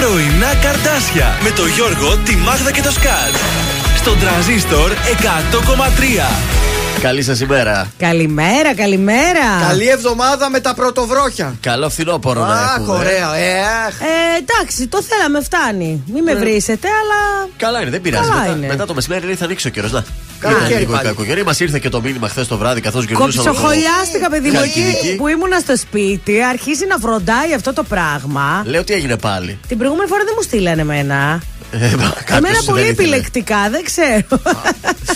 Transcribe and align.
Πρωινά 0.00 0.54
καρτάσια 0.62 1.38
με 1.42 1.50
το 1.50 1.66
Γιώργο, 1.66 2.16
τη 2.16 2.36
Μάγδα 2.36 2.70
και 2.70 2.82
το 2.82 2.90
Σκάτ. 2.90 3.34
Στον 3.96 4.18
τραζίστορ 4.18 4.92
100,3. 4.92 6.30
Καλή 7.00 7.22
σας 7.22 7.40
ημέρα. 7.40 7.92
Καλημέρα, 7.98 8.74
καλημέρα. 8.74 9.66
Καλή 9.68 9.88
εβδομάδα 9.88 10.50
με 10.50 10.60
τα 10.60 10.74
πρωτοβρόχια. 10.74 11.54
Καλό 11.60 11.88
φθινόπωρο 11.88 12.44
να 12.44 12.74
έχουμε. 12.78 12.96
ωραία, 12.96 13.34
ε, 13.34 13.50
ε, 13.50 14.38
εντάξει, 14.38 14.86
το 14.86 15.02
θέλαμε, 15.02 15.40
φτάνει. 15.40 16.02
Μην 16.12 16.22
με 16.22 16.34
βρίσετε, 16.34 16.88
αλλά. 16.88 17.48
Καλά 17.56 17.80
είναι, 17.80 17.90
δεν 17.90 18.00
πειράζει. 18.00 18.30
Μετά, 18.30 18.56
μετά, 18.66 18.86
το 18.86 18.94
μεσημέρι 18.94 19.34
θα 19.34 19.44
ανοίξει 19.44 19.66
ο 19.66 19.70
καιρός. 19.70 20.02
Να. 20.88 21.02
Καλοκαίρι 21.02 21.44
Μας 21.44 21.60
ήρθε 21.60 21.78
και 21.78 21.88
το 21.88 22.00
μήνυμα 22.00 22.28
χθες 22.28 22.46
το 22.46 22.56
βράδυ 22.56 22.80
καθώς 22.80 23.04
γυρνούσα. 23.04 23.42
Κοψοχολιάστηκα, 23.42 24.30
παιδί 24.30 24.50
μου, 24.50 24.60
εκεί 24.64 25.14
που 25.16 25.28
ήμουνα 25.28 25.58
στο 25.58 25.76
σπίτι, 25.76 26.42
αρχίζει 26.42 26.86
να 26.86 26.96
φροντάει 26.98 27.54
αυτό 27.54 27.72
το 27.72 27.82
πράγμα. 27.82 28.62
Λέω 28.66 28.84
τι 28.84 28.92
έγινε 28.92 29.16
πάλι; 29.16 29.58
Την 29.68 29.78
προηγούμενη 29.78 30.08
φορά 30.08 30.24
δεν 30.24 30.32
μου 30.36 30.42
στείλανε 30.42 30.80
εμένα. 30.80 31.42
Ε, 31.70 32.36
Εμένα 32.36 32.62
πολύ 32.66 32.86
επιλεκτικά, 32.86 33.70
δεν 33.70 33.84
ξέρω. 33.84 34.42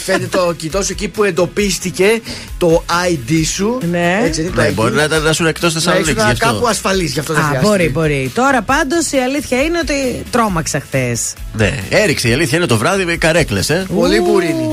Φαίνεται 0.04 0.36
το 0.36 0.52
κοιτός 0.52 0.90
εκεί 0.90 1.08
που 1.08 1.24
εντοπίστηκε 1.24 2.20
το 2.58 2.84
ID 3.10 3.42
σου. 3.54 3.78
Ναι, 3.90 4.20
έτσι, 4.24 4.50
ναι 4.54 4.70
μπορεί 4.70 4.94
να 4.94 5.02
ήταν 5.02 5.22
να 5.22 5.32
σου 5.32 5.46
εκτός 5.46 5.72
Θεσσαλονίκης. 5.72 6.14
Να 6.14 6.34
κάπου 6.34 6.66
ασφαλής 6.66 7.12
γι' 7.12 7.18
αυτό 7.18 7.34
δεν 7.34 7.42
χρειάζεται. 7.42 7.68
Μπορεί, 7.68 7.88
μπορεί. 7.88 8.30
Τώρα 8.34 8.62
πάντως 8.62 9.10
η 9.10 9.18
αλήθεια 9.18 9.62
είναι 9.62 9.78
ότι 9.78 10.24
τρόμαξα 10.30 10.80
χθες. 10.80 11.32
Ναι, 11.56 11.78
έριξε 11.88 12.28
η 12.28 12.32
αλήθεια 12.32 12.58
είναι 12.58 12.66
το 12.66 12.76
βράδυ 12.76 13.04
με 13.04 13.16
καρέκλες, 13.16 13.70
ε. 13.70 13.86
Πολύ 13.94 14.20
μπουρίνι. 14.20 14.68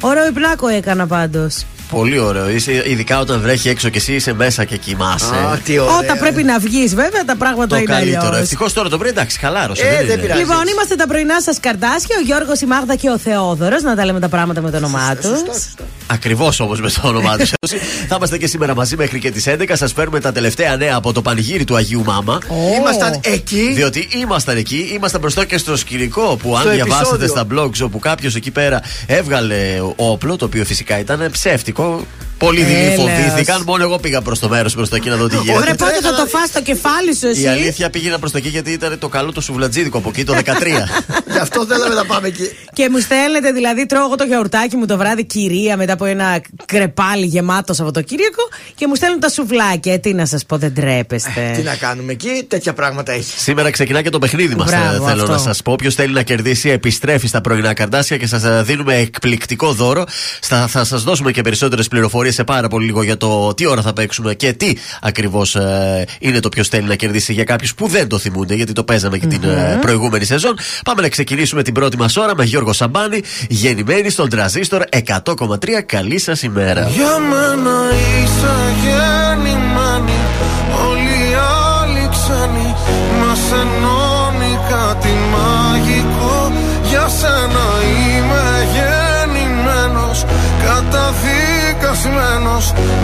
Ωραίο 0.00 0.26
υπνάκο 0.26 0.68
έκανα 0.68 1.06
πάντως. 1.06 1.64
Πολύ 1.94 2.18
ωραίο. 2.18 2.50
Είσαι, 2.50 2.82
ειδικά 2.86 3.18
όταν 3.18 3.40
βρέχει 3.40 3.68
έξω 3.68 3.88
και 3.88 3.98
εσύ 3.98 4.12
είσαι 4.14 4.32
μέσα 4.32 4.64
και 4.64 4.76
κοιμάσαι. 4.76 5.34
Α, 5.34 5.58
τι 5.64 5.78
ωραίο. 5.78 5.98
Όταν 5.98 6.18
πρέπει 6.18 6.42
να 6.42 6.58
βγεις, 6.58 6.94
βέβαια 6.94 7.24
τα 7.24 7.36
πράγματα 7.36 7.68
το 7.68 7.76
είναι 7.76 7.84
καλύτερο. 7.84 8.36
Ευτυχώς 8.36 8.72
τώρα 8.72 8.88
το 8.88 8.98
πρωί 8.98 9.10
εντάξει, 9.10 9.38
χαλάρωσε. 9.38 9.82
Ε, 9.82 10.04
δεν, 10.04 10.20
δεν 10.20 10.36
Λοιπόν, 10.38 10.66
είμαστε 10.72 10.94
τα 10.94 11.06
πρωινά 11.06 11.42
σας 11.42 11.60
καρτάσια. 11.60 12.16
Ο 12.18 12.24
Γιώργος, 12.24 12.60
η 12.60 12.66
Μάγδα 12.66 12.94
και 12.94 13.08
ο 13.08 13.18
Θεόδωρος. 13.18 13.82
Να 13.82 13.96
τα 13.96 14.04
λέμε 14.04 14.20
τα 14.20 14.28
πράγματα 14.28 14.60
με 14.60 14.70
το 14.70 14.76
όνομά 14.76 15.16
τους. 15.16 15.74
Ακριβώς 16.06 16.60
όμως 16.60 16.80
με 16.80 16.90
το 16.90 17.08
όνομά 17.08 17.36
τους. 17.36 17.50
Θα 18.08 18.16
είμαστε 18.16 18.38
και 18.38 18.46
σήμερα 18.46 18.74
μαζί 18.74 18.96
μέχρι 18.96 19.18
και 19.18 19.30
τις 19.30 19.44
11. 19.48 19.70
Σας 19.72 19.92
φέρουμε 19.92 20.20
τα 20.20 20.32
τελευταία 20.32 20.76
νέα 20.76 20.96
από 20.96 21.12
το 21.12 21.22
πανηγύρι 21.22 21.64
του 21.64 21.76
Αγίου 21.76 22.02
Μάμα. 22.04 22.38
Oh. 22.42 22.78
Ήμασταν 22.78 23.20
εκεί. 23.22 23.72
Διότι 23.74 24.08
ήμασταν 24.20 24.56
εκεί. 24.56 24.90
Ήμασταν 24.94 25.20
μπροστά 25.20 25.44
και 25.44 25.58
στο 25.58 25.76
σκηνικό 25.76 26.36
που 26.42 26.56
αν 26.56 26.70
διαβάσετε 26.70 27.26
στα 27.26 27.46
blogs 27.54 27.80
όπου 27.82 27.98
κάποιος 27.98 28.34
εκεί 28.34 28.50
πέρα 28.50 28.80
έβγαλε 29.06 29.80
όπλο, 29.96 30.36
το 30.36 30.44
οποίο 30.44 30.64
φυσικά 30.64 30.98
ήταν 30.98 31.28
ψεύτικο. 31.30 31.83
well, 31.84 32.06
Πολύ 32.44 32.62
δειλοί 32.62 32.94
φοβήθηκαν. 32.96 33.62
Μόνο 33.66 33.82
εγώ 33.82 33.98
πήγα 33.98 34.20
προς 34.20 34.38
το 34.38 34.48
μέρος 34.48 34.74
προς 34.74 34.88
το 34.88 34.96
εκεί 34.96 35.08
να 35.08 35.16
δω 35.16 35.28
τι 35.28 35.36
γίνεται. 35.36 35.58
Ωραία, 35.58 35.74
πότε 35.74 36.00
θα 36.02 36.14
το 36.14 36.26
φά 36.26 36.38
το 36.52 36.62
κεφάλι 36.62 37.16
σου, 37.16 37.26
εσύ. 37.26 37.42
Η 37.42 37.46
αλήθεια 37.46 37.90
πήγαινα 37.90 38.18
προς 38.18 38.30
το 38.30 38.38
εκεί 38.38 38.48
γιατί 38.48 38.70
ήταν 38.70 38.98
το 38.98 39.08
καλό 39.08 39.32
το 39.32 39.40
σουβλατζίδικο 39.40 39.98
από 39.98 40.08
εκεί 40.08 40.24
το 40.24 40.34
13. 40.34 40.40
Γι' 41.32 41.38
αυτό 41.38 41.66
θέλαμε 41.66 41.94
να 41.94 42.04
πάμε 42.04 42.28
εκεί. 42.28 42.50
Και 42.72 42.88
μου 42.90 42.98
στέλνετε, 42.98 43.52
δηλαδή, 43.52 43.86
τρώω 43.86 44.04
εγώ 44.04 44.14
το 44.14 44.24
γιαουρτάκι 44.24 44.76
μου 44.76 44.86
το 44.86 44.96
βράδυ 44.96 45.24
κυρία 45.24 45.76
μετά 45.76 45.92
από 45.92 46.04
ένα 46.04 46.40
κρεπάλι 46.64 47.26
γεμάτο 47.26 47.72
Σαββατοκύριακο 47.72 48.48
και 48.74 48.86
μου 48.86 48.94
στέλνουν 48.94 49.20
τα 49.20 49.28
σουβλάκια. 49.28 49.92
Ε, 49.92 49.98
τι 49.98 50.14
να 50.14 50.26
σας 50.26 50.46
πω, 50.46 50.56
δεν 50.56 50.74
τρέπεστε. 50.74 51.52
τι 51.56 51.62
να 51.62 51.74
κάνουμε 51.74 52.12
εκεί, 52.12 52.44
τέτοια 52.48 52.72
πράγματα 52.72 53.12
έχει. 53.12 53.38
Σήμερα 53.38 53.70
ξεκινά 53.70 54.02
και 54.02 54.10
το 54.10 54.18
παιχνίδι 54.18 54.54
μας, 54.54 54.72
ε, 54.72 55.00
θέλω 55.06 55.26
να 55.26 55.38
σας 55.38 55.62
πω. 55.62 55.72
Όποιο 55.72 55.90
θέλει 55.90 56.12
να 56.12 56.22
κερδίσει, 56.22 56.68
επιστρέφει 56.68 57.26
στα 57.26 57.40
πρωινά 57.40 57.74
καρτάσια 57.74 58.16
και 58.16 58.26
σας 58.26 58.44
ε, 58.44 58.62
δίνουμε 58.62 58.96
εκπληκτικό 58.96 59.72
δώρο. 59.72 60.04
Θα 60.40 60.84
σας 60.84 61.02
δώσουμε 61.02 61.30
και 61.30 61.42
περισσότερες 61.42 61.88
πληροφορίες 61.88 62.33
σε 62.34 62.44
πάρα 62.44 62.68
πολύ 62.68 62.84
λίγο 62.84 63.02
για 63.02 63.16
το 63.16 63.54
τι 63.54 63.66
ώρα 63.66 63.82
θα 63.82 63.92
παίξουμε 63.92 64.34
και 64.34 64.52
τι 64.52 64.72
ακριβώς 65.00 65.56
ε, 65.56 66.06
είναι 66.18 66.40
το 66.40 66.48
ποιος 66.48 66.68
θέλει 66.68 66.86
να 66.86 66.94
κερδίσει 66.94 67.32
για 67.32 67.44
κάποιους 67.44 67.74
που 67.74 67.88
δεν 67.88 68.08
το 68.08 68.18
θυμούνται, 68.18 68.54
γιατί 68.54 68.72
το 68.72 68.84
παίζαμε 68.84 69.18
και 69.18 69.26
την 69.26 69.44
ε, 69.44 69.78
προηγούμενη 69.80 70.24
σεζόν. 70.24 70.56
Πάμε 70.84 71.02
να 71.02 71.08
ξεκινήσουμε 71.08 71.62
την 71.62 71.74
πρώτη 71.74 71.96
μας 71.96 72.16
ώρα 72.16 72.34
με 72.36 72.44
Γιώργο 72.44 72.72
Σαμπάνη, 72.72 73.22
γεννημένη 73.48 74.10
στον 74.10 74.28
τραζίστορ 74.28 74.82
100,3. 75.06 75.56
Καλή 75.86 76.18
σας 76.18 76.42
ημέρα. 76.42 76.88
Για 76.88 77.18
μένα 77.18 77.80
είσαι 78.22 78.74
γεννημένη, 78.82 79.63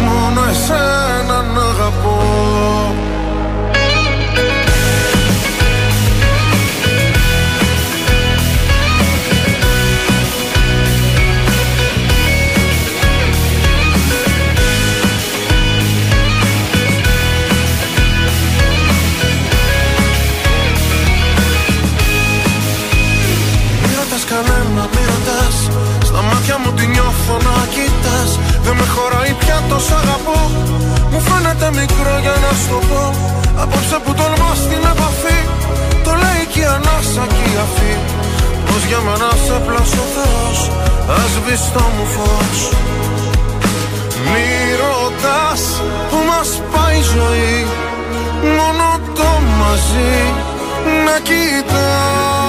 Μόνο 0.04 0.40
εσένα 0.50 1.42
να 1.54 1.62
αγαπώ 1.62 2.49
χωράει 29.80 29.88
πια 29.88 29.88
τόσο 29.88 29.94
αγαπώ. 29.94 30.40
Μου 31.10 31.20
φαίνεται 31.20 31.68
μικρό 31.80 32.14
για 32.24 32.36
να 32.44 32.50
σου 32.58 32.68
το 32.70 32.78
πω. 32.88 33.02
Απόψε 33.62 33.98
που 34.04 34.14
τολμά 34.14 34.52
στην 34.54 34.82
επαφή 34.92 35.38
Το 36.04 36.12
λέει 36.22 36.44
και 36.52 36.60
η 36.60 36.64
ανάσα 36.64 37.24
και 37.34 37.46
η 37.52 37.56
αφή. 37.64 37.94
Πως 38.66 38.82
για 38.88 39.00
μένα 39.06 39.30
σε 39.44 39.56
πλάσω 39.66 40.04
Θεός 40.14 40.58
Ας 41.20 41.32
το 41.72 41.84
μου 41.94 42.06
φως. 42.14 42.60
Μη 44.30 44.48
ρωτάς 44.80 45.62
που 46.10 46.18
μας 46.30 46.50
πάει 46.72 46.98
η 46.98 47.02
ζωή 47.02 47.66
Μόνο 48.56 48.88
το 49.16 49.30
μαζί 49.58 50.14
να 51.04 51.16
κοιτάς 51.26 52.39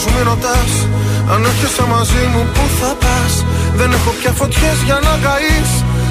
στους 0.00 0.12
άλλους 0.12 0.18
μη 0.18 0.22
ρωτάς 0.30 0.72
Αν 1.32 1.40
έρχεσαι 1.50 1.84
μαζί 1.94 2.22
μου 2.32 2.42
που 2.54 2.64
θα 2.78 2.90
πας. 3.02 3.32
Δεν 3.78 3.88
έχω 3.96 4.10
πια 4.18 4.32
φωτιές 4.40 4.78
για 4.88 4.98
να 5.06 5.12
καείς. 5.24 5.70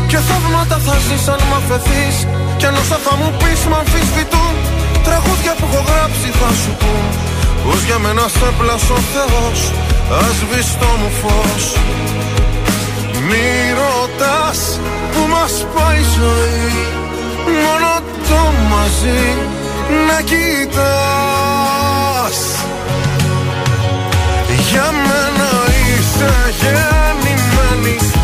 Και 0.10 0.20
θαύματα 0.28 0.78
θα 0.86 0.96
ζεις 1.06 1.24
αν 1.34 1.42
μ' 1.50 1.56
αφαιθείς. 1.60 2.16
Κι 2.58 2.66
αν 2.70 2.76
όσα 2.82 2.98
θα 3.06 3.14
μου 3.20 3.30
πεις 3.40 3.62
μ' 3.70 3.78
αμφισβητούν. 3.82 4.54
Τραγούδια 5.08 5.54
που 5.58 5.66
έχω 5.70 5.82
γράψει 5.90 6.28
θα 6.40 6.50
σου 6.62 6.72
πούν. 6.80 7.06
Πως 7.64 7.80
για 7.88 7.98
μένα 8.04 8.26
σε 8.38 8.50
πλάσω 8.60 8.98
Θεός 9.14 9.60
Ας 10.26 10.38
το 10.80 10.90
μου 11.00 11.10
φως. 11.20 11.66
Μη 13.28 13.48
ρωτάς 13.80 14.60
που 15.12 15.22
μας 15.34 15.54
πάει 15.74 16.02
η 16.06 16.08
ζωή. 16.18 16.70
Μόνο 17.64 17.92
το 18.30 18.42
μαζί 18.72 19.24
να 20.08 20.18
κοιτάς 20.30 21.60
για 24.72 24.92
μένα 24.92 25.50
είσαι 25.90 26.32
γεννημένη 26.60 28.19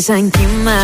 Ήρθε 0.00 0.12
σαν 0.12 0.30
κύμα 0.30 0.80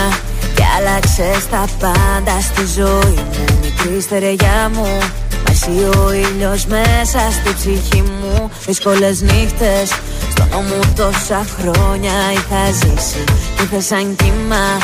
και 0.54 0.62
άλλαξε 0.78 1.46
τα 1.50 1.64
πάντα 1.80 2.40
στη 2.40 2.66
ζωή 2.74 3.14
μου. 3.14 3.58
Μικρή 3.62 4.00
στερεγιά 4.00 4.70
μου, 4.74 4.98
μα 5.46 6.00
ο 6.00 6.12
ήλιος 6.12 6.66
μέσα 6.66 7.20
στη 7.30 7.54
ψυχή 7.54 8.02
μου. 8.02 8.50
Δύσκολες 8.66 9.20
νύχτες, 9.20 9.90
στο 10.30 10.46
νόμο 10.50 10.80
τόσα 10.96 11.46
χρόνια 11.58 12.12
είχα 12.32 12.72
ζήσει. 12.72 13.24
Ήρθε 13.60 13.80
σαν 13.80 14.16
κύμα, 14.16 14.78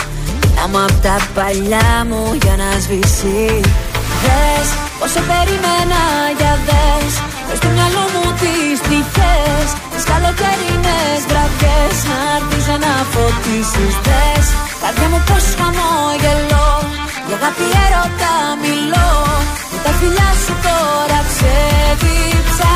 άμα 0.64 0.84
απ' 0.84 1.02
τα 1.02 1.16
παλιά 1.34 2.06
μου 2.08 2.38
για 2.42 2.56
να 2.56 2.80
σβήσει. 2.80 3.60
Δες 4.22 4.68
πόσο 4.98 5.20
περιμένα 5.28 6.02
για 6.38 6.58
δες 6.66 7.12
Μες 7.48 7.56
στο 7.56 7.68
μυαλό 7.74 8.04
μου 8.12 8.24
τις 8.40 8.80
τυχές 8.88 9.68
Τις 9.72 9.81
καλοκαιρινές 10.22 11.20
βραδιές 11.30 11.96
Να 12.08 12.18
έρθεις 12.36 12.66
να 12.84 12.94
φωτίσεις 13.12 13.94
Δες. 14.06 14.46
Καρδιά 14.82 15.08
μου 15.12 15.20
πως 15.28 15.44
χαμόγελο 15.58 16.68
Για 17.26 17.36
αγάπη 17.38 17.66
έρωτα 17.84 18.34
μιλώ. 18.62 19.12
Με 19.72 19.78
τα 19.84 19.92
φιλιά 19.98 20.30
σου 20.42 20.54
τώρα 20.66 21.18
ξεδίψα 21.30 22.72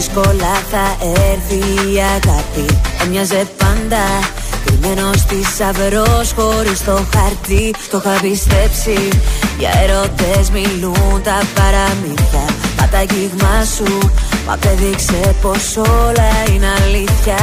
δύσκολα 0.00 0.54
θα 0.70 0.84
έρθει 1.30 1.60
η 1.92 1.96
αγάπη. 2.16 2.66
Έμοιαζε 3.02 3.48
πάντα 3.58 4.04
Κρυμμένος 4.64 5.24
θησαυρό 5.28 6.10
χωρίς 6.36 6.84
το 6.84 6.96
χαρτί. 7.14 7.74
Το 7.90 8.02
είχα 8.04 8.20
πιστέψει. 8.20 8.98
Για 9.58 9.70
ερωτές 9.82 10.50
μιλούν 10.50 11.22
τα 11.28 11.38
παραμύθια. 11.56 12.44
Μα 12.78 12.84
τα 12.92 12.98
αγγίγμα 12.98 13.56
σου 13.74 14.10
Μα 14.46 14.52
απέδειξε 14.52 15.34
πως 15.42 15.76
όλα 15.76 16.30
είναι 16.52 16.68
αλήθεια. 16.80 17.40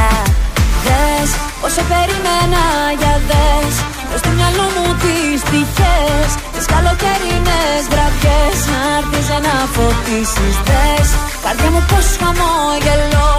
Δες 0.85 1.29
όσο 1.65 1.81
περιμένα 1.91 2.63
για 2.99 3.15
δες. 3.29 3.73
Μες 4.09 4.19
στο 4.21 4.29
μυαλό 4.37 4.67
μου 4.75 4.87
τις 5.01 5.39
τυχές. 5.49 6.29
Τις 6.55 6.65
καλοκαιρινές 6.73 7.81
βραδιές. 7.91 8.57
Να 8.71 8.81
έρθεις 8.97 9.27
να 9.45 9.55
φωτίσεις. 9.75 10.55
Δες 10.67 11.09
καρδιά 11.47 11.69
μου 11.71 11.83
πως 11.89 12.07
χαμόγελο 12.19 13.29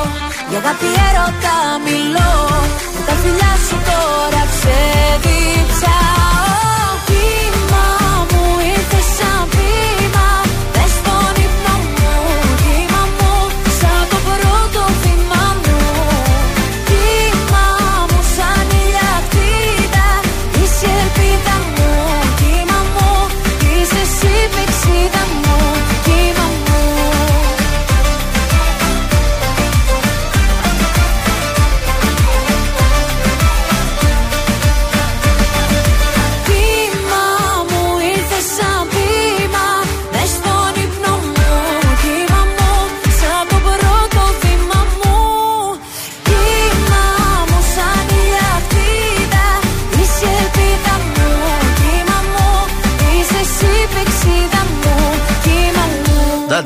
Για 0.50 0.58
αγάπη 0.62 0.88
έρωτα 1.08 1.56
μιλώ. 1.84 2.32
Με 2.94 3.00
τα 3.06 3.14
φιλιά 3.20 3.52
σου 3.66 3.76
τώρα 3.88 4.42
ξεδίψα 4.52 5.97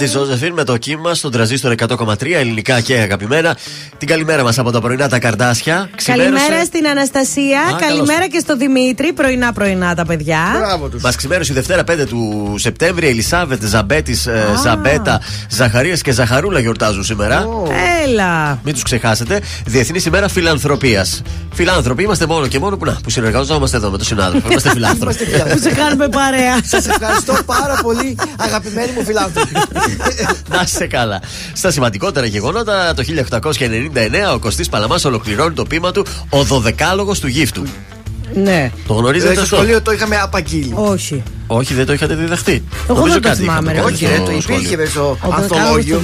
τη 0.02 0.08
Ζώζεφιν 0.08 0.52
με 0.52 0.64
το 0.64 0.76
κύμα 0.76 1.14
στον 1.14 1.30
τραζίστρο 1.30 1.72
100,3 1.88 2.32
ελληνικά 2.32 2.80
και 2.80 2.94
αγαπημένα. 2.94 3.56
Την 3.98 4.08
καλημέρα 4.08 4.42
μας 4.42 4.58
από 4.58 4.70
τα 4.70 4.80
πρωινά 4.80 5.08
τα 5.08 5.18
καρδάσια. 5.18 5.90
Καλημέρα 6.04 6.64
στην 6.64 6.86
Αναστασία. 6.86 7.60
καλημέρα 7.80 8.28
και 8.28 8.38
στο 8.38 8.56
Δημήτρη. 8.56 9.12
Πρωινά-πρωινά 9.12 9.94
τα 9.94 10.04
παιδιά. 10.04 10.38
Μας 11.00 11.16
ξημέρωσε 11.16 11.52
η 11.52 11.54
Δευτέρα 11.54 11.84
5 11.84 12.06
του 12.08 12.54
Σεπτέμβρη. 12.58 13.08
Ελισάβετ, 13.08 13.64
Ζαμπέτης, 13.64 14.26
ε, 14.26 14.44
Ζαμπέτα, 14.62 15.20
Ζαχαρία 15.48 15.96
και 15.96 16.12
Ζαχαρούλα 16.12 16.60
γιορτάζουν 16.60 17.04
σήμερα. 17.04 17.46
Έλα. 18.04 18.58
Μην 18.64 18.74
τους 18.74 18.82
ξεχάσετε. 18.82 19.40
Διεθνή 19.66 20.02
ημέρα 20.06 20.28
φιλανθρωπίας. 20.28 21.22
Φιλάνθρωποι 21.52 22.02
είμαστε 22.02 22.26
μόνο 22.26 22.46
και 22.46 22.58
μόνο 22.58 22.76
που, 22.76 22.84
να, 22.84 22.98
που 23.02 23.10
συνεργαζόμαστε 23.10 23.76
εδώ 23.76 23.90
με 23.90 23.96
τον 23.96 24.06
συνάδελφο. 24.06 24.48
Είμαστε 24.50 24.70
φιλάνθρωποι. 24.70 25.14
που 25.24 25.58
σε 25.62 25.70
κάνουμε 25.70 26.08
παρέα. 26.08 26.58
Σας 26.64 26.86
ευχαριστώ 26.86 27.34
πάρα 27.46 27.78
πολύ, 27.82 28.16
αγαπημένοι 28.36 28.92
μου 28.96 29.04
φιλάνθρωποι. 29.04 29.52
Να 30.48 30.66
σε 30.66 30.86
καλά. 30.86 31.22
Στα 31.52 31.70
σημαντικότερα 31.70 32.26
γεγονότα, 32.26 32.94
το 32.94 33.02
1899 33.02 34.34
ο 34.34 34.38
Κωστής 34.38 34.68
Παλαμάς 34.68 35.04
ολοκληρώνει 35.04 35.54
το 35.54 35.64
πείμα 35.64 35.90
του 35.92 36.06
Ο 36.28 36.42
Δωδεκάλογος 36.42 37.20
του 37.20 37.26
Γύφτου. 37.26 37.62
Ναι. 38.34 38.70
Το 38.86 38.94
γνωρίζετε 38.94 39.34
Στο 39.34 39.44
σχολείο 39.44 39.82
το 39.82 39.92
είχαμε 39.92 40.16
απαγγείλει. 40.16 40.72
Όχι. 40.74 41.22
Όχι, 41.54 41.74
δεν 41.74 41.86
το 41.86 41.92
είχατε 41.92 42.14
διδαχτεί. 42.14 42.62
Εγώ 42.88 43.02
δεν 43.08 43.22
το 43.22 43.34
θυμάμαι. 43.34 43.82
Όχι, 43.84 44.06
δεν 44.06 44.24
το 44.24 44.32
υπήρχε 44.32 44.86
στο 44.86 45.18
ανθολόγιο. 45.30 46.00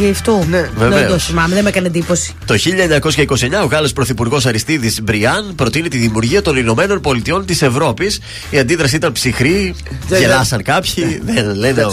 Ναι, 0.50 0.70
δεν 0.76 1.08
το 1.08 1.18
θυμάμαι, 1.18 1.54
δεν 1.54 1.62
με 1.62 1.68
έκανε 1.68 1.86
εντύπωση. 1.86 2.34
Το 2.44 2.54
1929 2.54 3.62
ο 3.62 3.66
Γάλλος 3.66 3.92
Πρωθυπουργός 3.92 4.46
Αριστίδης 4.46 5.02
Μπριάν 5.02 5.52
προτείνει 5.54 5.88
τη 5.88 5.98
δημιουργία 5.98 6.42
των 6.42 6.56
Ηνωμένων 6.56 7.00
Πολιτειών 7.00 7.46
της 7.46 7.62
Ευρώπης. 7.62 8.20
Η 8.50 8.58
αντίδραση 8.58 8.96
ήταν 8.96 9.12
ψυχρή, 9.12 9.74
γελάσαν 10.08 10.62
κάποιοι. 10.62 11.20
Δεν 11.32 11.54
λένε. 11.54 11.86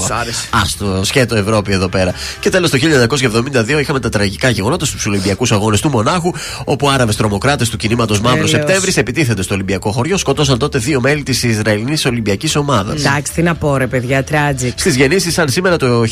Άστο, 0.49 1.01
σκέτο 1.03 1.35
Ευρώπη 1.35 1.71
εδώ 1.71 1.87
πέρα. 1.87 2.13
Και 2.39 2.49
τέλος 2.49 2.69
το 2.69 2.77
1972 2.77 3.79
είχαμε 3.79 3.99
τα 3.99 4.09
τραγικά 4.09 4.49
γεγονότα 4.49 4.85
στους 4.85 5.05
Ολυμπιακούς 5.05 5.51
Αγώνες 5.51 5.81
του 5.81 5.89
Μονάχου, 5.89 6.31
όπου 6.63 6.89
Άραβες 6.89 7.15
τρομοκράτες 7.15 7.69
του 7.69 7.77
κινήματος 7.77 8.19
Μαύρος 8.19 8.49
Σεπτέμβρης 8.49 8.97
επιτίθενται 8.97 9.41
στο 9.41 9.53
Ολυμπιακό 9.53 9.91
χωριό, 9.91 10.17
σκότωσαν 10.17 10.57
τότε 10.57 10.77
δύο 10.77 11.01
μέλη 11.01 11.23
της 11.23 11.43
Ισραηλινής 11.43 12.05
Ολυμπιακής 12.05 12.55
Ομάδας. 12.55 12.99
Εντάξει, 12.99 13.33
τι 13.33 13.41
να 13.45 13.55
πω, 13.55 13.77
ρε 13.77 13.87
παιδιά, 13.87 14.23
tragic. 14.31 14.71
Στις 14.75 14.95
γεννήσεις, 14.95 15.33
σαν 15.33 15.49
σήμερα 15.49 15.77
το 15.77 16.03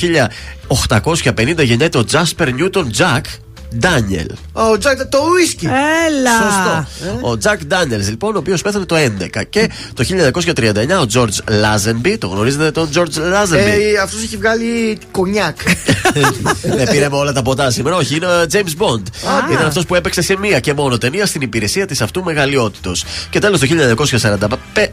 1850 1.23 1.63
γεννιέται 1.63 1.97
ο 1.97 2.03
Τζάσπερ 2.03 2.53
Νιούτον 2.53 2.91
Τζακ, 2.91 3.25
Ντάνιελ. 3.79 4.27
Ο 4.51 4.77
Τζακ 4.77 5.05
το 5.05 5.17
ουίσκι. 5.31 5.65
Έλα. 5.65 6.31
Σωστό. 6.31 6.85
Ε; 7.11 7.17
Ο 7.21 7.37
Τζακ 7.37 7.65
Ντάνιελς, 7.65 8.09
λοιπόν, 8.09 8.35
ο 8.35 8.37
οποίος 8.37 8.61
πέθανε 8.61 8.85
το 8.85 8.95
11. 8.95 9.43
Και 9.49 9.69
το 9.93 10.03
1939 10.03 10.99
ο 11.01 11.05
Τζορτζ 11.05 11.37
Λάζενμπι. 11.49 12.17
Το 12.17 12.27
γνωρίζετε 12.27 12.71
τον 12.71 12.89
Τζορτζ 12.89 13.17
Λάζενμπι. 13.17 13.69
Ε, 13.95 13.99
Αυτός 14.03 14.23
έχει 14.23 14.37
βγάλει 14.37 14.97
κονιάκ. 15.11 15.57
Δεν 16.61 16.87
πήραμε 16.91 17.15
όλα 17.15 17.33
τα 17.33 17.41
ποτά 17.41 17.71
σήμερα. 17.71 17.95
Όχι, 17.95 18.15
είναι 18.15 18.25
ο 18.25 18.45
James 18.51 18.83
Bond. 18.83 19.01
Ήταν 19.51 19.65
αυτός 19.65 19.85
που 19.85 19.95
έπαιξε 19.95 20.21
σε 20.21 20.37
μία 20.39 20.59
και 20.59 20.73
μόνο 20.73 20.97
ταινία 20.97 21.25
στην 21.25 21.41
υπηρεσία 21.41 21.85
της 21.85 22.01
αυτού 22.01 22.23
μεγαλειότητος. 22.23 23.03
Και 23.29 23.39
τέλος 23.39 23.59
το 23.59 23.67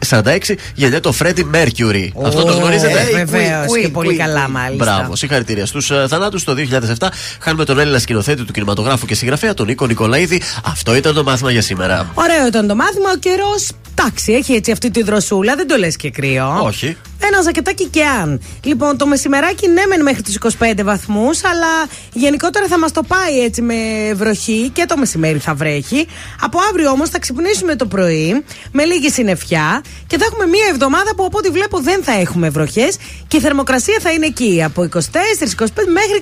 1946 0.09 0.37
γεννιέται 0.75 1.07
ο 1.07 1.11
Φρέντι 1.11 1.43
Μέρκιουρι. 1.43 2.13
Αυτό 2.25 2.43
το 2.43 2.53
γνωρίζετε; 2.53 2.99
Ε, 3.11 3.25
Βεβαίως 3.25 3.79
και 3.81 3.89
πολύ 3.89 4.15
καλά, 4.15 4.49
μάλιστα. 4.49 4.83
Μπράβο, 4.85 5.15
συγχαρητήρια. 5.15 5.65
Στους 5.65 5.91
ε, 5.91 6.05
θανάτους 6.09 6.43
το 6.43 6.55
2007 6.97 7.07
χάνουμε 7.39 7.65
τον 7.65 7.79
Έλληνα 7.79 7.99
σκηνοθέτη 7.99 8.43
του 8.43 8.51
κινηματογράφου 8.51 8.69
και 9.07 9.15
συγγραφέα, 9.15 9.53
τον 9.53 9.65
Νίκο 9.65 9.87
Νικολαίδη. 9.87 10.41
Αυτό 10.65 10.95
ήταν 10.95 11.13
το 11.13 11.23
μάθημα 11.23 11.51
για 11.51 11.61
σήμερα. 11.61 12.11
Ωραίο 12.13 12.47
ήταν 12.47 12.67
το 12.67 12.75
μάθημα. 12.75 13.09
Ο 13.15 13.17
καιρός, 13.17 13.69
εντάξει, 13.91 14.33
έχει 14.33 14.53
έτσι 14.53 14.71
αυτή 14.71 14.91
τη 14.91 15.03
δροσούλα, 15.03 15.55
δεν 15.55 15.67
το 15.67 15.77
λες 15.77 15.95
και 15.95 16.09
κρύο. 16.09 16.59
Όχι. 16.63 16.97
Ε, 17.21 17.27
ένα 17.27 17.41
ζακετάκι 17.41 17.85
και 17.85 18.03
αν. 18.05 18.41
Λοιπόν, 18.63 18.97
το 18.97 19.07
μεσημεράκι 19.07 19.67
ναι, 19.67 19.85
μεν 19.85 20.01
μέχρι 20.01 20.21
του 20.21 20.31
25 20.59 20.73
βαθμούς, 20.83 21.43
αλλά 21.43 21.89
γενικότερα 22.13 22.67
θα 22.67 22.79
μας 22.79 22.91
το 22.91 23.03
πάει 23.03 23.39
έτσι 23.43 23.61
με 23.61 23.75
βροχή 24.13 24.69
και 24.73 24.85
το 24.87 24.97
μεσημέρι 24.97 25.37
θα 25.37 25.53
βρέχει. 25.53 26.07
Από 26.41 26.59
αύριο 26.69 26.89
όμως 26.89 27.09
θα 27.09 27.19
ξυπνήσουμε 27.19 27.75
το 27.75 27.85
πρωί 27.85 28.43
με 28.71 28.83
λίγη 28.83 29.09
συννεφιά 29.09 29.83
και 30.07 30.17
θα 30.17 30.25
έχουμε 30.25 30.45
μία 30.45 30.65
εβδομάδα 30.69 31.15
που 31.15 31.25
από 31.25 31.37
ό,τι 31.37 31.49
βλέπω 31.49 31.79
δεν 31.79 32.03
θα 32.03 32.11
έχουμε 32.11 32.49
βροχές 32.49 32.97
και 33.27 33.37
η 33.37 33.39
θερμοκρασία 33.39 33.97
θα 34.01 34.11
είναι 34.11 34.25
εκεί 34.25 34.63
από 34.63 34.89
24, 34.93 34.97
25 34.97 35.01
μέχρι 35.67 36.17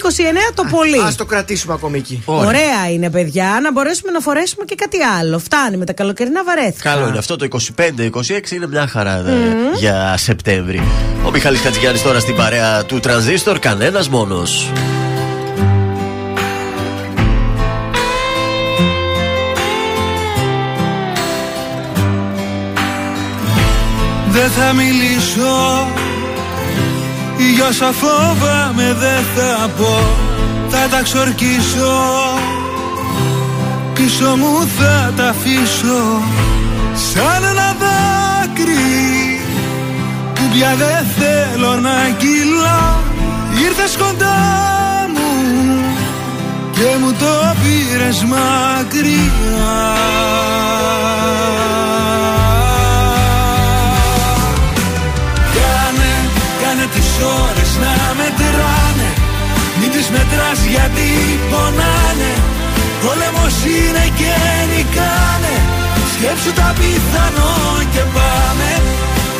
29 0.50 0.54
το 0.54 0.64
πολύ. 0.70 1.00
Α 1.00 1.14
το 1.18 1.26
κρατήσουμε 1.26 1.74
ακόμη 1.74 1.98
εκεί. 1.98 2.24
Ωραία 2.26 2.92
είναι, 2.94 3.10
παιδιά, 3.10 3.60
να 3.64 3.72
μπορέσουμε 3.72 4.12
να 4.12 4.20
φορέσουμε 4.20 4.66
και 4.66 4.76
κάτι 4.76 4.98
άλλο. 5.20 5.40
Φτάνει 5.40 5.78
με 5.78 5.86
τα 5.86 5.94
καλοκαιρινά 5.94 6.44
βαρέθηκα. 6.44 6.90
Καλό 6.90 7.08
είναι 7.08 7.18
αυτό 7.18 7.36
το 7.36 7.48
25-26 7.76 8.52
είναι 8.52 8.68
μια 8.68 8.88
χαρά 8.88 9.24
mm. 9.26 9.78
για 9.78 10.18
Σεπτέμβρη. 10.18 10.89
Ο 11.24 11.32
Μιχάλης 11.32 11.62
Χατζηγιάννης 11.62 12.02
τώρα 12.02 12.20
στην 12.20 12.36
παρέα 12.36 12.86
του 12.86 13.00
Τρανζίστορ, 13.00 13.60
κανένας 13.60 14.10
μόνος. 14.10 14.72
Δεν 24.32 24.50
θα 24.50 24.74
μιλήσω 24.74 25.88
Για 27.56 27.68
όσα 27.68 27.92
φόβαμαι 27.92 28.96
δεν 29.00 29.24
θα 29.36 29.70
πω 29.78 30.00
Θα 30.70 30.88
τα 30.92 31.02
ξορκίσω 31.02 31.98
Πίσω 33.94 34.36
μου 34.36 34.68
θα 34.78 35.14
τα 35.16 35.28
αφήσω 35.28 36.22
Σαν 37.14 37.44
ένα 37.44 37.76
δάκρυ 37.80 39.09
Που 40.50 40.56
πια 40.56 40.76
δεν 40.76 41.06
θέλω 41.18 41.76
να 41.76 42.10
κυλά 42.18 43.04
Ήρθες 43.66 43.98
κοντά 43.98 44.38
μου 45.14 45.32
Και 46.72 46.98
μου 47.00 47.12
το 47.20 47.34
πήρες 47.62 48.24
μακριά. 48.24 49.18
Ώρες 57.46 57.72
να 57.84 57.94
μετράνε 58.20 59.10
Μην 59.80 59.92
τις 59.92 60.10
μετράς 60.10 60.60
γιατί 60.74 61.10
πονάνε. 61.52 62.34
Πόλεμος 63.04 63.56
είναι 63.76 64.06
και 64.20 64.34
νικάνε 64.72 65.56
Σκέψου 66.14 66.54
τα 66.60 66.74
πιθανό 66.78 67.54
και 67.94 68.04
πάμε 68.16 68.79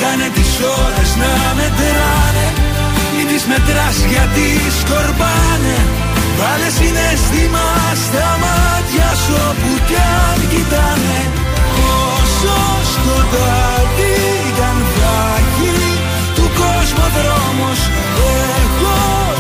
Κάνε 0.02 0.28
τις 0.36 0.52
ώρες 0.84 1.12
να 1.22 1.32
μετράνε. 1.58 2.48
Μην 3.16 3.28
τις 3.32 3.44
μετράς 3.52 3.98
γιατί 4.12 4.48
σκορπάνε. 4.80 5.78
Βάλε 6.40 6.70
συναισθήμα 6.80 7.68
στα 8.04 8.30
μάτια 8.44 9.10
σου 9.22 9.36
όπου 9.50 9.72
κι 9.88 10.00
αν 10.26 10.40
κοιτάνε. 10.52 11.20
Όσο 12.16 12.58
σκοτάδι 12.94 14.16
κι 14.56 14.64
αν 14.70 14.80
κόσμο 16.62 17.06
δρόμος 17.18 17.80
Εγώ 18.66 19.00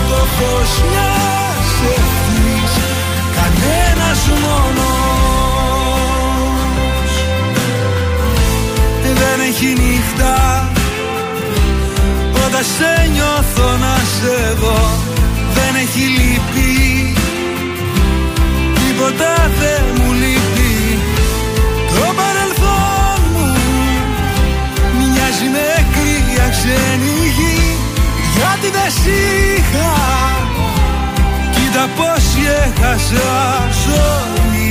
το 0.10 0.22
φως 0.36 0.72
μιας 0.90 1.70
ευθύς 1.96 2.74
Κανένας 3.38 4.22
μόνος 4.44 5.19
Δεν 9.50 9.58
έχει 9.58 9.74
νύχτα. 9.82 10.68
Όταν 12.46 12.64
σε 12.64 13.10
νιώθω 13.14 13.78
να 13.78 13.96
σε 14.16 14.54
δω 14.62 14.80
Δεν 15.54 15.76
έχει 15.84 16.00
λύπη. 16.00 17.14
Τίποτα 18.76 19.52
δεν 19.60 19.84
μου 19.96 20.12
λείπει. 20.14 21.00
Το 21.96 22.14
παρελθόν 22.20 23.20
μου 23.34 23.48
Μοιάζει 24.98 25.48
με 25.56 25.86
κρύα 25.94 26.48
ξένη 26.50 27.20
γιατί 28.36 28.70
δεν 28.78 28.92
σ' 28.92 29.06
είχα 29.06 29.94
Κοίτα 31.52 31.90
πως 31.98 32.26
έχασα 32.66 33.30
ζωή 33.86 34.69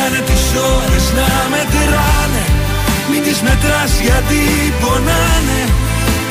Κάνε, 0.00 0.12
κάνε 0.12 0.24
τις 0.30 0.44
ώρες 0.76 1.06
να 1.18 1.28
μετράνε. 1.52 2.44
Μην 3.10 3.22
τις 3.26 3.38
μετράς 3.46 3.92
γιατί 4.06 4.42
πονάνε. 4.80 5.60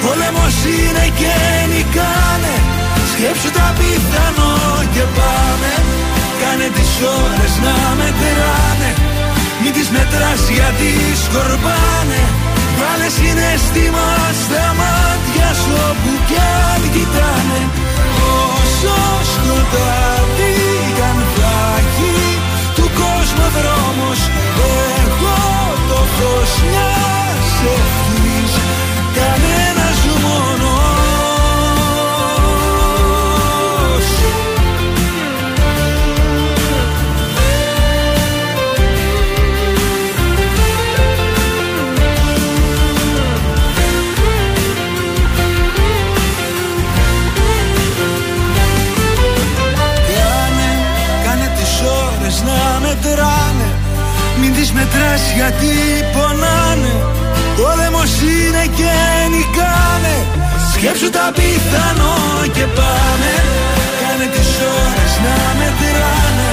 Πόλεμος 0.03 0.57
είναι 0.73 1.05
και 1.19 1.35
νικάνε. 1.71 2.55
Σκέψου 3.11 3.51
τα 3.57 3.67
πιθανό 3.77 4.55
και 4.93 5.05
πάμε. 5.17 5.73
Κάνε 6.41 6.67
τις 6.77 6.91
ώρες 7.21 7.53
να 7.65 7.75
μετράνε. 7.99 8.91
Μην 9.61 9.71
τις 9.75 9.89
μετράς 9.95 10.41
γιατί 10.57 10.91
σκορπάνε. 11.23 12.21
Βάλε 12.79 13.09
συναισθήμα 13.17 14.09
στα 14.41 14.65
μάτια 14.79 15.49
σου 15.61 15.73
όπου 15.89 16.11
κι 16.27 16.39
αν 16.71 16.81
κοιτάνε. 16.93 17.61
Όσο 18.47 18.97
σκοτάδι 19.33 20.78
δρόμος. 23.55 24.19
Εγώ 25.01 25.38
το 25.89 26.00
φως 26.15 26.51
μιας 26.69 27.50
ευθύς 27.75 28.28
μετράς 54.79 55.24
γιατί 55.38 55.74
πονάνε. 56.13 56.93
Πόλεμος 57.57 58.13
είναι 58.31 58.63
και 58.77 58.93
νικάνε. 59.33 60.17
Σκέψου 60.74 61.09
τα 61.17 61.25
πιθανό 61.38 62.17
και 62.55 62.65
πάνε 62.77 63.36
Κάνε 64.01 64.27
τις 64.36 64.51
ώρες 64.81 65.13
να 65.25 65.38
μετράνε. 65.59 66.51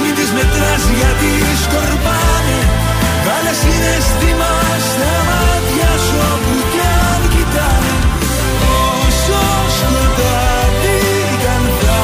Μην 0.00 0.12
τις 0.18 0.30
μετράς 0.36 0.82
γιατί 0.98 1.30
σκορπάνε. 1.64 2.58
Βάλε 3.24 3.52
συναισθήμα 3.62 4.52
στα 4.88 5.12
μάτια 5.28 5.90
σου 6.04 6.16
όπου 6.32 6.54
κι 6.72 6.82
αν 7.08 7.20
κοιτάνε. 7.34 7.94
Όσο 9.02 9.42
σκοτάδι 9.76 11.00
καν 11.42 11.64
θα 11.80 12.02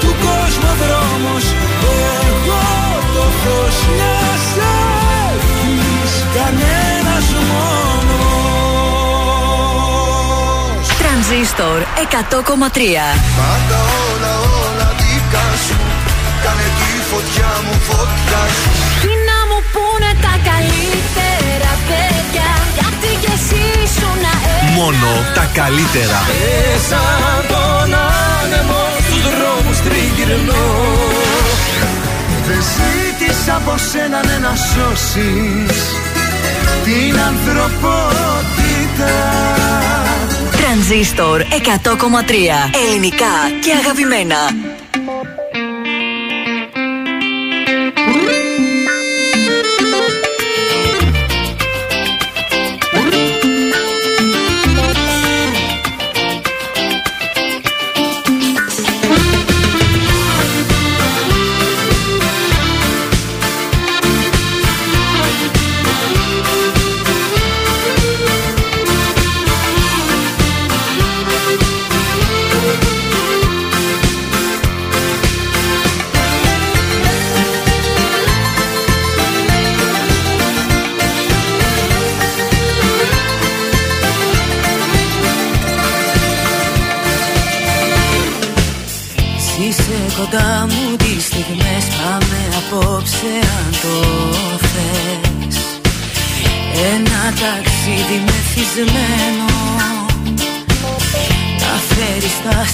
του 0.00 0.10
κόσμου 0.24 0.72
δρόμος 0.80 1.44
Εγώ 2.42 2.62
το 3.14 3.24
φως 3.40 3.76
μιας 3.94 4.13
έχεις 4.13 4.13
κανένας 6.54 7.26
μόνος. 7.50 8.46
Τρανζίστορ 11.00 11.78
100,3 11.80 13.06
Πάντα 13.38 13.78
όλα 14.08 14.32
όλα 14.62 14.88
δικά 15.00 15.46
σου. 15.66 15.78
Κάνε 16.44 16.68
τη 16.78 16.90
φωτιά 17.10 17.50
μου 17.64 17.74
φωτιά 17.88 18.42
σου. 18.58 18.68
Τι 19.02 19.12
να 19.28 19.38
μου 19.48 19.58
πούνε 19.74 20.10
τα 20.24 20.34
καλύτερα 20.50 21.72
παιδιά; 21.88 22.50
Γιατί 22.76 23.10
κι 23.22 23.32
εσύ 23.36 23.64
σου 23.96 24.08
να 24.24 24.34
Μόνο 24.78 25.10
τα 25.36 25.44
καλύτερα. 25.60 26.18
Μέσα 26.30 27.02
τον 27.52 27.90
άνεμο 28.38 28.82
στους 29.06 29.24
δρόμους 29.34 29.78
τριγυρνώ. 29.86 30.66
Δεν 32.46 32.62
ζήτησα 32.74 33.54
από 33.56 33.74
σένα 33.90 34.20
ναι, 34.26 34.38
να 34.38 34.54
σώσεις 34.56 36.13
την 36.84 37.18
ανθρωπότητα. 37.20 39.12
Τρανζίστορ 40.56 41.40
100,3 41.40 41.46
Ελληνικά 42.86 43.34
και 43.60 43.72
αγαπημένα 43.72 44.36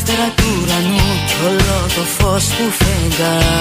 άστερα 0.01 0.29
του 0.37 0.45
ουρανού 0.63 1.09
Κι 1.27 1.35
όλο 1.49 1.79
το 1.95 2.03
φως 2.17 2.47
του 2.49 2.71
φεγγαριού 2.71 3.60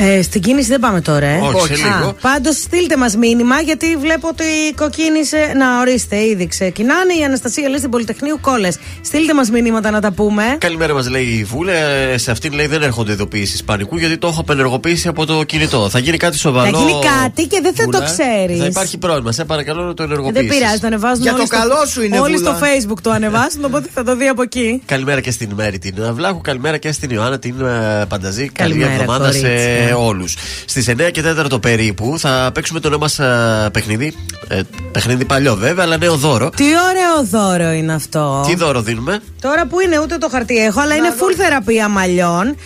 Ε, 0.05 0.23
στην 0.23 0.41
κίνηση 0.43 0.69
δεν 0.69 0.81
πάμε 0.81 1.01
τώρα, 1.01 1.27
ε. 1.27 1.39
Όχι, 1.55 1.67
σε 1.67 1.83
λίγο. 1.99 2.15
Πάντως 2.21 2.57
στείλτε 2.57 2.97
μας 2.97 3.17
μήνυμα 3.17 3.61
γιατί 3.61 3.97
βλέπω 3.97 4.29
ότι 4.29 4.45
κοκκίνησε. 4.77 5.53
Να 5.57 5.81
ορίστε, 5.81 6.17
ήδη 6.27 6.47
ξεκινάνε. 6.47 7.13
Η 7.21 7.25
Αναστασία 7.25 7.69
λέει 7.69 7.79
στην 7.79 7.91
Πολυτεχνείου 7.91 8.39
κόλλες. 8.41 8.79
Στείλτε 9.03 9.35
μας 9.35 9.51
μηνύματα 9.51 9.91
να 9.91 10.01
τα 10.01 10.13
πούμε. 10.13 10.57
Καλημέρα 10.59 10.95
μας 10.95 11.09
λέει 11.11 11.23
η 11.25 11.45
Βούλε. 11.45 11.73
Ε, 12.13 12.19
Σε 12.19 12.31
αυτήν 12.31 12.53
λέει 12.53 12.67
δεν 12.67 12.83
έρχονται 12.83 13.13
ειδοποιήσεις 13.13 13.65
πανικού 13.65 13.97
γιατί 13.99 14.19
το 14.19 14.27
έχω 14.27 14.41
απενεργοποιήσει 14.41 15.09
από 15.09 15.27
το 15.27 15.43
κινητό. 15.43 15.89
Θα 15.89 15.99
γίνει 15.99 16.17
κάτι 16.17 16.39
σοβαρό. 16.39 16.71
Θα 16.79 16.79
γίνει 16.85 16.99
κάτι 17.21 17.47
και 17.47 17.59
δεν 17.63 17.75
θα 17.75 17.85
Βούλα. 17.85 17.99
το 17.99 18.05
ξέρεις. 18.05 18.59
Θα 18.59 18.65
υπάρχει 18.67 18.99
πρόβλημα. 18.99 19.33
Σε 19.33 19.45
παρακαλώ 19.45 19.83
να 19.83 19.95
το 19.95 20.03
Ε, 20.03 20.07
ενεργοποιήσεις. 20.07 20.49
δεν 20.49 20.59
πειράζει, 20.59 20.81
το 20.81 20.87
ανεβάζουν 20.87 21.23
Για 21.23 21.33
όλοι 21.33 21.41
το 21.41 21.47
στο- 21.47 21.57
καλό 21.57 21.87
σου 21.87 22.03
είναι, 22.03 22.19
Όλοι 22.21 22.37
Βούλα. 22.37 22.51
στο 22.57 22.67
facebook 22.67 22.99
το 23.03 23.11
ανεβάζουν, 23.11 23.65
οπότε 23.65 23.89
θα 23.95 24.03
το 24.05 24.17
δει 24.17 24.29
από 24.29 24.43
εκεί. 24.43 24.83
Καλημέρα 24.87 25.21
και 25.21 25.31
στην 25.31 25.51
Μέρη 25.55 25.79
την 25.79 25.95
Βλάχου. 26.13 26.41
Καλημέρα 26.41 26.77
και 26.77 26.93
στην 26.93 27.11
Ιωάννα 27.11 27.39
την 27.39 27.55
ε, 27.61 28.05
Πανταζή. 28.09 28.49
Καλή 28.49 28.71
Καλημέρα, 28.75 28.93
εβδομάδα 28.93 29.33
σε 29.33 29.49
κορίτσια. 29.95 30.17
όλους. 30.17 30.37
Στις 30.65 30.89
9 30.89 31.11
και 31.11 31.23
4 31.23 31.61
περίπου 31.61 32.15
θα 32.19 32.51
παίξουμε 32.55 32.81
το 32.81 32.89
νέο 32.89 32.99
μας 32.99 33.21
παιχνίδι. 33.73 34.15
Ε, 34.49 34.61
παιχνίδι 34.93 35.25
παλιό 35.25 35.55
βέβαια, 35.55 35.85
αλλά 35.85 35.97
νέο 35.97 36.17
δώρο. 36.17 36.51
Τι 36.51 36.65
ωραίο 36.65 37.25
δώρο 37.31 37.71
είναι 37.71 37.93
αυτό. 37.93 38.45
Τι 38.47 38.55
δώρο 38.55 38.81
δίνουμε; 38.81 39.23
Τώρα 39.43 39.67
που 39.67 39.81
είναι 39.81 39.99
ούτε 39.99 40.19
το 40.19 40.29
χαρτί 40.29 40.57
έχω, 40.57 40.81
αλλά 40.81 40.95
είναι 40.95 41.13
full 41.19 41.35
θεραπεία 41.37 41.89
μαλλιών. 41.89 42.57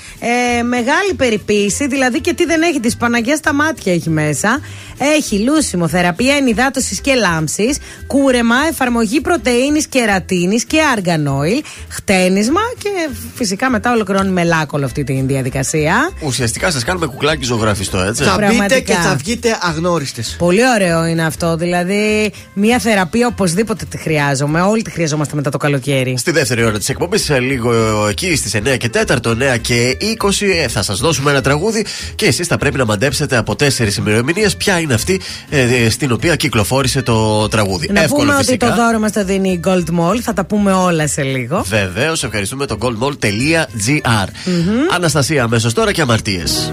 Ε, 0.58 0.62
μεγάλη 0.62 1.14
περιποίηση, 1.16 1.86
δηλαδή 1.86 2.20
και 2.20 2.34
τι 2.34 2.44
δεν 2.44 2.62
έχει, 2.62 2.80
τη 2.80 2.96
Παναγία 2.98 3.36
στα 3.36 3.52
μάτια 3.52 3.92
έχει 3.92 4.10
μέσα. 4.10 4.60
Έχει 4.98 5.38
λούσιμο, 5.38 5.88
θεραπεία 5.88 6.34
ενυδάτωσης 6.34 7.00
και 7.00 7.14
λάμψης, 7.14 7.78
κούρεμα, 8.06 8.56
εφαρμογή 8.68 9.20
πρωτενη, 9.20 9.82
κερατίνη 9.88 10.56
και 10.56 10.78
argan 10.96 11.26
oil, 11.26 11.62
χτένισμα 11.88 12.60
και 12.78 12.88
φυσικά 13.34 13.70
μετά 13.70 13.92
ολοκληρώνει 13.92 14.30
με 14.30 14.44
λάκκολο 14.44 14.84
αυτή 14.84 15.04
τη 15.04 15.22
διαδικασία. 15.26 16.10
Ουσιαστικά 16.24 16.70
σας 16.70 16.84
κάνουμε 16.84 17.06
κουκλάκι 17.06 17.44
ζωγραφιστό, 17.44 17.98
έτσι. 17.98 18.22
Θα 18.22 18.30
μπείτε 18.30 18.46
Πραγματικά. 18.46 18.80
και 18.80 18.92
θα 18.92 19.14
βγείτε 19.14 19.58
αγνώριστες. 19.60 20.36
Πολύ 20.38 20.68
ωραίο 20.74 21.04
είναι 21.04 21.24
αυτό. 21.24 21.56
Δηλαδή, 21.56 22.32
μια 22.54 22.78
θεραπεία 22.78 23.26
οπωσδήποτε 23.26 23.84
τη 23.84 23.98
χρειάζομαι. 23.98 24.60
Όλοι 24.60 24.82
τη 24.82 24.90
χρειαζόμαστε 24.90 25.36
μετά 25.36 25.50
το 25.50 25.58
καλοκαίρι. 25.58 26.18
Στη 26.18 26.30
δεύτερη 26.30 26.64
ώρα 26.66 26.79
της 26.79 26.88
εκπομπής. 26.88 27.31
Λίγο 27.40 27.72
εκεί 28.09 28.37
στις 28.37 28.55
9 28.55 28.76
και 28.76 28.90
4, 29.07 29.16
9 29.31 29.59
και 29.61 29.96
20 30.00 30.68
θα 30.68 30.83
σας 30.83 30.98
δώσουμε 30.98 31.31
ένα 31.31 31.40
τραγούδι 31.40 31.85
και 32.14 32.26
εσείς 32.26 32.46
θα 32.46 32.57
πρέπει 32.57 32.76
να 32.76 32.85
μαντέψετε 32.85 33.37
από 33.37 33.57
τέσσερις 33.57 33.96
ημερομηνίες 33.96 34.57
ποια 34.57 34.79
είναι 34.79 34.94
αυτή 34.94 35.20
ε, 35.50 35.90
στην 35.90 36.12
οποία 36.12 36.37
κυκλοφόρησε 36.37 37.02
το 37.02 37.48
τραγούδι. 37.48 37.88
Να 37.92 38.02
Εύκολο 38.02 38.22
πούμε 38.22 38.37
φυσικά. 38.37 38.66
ότι 38.66 38.76
το 38.76 38.83
δώρο 38.83 38.98
μας 38.98 39.12
το 39.12 39.24
δίνει 39.24 39.50
η 39.50 39.61
Gold 39.64 40.00
Mall. 40.00 40.18
Θα 40.22 40.33
τα 40.33 40.44
πούμε 40.44 40.72
όλα 40.72 41.07
σε 41.07 41.22
λίγο. 41.22 41.64
Βεβαίως, 41.68 42.24
ευχαριστούμε 42.24 42.66
το 42.66 42.79
goldmall.gr. 42.81 44.26
Mm-hmm. 44.26 44.94
Αναστασία, 44.94 45.42
αμέσως 45.42 45.72
τώρα 45.72 45.92
και 45.92 46.00
αμαρτίες. 46.00 46.72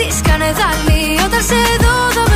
στη 0.00 0.12
σκανεδάλη 0.18 1.02
Όταν 1.26 1.42
σε 1.42 1.60
δω 1.80 2.29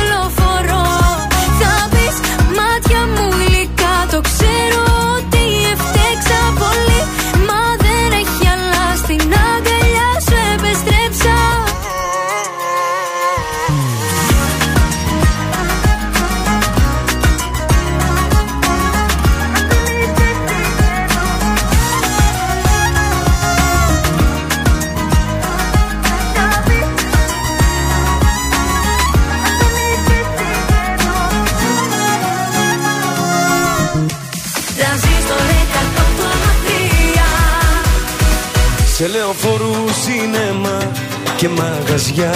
Σε 38.97 39.07
λεωφορού, 39.07 39.75
σινέμα 40.03 40.91
και 41.37 41.49
μαγαζιά. 41.49 42.33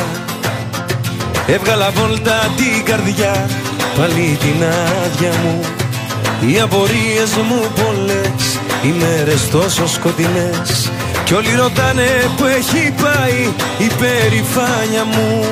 Έβγαλα 1.48 1.92
βόλτα 1.92 2.52
την 2.58 2.86
καρδιά 2.86 3.50
Πάλι 3.98 4.38
την 4.40 4.64
άδεια 4.64 5.32
μου. 5.44 5.62
Οι 6.48 6.60
απορίες 6.60 7.36
μου 7.48 7.62
πολλές 7.84 8.60
Οι 8.82 8.94
μέρες 9.00 9.50
τόσο 9.50 9.88
σκοτεινές. 9.88 10.92
Κι 11.24 11.34
όλοι 11.34 11.56
ρωτάνε 11.56 12.30
που 12.38 12.46
έχει 12.46 12.94
πάει 13.02 13.54
Η 13.78 13.92
περηφάνια 14.00 15.06
μου. 15.06 15.44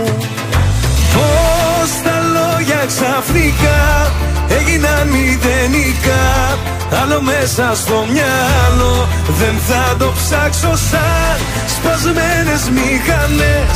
Πώς 1.14 1.90
τα 2.04 2.22
λόγια 2.22 2.86
ξαφνικά 2.88 4.12
έγιναν 4.48 5.08
μηδενικά 5.08 6.58
Άλλο 6.92 7.22
μέσα 7.22 7.76
στο 7.76 8.06
μυαλό 8.14 9.08
δεν 9.40 9.56
θα 9.68 9.96
το 9.98 10.12
ψάξω 10.20 10.74
σαν 10.90 11.38
Σπασμένες 11.76 12.64
μηχανές. 12.78 13.76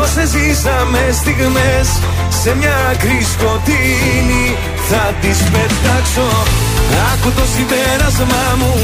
Όσες 0.00 0.28
ζήσαμε 0.28 1.02
στιγμές 1.20 1.88
Σε 2.42 2.54
μια 2.58 2.76
άκρη 2.90 3.20
σκοτεινή 3.32 4.46
θα 4.88 5.04
τις 5.20 5.38
πετάξω. 5.52 6.28
Άκου 7.12 7.30
το 7.38 7.44
συμπέρασμά 7.54 8.46
μου 8.60 8.74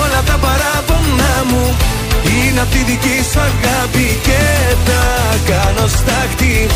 Όλα 0.00 0.20
τα 0.28 0.36
παράπονά 0.44 1.36
μου. 1.50 1.64
Είναι 2.34 2.60
απ' 2.60 2.70
τη 2.70 2.82
δική 2.90 3.18
σου 3.30 3.40
αγάπη 3.50 4.18
και 4.26 4.42
τα 4.88 5.04
κάνω 5.50 5.86
στάχτη. 5.96 6.66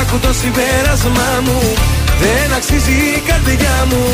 Άκου 0.00 0.18
το 0.18 0.32
συμπέρασμά 0.40 1.30
μου 1.44 1.60
Δεν 2.20 2.54
αξίζει 2.56 2.92
η 2.92 3.22
καρδιά 3.26 3.86
μου 3.88 4.04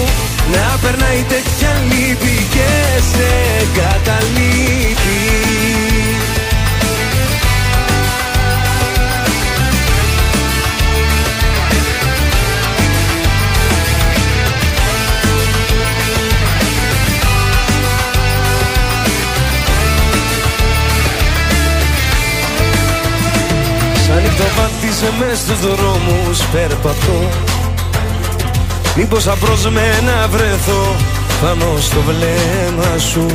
Να 0.53 0.79
περνάει 0.83 1.25
τέτοια 1.29 1.73
λύπη 1.89 2.47
και 2.51 3.01
σε 3.13 3.31
καταλείπει 3.81 5.21
Σαν 24.07 24.23
νυχτοβάτισε 24.23 25.13
μες 25.19 25.39
στους 25.39 25.61
δρόμους 25.61 26.43
περπατώ 26.53 27.52
Μήπως 28.97 29.27
απρόσμενα 29.27 30.29
βρεθώ 30.31 30.97
πάνω 31.43 31.77
στο 31.81 32.01
βλέμμα 32.01 32.99
σου. 32.99 33.27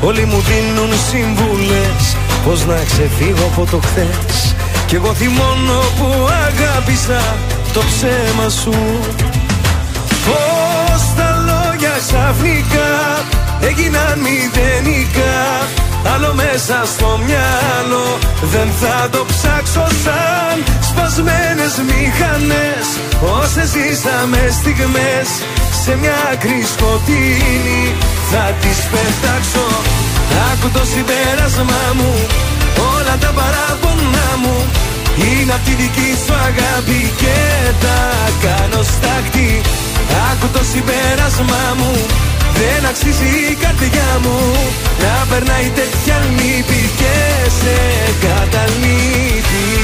Όλοι 0.00 0.24
μου 0.24 0.40
δίνουν 0.40 0.90
συμβουλές 1.10 2.16
Πώς 2.44 2.66
να 2.66 2.74
ξεφύγω 2.74 3.44
από 3.52 3.66
το 3.70 3.80
χθες. 3.86 4.54
Κι 4.86 4.94
εγώ 4.94 5.14
θυμώνω 5.14 5.80
που 5.98 6.28
αγάπησα 6.46 7.36
το 7.72 7.80
ψέμα 7.80 8.48
σου. 8.48 8.74
Πώς 10.26 11.02
τα 11.16 11.30
λόγια 11.48 11.94
ξαφνικά 12.06 12.90
έγιναν 13.60 14.18
μηδενικά. 14.18 15.66
Άλλο 16.14 16.34
μέσα 16.34 16.82
στο 16.84 17.20
μυαλό 17.26 18.18
δεν 18.42 18.68
θα 18.80 19.08
το 19.10 19.24
ψάξω 19.24 19.86
σαν 20.04 20.71
Σπασμένες 20.92 21.74
μηχανές 21.88 22.86
Όσες 23.40 23.68
ζήσαμε 23.74 24.40
στιγμές. 24.58 25.28
Σε 25.82 25.92
μια 26.00 26.16
άκρη 26.32 26.60
σκοτεινή 26.74 27.84
θα 28.30 28.44
τις 28.60 28.78
πετάξω. 28.92 29.66
Άκου 30.50 30.68
το 30.76 30.82
συμπέρασμά 30.92 31.84
μου 31.98 32.12
Όλα 32.94 33.14
τα 33.24 33.30
παράπονά 33.38 34.28
μου. 34.42 34.56
Είναι 35.24 35.52
απ' 35.56 35.64
τη 35.66 35.74
δική 35.82 36.10
σου 36.24 36.34
αγάπη 36.48 37.00
Και 37.20 37.38
τα 37.84 38.00
κάνω 38.44 38.80
στάχτη 38.92 39.50
Άκου 40.30 40.46
το 40.56 40.62
συμπέρασμά 40.72 41.64
μου 41.78 41.92
Δεν 42.60 42.80
αξίζει 42.90 43.30
η 43.52 43.54
καρδιά 43.62 44.10
μου. 44.24 44.38
Να 45.02 45.14
περνάει 45.30 45.68
τέτοια 45.78 46.18
λύπη 46.36 46.80
Και 47.00 47.16
σε 47.58 47.76
καταλήτη 48.24 49.81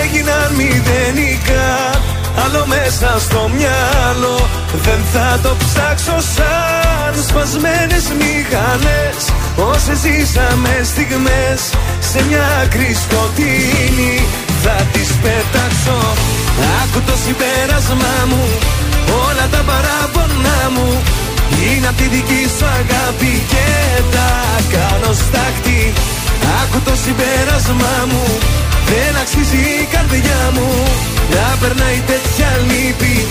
έγιναν 0.00 0.48
μηδενικά 0.56 1.70
Άλλο 2.44 2.64
μέσα 2.66 3.08
στο 3.26 3.50
μυαλό. 3.56 4.38
Δεν 4.86 5.00
θα 5.12 5.38
το 5.42 5.52
ψάξω 5.62 6.16
σαν 6.34 7.12
σπασμένες 7.28 8.04
μηχανές. 8.18 9.18
Όσες 9.72 9.98
ζήσαμε 10.04 10.72
στιγμές 10.90 11.60
σε 12.10 12.18
μια 12.28 12.44
άκρη 12.62 12.90
σκοτεινή 13.04 14.16
θα 14.62 14.76
τις 14.92 15.08
πετάξω. 15.22 16.00
Άκου 16.80 17.00
το 17.08 17.14
συμπέρασμά 17.24 18.16
μου 18.30 18.44
όλα 19.26 19.46
τα 19.54 19.62
παράπονά 19.70 20.60
μου. 20.74 20.88
Είναι 21.64 21.88
απ' 21.88 21.96
τη 21.96 22.06
δική 22.14 22.42
σου 22.56 22.66
αγάπη 22.80 23.32
και 23.52 23.66
τα 24.14 24.30
κάνω 24.74 25.12
στάχτη 25.12 25.92
Άκου 26.60 26.78
το 26.84 26.94
συμπέρασμά 27.04 27.96
μου 28.10 28.24
δεν 28.90 29.16
αξίζει 29.22 29.62
η 29.82 29.86
καρδιά 29.94 30.50
μου 30.54 30.68
να 31.34 31.56
περνάει 31.60 32.02
τέτοια 32.06 32.50
λύπη 32.68 33.26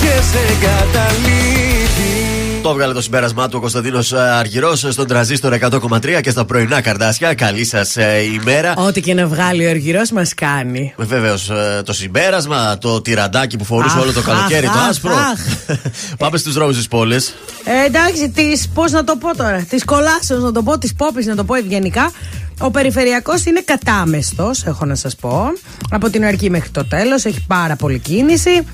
και 0.00 0.14
σε 0.30 0.44
καταλήπει. 0.64 2.45
Το 2.66 2.72
έβγαλε 2.72 2.92
το 2.92 3.02
συμπέρασμά 3.02 3.48
του 3.48 3.54
ο 3.56 3.60
Κωνσταντίνος 3.60 4.12
ε, 4.12 4.18
Αργυρός 4.18 4.78
στον 4.78 5.06
τραζίστρο 5.06 5.56
100,3 5.60 6.20
και 6.22 6.30
στα 6.30 6.44
πρωινά 6.44 6.80
καρδάσια. 6.80 7.34
Καλή 7.34 7.64
σας 7.64 7.96
ε, 7.96 8.22
ημέρα. 8.34 8.74
Ό,τι 8.76 9.00
και 9.00 9.14
να 9.14 9.26
βγάλει 9.26 9.66
ο 9.66 9.70
Αργυρός 9.70 10.10
μας 10.10 10.34
κάνει. 10.34 10.94
Βεβαίως 10.96 11.50
ε, 11.50 11.82
το 11.84 11.92
συμπέρασμα, 11.92 12.78
το 12.78 13.02
τυραντάκι 13.02 13.56
που 13.56 13.64
φορούσε 13.64 13.96
αχ, 13.96 14.02
όλο 14.02 14.12
το 14.12 14.22
καλοκαίρι, 14.22 14.66
αχ, 14.66 14.72
το 14.72 14.78
αχ, 14.78 14.88
άσπρο. 14.88 15.12
αχ. 15.12 15.40
Πάμε 16.18 16.38
στους 16.38 16.52
δρόμους 16.52 16.76
της 16.76 16.88
πόλης. 16.88 17.34
Ε, 17.64 17.86
εντάξει, 17.86 18.30
της. 18.30 18.68
Πώς 18.74 18.92
να 18.92 19.04
το 19.04 19.16
πω 19.16 19.36
τώρα. 19.36 19.66
Της 19.68 19.84
κολάσεως 19.84 20.42
να 20.42 20.52
το 20.52 20.62
πω, 20.62 20.78
της 20.78 20.94
πόπης 20.94 21.26
να 21.26 21.36
το 21.36 21.44
πω 21.44 21.54
ευγενικά. 21.54 22.10
Ο 22.58 22.70
περιφερειακός 22.70 23.44
είναι 23.44 23.62
κατάμεστος, 23.64 24.64
έχω 24.64 24.84
να 24.84 24.94
σας 24.94 25.16
πω. 25.16 25.44
Από 25.90 26.10
την 26.10 26.24
αρχή 26.24 26.50
μέχρι 26.50 26.70
το 26.70 26.84
τέλος. 26.84 27.24
Έχει 27.24 27.44
πάρα 27.46 27.76
πολύ 27.76 27.98
κίνηση. 27.98 28.64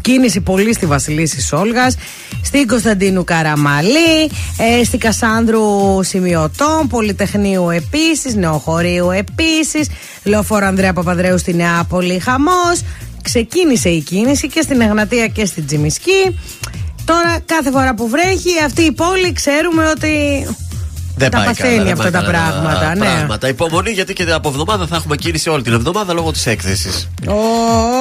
Κίνηση 0.00 0.40
πολύ 0.40 0.72
στη 0.72 0.86
Βασιλίση 0.86 1.40
Σόλγας, 1.40 1.96
στην 2.42 2.66
Κωνσταντίνου 2.66 3.24
Καραμαλή, 3.24 4.30
ε, 4.58 4.84
στη 4.84 4.98
Κασάνδρου 4.98 5.62
Σημειωτών, 6.02 6.88
Πολυτεχνείου 6.88 7.70
επίσης, 7.70 8.34
Νεοχωρίου 8.34 9.10
επίσης, 9.10 9.88
Λεωφόρο 10.24 10.66
Ανδρέα 10.66 10.92
Παπαδρέου 10.92 11.38
στη 11.38 11.54
Νεάπολη, 11.54 12.18
χαμός. 12.18 12.80
Ξεκίνησε 13.22 13.88
η 13.88 14.00
κίνηση 14.00 14.48
και 14.48 14.60
στην 14.60 14.80
Εγνατία 14.80 15.26
και 15.26 15.44
στην 15.44 15.66
Τζιμισκή. 15.66 16.38
Τώρα 17.04 17.38
κάθε 17.46 17.70
φορά 17.70 17.94
που 17.94 18.08
βρέχει 18.08 18.50
αυτή 18.64 18.82
η 18.82 18.92
πόλη 18.92 19.32
ξέρουμε 19.32 19.86
ότι 19.86 20.46
Δεν 21.20 21.30
τα 21.30 21.36
πάει 21.36 21.46
παθαίνει 21.46 21.76
καλά, 21.76 21.84
δεν 21.84 21.92
αυτά 21.92 22.02
πάει 22.02 22.12
τα 22.12 22.30
καλά 22.30 22.30
πράγματα. 22.30 22.94
Ναι. 22.94 23.04
πράγματα. 23.06 23.48
Υπομονή 23.48 23.90
γιατί 23.90 24.12
και 24.12 24.32
από 24.32 24.48
εβδομάδα 24.48 24.86
θα 24.86 24.96
έχουμε 24.96 25.16
κίνηση 25.16 25.48
όλη 25.48 25.62
την 25.62 25.72
εβδομάδα 25.72 26.12
λόγω 26.12 26.30
της 26.30 26.46
έκθεσης. 26.46 27.08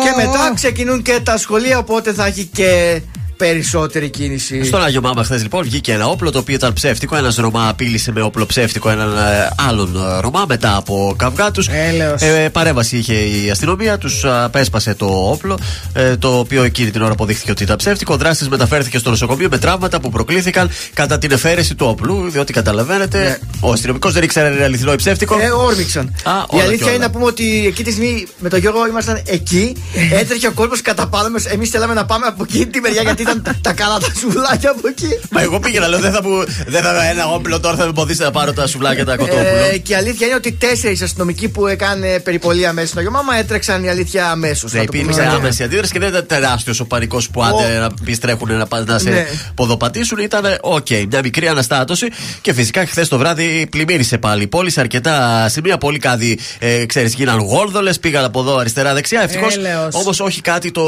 Και 0.04 0.24
μετά 0.26 0.52
ξεκινούν 0.56 1.02
και 1.02 1.20
τα 1.24 1.38
σχολεία, 1.38 1.78
οπότε 1.78 2.14
θα 2.14 2.26
έχει 2.26 2.46
και 2.46 3.02
περισσότερη 3.44 4.10
κίνηση. 4.10 4.64
Στον 4.64 4.84
Άγιο 4.84 5.02
Μάμα 5.02 5.24
χθες 5.24 5.42
λοιπόν 5.42 5.64
βγήκε 5.64 5.92
ένα 5.94 6.08
όπλο 6.08 6.32
το 6.32 6.38
οποίο 6.40 6.56
ήταν 6.56 6.74
ψεύτικο. 6.74 7.16
Ένας 7.16 7.36
Ρωμά 7.36 7.68
απείλησε 7.70 8.12
με 8.12 8.22
όπλο 8.22 8.46
ψεύτικο 8.46 8.90
έναν 8.90 9.18
ε, 9.18 9.50
άλλον 9.68 9.96
ε, 9.96 10.20
Ρωμά 10.20 10.46
μετά 10.48 10.76
από 10.76 11.16
καυγά 11.18 11.52
τους. 11.52 11.68
Έλεος. 11.68 12.22
Ε, 12.22 12.50
παρέμβαση 12.52 12.98
είχε 12.98 13.14
η 13.14 13.50
αστυνομία, 13.50 13.98
τους 13.98 14.26
απέσπασε 14.26 14.94
το 14.96 15.06
όπλο, 15.06 15.60
ε, 15.94 16.18
το 16.18 16.38
οποίο 16.40 16.64
εκείνη 16.64 16.92
την 16.92 17.02
ώρα 17.02 17.12
αποδείχθηκε 17.12 17.52
ότι 17.52 17.64
ήταν 17.64 17.76
ψεύτικο. 17.78 18.14
Ο 18.14 18.18
δράστης 18.18 18.50
μεταφέρθηκε 18.50 18.98
στο 18.98 19.10
νοσοκομείο 19.10 19.48
με 19.52 19.58
τραύματα 19.58 20.00
που 20.00 20.10
προκλήθηκαν 20.10 20.70
κατά 20.94 21.18
την 21.18 21.32
εφαίρεση 21.32 21.76
του 21.76 21.86
όπλου. 21.90 22.30
Διότι 22.30 22.54
καταλαβαίνετε, 22.54 23.20
Ναι. 23.20 23.38
ο 23.60 23.72
αστυνομικός 23.72 24.14
δεν 24.14 24.24
ήξερε 24.24 24.48
αν 24.48 24.54
είναι 24.54 24.64
αληθινό 24.64 24.92
ή 24.92 24.96
ψεύτικο. 24.96 25.38
Ε, 25.40 25.50
όρμηξαν. 25.50 26.16
Α, 26.24 26.32
η 26.32 26.44
όλα 26.50 26.64
αλήθεια 26.64 26.78
και 26.78 26.84
όλα. 26.84 26.94
είναι 26.94 27.04
να 27.06 27.12
πούμε 27.12 27.26
ότι 27.26 27.44
εκείνη 27.68 27.88
τη 27.88 27.92
στιγμή 27.92 28.28
με 28.40 28.50
τον 28.50 28.60
Γιώργο 28.60 28.88
ήμασταν 28.88 29.22
εκεί. 29.26 29.76
Έτρεχε 30.12 30.48
ο 30.48 30.52
κόσμος 30.52 30.82
κατά 30.82 31.08
πάνω 31.08 31.30
μας. 31.30 31.52
Εμείς 31.52 31.70
θέλαμε 31.70 31.94
να 31.94 32.06
πάμε 32.06 32.26
από 32.26 32.44
εκείνη 32.48 32.66
τη 32.68 32.80
μεριά 32.80 33.02
γιατί 33.02 33.24
ήταν 33.32 33.58
τα 33.62 33.74
καλά 33.74 33.98
τα 33.98 34.12
σουβλάκια 34.20 34.70
από 34.70 34.88
εκεί. 34.88 35.20
Μα 35.30 35.42
εγώ 35.42 35.60
πήγαινα, 35.60 35.88
λέω 35.88 36.00
δεν 36.00 36.12
θα, 36.12 36.24
μου, 36.24 36.44
δεν 36.68 36.82
θα 36.82 37.10
ένα 37.10 37.26
όπλο 37.28 37.60
τώρα 37.60 37.76
θα 37.76 37.84
με 37.84 37.90
εμποδίσει 37.90 38.22
να 38.22 38.32
πάρω 38.32 38.54
τα 38.54 38.68
σουβλάκια 38.68 39.06
τα 39.06 39.16
κοτόπουλο. 39.16 39.48
Ε, 39.74 39.78
και 39.78 39.94
η 39.94 39.96
αλήθεια 39.96 40.28
είναι 40.28 40.36
ότι 40.36 40.52
τέσσερις 40.52 41.02
αστυνομικοί 41.02 41.50
που 41.50 41.68
έκανε 41.68 42.20
περιπολία 42.20 42.74
μέσα 42.74 42.88
στο 42.88 43.02
Γιώργο 43.02 43.20
έτρεξαν 43.40 43.84
η 43.84 43.90
αλήθεια 43.90 44.30
αμέσως. 44.30 44.74
Ναι, 44.74 44.80
υπήρξε 44.82 45.24
άμεση 45.24 45.64
αντίδραση 45.64 45.92
και 45.92 46.00
δεν 46.00 46.10
ήταν 46.10 46.26
τεράστιος 46.28 46.80
ο 46.80 46.86
πανικός 46.86 47.30
που 47.30 47.44
άντε 47.44 47.78
να 47.80 47.90
πιστρέχουν 48.04 48.58
να, 48.58 48.66
πάνε 48.66 48.84
να 48.88 49.00
σε 49.00 49.10
Ναι. 49.10 49.26
ποδοπατήσουν. 49.56 50.18
Ήταν 50.18 50.58
οκ, 50.62 50.88
μια 51.10 51.20
μικρή 51.24 51.48
αναστάτωση. 51.48 52.08
Και 52.42 52.54
φυσικά 52.54 52.86
χθες 52.86 53.08
το 53.08 53.18
βράδυ 53.18 53.68
πλημμύρισε 53.72 54.18
πάλι 54.18 54.44
η 54.44 54.48
πόλη 54.48 54.70
σε 54.70 54.80
αρκετά 54.80 55.46
σημεία. 55.50 55.78
Πολύ 55.78 56.00
κάδι, 56.00 56.40
ε, 56.60 56.86
ξέρεις, 56.86 57.14
γίναν 57.14 57.40
γόρδολε, 57.40 57.94
πήγαν 57.94 58.24
από 58.24 58.40
εδώ 58.40 58.58
αριστερά-δεξιά. 58.58 59.22
Ευτυχώς 59.22 59.56
Έλεος. 59.56 59.96
όμως 59.96 60.20
όχι 60.20 60.42
κάτι 60.42 60.72
το 60.72 60.84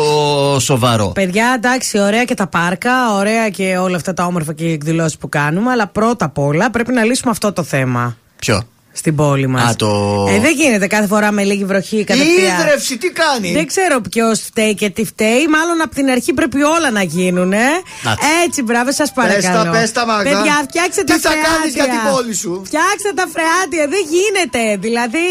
σοβαρό. 0.59 1.07
Παιδιά, 1.07 1.53
εντάξει, 1.57 1.99
ωραία 1.99 2.25
και 2.31 2.37
τα 2.37 2.47
πάρκα, 2.47 3.13
ωραία 3.13 3.49
και 3.49 3.77
όλα 3.77 3.95
αυτά 3.95 4.13
τα 4.13 4.25
όμορφα 4.25 4.53
και 4.53 4.63
οι 4.63 4.71
εκδηλώσεις 4.71 5.17
που 5.17 5.29
κάνουμε. 5.29 5.71
Αλλά 5.71 5.87
πρώτα 5.87 6.25
απ' 6.25 6.37
όλα 6.37 6.69
πρέπει 6.69 6.93
να 6.93 7.03
λύσουμε 7.03 7.31
αυτό 7.31 7.53
το 7.53 7.63
θέμα 7.63 8.17
Ποιο; 8.35 8.61
Στην 8.93 9.15
πόλη 9.15 9.47
μας. 9.47 9.69
Α, 9.71 9.75
το- 9.75 10.27
Ε, 10.29 10.39
δεν 10.39 10.53
γίνεται 10.55 10.87
κάθε 10.87 11.07
φορά 11.07 11.31
με 11.31 11.43
λίγη 11.43 11.65
βροχή 11.65 11.97
Η 11.97 12.03
κατευθείαν. 12.03 12.59
ίδρυυση 12.59 12.97
τι 12.97 13.09
κάνει; 13.21 13.51
Δεν 13.53 13.65
ξέρω 13.67 14.01
ποιος 14.11 14.39
φταίει 14.49 14.73
και 14.73 14.89
τι 14.89 15.03
φταίει. 15.05 15.43
Μάλλον 15.55 15.81
από 15.85 15.95
την 15.95 16.09
αρχή 16.09 16.33
πρέπει 16.33 16.61
όλα 16.75 16.89
να 16.91 17.03
γίνουν. 17.03 17.51
Ε. 17.53 17.57
Να. 18.03 18.11
Έτσι, 18.45 18.59
μπράβο, 18.67 18.89
σας 18.91 19.11
Πες 19.13 19.23
παρακαλώ. 19.25 19.63
τα, 19.63 19.69
πες 19.79 19.91
τα, 19.91 20.05
Μάγδα. 20.05 20.23
Παιδιά, 20.29 20.55
φτιάξτε 20.67 21.01
Τι 21.03 21.11
τα 21.11 21.19
θα 21.19 21.29
φρεάτια. 21.29 21.49
κάνεις 21.51 21.73
για 21.79 21.87
την 21.93 22.01
πόλη 22.11 22.33
σου; 22.41 22.51
Φτιάξτε 22.67 23.11
τα 23.19 23.25
φρεάτια. 23.35 23.83
Δεν 23.93 24.03
γίνεται. 24.15 24.61
Δηλαδή, 24.85 25.27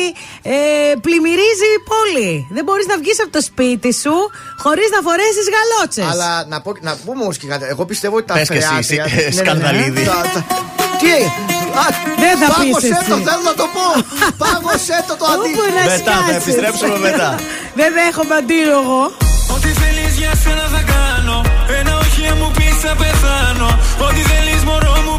ε, 0.54 0.56
πλημμυρίζει 1.04 1.68
η 1.78 1.80
πόλη. 1.92 2.30
Δεν 2.56 2.62
μπορείς 2.66 2.86
να 2.92 2.96
βγεις 3.02 3.18
από 3.24 3.32
το 3.36 3.42
σπίτι 3.50 3.90
σου 4.02 4.14
χωρίς 4.64 4.88
να 4.94 5.00
φορέσεις 5.06 5.46
γαλότσες. 5.54 6.06
Αλλά 6.12 6.30
να, 6.52 6.56
πω, 6.64 6.70
να 6.88 6.92
πούμε 7.04 7.20
όμω 7.24 7.32
και 7.40 7.46
κάτι. 7.52 7.64
Εγώ 7.74 7.82
πιστεύω 7.92 8.14
ότι 8.20 8.26
τα 8.30 8.34
Πες 8.38 8.48
και 8.48 8.60
εσύ, 8.62 8.66
φρεάτια. 8.66 9.04
εσύ, 9.04 9.14
Ναι, 9.16 9.22
ναι, 9.22 9.28
ναι. 9.36 9.38
σκανδαλίδη. 9.40 10.02
Τα- 10.10 10.24
τα- 10.34 10.44
Τι 11.00 11.06
έγινε. 11.16 11.32
Α, 11.59 11.59
Δεν 12.22 12.32
θα 12.40 12.46
πεις 12.46 12.54
πάγωσέ 12.56 12.94
εσύ. 13.00 13.10
το, 13.10 13.16
θέλω 13.28 13.44
να 13.50 13.54
το 13.60 13.66
πω. 13.76 13.86
Πάγωσέ 14.42 14.98
το 15.08 15.14
το 15.20 15.24
αντί. 15.32 15.50
Όπου 15.54 15.62
να 15.76 15.82
Μετά, 15.90 16.14
θα 16.16 16.20
σκάσεις. 16.20 16.36
επιστρέψουμε 16.40 16.96
μετά. 17.08 17.28
Δεν 17.78 17.88
δέχομαι 17.98 18.34
αντίλογο. 18.42 18.98
Ό,τι 19.54 19.70
θέλεις 19.80 20.12
για 20.22 20.32
σένα 20.42 20.66
θα 20.74 20.82
κάνω 20.92 21.36
Ένα 21.78 21.92
όχι 22.02 22.20
αν 22.30 22.36
μου 22.40 22.50
πεις 22.56 22.74
θα 22.84 22.92
πεθάνω 23.00 23.68
Ό,τι 24.06 24.20
θέλεις 24.30 24.60
μωρό 24.68 24.94
μου 24.94 24.94
πες 24.96 25.04
μου 25.06 25.09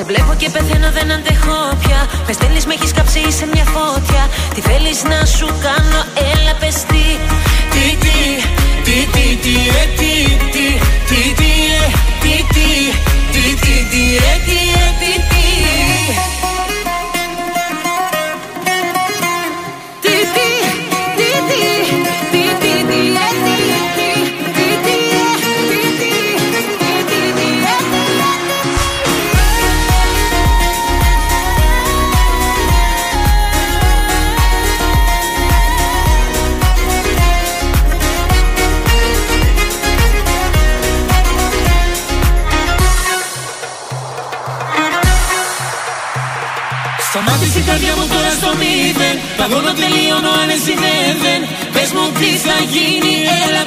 Σε 0.00 0.06
βλέπω 0.06 0.34
και 0.36 0.50
πεθαίνω 0.50 0.90
δεν 0.90 1.12
αντέχω 1.12 1.58
πια 1.82 2.00
Με 2.26 2.32
στέλνεις 2.32 2.66
με 2.66 2.74
έχεις 2.74 2.92
κάψει 2.92 3.32
σε 3.32 3.46
μια 3.52 3.64
φώτια 3.64 4.22
Τι 4.54 4.60
θέλεις 4.60 5.02
να 5.02 5.24
σου 5.24 5.46
κάνω 5.46 6.00
έλα 6.32 6.54
πες 6.60 6.74
τι 6.74 7.06
Τι 7.72 7.84
τι 8.02 8.18
Τι 8.84 8.96
τι 9.12 9.26
τι 9.44 9.54
ε 9.80 9.84
τι 9.98 10.12
τι 10.52 10.66
Τι 11.08 11.20
τι 11.38 11.50
ε 11.78 11.86
τι 12.22 12.34
τι 12.54 12.68
Τι 13.32 13.44
τι 13.62 13.74
τι 13.90 14.02
ε 14.16 14.34
τι 14.46 14.58
ε 14.82 14.88
τι 15.00 15.12
τι 15.12 15.28
Τι 15.30 15.39
καρδιά 47.70 47.94
μου 47.98 48.06
τώρα 48.14 48.30
στο 48.38 48.50
μηδέν. 48.60 49.16
Παγώνω 49.38 49.72
τελείωνω 49.80 50.30
αν 50.42 50.48
εσύ 50.56 50.74
δεν. 51.24 51.40
Πες 51.74 51.90
μου 51.96 52.04
τι 52.18 52.30
θα 52.46 52.56
γίνει 52.72 53.14
έλα 53.44 53.62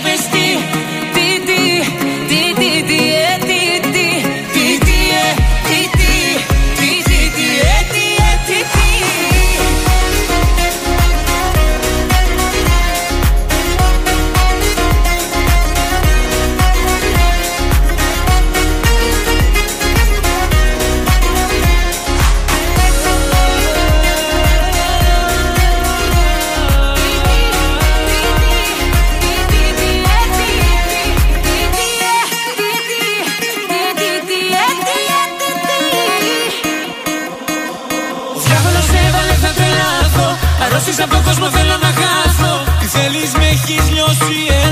Deschis-le-en 43.75 44.62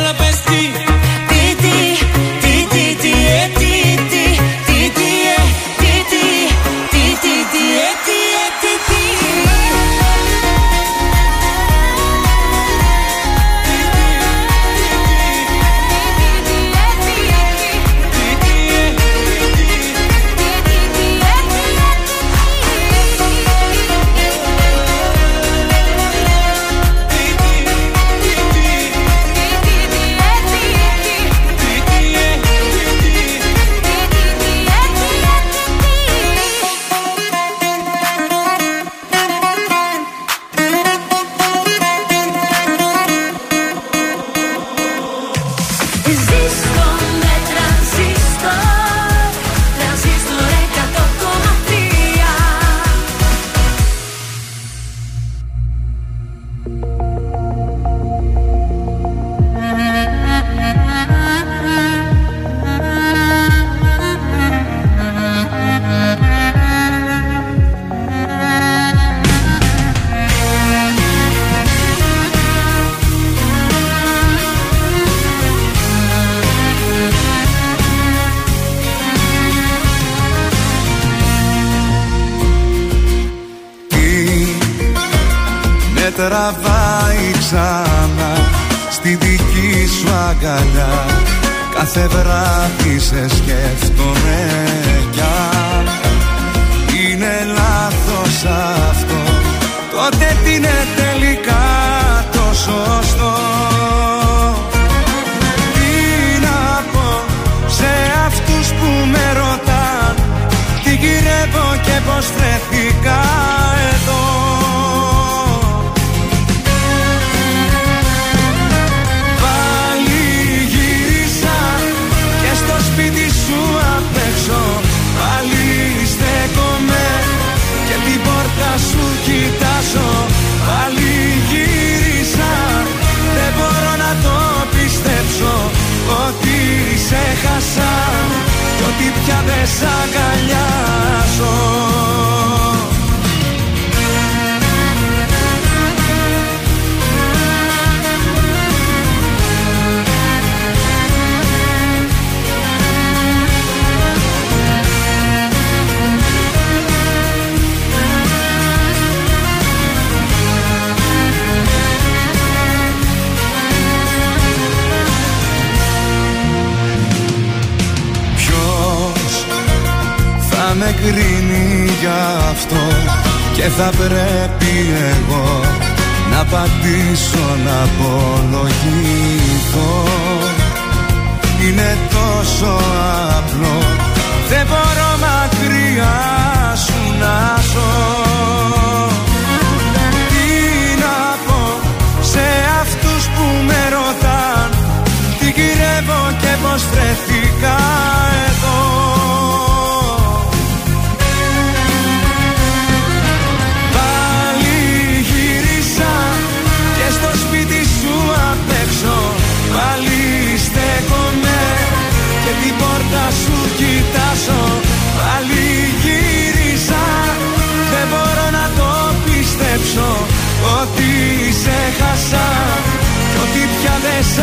σ' 224.34 224.42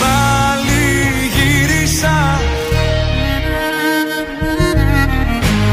Πάλι 0.00 0.84
γύρισα. 1.34 2.18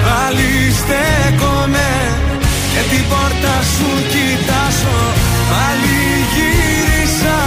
Πάλι 0.06 0.52
στέκομαι. 0.80 1.92
Και 2.74 2.82
την 2.90 3.04
πόρτα 3.10 3.56
σου 3.74 3.90
κοιτάζω. 4.12 5.00
Πάλι 5.52 6.00
γύρισα. 6.34 7.40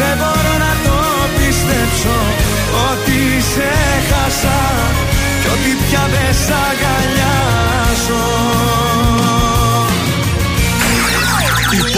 Δεν 0.00 0.14
μπορώ 0.20 0.54
να 0.66 0.72
το 0.84 0.98
πιστέψω 1.36 2.16
Ότι 2.88 3.20
σε 3.52 3.70
χάσα 4.08 4.60
Κι 5.40 5.48
ότι 5.54 5.70
πια 5.84 6.04
δεν 6.12 6.34
σ' 6.44 6.52
αγκαλιάσω 6.66 8.45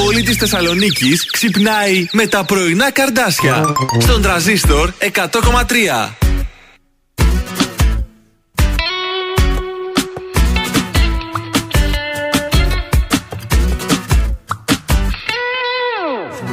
πόλη 0.09 0.23
της 0.23 0.37
Θεσσαλονίκης 0.37 1.31
ξυπνάει 1.31 2.07
με 2.13 2.27
τα 2.27 2.45
πρωινά 2.45 2.91
καρδάσια. 2.91 3.75
Στον 3.99 4.23
τραζίστορ 4.23 4.93
100,3. 4.99 6.17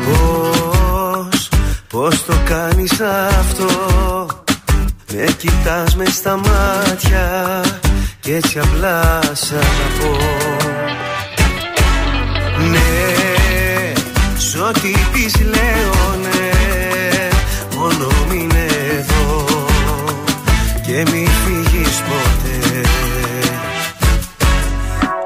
Πώς, 0.04 1.50
πώς 1.90 2.26
το 2.26 2.34
κάνεις 2.46 3.02
αυτό; 3.40 3.68
Με 5.14 5.26
κοιτάς 5.38 5.96
μες 5.96 6.14
στα 6.14 6.38
μάτια 6.38 7.62
Και 8.20 8.36
έτσι 8.36 8.60
απλά 8.60 9.22
σ' 9.34 9.52
αγαπώ 9.52 10.18
Ναι, 12.72 13.35
σ' 14.38 14.56
ό,τι 14.56 14.92
πεις 15.14 15.34
λέω 15.40 16.16
ναι 16.22 16.50
Μόνο 17.78 18.08
μείνε 18.30 18.66
εδώ 18.98 19.46
Και 20.86 21.12
μη 21.12 21.28
φύγεις 21.46 22.02
ποτέ. 22.08 22.82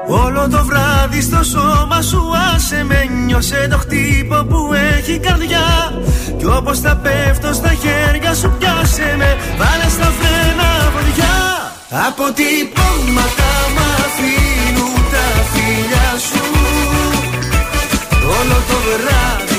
Όλο 0.08 0.48
το 0.48 0.64
βράδυ 0.64 1.20
στο 1.20 1.42
σώμα 1.42 2.02
σου 2.02 2.32
άσε 2.54 2.84
με 2.84 3.08
Νιώσε 3.26 3.68
το 3.70 3.78
χτύπο 3.78 4.44
που 4.44 4.70
έχει 4.96 5.18
καρδιά. 5.18 5.92
Κι 6.38 6.46
όπως 6.46 6.78
θα 6.78 6.96
πέφτω 6.96 7.52
στα 7.52 7.68
χέρια 7.68 8.34
σου 8.34 8.52
πιάσε 8.58 9.14
με 9.18 9.36
Βάλε 9.58 9.88
στα 9.90 10.12
φρένα 10.18 10.90
βοδιά 10.92 11.38
Αποτυπώματα 12.08 13.50
μ' 13.74 13.78
αφήνουν 14.04 14.94
τα 15.10 15.42
φίλια 15.52 16.18
σου 16.18 16.49
Όλο 18.38 18.58
το 18.68 18.78
βράδυ 18.86 19.49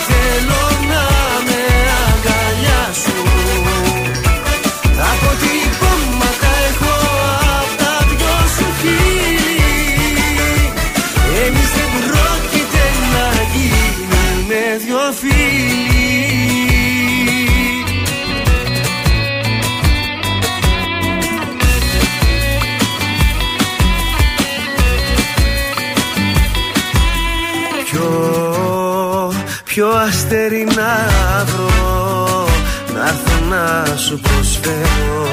Να 33.51 33.57
έρθω 33.57 33.91
να 33.91 33.97
σου 33.97 34.19
προσφέρω 34.19 35.27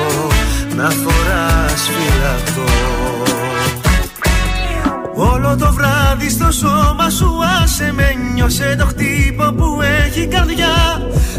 Να 0.76 0.90
φοράς 0.90 1.90
φυλακτό 1.94 2.72
Όλο 5.14 5.56
το 5.56 5.72
βράδυ 5.72 6.30
στο 6.30 6.50
σώμα 6.52 7.10
σου 7.10 7.38
άσε 7.62 7.92
με 7.92 8.14
Νιώσε 8.34 8.76
το 8.78 8.86
χτύπο 8.86 9.52
που 9.52 9.78
έχει 10.04 10.26
καρδιά. 10.26 10.76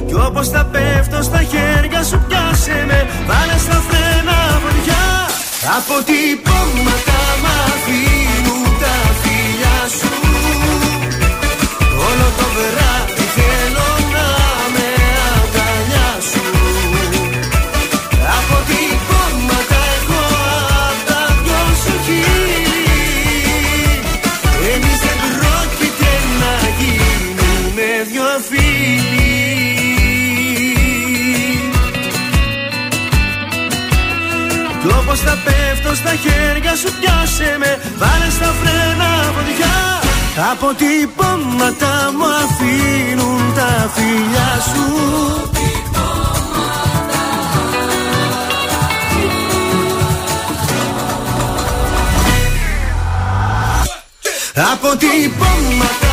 Κι 0.07 0.13
όπως 0.13 0.49
θα 0.49 0.65
πέφτω 0.65 1.21
στα 1.21 1.41
χέρια 1.43 2.03
σου 2.03 2.23
πιάσε 2.27 2.83
με 2.87 3.07
Βάλε 3.27 3.57
στα 3.57 3.81
φρένα 3.87 4.37
βοδιά 4.61 5.07
Αποτυπώματα 5.77 7.19
μ' 7.41 7.49
αφήνουν 7.65 8.63
τα 8.81 8.95
φίλια 9.21 9.77
σου. 9.97 10.11
Όλο 12.07 12.27
το 12.37 12.45
βράδυ 12.55 12.98
θα 35.89 35.95
πέφτω 35.95 35.95
στα 35.95 36.15
χέρια 36.15 36.75
σου 36.75 36.93
πιάσε 36.99 37.57
με. 37.59 37.79
Βάλε 37.97 38.29
στα 38.29 38.53
φρένα 38.61 39.31
βοδιά 39.33 40.01
Αποτυπώματα 40.51 42.11
μου 42.17 42.25
αφήνουν 42.25 43.53
τα 43.55 43.89
φιλιά 43.93 44.61
σου. 44.71 44.83
Αποτυπώματα 54.73 56.05
μ' 56.05 56.08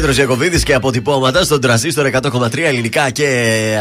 Πέτρος 0.00 0.16
Ιακοβίδη 0.18 0.62
και 0.62 0.74
αποτυπώματα 0.74 1.42
στον 1.44 1.60
τραζίστορ 1.60 2.10
100,3 2.22 2.58
ελληνικά 2.58 3.10
και 3.10 3.26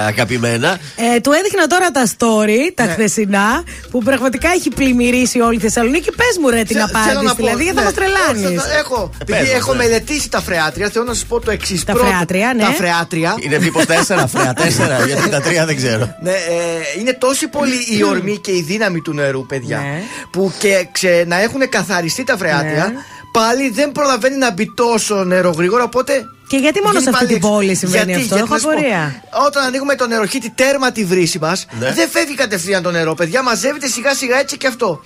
αγαπημένα. 0.07 0.77
Ε, 1.15 1.19
του 1.19 1.31
έδειχνα 1.31 1.67
τώρα 1.67 1.91
τα 1.91 2.05
story, 2.17 2.71
τα 2.75 2.85
Ναι. 2.85 2.91
χθεσινά, 2.91 3.63
που 3.91 4.03
πραγματικά 4.03 4.49
έχει 4.49 4.69
πλημμυρίσει 4.69 5.39
όλη 5.39 5.55
η 5.55 5.59
Θεσσαλονίκη. 5.59 6.11
Πες 6.11 6.37
μου, 6.41 6.49
ρε, 6.49 6.63
την 6.63 6.65
Θε- 6.65 6.75
θέλω 6.75 6.85
απάντηση. 6.99 7.23
να 7.25 7.29
πω, 7.35 7.43
Δηλαδή, 7.43 7.63
γιατί 7.63 7.77
θα 7.79 7.83
ναι, 7.83 7.89
μας 7.89 7.93
τρελάνεις. 7.99 8.59
όχι, 8.59 8.67
θα- 8.69 8.77
Έχω, 8.77 9.09
επειδή 9.21 9.39
πες 9.39 9.47
μας, 9.47 9.57
έχω 9.57 9.71
ναι. 9.73 9.77
μελετήσει 9.83 10.29
τα 10.29 10.41
φρεάτρια, 10.41 10.89
θέλω 10.89 11.05
να 11.05 11.13
σας 11.13 11.25
πω 11.25 11.39
το 11.39 11.51
εξής. 11.51 11.83
Τα 11.83 11.93
φρεάτρια, 11.95 12.53
ναι. 12.55 12.63
Τα 12.63 12.71
φρεάτρια. 12.71 13.35
Είναι 13.39 13.59
μήπως 13.59 13.85
4, 13.85 14.27
φρέα 14.27 14.53
4, 14.53 15.05
γιατί 15.07 15.29
τα 15.29 15.41
3 15.41 15.65
δεν 15.65 15.75
ξέρω. 15.75 16.15
Ναι, 16.21 16.31
ε, 16.31 16.99
είναι 16.99 17.13
τόσο 17.13 17.47
πολύ 17.49 17.77
η 17.97 18.03
ορμή 18.03 18.37
και 18.37 18.51
η 18.51 18.61
δύναμη 18.67 19.01
του 19.01 19.13
νερού, 19.13 19.45
παιδιά. 19.45 19.77
Ναι. 19.77 20.01
Που 20.31 20.53
και 20.59 20.87
ξε, 20.91 21.23
να 21.27 21.41
έχουν 21.41 21.69
καθαριστεί 21.69 22.23
τα 22.23 22.37
φρεάτρια, 22.37 22.85
Ναι. 22.93 22.99
Πάλι 23.37 23.69
δεν 23.69 23.91
προλαβαίνει 23.91 24.37
να 24.37 24.51
μπει 24.51 24.73
τόσο 24.73 25.23
νερό 25.23 25.49
γρήγορα. 25.49 25.83
Οπότε. 25.83 26.25
Και 26.49 26.57
γιατί 26.57 26.79
μόνο 26.79 26.89
βγαίνει 26.99 27.03
σε 27.03 27.09
αυτή 27.09 27.25
πάλι 27.25 27.27
την 27.27 27.35
έξω. 27.37 27.49
πόλη 27.57 27.75
συμβαίνει 27.75 28.15
αυτό, 28.15 28.35
έχω 28.35 28.47
να 28.53 28.57
σου 28.57 28.63
πω, 28.65 28.71
απορία. 28.71 29.23
Όταν 29.47 29.63
ανοίγουμε 29.63 29.95
το 29.95 30.07
νεροχύτη 30.07 30.49
τέρμα 30.55 30.91
τη 30.91 31.03
βρύση 31.05 31.39
μας, 31.39 31.65
Ναι. 31.79 31.91
δεν 31.93 32.09
φεύγει 32.09 32.35
κατευθείαν 32.35 32.83
το 32.83 32.91
νερό, 32.91 33.13
παιδιά. 33.13 33.43
Μαζεύεται 33.43 33.87
σιγά 33.87 34.13
σιγά 34.13 34.39
έτσι 34.39 34.57
και 34.57 34.67
αυτό. 34.67 35.01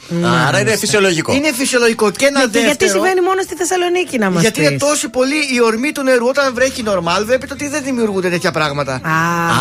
Άρα 0.48 0.60
είναι 0.60 0.76
φυσιολογικό. 0.78 1.34
Είναι 1.34 1.52
φυσιολογικό. 1.54 2.12
Και 2.12 2.26
ένα 2.26 2.40
Ναι, 2.40 2.46
και 2.46 2.50
δεύτερο. 2.52 2.66
γιατί 2.66 2.90
συμβαίνει 2.90 3.22
μόνο 3.22 3.42
στη 3.42 3.56
Θεσσαλονίκη 3.56 4.18
να 4.18 4.30
μας 4.30 4.42
Γιατί 4.42 4.62
είναι 4.64 4.78
τόσο 4.78 5.10
πολύ 5.10 5.36
η 5.56 5.62
ορμή 5.62 5.92
του 5.92 6.04
νερού. 6.04 6.28
Όταν 6.28 6.54
βρέχει 6.54 6.84
νορμάλ, 6.84 7.26
βλέπετε 7.26 7.54
ότι 7.54 7.68
δεν 7.68 7.84
δημιουργούνται 7.84 8.30
τέτοια 8.30 8.52
πράγματα. 8.52 9.02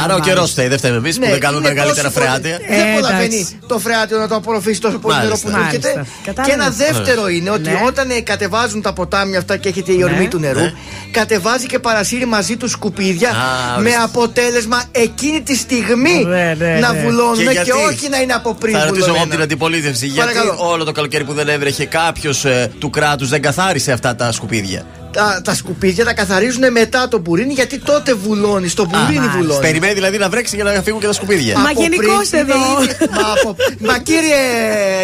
Άρα 0.05 0.14
ο 0.14 0.20
καιρός 0.20 0.51
φταίει, 0.51 0.68
δεν 0.68 0.78
φταίμε 0.78 0.97
εμείς 0.97 1.18
που 1.18 1.26
δεν 1.26 1.41
κάνουμε 1.41 1.61
Ναι, 1.62 1.68
είναι 1.68 1.74
μεγαλύτερα 1.78 2.09
τόσο 2.09 2.20
πολύ- 2.20 2.41
φρεάτια. 2.41 2.59
Δεν 2.76 2.87
Ε, 2.89 2.93
προλαβαίνει 2.93 3.35
εντάξει. 3.35 3.59
το 3.66 3.78
φρεάτιο 3.78 4.18
να 4.18 4.28
το 4.28 4.35
απορροφήσει 4.35 4.81
τόσο 4.81 4.99
πολύ 4.99 5.14
νερό 5.14 5.26
Μάλιστα. 5.28 5.49
που 5.49 5.55
του 5.55 5.61
έρχεται. 5.64 5.89
Μάλιστα. 5.95 6.14
Και 6.24 6.31
Κατάλαβες. 6.33 6.55
ένα 6.55 6.70
δεύτερο 6.95 7.28
είναι 7.28 7.51
ότι 7.51 7.68
Ναι. 7.70 7.83
όταν 7.87 8.11
ε, 8.11 8.20
κατεβάζουν 8.20 8.83
τα 8.83 8.93
ποτάμια 8.93 9.39
αυτά 9.39 9.57
και 9.57 9.68
έχετε 9.68 9.93
η 9.93 10.03
ορμή 10.03 10.18
Ναι. 10.22 10.28
του 10.28 10.39
νερού, 10.39 10.61
Ναι. 10.61 10.72
κατεβάζει 11.11 11.66
και 11.71 11.79
παρασύρει 11.79 12.27
μαζί 12.27 12.57
τους 12.57 12.71
σκουπίδια 12.71 13.29
Α, 13.31 13.35
με 13.77 13.81
ορίστε. 13.81 14.03
αποτέλεσμα 14.03 14.83
εκείνη 14.93 15.43
τη 15.43 15.57
στιγμή 15.57 16.25
Ναι, 16.25 16.55
ναι, 16.59 16.79
να 16.81 16.93
ναι. 16.93 17.03
βουλώνουν 17.03 17.37
και, 17.37 17.43
γιατί; 17.51 17.71
όχι 17.71 18.09
να 18.09 18.21
είναι 18.21 18.33
από 18.33 18.55
πριν. 18.55 18.75
Θα 18.75 18.85
ρωτήσω 18.85 18.97
εγώ 19.05 19.05
βουλωμένα. 19.07 19.31
την 19.35 19.43
αντιπολίτευση. 19.43 20.07
Γιατί 20.07 20.33
Παρακαλώ. 20.35 20.57
όλο 20.71 20.85
το 20.85 20.93
καλοκαίρι 20.93 21.25
που 21.25 21.33
δεν 21.33 21.49
έβρεχε 21.49 21.85
κάποιος 21.85 22.45
του 22.79 22.91
κράτους 22.91 23.29
δεν 23.29 23.43
καθάρισε 23.43 23.93
αυτά 23.93 24.14
τα 24.16 24.33
σκουπίδια; 24.33 24.85
Τα, 25.13 25.41
τα 25.45 25.55
σκουπίδια 25.55 26.05
τα 26.05 26.13
καθαρίζουν 26.15 26.73
μετά 26.73 27.09
το 27.09 27.19
μπουρίνι 27.19 27.53
γιατί 27.53 27.79
τότε 27.79 28.15
βουλώνει. 28.15 28.69
Στο 28.69 28.85
μπουρίνι 28.91 29.27
βουλώνεις. 29.37 29.59
Περιμένει 29.59 29.93
δηλαδή 29.93 30.19
να 30.19 30.29
βρέξει 30.29 30.57
για 30.57 30.65
να 30.65 30.71
φύγουν 30.83 31.01
και 31.01 31.07
τα 31.07 31.13
σκουπίδια. 31.13 31.59
Μα 31.59 31.69
Από 31.71 31.81
γενικώς 31.83 32.29
πριν 32.29 32.41
εδώ. 32.41 32.55
είναι 32.55 32.83
ήδη- 32.85 32.97
μα, 33.21 33.31
από- 33.33 33.57
μα 33.79 33.99
κύριε 33.99 34.37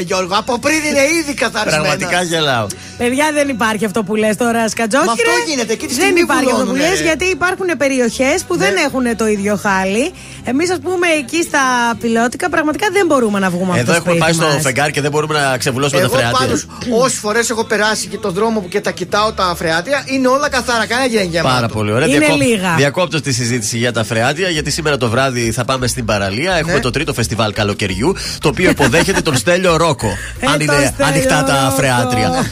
Γιώργο, 0.05 0.35
από 0.39 0.59
πριν 0.59 0.77
είναι 0.89 1.01
ήδη 1.21 1.35
καθαρισμένα. 1.35 1.83
Πραγματικά 1.83 2.23
γελάω. 2.23 2.67
Παιδιά 2.99 3.31
δεν 3.33 3.49
υπάρχει 3.49 3.85
αυτό 3.85 4.03
που 4.03 4.15
λες 4.15 4.37
τώρα, 4.37 4.69
Σκατζόχυρα. 4.69 5.07
Μα 5.07 5.13
αυτό 5.13 5.31
γίνεται, 5.51 5.73
εκεί 5.73 5.87
τη 5.87 5.95
Δεν 5.95 6.03
στιγμή 6.05 6.21
υπάρχει 6.21 6.45
αυτό 6.45 6.57
που 6.57 6.61
βουλώνουνε, 6.67 6.89
λες, 6.89 6.99
ρε. 6.99 7.05
γιατί 7.05 7.25
υπάρχουν 7.25 7.67
περιοχές 7.79 8.43
που 8.47 8.57
δεν 8.57 8.75
έχουν 8.87 9.17
το 9.17 9.27
ίδιο 9.27 9.57
χάλι. 9.57 10.13
Εμείς, 10.45 10.71
ας 10.71 10.79
πούμε, 10.83 11.07
εκεί 11.19 11.43
στα 11.43 11.61
πιλότικα 12.01 12.49
πραγματικά 12.49 12.87
δεν 12.93 13.07
μπορούμε 13.07 13.39
να 13.39 13.51
βγούμε 13.51 13.71
από 13.71 13.81
Εδώ 13.81 13.87
το 13.91 13.93
έχουμε 13.93 14.11
σπίτι 14.15 14.25
πάει 14.25 14.33
στο 14.33 14.47
μας. 14.55 14.63
φεγγάρι 14.63 14.93
και 14.93 15.01
δεν 15.01 15.11
μπορούμε 15.11 15.35
να 15.41 15.57
ξεβουλώσουμε 15.59 16.01
τα 16.01 16.07
Εγώ 16.07 16.17
φρεάτια. 16.17 16.39
πάντως, 16.39 16.67
όσε 17.03 17.17
φορές 17.19 17.51
έχω 17.51 17.65
περάσει 17.65 18.07
και 18.07 18.17
το 18.19 18.31
δρόμο 18.31 18.61
που 18.61 18.69
και 18.69 18.81
τα 18.81 18.91
κοιτάω 18.91 19.33
τα 19.33 19.55
φρεάτια, 19.57 19.96
είναι 20.07 20.29
όλα 20.29 20.49
καθαρά. 20.49 20.87
Κανένα 20.87 21.09
δεν 21.09 21.21
είναι 21.21 21.31
γεμάτο. 21.31 21.55
Πάρα 21.55 21.69
πολύ 21.69 21.93
ωραία. 21.93 22.07
Είναι 22.09 22.27
λίγα. 22.29 22.75
Διακόπτω 22.77 23.21
τη 23.21 23.33
συζήτηση 23.33 23.79
για 23.79 23.93
τα 23.93 24.05
φρεάτια, 24.05 24.49
γιατί 24.49 24.71
σήμερα 24.71 24.97
το 24.97 25.09
βράδυ 25.09 25.53
θα 25.53 25.65
πάμε 25.65 25.87
στην 25.87 26.05
παραλία. 26.05 26.55
Έχουμε 26.57 26.73
Ναι. 26.75 26.81
το 26.81 26.91
τρίτο 26.91 27.15
φεστιβάλ 27.15 27.53
καλοκαιριού, 27.53 28.15
το 28.41 28.49
οποίο 28.49 28.71
υποδέχεται 28.71 29.21
τον 29.21 29.37
Στέλιο 29.37 29.77
Ρόκο. 29.77 30.07
Ε, 30.41 30.47
αν 30.47 30.59
το 30.59 30.63
είναι 30.65 30.93
Στέλιο 30.95 31.13
ανοιχτά 31.13 31.45
τα 31.45 31.61
Ρόκο. 31.65 31.77
φρεάτρια. 31.77 32.51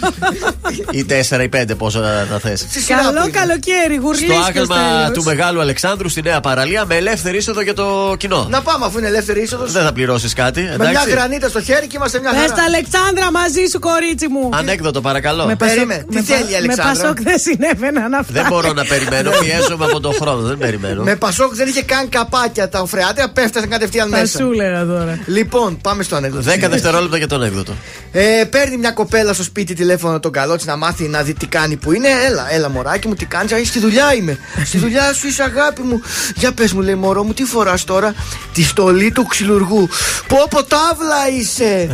ή 0.90 1.04
τέσσερα 1.04 1.42
ή 1.42 1.48
πέντε, 1.48 1.74
πόσο 1.74 2.00
θα, 2.00 2.26
θα 2.30 2.38
θες. 2.38 2.60
Στη 2.60 2.80
σειρά 2.80 2.98
που 2.98 3.04
Καλό 3.04 3.20
είναι. 3.22 3.30
καλοκαίρι, 3.38 3.96
γουρλί. 4.02 4.24
Στο 4.24 4.34
άγαλμα 4.48 5.10
του 5.10 5.22
Μεγάλου 5.22 5.60
Αλεξάνδρου 5.60 6.08
στη 6.08 6.22
Νέα 6.22 6.40
Παραλία 6.40 6.84
με 6.86 6.96
ελεύθερη 6.96 7.36
είσοδο 7.36 7.60
για 7.60 7.74
το 7.74 8.14
κοινό. 8.18 8.46
Να 8.50 8.62
πάμε 8.62 8.84
αφού 8.86 8.98
είναι 8.98 9.06
ελεύθερη 9.06 9.42
είσοδος. 9.42 9.72
Δεν 9.72 9.82
θα 9.84 9.92
πληρώσεις 9.92 10.32
κάτι. 10.32 10.60
Με 10.60 10.76
μια 10.78 10.88
Εντάξει. 10.90 11.10
γρανίτα 11.10 11.48
στο 11.48 11.62
χέρι 11.62 11.86
και 11.86 11.96
είμαστε 11.96 12.20
μια 12.20 12.30
Πες 12.30 12.40
χαρά. 12.40 12.52
τα 12.54 12.62
Αλεξάνδρα 12.62 13.30
μαζί 13.30 13.64
σου, 13.72 13.78
κορίτσι 13.78 14.28
μου. 14.28 14.48
Ανέκδοτο, 14.52 15.00
παρακαλώ. 15.00 15.44
Με 15.46 15.56
Πασόκ- 15.56 15.74
Περίμενε. 15.76 16.04
Τι 16.08 16.14
με 16.14 16.22
θέλει 16.22 16.38
η 16.38 16.42
Πα- 16.42 16.48
Με 16.50 16.56
Αλεξάνδρα; 16.56 17.12
Πασόκ 17.34 17.56
δεν 17.56 17.68
συνέβαιναν 17.78 18.14
αυτά. 18.14 18.32
Δεν 18.32 18.46
μπορώ 18.48 18.72
να 18.72 18.84
περιμένω, 18.84 19.30
πιέζομαι 19.40 19.84
από 19.84 20.00
τον 20.00 20.14
χρόνο. 20.14 20.40
Δεν 20.42 20.58
περιμένω. 20.58 21.02
Με 21.02 21.16
Πασόκ 21.16 21.54
δεν 21.54 21.68
είχε 21.68 21.82
καν 21.82 22.08
καπάκια 22.08 22.68
τα 22.68 22.86
φρεάτια, 22.86 23.30
πέφτασαν 23.32 23.68
κατευθείαν 23.68 24.08
Θα 24.10 24.18
μέσα. 24.18 24.38
σου 24.38 24.50
έλεγα 24.52 24.84
τώρα. 24.86 25.18
Λοιπόν, 25.26 25.78
πάμε 25.80 26.02
στο 26.02 26.16
ανέκδοτο. 26.16 26.50
10 26.50 26.68
δευτερόλεπτα 26.70 27.16
για 27.16 27.26
το 27.26 27.34
ανέκδοτο. 27.34 27.72
Ε, 28.12 28.44
παίρνει 28.50 28.76
μια 28.76 28.90
κοπέλα 28.90 29.32
στο 29.32 29.42
σπίτι 29.42 29.74
τηλέφωνο 29.74 30.20
τον 30.20 30.32
καλό 30.32 30.56
της 30.56 30.66
να 30.66 30.76
μάθει 30.76 31.08
να 31.08 31.22
δει 31.22 31.34
τι 31.34 31.46
κάνει 31.46 31.76
που 31.76 31.92
είναι. 31.92 32.08
Έλα, 32.26 32.46
έλα, 32.52 32.68
μωράκι 32.68 33.08
μου, 33.08 33.14
τι 33.14 33.24
κάνεις. 33.24 33.52
Α, 33.52 33.64
στη 33.64 33.78
δουλειά 33.78 34.14
είμαι. 34.14 34.38
στη 34.64 34.78
δουλειά 34.78 35.12
σου 35.12 35.26
είσαι 35.26 35.42
αγάπη 35.42 35.82
μου. 35.82 36.00
Για 36.34 36.52
πες 36.52 36.72
μου, 36.72 36.80
λέει 36.80 36.94
μωρό 36.94 37.24
μου, 37.24 37.32
τι 37.32 37.44
φοράς 37.44 37.84
τώρα; 37.84 38.14
Τη 38.54 38.62
στολή 38.62 39.10
του 39.10 39.26
ξυλουργού. 39.26 39.88
Πω 40.28 40.36
πω 40.50 40.64
τάβλα 40.64 41.28
είσαι. 41.38 41.88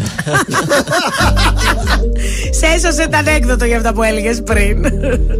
Σε 2.60 2.66
έσωσε 2.74 3.08
τα 3.08 3.18
ανέκδοτο 3.18 3.64
για 3.64 3.76
αυτά 3.76 3.92
που 3.92 4.02
έλεγες 4.02 4.42
πριν. 4.42 4.84
Τι 5.30 5.36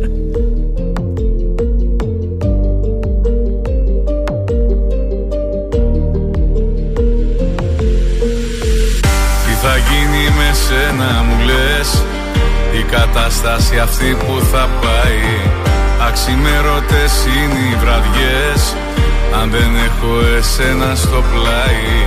θα 9.62 9.76
γίνει 9.76 10.24
με 10.36 10.50
σένα 10.52 11.22
μου 11.22 11.44
λες; 11.44 12.04
Η 12.78 12.82
κατάσταση 12.82 13.78
αυτή 13.78 14.16
που 14.18 14.40
θα 14.52 14.68
πάει. 14.80 15.24
Αξιμέρωτες 16.08 17.24
είναι 17.24 17.60
οι 17.70 17.76
βραδιές. 17.82 18.76
Αν 19.42 19.50
δεν 19.50 19.76
έχω 19.76 20.36
εσένα 20.36 20.94
στο 20.94 21.24
πλάι 21.32 22.04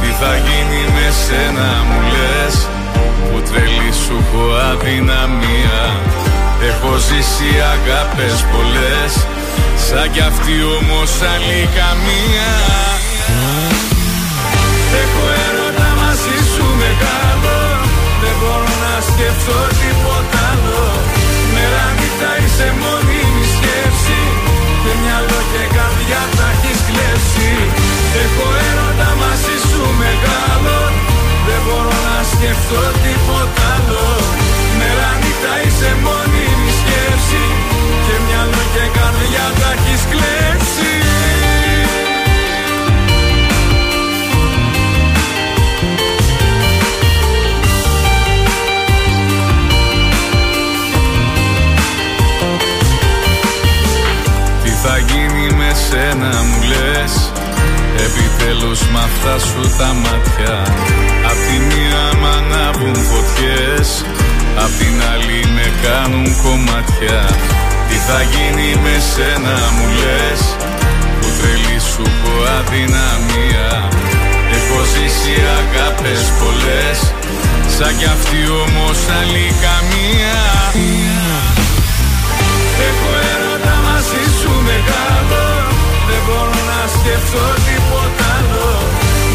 Τι 0.00 0.06
θα 0.20 0.36
γίνει 0.36 0.82
με 0.94 1.10
σένα 1.24 1.68
μου 1.88 2.00
λες; 2.12 2.68
Που 3.30 3.40
τρελή 3.50 3.92
σου 3.92 4.16
έχω 4.20 4.44
αδυναμία 4.70 5.80
Έχω 6.70 6.92
ζήσει 7.08 7.50
αγάπες 7.74 8.36
πολλές 8.52 9.12
Σαν 9.86 10.06
κι 10.12 10.22
αυτή 10.30 10.54
όμως 10.78 11.10
άλλη 11.32 11.60
καμία 11.78 12.50
Έχω 15.02 15.24
έρωτα 15.46 15.88
μαζί 16.00 16.36
σου 16.52 16.66
μεγάλο 16.82 17.58
Δεν 18.22 18.34
μπορώ 18.40 18.72
να 18.84 18.94
σκεφτώ 19.08 19.58
τίποτα 19.80 20.38
άλλο. 20.52 20.84
Μέρα 21.54 21.84
νύχτα 21.98 22.30
είσαι 22.40 22.68
μόνιμη 22.82 23.44
σκέψη 23.54 24.20
Και 24.82 24.92
μυαλό 25.00 25.40
και 25.52 25.64
καρδιά 25.76 26.22
τα 26.36 26.46
έχεις 26.54 26.80
κλέψει. 26.88 27.50
Έχω 28.22 28.46
έρωτα 28.68 29.10
μαζί 29.22 29.56
σου 29.68 29.82
μεγάλο 30.02 30.78
Δεν 31.46 31.60
μπορώ 31.64 31.96
να 32.08 32.18
σκεφτώ 32.32 32.82
τίποτα 33.04 33.64
άλλο. 33.76 34.06
Μέρα 34.78 35.10
νύχτα 35.20 35.52
είσαι 35.64 35.75
τα 39.60 39.72
έχεις 39.72 40.02
κλέψει. 40.10 40.92
Τι 54.62 54.70
θα 54.70 54.98
γίνει 54.98 55.54
με 55.56 55.70
σένα 55.88 56.42
μου 56.42 56.62
λες. 56.62 57.32
Επιτέλους 58.06 58.80
μ' 58.80 58.96
αυτά 58.96 59.38
σου 59.38 59.60
τα 59.78 59.92
μάτια. 59.92 60.62
Απ' 61.30 61.42
τη 61.46 61.58
μία 61.68 62.04
μ' 62.20 62.26
ανάβουν 62.38 62.94
φωτιές. 62.94 64.04
Απ' 64.64 64.78
την 64.78 65.02
άλλη 65.12 65.40
με 65.54 65.72
κάνουν 65.82 66.36
κομμάτια 66.42 67.20
Τι 67.88 67.96
θα 68.06 68.20
γίνει 68.32 68.68
με 68.84 68.94
σένα 69.12 69.56
μου 69.74 69.86
λες. 70.02 70.40
Που 71.20 71.28
τρελή 71.38 71.78
σου 71.90 72.04
πω 72.20 72.32
αδυναμία. 72.58 73.68
Έχω 74.56 74.78
ζήσει 74.92 75.34
αγάπες 75.60 76.22
πολλές. 76.40 76.98
Σαν 77.74 77.92
κι 77.98 78.08
αυτή 78.16 78.40
όμως 78.64 78.98
άλλη 79.18 79.46
καμία. 79.64 80.38
Έχω 82.88 83.10
έρωτα 83.32 83.74
μαζί 83.86 84.24
σου 84.38 84.52
μεγάλο. 84.68 85.44
Δεν 86.08 86.20
μπορώ 86.26 86.58
να 86.70 86.80
σκεφτώ 86.96 87.44
τίποτα 87.66 88.26
άλλο. 88.38 88.68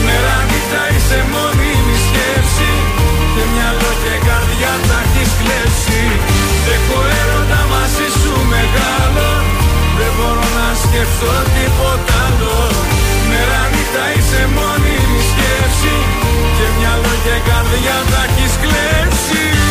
Μέρα 0.06 0.36
νύχτα 0.50 0.82
είσαι 0.94 1.20
μόνιμη 1.32 1.51
να 11.02 11.08
σκεφτώ 11.08 11.34
τίποτα 11.56 12.16
άλλο. 12.26 12.58
Μέρα 13.30 13.62
νύχτα 13.74 14.04
είσαι 14.16 14.42
μόνιμη 14.56 15.20
σκέψη. 15.30 15.96
Και 16.56 16.68
μυαλό 16.78 17.14
και 17.26 17.36
καρδιά 17.48 17.98
τα 18.12 18.22
έχεις 18.28 18.54
κλέψει 18.64 19.71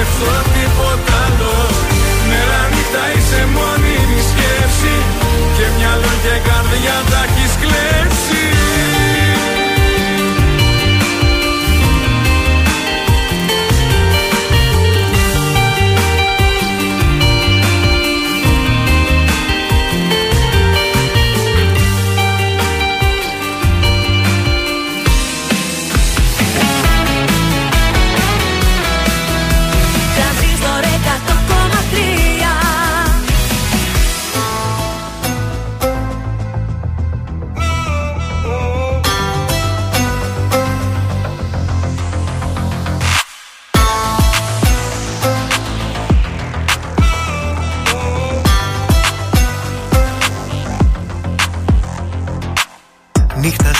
σκέψω 0.00 0.32
τίποτα 0.54 1.16
άλλο. 1.24 1.54
Ναι, 2.28 2.28
Μέρα 2.28 2.60
νύχτα 2.72 3.04
είσαι 3.14 3.42
μόνη 3.54 3.96
η 4.16 4.20
σκέψη. 4.30 4.94
Και 5.56 5.66
μυαλό 5.76 6.12
και 6.24 6.34
καρδιά 6.48 6.96
τα 7.10 7.20
έχεις 7.26 7.52
κλέψει. 7.60 7.99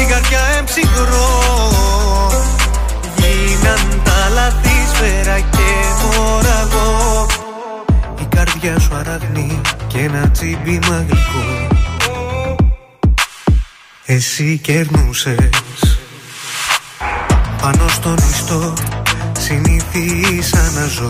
Στην 0.00 0.12
καρδιά 0.12 0.40
εμψυχρό. 0.58 1.28
Γίναν 3.16 4.02
τα 4.04 4.28
λαθή 4.34 4.86
σφαίρα 4.92 5.40
και 5.40 5.68
μωραγό 6.02 7.26
Η 8.20 8.24
καρδιά 8.28 8.78
σου 8.78 8.94
αραγνή 8.94 9.60
και 9.86 9.98
ένα 9.98 10.30
τσίμπημα 10.30 11.04
γλυκό 11.08 11.66
εσύ 14.04 14.58
κερνούσες. 14.58 15.98
Πάνω 17.62 17.88
στον 17.88 18.16
ιστό 18.30 18.72
συνήθισα 19.38 20.70
να 20.74 20.86
ζω. 20.86 21.08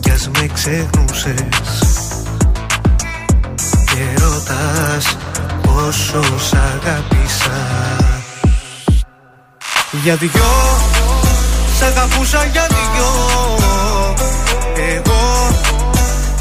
Κι 0.00 0.10
ας 0.10 0.30
με 0.32 0.46
ξεχνούσες. 0.54 1.82
Και 3.84 4.20
ρωτάς 4.22 5.16
πόσο 5.78 6.20
σ' 6.38 6.52
αγάπησα 6.52 7.58
Για 10.02 10.14
δυο 10.16 10.52
Σ' 11.78 11.82
αγαπούσα 11.82 12.44
για 12.44 12.66
δυο. 12.68 13.10
Εγώ 14.92 15.50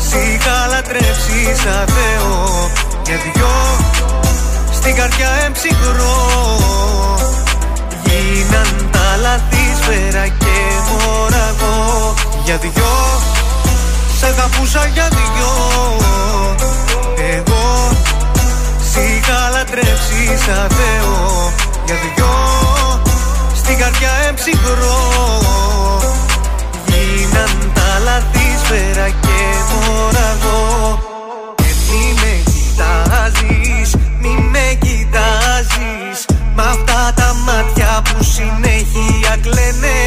Σ' 0.07 0.13
είχα 0.13 0.67
λατρέψει 0.67 1.39
σαν 1.63 1.85
Θεό. 1.87 2.69
Για 3.05 3.15
δυο 3.15 3.55
Στην 4.73 4.95
καρδιά 4.95 5.29
εμψυχρό. 5.45 6.17
Γίναν 8.03 8.89
τα 8.91 9.17
λαθή 9.21 9.65
σφαίρα 9.81 10.27
και 10.27 10.57
μωραγό 10.89 12.13
Για 12.43 12.57
δυο 12.57 12.95
Σ' 14.19 14.23
αγαπούσα 14.23 14.85
για 14.93 15.07
δυο. 15.09 15.51
Εγώ 17.35 17.91
Σ' 18.03 18.16
είχα 19.01 19.49
λατρέψει 19.53 20.21
σαν 20.45 20.67
Θεό. 20.77 21.53
Για 21.85 21.95
δυο 21.95 22.35
Στην 23.55 23.77
καρδιά 23.77 24.11
εμψυχρό. 24.27 24.99
Γίναν 26.87 27.71
τα 27.73 27.99
λαθή 28.03 28.47
σφαίρα 28.63 29.09
και 29.09 29.39
μωραγό 29.69 30.99
Και 31.55 31.71
μη 31.89 32.13
με 32.21 32.33
κοιτάζεις, 32.51 33.95
μη 34.21 34.49
με 34.51 34.77
κοιτάζεις. 34.79 36.25
Μ' 36.55 36.59
αυτά 36.59 37.13
τα 37.15 37.35
μάτια 37.45 38.01
που 38.03 38.23
συνέχεια 38.23 39.37
κλαίνε. 39.41 39.99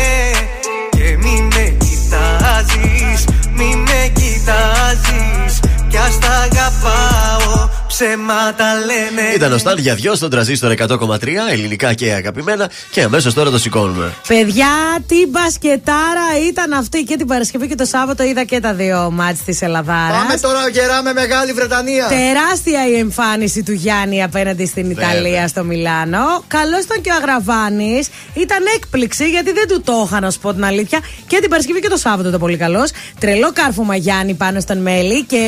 Και 0.90 1.16
μη 1.22 1.48
με 1.54 1.76
κοιτάζεις, 1.84 3.24
μη 3.56 3.76
με 3.76 4.10
κοιτάζεις. 4.12 5.60
Κι 5.88 5.96
ας 5.96 6.18
τα 6.18 6.28
αγαπάω, 6.28 7.68
ψέματα 8.00 8.74
λένε 8.74 9.34
Ήταν 9.34 9.52
ο 9.52 9.58
Στάν 9.58 9.78
για 9.78 9.94
δυο 9.94 10.14
στον 10.14 10.30
τραζίστορ 10.30 10.74
100,3 10.78 11.28
ελληνικά 11.50 11.94
και 11.94 12.12
αγαπημένα 12.12 12.70
και 12.90 13.02
αμέσως 13.02 13.34
τώρα 13.34 13.50
το 13.50 13.58
σηκώνουμε. 13.58 14.12
Παιδιά, 14.28 14.66
τι 15.06 15.26
μπασκετάρα 15.26 16.28
ήταν 16.48 16.72
αυτή 16.72 17.02
και 17.02 17.16
την 17.16 17.26
Παρασκευή 17.26 17.68
και 17.68 17.74
το 17.74 17.84
Σάββατο 17.84 18.22
είδα 18.22 18.44
και 18.44 18.60
τα 18.60 18.74
δύο 18.74 19.10
μάτς 19.12 19.44
της 19.44 19.62
Ελλαδάρας. 19.62 20.16
Πάμε 20.16 20.36
τώρα 20.40 20.68
γερά 20.68 21.02
με 21.02 21.12
Μεγάλη 21.12 21.52
Βρετανία. 21.52 22.06
Τεράστια 22.06 22.88
η 22.88 22.98
εμφάνιση 22.98 23.62
του 23.62 23.72
Γιάννη 23.72 24.22
απέναντι 24.22 24.66
στην 24.66 24.86
Βέβαια. 24.86 25.10
Ιταλία 25.10 25.48
στο 25.48 25.64
Μιλάνο. 25.64 26.44
Καλό 26.46 26.78
ήταν 26.84 27.00
και 27.00 27.10
ο 27.10 27.14
Αγραβάνης. 27.14 28.08
Ήταν 28.34 28.58
έκπληξη 28.76 29.30
γιατί 29.30 29.52
δεν 29.52 29.68
του 29.68 29.80
το 29.82 30.02
είχα 30.06 30.20
να 30.20 30.30
σου 30.30 30.38
πω 30.38 30.54
την 30.54 30.64
αλήθεια. 30.64 31.00
Και 31.26 31.38
την 31.40 31.50
Παρασκευή 31.50 31.80
και 31.80 31.88
το 31.88 31.96
Σάββατο 31.96 32.30
το 32.30 32.38
πολύ 32.38 32.56
καλός. 32.56 32.90
Τρελό 33.20 33.52
κάρφωμα 33.52 33.96
Γιάννη 33.96 34.34
πάνω 34.34 34.60
στον 34.60 34.78
Μέλη. 34.78 35.24
Και 35.24 35.44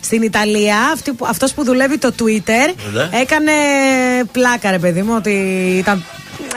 στην 0.00 0.22
Ιταλία 0.22 0.76
αυτός 1.28 1.52
που 1.52 1.64
δουλεύει 1.64 1.72
το 1.98 2.12
Twitter 2.18 2.74
Ναι. 2.92 3.08
έκανε 3.20 3.52
πλάκα, 4.32 4.70
ρε 4.70 4.78
παιδί 4.78 5.02
μου, 5.02 5.12
ότι 5.16 5.30
ήταν. 5.78 6.04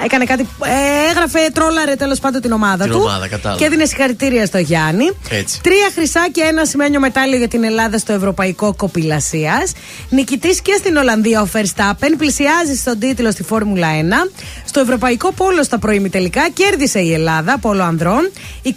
Έκανε 0.03 0.25
κάτι. 0.25 0.47
ε, 0.63 1.09
έγραφε, 1.09 1.39
τρόλαρε 1.53 1.95
τέλος 1.95 2.19
πάντων 2.19 2.41
την 2.41 2.51
ομάδα 2.51 2.83
Την 2.83 2.91
του. 2.93 2.99
ομάδα, 3.01 3.27
κατάλαβα. 3.27 3.59
και 3.59 3.65
έδινε 3.67 3.85
συγχαρητήρια 3.85 4.45
στο 4.45 4.57
Γιάννη. 4.57 5.11
Έτσι. 5.29 5.61
Τρία 5.61 5.89
χρυσά 5.95 6.27
και 6.31 6.41
ένα 6.41 6.65
σημαίνιο 6.65 6.99
μετάλλιο 6.99 7.37
για 7.37 7.47
την 7.47 7.63
Ελλάδα 7.63 7.97
στο 7.97 8.13
Ευρωπαϊκό 8.13 8.73
Κοπηλασίας. 8.75 9.71
Νικητής 10.09 10.61
και 10.61 10.75
στην 10.77 10.95
Ολλανδία 10.95 11.41
ο 11.41 11.47
Verstappen 11.53 12.11
πλησιάζει 12.17 12.75
στον 12.75 12.99
τίτλο 12.99 13.31
στη 13.31 13.43
Φόρμουλα 13.43 13.87
1. 13.87 14.29
Στο 14.65 14.79
Ευρωπαϊκό 14.79 15.31
Πόλο 15.31 15.63
στα 15.63 15.79
προημιτελικά 15.79 16.49
κέρδισε 16.49 16.99
η 16.99 17.13
Ελλάδα, 17.13 17.57
Πόλο 17.59 17.83
Ανδρών. 17.83 18.31
22-9 18.63 18.71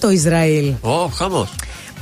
το 0.00 0.10
Ισραήλ. 0.10 0.72
Ω, 0.80 1.06
χαμός. 1.06 1.48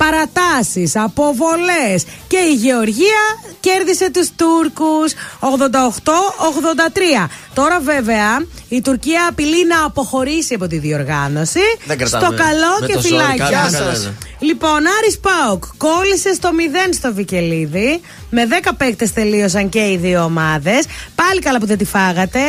Παρατάσεις, 0.03 0.95
αποβολές 0.95 1.99
και 2.27 2.37
η 2.37 2.53
Γεωργία 2.53 3.21
κέρδισε 3.59 4.11
τους 4.11 4.29
Τούρκους 4.35 5.11
88-83. 5.39 7.29
Τώρα 7.53 7.79
βέβαια 7.79 8.41
η 8.69 8.81
Τουρκία 8.81 9.27
απειλεί 9.29 9.65
να 9.67 9.83
αποχωρήσει 9.85 10.53
από 10.53 10.67
τη 10.67 10.77
διοργάνωση. 10.77 11.59
Δεν 11.85 11.97
κρατάμε. 11.97 12.25
Στο 12.25 12.35
καλό 12.43 12.71
Με 12.79 12.87
και 12.87 12.93
το 12.93 12.99
ζόρι 13.01 13.13
φυλάκια. 13.13 13.35
κάνουμε 13.49 13.49
Γεια 13.69 13.79
κανένα. 13.79 13.93
σας. 13.95 14.11
Λοιπόν, 14.39 14.79
Άρης 14.99 15.19
Πάοκ 15.19 15.63
κόλλησε 15.77 16.33
στο 16.33 16.49
0 16.53 16.93
στο 16.93 17.13
Βικελίδη. 17.13 18.01
Με 18.29 18.45
10 18.45 18.71
παίκτες 18.77 19.13
τελείωσαν 19.13 19.69
και 19.69 19.79
οι 19.79 19.97
δύο 19.97 20.23
ομάδες. 20.23 20.85
Πάλι 21.15 21.39
καλά 21.41 21.59
που 21.59 21.65
δεν 21.65 21.77
τη 21.77 21.85
φάγατε. 21.85 22.39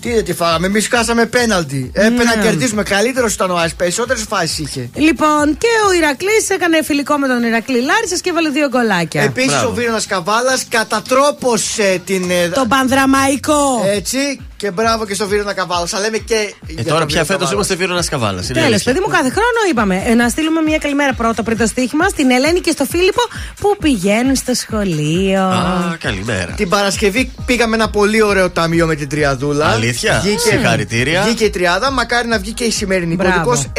Τι 0.00 0.12
δεν 0.14 0.24
τη 0.24 0.34
φάγαμε, 0.34 0.66
εμείς 0.66 0.88
χάσαμε 0.88 1.26
πέναλτι. 1.26 1.90
Έπρεπε 1.94 2.14
Ναι. 2.24 2.34
να 2.34 2.42
κερδίσουμε. 2.42 2.82
Καλύτερος 2.82 3.34
ήταν 3.34 3.50
ο 3.50 3.56
Άρης, 3.56 3.74
περισσότερες 3.74 4.24
φάσεις 4.28 4.58
είχε. 4.58 4.90
Λοιπόν, 4.94 5.56
και 5.58 5.66
ο 5.88 5.92
Ηρακλής 5.92 6.48
έκανε 6.50 6.82
φιλικό 6.84 7.16
με 7.16 7.26
τον 7.28 7.42
Ηρακλή 7.42 7.80
Λάρισας 7.80 8.20
και 8.20 8.30
έβαλε 8.30 8.48
δύο 8.48 8.68
γκολάκια. 8.68 9.22
Επίσης 9.22 9.62
ο 9.62 9.72
Βίρονας 9.72 10.06
Καβάλας 10.06 10.64
κατατρόπωσε 10.68 12.00
την. 12.04 12.30
ε, 12.30 12.48
Το 12.48 12.64
πανδραμαϊκό. 12.68 13.84
Έτσι 13.94 14.40
και 14.56 14.70
μπράβο 14.70 15.06
και 15.06 15.14
στο 15.14 15.26
Βίρονα 15.28 15.52
Καβάλας. 15.52 15.90
Θα 15.90 16.00
λέμε 16.00 16.18
και. 16.18 16.34
Ε, 16.34 16.72
για 16.72 16.84
τώρα 16.84 16.98
τον 16.98 17.06
πια 17.06 17.22
Βίρονα 17.22 17.24
φέτος 17.24 17.26
Καβάλας. 17.28 17.52
είμαστε 17.52 17.74
Βίρονα 17.74 18.04
Καβάλας. 18.10 18.46
Τέλος, 18.46 18.82
παιδί 18.82 18.98
μου, 19.00 19.06
κάθε 19.06 19.28
χρόνο 19.30 19.58
είπαμε 19.70 20.02
ε, 20.06 20.14
να 20.14 20.28
στείλουμε 20.28 20.60
μια 20.60 20.78
καλημέρα 20.78 21.12
πρώτα 21.14 21.42
πριν 21.42 21.58
το 21.58 21.66
στοίχημα 21.66 22.08
στην 22.08 22.30
Ελένη 22.30 22.60
και 22.60 22.70
στο 22.70 22.84
Φίλιππο 22.84 23.22
που 23.60 23.76
πηγαίνουν 23.80 24.36
στο 24.36 24.54
σχολείο. 24.54 25.40
Α, 25.42 25.96
καλημέρα. 26.00 26.52
Την 26.56 26.68
Παρασκευή 26.68 27.32
πήγαμε 27.46 27.74
ένα 27.74 27.88
πολύ 27.90 28.22
ωραίο 28.22 28.50
ταμείο 28.50 28.86
με 28.86 28.94
την 28.94 29.08
Τριαδούλα. 29.08 29.66
Αλήθεια; 29.66 29.87
Συγχαρητήρια. 30.48 31.22
Βγήκε 31.22 31.44
η 31.44 31.50
Τριάδα, 31.50 31.90
μακάρι 31.90 32.28
να 32.28 32.38
βγει 32.38 32.52
και 32.52 32.64
η 32.64 32.70
σημερινή. 32.70 33.14
Μπράβο. 33.14 33.44
Κωδικός 33.44 33.70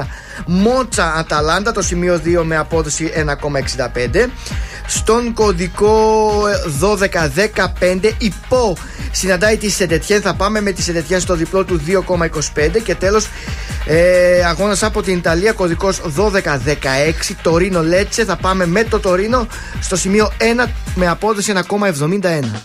1194. 0.00 0.06
Μότσα 0.46 1.14
Αταλάντα, 1.14 1.72
το 1.72 1.82
σημείο 1.82 2.20
2 2.24 2.42
με 2.42 2.56
απόδοση 2.56 3.12
1,65. 3.14 4.30
Στον 4.86 5.32
κωδικό 5.32 6.30
1215 7.80 8.10
υπό 8.18 8.76
συναντάει 9.10 9.56
τη 9.56 9.70
Σεντετιέν. 9.70 10.20
Θα 10.20 10.34
πάμε 10.34 10.60
με 10.60 10.72
τη 10.72 10.82
Σεντετιέν 10.82 11.20
στο 11.20 11.34
διπλό 11.34 11.64
του 11.64 11.80
2,25. 11.86 12.82
Και 12.84 12.94
τέλος, 12.94 13.26
ε, 13.86 14.44
αγώνας 14.44 14.82
από 14.82 15.02
την 15.02 15.16
Ιταλία, 15.16 15.52
κωδικός 15.52 16.00
1216. 16.04 17.34
Τωρίνο 17.42 17.82
Λέτσε. 17.82 18.24
Θα 18.24 18.36
πάμε 18.36 18.66
με 18.66 18.84
το 18.84 19.00
Τωρίνο 19.00 19.46
στο 19.80 19.96
σημείο 19.96 20.32
1 20.38 20.70
με 20.94 21.08
απόδοση 21.08 21.50
1,71. 21.50 22.62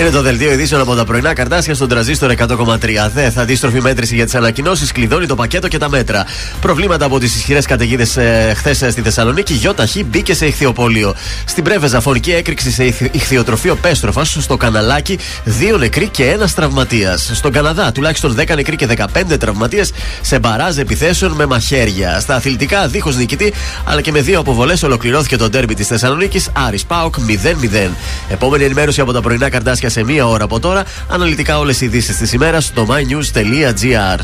Είναι 0.00 0.10
το 0.10 0.22
δελτίο 0.22 0.52
ειδήσεων 0.52 0.80
από 0.80 0.94
τα 0.94 1.04
πρωινά 1.04 1.32
καρτάσια 1.34 1.74
στον 1.74 1.88
τραζίστορ 1.88 2.32
100,3. 2.38 2.76
Δε 3.14 3.30
θα 3.30 3.42
αντίστροφη 3.42 3.80
μέτρηση 3.80 4.14
για 4.14 4.24
τις 4.24 4.34
ανακοινώσεις, 4.34 4.92
κλειδώνει 4.92 5.26
το 5.26 5.34
πακέτο 5.34 5.68
και 5.68 5.78
τα 5.78 5.88
μέτρα. 5.88 6.24
Προβλήματα 6.60 7.04
από 7.04 7.18
τις 7.18 7.36
ισχυρές 7.36 7.66
καταιγίδες 7.66 8.16
ε, 8.16 8.52
χθες 8.56 8.76
στη 8.76 9.00
Θεσσαλονίκη. 9.02 9.52
Γιώταχη 9.52 10.04
μπήκε 10.04 10.34
σε 10.34 10.46
ηχθειοπολείο. 10.46 11.14
Στην 11.44 11.64
Πρέβεζα, 11.64 12.00
φορική 12.00 12.32
έκρηξη 12.32 12.70
σε 12.70 12.84
ηχθειοτροφείο 13.12 13.74
Πέστροφα. 13.74 14.24
Στο 14.24 14.56
Καναλάκι, 14.56 15.18
δύο 15.44 15.76
νεκροί 15.76 16.08
και 16.08 16.24
ένας 16.24 16.54
τραυματίας. 16.54 17.30
Στον 17.34 17.52
Καναδά, 17.52 17.92
τουλάχιστον 17.92 18.36
10 18.38 18.54
νεκροί 18.54 18.76
και 18.76 18.86
15 18.86 19.38
τραυματίες 19.38 19.92
σε 20.20 20.38
μπαράζ 20.38 20.78
επιθέσεων 20.78 21.32
με 21.32 21.46
μαχαίρια. 21.46 22.20
Στα 22.20 22.34
αθλητικά, 22.34 22.88
δίχως 22.88 23.16
νικητή, 23.16 23.52
αλλά 23.84 24.00
και 24.00 24.10
με 24.10 24.20
δύο 24.20 24.38
αποβολές, 24.38 24.82
ολοκληρώθηκε 24.82 25.36
το 25.36 25.48
ντέρμπι 25.48 25.74
της 25.74 25.86
Θεσσαλονίκης. 25.86 26.50
Άρης 26.52 26.84
Πάοκ 26.84 27.14
0-0. 27.18 27.90
Επόμενη 28.28 28.64
ενημέρωση 28.64 29.00
από 29.00 29.12
τα 29.12 29.20
πρωινά 29.20 29.48
καρτάσια 29.50 29.89
σε 29.90 30.04
μία 30.04 30.26
ώρα 30.26 30.44
από 30.44 30.60
τώρα. 30.60 30.84
Αναλυτικά 31.08 31.58
όλες 31.58 31.80
οι 31.80 31.84
ειδήσεις 31.84 32.16
της 32.16 32.32
ημέρας 32.32 32.64
στο 32.64 32.86
mynews.gr. 32.90 34.18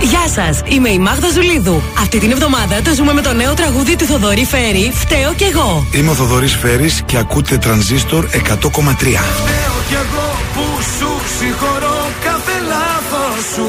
Γεια 0.00 0.28
σας, 0.34 0.60
είμαι 0.64 0.88
η 0.88 0.98
Μάγδα 0.98 1.28
Ζουλίδου. 1.30 1.82
Αυτή 1.98 2.18
την 2.18 2.30
εβδομάδα 2.30 2.82
το 2.82 2.94
ζούμε 2.94 3.12
με 3.12 3.20
το 3.20 3.32
νέο 3.32 3.54
τραγούδι 3.54 3.96
του 3.96 4.04
Θοδωρή 4.04 4.44
Φέρη, 4.44 4.92
Φταίω 4.94 5.32
κι 5.36 5.44
εγώ. 5.44 5.86
Είμαι 5.92 6.10
ο 6.10 6.14
Θοδωρής 6.14 6.56
Φέρης 6.56 7.02
και 7.06 7.16
ακούτε 7.16 7.58
τρανζίστορ 7.58 8.24
100,3. 8.24 8.38
Φταίω 8.38 9.76
κι 9.88 9.94
εγώ 10.04 10.28
που 10.54 10.82
σου 10.98 11.10
συγχωρώ 11.38 12.10
κάθε 12.24 12.56
λάθος 12.68 13.44
σου. 13.54 13.68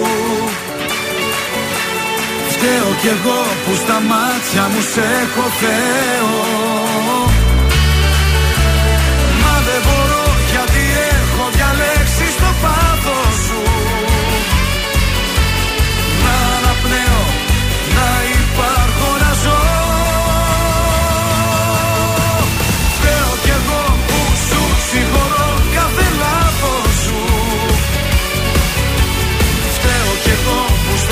Φταίω 2.49 2.89
κι 3.01 3.07
εγώ 3.07 3.39
που 3.65 3.75
στα 3.75 4.01
μάτια 4.09 4.63
μου 4.71 4.81
σε 4.93 5.01
έχω 5.23 5.49
Θεό. 5.59 6.94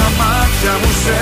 Σκέφτεσαι 0.03 1.03
σε 1.03 1.13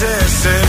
μένα 0.00 0.63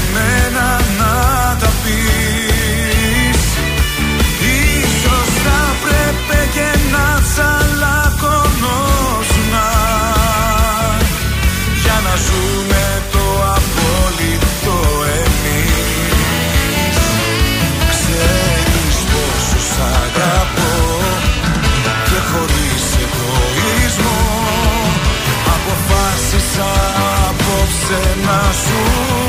να 28.25 28.51
σου 28.51 29.24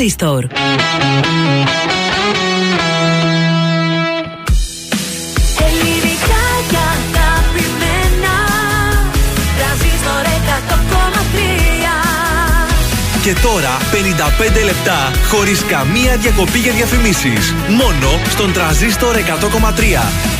τρανζίστορ. 0.00 0.44
Ελληνικά 5.66 6.44
και 6.70 6.76
αγαπημένα 6.94 8.36
Τρανζίστορ 9.58 10.24
100,3 10.24 11.40
Και 13.22 13.34
τώρα 13.42 13.78
55 14.60 14.64
λεπτά 14.64 15.10
χωρίς 15.28 15.64
καμία 15.64 16.16
διακοπή 16.16 16.58
για 16.58 16.72
διαφημίσεις. 16.72 17.54
Μόνο 17.68 18.20
στον 18.28 18.52
τραζίστορ 18.52 19.16
100,3. 19.16 20.39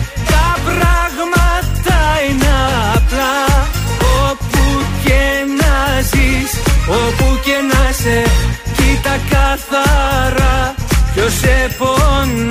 Κοίτα 9.11 9.35
καθαρά. 9.35 10.75
Ποιος 11.13 11.33
σε 11.33 11.75
πονάει 11.77 12.50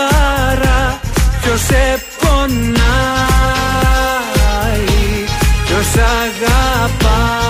καθαρά 0.00 1.00
ποιος 1.40 1.60
σε 1.60 2.02
πονάει 2.18 2.80
Ποιος 5.66 5.94
αγαπάει 5.96 7.49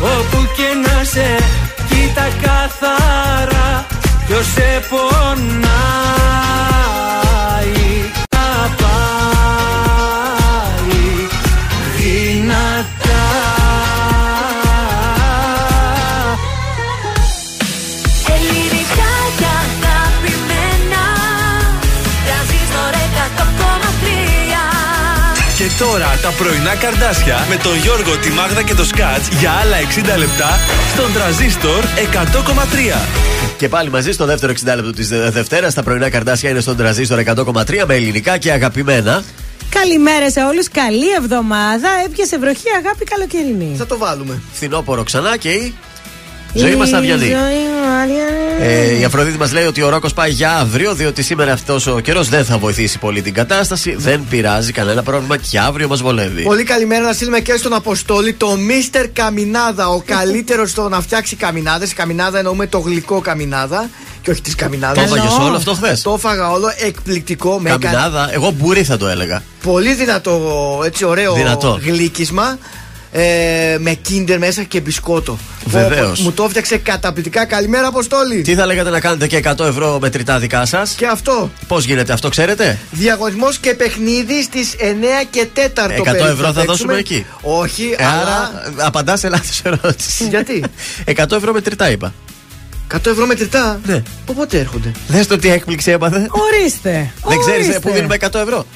όπου 0.00 0.48
και 0.56 0.68
να 0.84 1.04
σε 1.04 1.38
Κοίτα 1.88 2.28
καθαρά 2.42 3.86
ποιος 4.26 4.46
σε 4.46 4.82
πονάει 4.88 5.74
τώρα 25.78 26.18
τα 26.22 26.30
πρωινά 26.30 26.74
καρδάσια 26.74 27.46
με 27.48 27.56
τον 27.56 27.76
Γιώργο, 27.76 28.16
τη 28.16 28.30
Μάγδα 28.30 28.62
και 28.62 28.74
το 28.74 28.84
Σκάτς 28.84 29.28
για 29.28 29.50
άλλα 29.50 29.76
60 30.14 30.18
λεπτά 30.18 30.58
στον 30.92 31.12
τραζίστορ 31.12 31.84
100,3. 31.84 33.08
Και 33.58 33.68
πάλι 33.68 33.90
μαζί 33.90 34.12
στο 34.12 34.24
δεύτερο 34.24 34.52
60 34.52 34.74
λεπτό 34.74 34.92
της 34.92 35.08
Δευτέρας. 35.08 35.74
Τα 35.74 35.82
πρωινά 35.82 36.10
καρδάσια 36.10 36.50
είναι 36.50 36.60
στον 36.60 36.76
τραζίστορ 36.76 37.18
100,3 37.18 37.84
με 37.86 37.94
ελληνικά 37.94 38.38
και 38.38 38.52
αγαπημένα. 38.52 39.22
Καλημέρα 39.70 40.30
σε 40.30 40.40
όλους. 40.40 40.68
Καλή 40.68 41.10
εβδομάδα. 41.18 41.88
Έπιασε 42.04 42.38
βροχή, 42.38 42.68
αγάπη 42.84 43.04
καλοκαιρινή. 43.04 43.74
Θα 43.76 43.86
το 43.86 43.98
βάλουμε. 43.98 44.40
Φθινόπωρο 44.52 45.02
ξανά 45.02 45.36
και 45.36 45.48
η. 45.48 45.74
Ζωή 46.54 46.74
μας 46.76 46.92
αδιανή. 46.92 47.24
Η 47.24 47.28
ζωή 47.28 47.34
μου 47.36 48.00
αδιανή. 48.02 48.32
Ε, 48.60 48.98
η 48.98 49.04
Αφροδίτη 49.04 49.38
μας 49.38 49.52
λέει 49.52 49.64
ότι 49.64 49.82
ο 49.82 49.88
Ρόκος 49.88 50.12
πάει 50.12 50.30
για 50.30 50.56
αύριο, 50.56 50.94
διότι 50.94 51.22
σήμερα 51.22 51.52
αυτός 51.52 51.86
ο 51.86 51.98
καιρός 52.00 52.28
δεν 52.28 52.44
θα 52.44 52.58
βοηθήσει 52.58 52.98
πολύ 52.98 53.22
την 53.22 53.34
κατάσταση. 53.34 53.94
Δεν 53.98 54.24
πειράζει 54.30 54.72
κανένα 54.72 55.02
πρόβλημα 55.02 55.36
και 55.36 55.58
αύριο 55.58 55.88
μας 55.88 56.02
βολεύει. 56.02 56.42
Πολύ 56.42 56.62
καλημέρα 56.62 57.04
να 57.04 57.12
στείλουμε 57.12 57.40
και 57.40 57.56
στον 57.56 57.72
Αποστόλη 57.74 58.32
το 58.32 58.56
Μίστερ 58.56 59.08
Καμινάδα. 59.08 59.88
Ο 59.88 60.02
καλύτερος 60.06 60.70
στο 60.70 60.88
να 60.88 61.00
φτιάξει 61.00 61.36
καμινάδες. 61.36 61.94
Καμινάδα 61.94 62.38
εννοούμε 62.38 62.66
το 62.66 62.78
γλυκό 62.78 63.20
καμινάδα 63.20 63.90
και 64.22 64.30
όχι 64.30 64.40
τη 64.40 64.54
καμινάδα. 64.54 64.94
Το 64.94 65.00
έφαγες 65.00 65.38
όλο 65.40 65.56
αυτό 65.56 65.74
χθες; 65.74 66.02
Το 66.02 66.12
έφαγα 66.16 66.50
όλο 66.50 66.66
εκπληκτικό. 66.86 67.58
Με 67.60 67.70
έκανε 67.70 67.84
Καμινάδα, 67.84 68.28
εγώ 68.32 68.50
μπουρί 68.50 68.84
θα 68.84 68.96
το 68.96 69.08
έλεγα. 69.08 69.42
πολύ 69.62 69.94
δυνατό, 69.94 70.82
έτσι 70.84 71.04
ωραίο 71.04 71.32
Δυνατό. 71.34 71.80
γλύκισμα. 71.84 72.58
Ε, 73.16 73.76
με 73.80 73.92
κίντερ 73.94 74.38
μέσα 74.38 74.62
και 74.62 74.80
μπισκότο. 74.80 75.38
Βεβαίως. 75.66 76.08
Πω, 76.08 76.14
πω, 76.16 76.22
Μου 76.22 76.32
το 76.32 76.44
έφτιαξε 76.44 76.76
καταπληκτικά. 76.76 77.44
Καλημέρα, 77.44 77.86
Αποστόλη. 77.86 78.42
Τι 78.42 78.54
θα 78.54 78.66
λέγατε 78.66 78.90
να 78.90 79.00
κάνετε 79.00 79.26
και 79.26 79.36
100 79.36 79.64
ευρώ 79.66 79.98
μετρητά 80.00 80.38
δικά 80.38 80.66
σας; 80.66 80.90
Και 80.92 81.06
αυτό. 81.06 81.50
Πώς 81.66 81.84
γίνεται 81.84 82.12
αυτό, 82.12 82.28
ξέρετε; 82.28 82.78
Διαγωνισμός 82.90 83.58
και 83.58 83.74
παιχνίδι 83.74 84.42
στις 84.42 84.74
9 84.78 85.24
και 85.30 85.46
4 85.54 85.58
100 85.96 86.02
περίπου 86.04 86.24
ευρώ 86.24 86.34
θα 86.34 86.52
παίξουμε. 86.52 86.64
δώσουμε 86.64 86.94
εκεί. 86.98 87.26
Όχι, 87.40 87.94
Ε, 87.96 88.04
αλλά. 88.04 88.20
Άρα 88.22 88.50
απαντάς 88.76 89.20
σε 89.20 89.28
λάθος 89.28 89.60
ερώτηση. 89.64 90.24
Γιατί; 90.28 90.64
100 91.16 91.32
ευρώ 91.36 91.52
μετρητά 91.52 91.90
είπα. 91.90 92.14
100 92.94 93.06
ευρώ 93.06 93.26
μετρητά. 93.26 93.80
Ναι. 93.86 94.02
Πότε 94.34 94.58
έρχονται; 94.58 94.92
Δες 95.08 95.26
το 95.26 95.38
τι 95.38 95.50
έκπληξη 95.50 95.90
έπαθε. 95.90 96.26
Ορίστε. 96.30 97.12
Δεν 97.26 97.38
ξέρεις 97.38 97.62
ορίστε. 97.66 97.78
που 97.80 97.90
δίνουμε 97.90 98.16
100 98.20 98.40
ευρώ. 98.40 98.66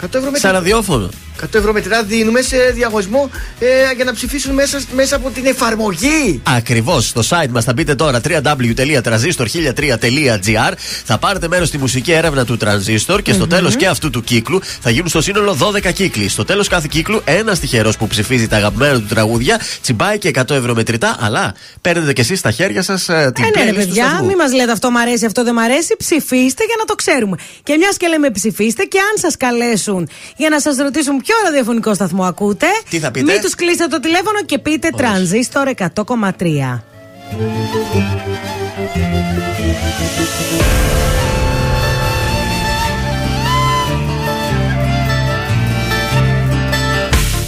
100 0.00 0.04
ευρώ 0.04 0.20
Σαν 0.20 0.30
μετρητά. 0.30 0.50
ραδιόφωνο. 0.52 1.08
100 1.42 1.54
ευρώ 1.54 1.72
μετρητά 1.72 2.02
δίνουμε 2.02 2.40
σε 2.42 2.56
διαγωνισμό 2.74 3.30
ε, 3.58 3.66
για 3.96 4.04
να 4.04 4.12
ψηφίσουν 4.12 4.54
μέσα, 4.54 4.80
μέσα 4.94 5.16
από 5.16 5.30
την 5.30 5.46
εφαρμογή. 5.46 6.42
Ακριβώς. 6.56 7.06
Στο 7.06 7.22
site 7.28 7.48
μας 7.50 7.64
θα 7.64 7.72
μπείτε 7.72 7.94
τώρα 7.94 8.20
www.transistor1003.gr. 8.28 10.72
Θα 11.04 11.18
πάρετε 11.18 11.48
μέρος 11.48 11.68
στη 11.68 11.78
μουσική 11.78 12.12
έρευνα 12.12 12.44
του 12.44 12.56
Transistor 12.64 13.22
και 13.22 13.32
στο 13.32 13.46
τέλος 13.46 13.76
και 13.76 13.86
αυτού 13.86 14.10
του 14.10 14.22
κύκλου 14.22 14.60
θα 14.80 14.90
γίνουν 14.90 15.08
στο 15.08 15.20
σύνολο 15.20 15.56
12 15.84 15.92
κύκλοι. 15.92 16.28
Στο 16.28 16.44
τέλος 16.44 16.68
κάθε 16.68 16.86
κύκλου 16.90 17.20
ένας 17.24 17.58
τυχερός 17.58 17.96
που 17.96 18.06
ψηφίζει 18.06 18.48
τα 18.48 18.56
αγαπημένα 18.56 18.94
του 19.00 19.06
τραγούδια 19.06 19.60
τσιμπάει 19.82 20.18
και 20.18 20.30
100 20.34 20.50
ευρώ 20.50 20.74
μετρητά. 20.74 21.16
Αλλά 21.20 21.54
παίρνετε 21.80 22.12
κι 22.12 22.20
εσείς 22.20 22.38
στα 22.38 22.50
χέρια 22.50 22.82
σας 22.82 23.04
την 23.04 23.14
Ε, 23.14 23.20
ναι, 23.24 23.30
ρε 23.64 23.70
playlist 23.70 23.72
του 23.72 23.76
παιδιά, 23.86 24.04
σταθμού. 24.08 24.26
μην 24.26 24.36
μας 24.36 24.52
λέτε 24.52 24.72
αυτό 24.72 24.90
μ' 24.90 24.96
αρέσει, 24.96 25.26
αυτό 25.26 25.44
δεν 25.44 25.54
μ' 25.54 25.58
αρέσει. 25.58 25.96
Ψηφίστε 25.98 26.64
για 26.64 26.74
να 26.78 26.84
το 26.84 26.94
ξέρουμε. 26.94 27.36
Και 27.62 27.76
μιας 27.76 27.96
και 27.96 28.06
λέμε 28.06 28.30
ψηφίστε, 28.30 28.84
και 28.84 28.98
αν 28.98 29.18
σας 29.18 29.36
καλέσουν 29.36 30.08
για 30.36 30.48
να 30.48 30.60
σας 30.60 30.76
ρωτήσουν 30.76 31.20
ποιο 31.28 31.36
ραδιοφωνικό 31.44 31.94
σταθμό 31.94 32.24
ακούτε, 32.24 32.66
Τι 32.90 32.98
θα 32.98 33.10
πείτε; 33.10 33.32
μην 33.32 33.40
τους 33.40 33.54
κλείσετε 33.54 33.86
το 33.86 34.00
τηλέφωνο 34.00 34.42
και 34.46 34.58
πείτε 34.58 34.90
τρανζίστορ 34.96 35.68
100,3. 35.76 36.80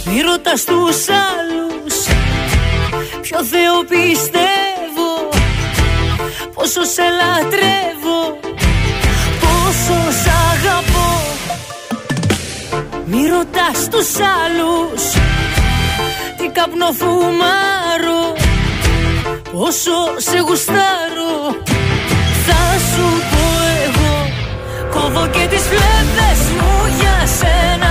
Μη 0.05 0.21
ρωτάς 0.21 0.63
τους 0.63 1.07
άλλους 1.09 1.95
Ποιο 3.21 3.43
Θεό 3.43 3.83
πιστεύω 3.89 5.09
Πόσο 6.53 6.83
σε 6.83 7.01
λατρεύω 7.01 8.39
Πόσο 9.39 10.11
σ' 10.11 10.27
αγαπώ 10.27 10.50
Μη 13.13 13.27
ρωτάς 13.27 13.87
τους 13.89 14.09
άλλους 14.41 15.03
Τι 16.37 16.47
καπνό 16.47 16.91
φουμάρω 16.99 18.23
Πόσο 19.51 19.91
σε 20.17 20.37
γουστάρω. 20.37 21.33
Θα 22.45 22.61
σου 22.89 23.05
πω 23.31 23.45
εγώ 23.85 24.13
Κόβω 24.93 25.27
και 25.27 25.47
τις 25.49 25.61
φλέβες 25.61 26.41
μου 26.57 26.95
για 26.99 27.27
σένα 27.37 27.90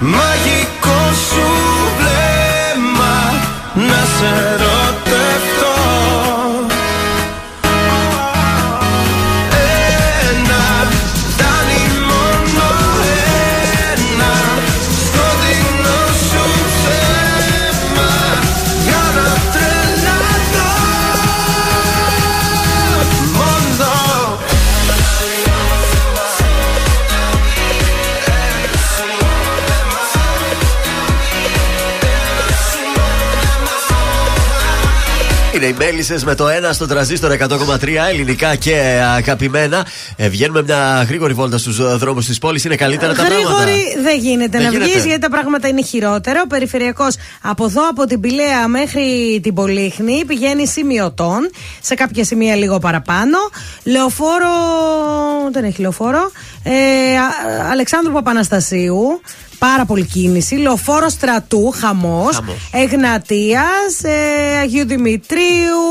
My 0.00 0.37
Μέλισσε 35.98 36.26
με 36.26 36.34
το 36.34 36.46
1 36.48 36.50
στο 36.72 36.86
τραζίστρο 36.86 37.34
100,3 37.40 37.88
ελληνικά 38.10 38.54
και 38.54 38.74
αγαπημένα. 39.16 39.86
Ε, 40.16 40.28
βγαίνουμε 40.28 40.62
μια 40.62 41.04
γρήγορη 41.08 41.32
βόλτα 41.34 41.58
στους 41.58 41.98
δρόμους 41.98 42.26
της 42.26 42.38
πόλης. 42.38 42.64
Είναι 42.64 42.76
καλύτερα 42.76 43.14
τα 43.14 43.24
πράγματα. 43.24 43.62
Γρήγορη 43.62 44.02
δεν 44.02 44.18
γίνεται 44.18 44.58
Δεν 44.58 44.62
να 44.66 44.70
βγεις 44.78 44.86
γίνεται. 44.86 45.06
γιατί 45.06 45.20
τα 45.20 45.30
πράγματα 45.30 45.68
είναι 45.68 45.82
χειρότερο. 45.82 46.40
Ο 46.44 46.46
περιφερειακός 46.46 47.14
από 47.42 47.64
εδώ 47.64 47.88
από 47.88 48.04
την 48.04 48.20
Πηλαία 48.20 48.68
μέχρι 48.68 49.40
την 49.42 49.54
Πολύχνη 49.54 50.24
πηγαίνει 50.26 50.66
σημειωτών. 50.66 51.50
Σε 51.80 51.94
κάποια 51.94 52.24
σημεία 52.24 52.54
λίγο 52.56 52.78
παραπάνω. 52.78 53.38
Λεωφόρο. 53.84 54.48
Δεν 55.52 55.64
έχει 55.64 55.80
λεωφόρο. 55.80 56.30
Ε, 56.62 56.72
Α- 56.72 57.70
Αλεξάνδρου 57.70 58.12
Παπαναστασίου. 58.12 59.20
Πάρα 59.58 59.84
πολύ 59.84 60.04
κίνηση. 60.04 60.54
Λεωφόρος 60.54 61.12
στρατού, 61.12 61.70
χαμός. 61.70 62.40
Εγνατίας, 62.72 64.02
ε, 64.02 64.58
Αγίου 64.60 64.86
Δημητρίου, 64.86 65.84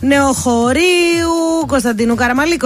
Νεοχωρίου, 0.00 1.66
Κωνσταντίνου 1.66 2.14
Καραμαλή, 2.14 2.56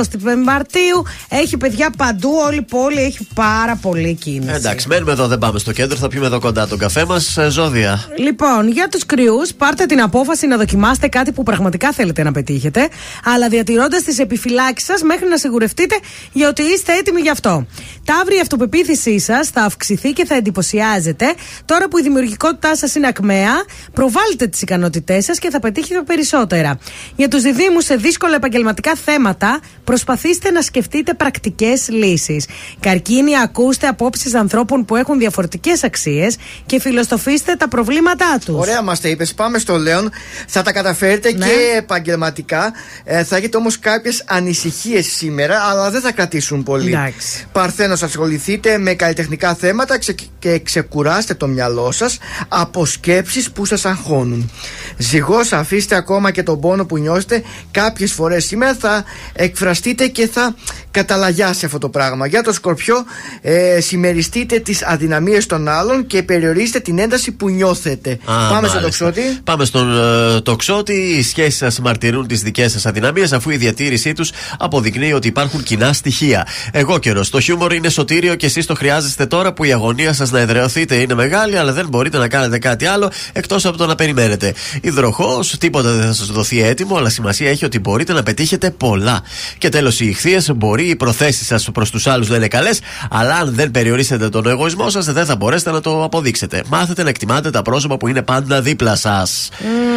Μαρτίου. 0.44 1.04
Έχει 1.28 1.56
παιδιά 1.56 1.90
παντού, 1.96 2.30
όλη 2.46 2.56
η 2.56 2.62
πόλη 2.62 3.02
έχει 3.02 3.26
πάρα 3.34 3.76
πολύ 3.76 4.14
κίνηση. 4.14 4.54
Εντάξει, 4.54 4.88
μένουμε 4.88 5.12
εδώ, 5.12 5.26
δεν 5.26 5.38
πάμε 5.38 5.58
στο 5.58 5.72
κέντρο. 5.72 5.96
Θα 5.96 6.08
πιούμε 6.08 6.26
εδώ 6.26 6.40
κοντά 6.40 6.66
τον 6.66 6.78
καφέ 6.78 7.04
μας. 7.04 7.38
Ζώδια. 7.48 8.04
Λοιπόν, 8.18 8.68
για 8.68 8.88
τους 8.88 9.06
κρυούς, 9.06 9.54
πάρτε 9.54 9.86
την 9.86 10.00
απόφαση 10.00 10.46
να 10.46 10.56
δοκιμάσετε 10.56 11.08
κάτι 11.08 11.32
που 11.32 11.42
πραγματικά 11.42 11.92
θέλετε 11.92 12.22
να 12.22 12.32
πετύχετε, 12.32 12.88
αλλά 13.24 13.48
διατηρώντας 13.48 14.02
τις 14.02 14.18
επιφυλάξεις 14.18 14.88
σας 14.88 15.02
μέχρι 15.02 15.28
να 15.28 15.36
σιγουρευτείτε 15.36 15.98
για 16.32 16.48
ότι 16.48 16.62
είστε 16.62 16.92
έτοιμοι 16.92 17.20
γι' 17.20 17.30
αυτό. 17.30 17.66
Ταύρη, 18.04 18.36
η 18.36 18.40
αυτοπεποίθησή 18.40 19.18
σας 19.18 19.48
θα 19.48 19.62
αυξηθεί 19.62 20.12
και 20.12 20.24
θα 20.24 20.34
εντυπωσιάζετε. 20.46 21.34
Τώρα 21.64 21.88
που 21.88 21.98
η 21.98 22.02
δημιουργικότητά 22.02 22.76
σας 22.76 22.94
είναι 22.94 23.06
ακμαία, 23.06 23.52
προβάλλετε 23.92 24.46
τις 24.46 24.62
ικανότητές 24.62 25.24
σας 25.24 25.38
και 25.38 25.50
θα 25.50 25.58
πετύχετε 25.60 26.02
περισσότερα. 26.02 26.78
Για 27.16 27.28
τους 27.28 27.42
διδήμου 27.42 27.80
σε 27.80 27.96
δύσκολα 27.96 28.34
επαγγελματικά 28.34 28.94
θέματα, 29.04 29.60
προσπαθήστε 29.84 30.50
να 30.50 30.62
σκεφτείτε 30.62 31.14
πρακτικές 31.14 31.88
λύσεις. 31.88 32.46
Καρκίνη, 32.80 33.38
ακούστε 33.38 33.86
απόψεις 33.86 34.34
ανθρώπων 34.34 34.84
που 34.84 34.96
έχουν 34.96 35.18
διαφορετικές 35.18 35.84
αξίες 35.84 36.36
και 36.66 36.80
φιλοσοφήστε 36.80 37.54
τα 37.54 37.68
προβλήματά 37.68 38.38
τους. 38.44 38.54
Ωραία, 38.58 38.82
μας 38.82 39.00
τα 39.00 39.08
είπες. 39.08 39.34
Πάμε 39.34 39.58
στο 39.58 39.76
Λέον. 39.76 40.10
Θα 40.46 40.62
τα 40.62 40.72
καταφέρετε 40.72 41.32
Ναι. 41.32 41.46
και 41.46 41.52
επαγγελματικά. 41.76 42.72
Ε, 43.04 43.24
θα 43.24 43.36
έχετε 43.36 43.56
όμως 43.56 43.78
κάποιες 43.78 44.22
ανησυχίες 44.26 45.06
σήμερα, 45.06 45.58
αλλά 45.60 45.90
δεν 45.90 46.00
θα 46.00 46.12
κρατήσουν 46.12 46.62
πολύ. 46.62 46.88
Εντάξει. 46.92 47.46
Παρθένος, 47.52 48.02
ασχοληθείτε 48.02 48.78
με 48.78 48.94
καλλιτεχνικά 48.94 49.54
θέματα 49.54 49.98
ξε- 49.98 50.20
και 50.46 50.58
ξεκουράστε 50.58 51.34
το 51.34 51.46
μυαλό 51.46 51.92
σας 51.92 52.18
από 52.48 52.86
σκέψεις 52.86 53.50
που 53.50 53.64
σας 53.64 53.84
αγχώνουν. 53.84 54.50
Ζυγός, 54.96 55.52
αφήστε 55.52 55.96
ακόμα 55.96 56.30
και 56.30 56.42
τον 56.42 56.60
πόνο 56.60 56.86
που 56.86 56.98
νιώσετε. 56.98 57.42
Κάποιες 57.70 58.12
φορές 58.12 58.44
σήμερα 58.44 58.74
θα 58.80 59.04
εκφραστείτε 59.32 60.06
και 60.06 60.28
θα 60.28 60.54
καταλαγιάσει 60.90 61.64
αυτό 61.64 61.78
το 61.78 61.88
πράγμα. 61.88 62.26
Για 62.26 62.42
το 62.42 62.52
Σκορπιό, 62.52 63.04
ε, 63.40 63.80
συμμεριστείτε 63.80 64.58
τις 64.58 64.84
αδυναμίες 64.84 65.46
των 65.46 65.68
άλλων 65.68 66.06
και 66.06 66.22
περιορίστε 66.22 66.80
την 66.80 66.98
ένταση 66.98 67.32
που 67.32 67.48
νιώθετε. 67.48 68.10
Α, 68.10 68.16
Πάμε 68.24 68.50
μάλιστα. 68.50 68.68
στον 68.68 68.82
τοξότη. 68.82 69.20
Πάμε 69.44 69.64
στον 69.64 69.98
ε, 70.36 70.40
τοξότη. 70.40 70.92
Οι 70.92 71.22
σχέσεις 71.22 71.56
σας 71.56 71.80
μαρτυρούν 71.80 72.26
τις 72.26 72.40
δικές 72.42 72.72
σας 72.72 72.86
αδυναμίες, 72.86 73.32
αφού 73.32 73.50
η 73.50 73.56
διατήρησή 73.56 74.12
τους 74.12 74.30
αποδεικνύει 74.58 75.12
ότι 75.12 75.28
υπάρχουν 75.28 75.62
κοινά 75.62 75.92
στοιχεία. 75.92 76.46
Εγώ 76.72 76.98
καιρό. 76.98 77.24
Το 77.30 77.40
χιούμορ 77.40 77.72
είναι 77.72 77.88
σωτήριο 77.88 78.34
και 78.34 78.46
εσείς 78.46 78.66
το 78.66 78.74
χρειάζεστε 78.74 79.26
τώρα 79.26 79.52
που 79.52 79.64
η 79.64 79.72
αγωνία 79.72 80.12
σας 80.12 80.30
να 80.36 80.42
εδραιωθείτε 80.42 80.94
είναι 80.94 81.14
μεγάλη, 81.14 81.58
αλλά 81.58 81.72
δεν 81.72 81.88
μπορείτε 81.88 82.18
να 82.18 82.28
κάνετε 82.28 82.58
κάτι 82.58 82.86
άλλο 82.86 83.10
εκτός 83.32 83.64
από 83.66 83.76
το 83.76 83.86
να 83.86 83.94
περιμένετε. 83.94 84.54
Υδροχός, 84.80 85.58
τίποτα 85.58 85.90
δεν 85.92 86.06
θα 86.06 86.12
σας 86.12 86.26
δοθεί 86.26 86.62
έτοιμο, 86.62 86.96
αλλά 86.96 87.08
σημασία 87.08 87.50
έχει 87.50 87.64
ότι 87.64 87.78
μπορείτε 87.78 88.12
να 88.12 88.22
πετύχετε 88.22 88.70
πολλά. 88.70 89.22
Και 89.58 89.68
τέλος, 89.68 90.00
οι 90.00 90.06
ηχθείες 90.06 90.50
μπορεί 90.56 90.88
οι 90.88 90.96
προθέσεις 90.96 91.46
σας 91.46 91.70
προς 91.70 91.90
τους 91.90 92.06
άλλους 92.06 92.28
να 92.28 92.36
είναι 92.36 92.48
καλές, 92.48 92.80
αλλά 93.10 93.34
αν 93.34 93.54
δεν 93.54 93.70
περιορίσετε 93.70 94.28
τον 94.28 94.46
εγωισμό 94.46 94.90
σας, 94.90 95.04
δεν 95.04 95.26
θα 95.26 95.36
μπορέσετε 95.36 95.70
να 95.70 95.80
το 95.80 96.04
αποδείξετε. 96.04 96.62
Μάθετε 96.68 97.02
να 97.02 97.08
εκτιμάτε 97.08 97.50
τα 97.50 97.62
πρόσωπα 97.62 97.96
που 97.96 98.08
είναι 98.08 98.22
πάντα 98.22 98.60
δίπλα 98.60 98.96
σας. 98.96 99.48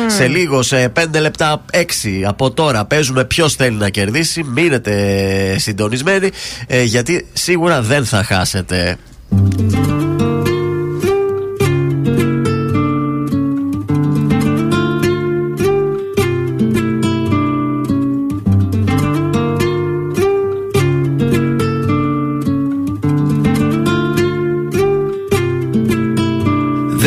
Σε 0.08 0.28
λίγο, 0.28 0.62
σε 0.62 0.90
5 0.90 1.20
λεπτά, 1.20 1.62
6 1.72 2.24
από 2.26 2.52
τώρα, 2.52 2.86
παίζουμε 2.86 3.26
ποιος 3.26 3.56
θέλει 3.56 3.76
να 3.76 3.90
κερδίσει. 3.90 4.44
Μείνετε 4.44 4.94
συντονισμένοι, 5.58 6.30
ε, 6.68 6.84
γιατί 6.84 7.28
σίγουρα 7.34 7.82
δεν 7.82 8.06
θα 8.06 8.24
χάσετε. 8.24 8.98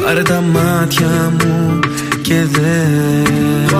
Πάρε 0.00 0.22
τα 0.22 0.40
μάτια 0.40 1.32
μου 1.38 1.78
και 2.22 2.34
δες. 2.34 3.72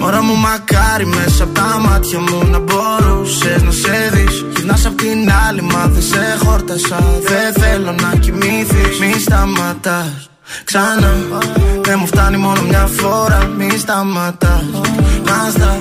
Μωρά 0.00 0.22
μου 0.22 0.36
μακάρι 0.36 1.06
μέσα 1.06 1.44
από 1.44 1.54
τα 1.54 1.78
μάτια 1.88 2.18
μου 2.18 2.50
να 2.50 2.58
μπορούσες 2.58 3.62
να 3.62 3.70
σε 3.70 4.10
δεις. 4.12 4.44
Γυρνάς 4.56 4.86
απ' 4.86 4.96
την 4.96 5.30
άλλη 5.48 5.62
μα 5.62 5.86
δεν 5.86 6.02
σε 6.02 6.36
χόρτασα. 6.44 6.98
Δεν 7.22 7.62
θέλω 7.62 7.92
να 8.02 8.16
κοιμήθεις 8.18 8.98
Μη 9.00 9.20
σταματάς. 9.20 10.30
Ξανά. 10.64 11.14
Δεν 11.82 11.96
μου 12.00 12.06
φτάνει 12.06 12.36
μόνο 12.36 12.62
μια 12.62 12.88
φορά. 12.96 13.50
Μη 13.58 13.78
σταματάς. 13.78 14.64
Να 15.24 15.50
στα 15.50 15.80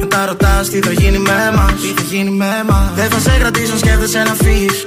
μετά 0.00 0.26
ρωτάς 0.26 0.68
τι 0.68 0.78
θα 0.80 0.92
γίνει 0.92 1.18
με 1.18 1.52
μας. 1.56 1.72
Τι 1.80 1.88
θα 1.96 2.02
γίνει 2.10 2.30
με 2.30 2.64
μας. 2.68 2.90
Δεν 2.94 3.10
θα 3.10 3.18
σε 3.18 3.36
κρατήσω 3.38 3.72
αν 3.72 3.78
σκέφτεσαι 3.78 4.22
να 4.22 4.34
φύγεις 4.34 4.86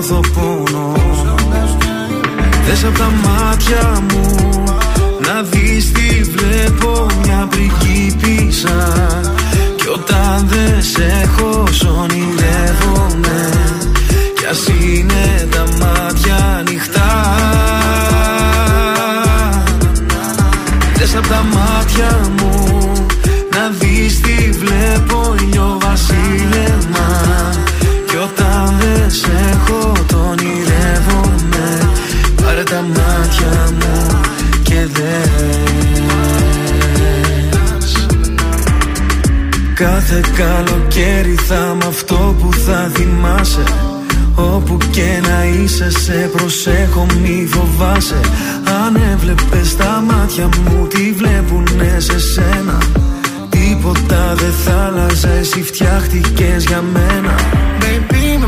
νιώθω 0.00 0.20
πόνο 0.34 0.92
Δες 2.66 2.84
απ' 2.84 2.98
τα 2.98 3.10
μάτια 3.24 4.02
μου 4.10 4.36
Να 5.26 5.42
δεις 5.42 5.92
τι 5.92 6.22
βλέπω 6.22 7.06
μια 7.22 7.48
πριγκίπισσα 7.50 9.08
Κι 9.76 9.88
όταν 9.88 10.48
δεν 10.48 10.82
σε 10.82 11.22
έχω 11.22 11.64
σ' 11.70 11.84
ονειρεύομαι 11.84 13.50
Κι 14.34 14.46
ας 14.50 14.66
είναι 14.66 15.48
τα 15.50 15.64
μάτια 15.80 16.56
ανοιχτά. 16.58 17.34
Δες 20.94 21.16
απ' 21.16 21.26
τα 21.26 21.44
μάτια 21.54 22.20
μου 22.38 22.92
Να 23.52 23.70
δεις 23.78 24.20
τι 24.20 24.50
βλέπω 24.50 25.34
ηλιοβασίλεμα 25.40 27.10
Κι 28.80 28.86
όταν 28.86 29.00
δεν 29.00 29.10
σε 29.10 29.30
έχω 29.52 29.92
το 30.06 30.16
ονειρεύομαι. 30.16 31.90
Πάρε 32.42 32.62
τα 32.62 32.80
μάτια 32.82 33.72
μου 33.72 34.20
και 34.62 34.86
δες 34.92 35.70
Κάθε 39.74 40.20
καλοκαίρι 40.36 41.34
θα 41.34 41.70
είμαι 41.74 41.84
αυτό 41.88 42.36
που 42.40 42.52
θα 42.52 42.90
θυμάσαι. 42.94 43.64
Όπου 44.34 44.78
και 44.90 45.20
να 45.22 45.44
είσαι 45.44 45.90
σε 45.90 46.30
προσέχω 46.36 47.06
μη 47.22 47.48
φοβάσαι. 47.50 48.20
Αν 48.84 48.96
έβλεπες 49.12 49.76
τα 49.76 50.04
μάτια 50.06 50.48
μου 50.64 50.86
τι 50.86 51.12
βλέπουνε 51.12 51.96
σε 51.98 52.18
σένα; 52.18 52.78
Τίποτα 53.48 54.34
δεν 54.34 54.52
θα 54.64 54.84
άλλαζε 54.86 55.36
εσύ 55.40 55.62
φτιάχτηκες 55.62 56.64
για 56.64 56.82
μένα. 56.92 57.34
Baby 57.80 58.34
είμαι 58.34 58.46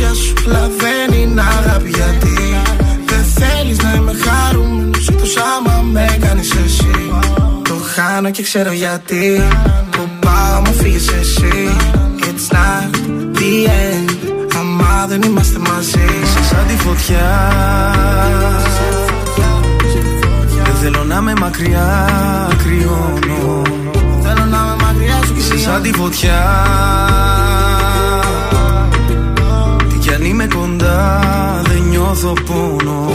μέσα 0.00 0.14
στην 0.14 0.14
κάρδια 0.14 0.14
σου 0.14 0.34
Αλλά 0.46 0.70
δεν 0.78 1.20
είναι 1.20 1.40
αγάπη 1.40 1.88
γιατί 1.88 2.36
Δεν 3.06 3.24
θέλεις 3.24 3.78
να 3.82 3.94
είμαι 3.94 4.12
χαρούμενος 4.24 5.08
Εκτός 5.08 5.36
άμα 5.36 5.82
με 5.82 6.18
κάνεις 6.20 6.54
εσύ. 6.64 7.12
Το 7.62 7.74
χάνω 7.94 8.30
και 8.30 8.42
ξέρω 8.42 8.72
γιατί 8.72 9.42
Που 9.90 10.08
πάω 10.20 10.60
μου 10.60 10.72
φύγεις 10.72 11.08
εσύ. 11.08 11.76
It's 12.18 12.54
not 12.54 12.96
the 13.38 13.66
end 13.66 14.10
Άμα 14.58 15.06
δεν 15.08 15.22
είμαστε 15.22 15.58
μαζί. 15.58 16.04
Είσαι 16.22 16.44
σαν 16.44 16.66
τη 16.66 16.76
φωτιά. 16.76 17.28
Δεν 20.64 20.74
θέλω 20.82 21.04
να 21.04 21.16
είμαι 21.16 21.32
μακριά 21.40 22.08
Κρυώνω. 22.64 23.62
Θέλω 24.22 24.44
να 24.44 24.58
είμαι 24.58 24.76
μακριά 24.82 25.20
σου 25.26 25.34
Είσαι 25.36 25.58
σαν 25.58 25.82
τη 25.82 25.92
φωτιά. 25.92 26.38
Τι 27.40 27.46
κι 27.46 27.66
αν 27.66 27.69
είμαι 30.40 30.54
κοντά 30.54 31.20
Δεν 31.64 31.82
νιώθω 31.88 32.32
πόνο. 32.46 33.08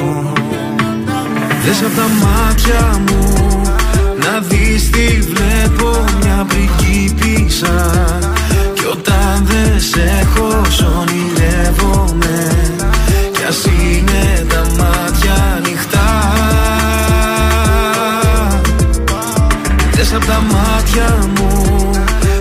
Δες 1.63 1.81
απ' 1.81 1.95
τα 1.95 2.07
μάτια 2.25 3.01
μου 3.07 3.61
Να 4.17 4.39
δεις 4.39 4.89
τι 4.89 5.19
βλέπω 5.19 6.03
Μια 6.21 6.45
πριγκίπισσα 6.47 7.91
Κι 8.73 8.85
όταν 8.91 9.45
δεν 9.45 9.79
σε 9.79 10.01
έχω 10.21 10.61
σ' 10.69 10.81
ονειρεύομαι. 10.81 12.51
Κι 13.31 13.43
ας 13.47 13.65
είναι 13.65 14.45
τα 14.49 14.65
μάτια 14.77 15.33
ανοιχτά. 15.57 16.33
Δες 19.91 20.13
απ' 20.13 20.25
τα 20.25 20.43
μάτια 20.51 21.17
μου 21.35 21.89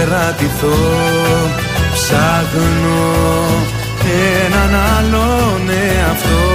κρατηθώ. 0.00 0.78
Ψάχνω 1.94 3.04
έναν 4.44 4.72
άλλον 4.96 5.60
εαυτό. 5.68 6.48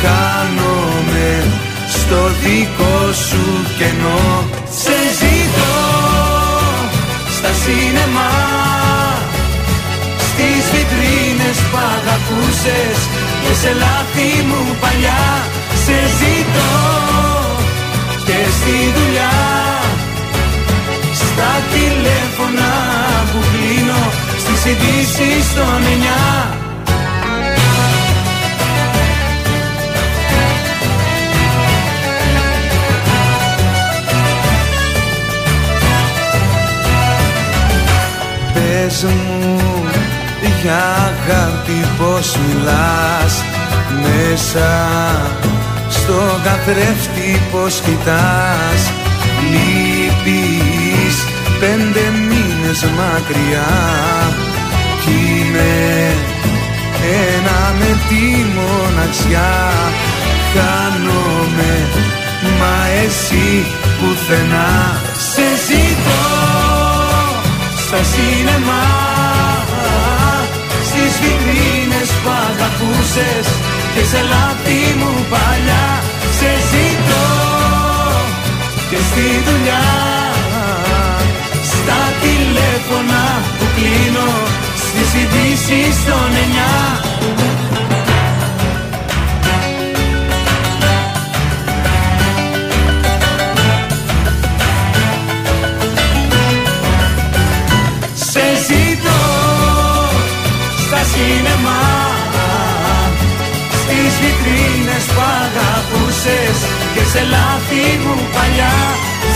Χάνομαι 0.00 1.44
στο 1.88 2.20
δικό 2.42 3.12
σου 3.28 3.44
κενό. 3.78 4.44
Σε 4.82 4.96
ζητώ 5.20 5.76
στα 7.36 7.52
σίνεμα 7.62 8.30
Στις 10.28 10.62
βιτρίνες 10.72 11.58
που 11.70 11.78
αγαπούσες 11.96 12.98
Και 13.42 13.54
σε 13.62 13.72
λάθη 13.82 14.30
μου 14.48 14.76
παλιά. 14.80 15.26
Σε 15.84 15.96
ζητώ 16.18 16.72
Και 18.24 18.38
στη 18.56 18.76
δουλειά 18.96 19.63
Στα 21.36 21.54
τηλέφωνα 21.72 22.72
που 23.32 23.38
κλείνω 23.52 24.02
Στις 24.38 24.64
ειδήσεις 24.64 25.54
των 25.54 25.82
εννιά. 25.92 26.58
Πες 38.54 39.02
μου 39.02 39.58
για 40.62 40.82
αγάπη 40.84 41.86
πως 41.98 42.36
μιλάς 42.36 43.42
Μέσα 44.02 44.88
στο 45.88 46.40
καθρέφτη 46.44 47.40
πως 47.52 47.80
κοιτάς 47.80 48.90
Λείπεις 50.24 51.26
πέντε 51.60 52.04
μήνες 52.28 52.82
μακριά. 52.82 53.72
Κι 55.00 55.10
είμαι 55.10 56.12
ένα 57.30 57.74
με 57.78 57.98
τη 58.08 58.24
μοναξιά. 58.56 59.72
Χάνομαι 60.54 61.88
μα 62.58 62.86
εσύ 63.04 63.66
πουθενά. 63.98 65.02
Σε 65.32 65.46
ζητώ 65.66 66.24
στα 67.86 68.00
σίνεμα 68.02 68.84
Στις 70.84 71.12
βιτρίνες 71.20 72.10
που 72.22 72.30
αγαπούσες 72.48 73.46
Και 73.94 74.04
σε 74.10 74.20
λάθη 74.30 74.94
μου 74.98 75.24
παλιά. 75.30 76.02
Σε 76.38 76.50
ζητώ 76.70 77.53
Και 78.94 79.00
στη 79.00 79.50
δουλειά. 79.50 79.86
Στα 81.72 82.00
τηλέφωνα 82.20 83.42
που 83.58 83.64
κλείνω 83.76 84.30
Στις 84.76 85.20
ειδήσεις 85.20 86.04
των 86.04 86.30
εννιά. 86.42 87.02
Σε 98.14 98.44
ζητώ 98.66 99.22
στα 100.86 101.00
σίνεμα 101.12 101.80
Στις 103.70 104.12
βιτρίνες 104.20 105.04
που 105.04 105.20
αγαπούσες 105.42 106.83
Και 106.94 107.04
σε 107.12 107.22
λάθη 107.32 107.84
μου 108.02 108.14
παλιά. 108.34 108.76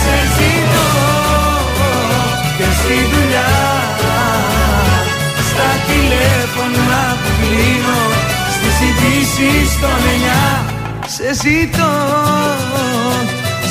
Σε 0.03 0.15
ζητώ 0.35 0.89
και 2.57 2.67
στη 2.79 2.97
δουλειά. 3.11 3.53
Στα 5.49 5.69
τηλέφωνα 5.87 7.01
που 7.21 7.29
κλείνω 7.39 8.01
Στις 8.55 8.75
ειδήσεις 8.85 9.79
των 9.81 9.99
εννιά. 10.13 10.47
Σε 11.15 11.33
ζητώ 11.41 11.93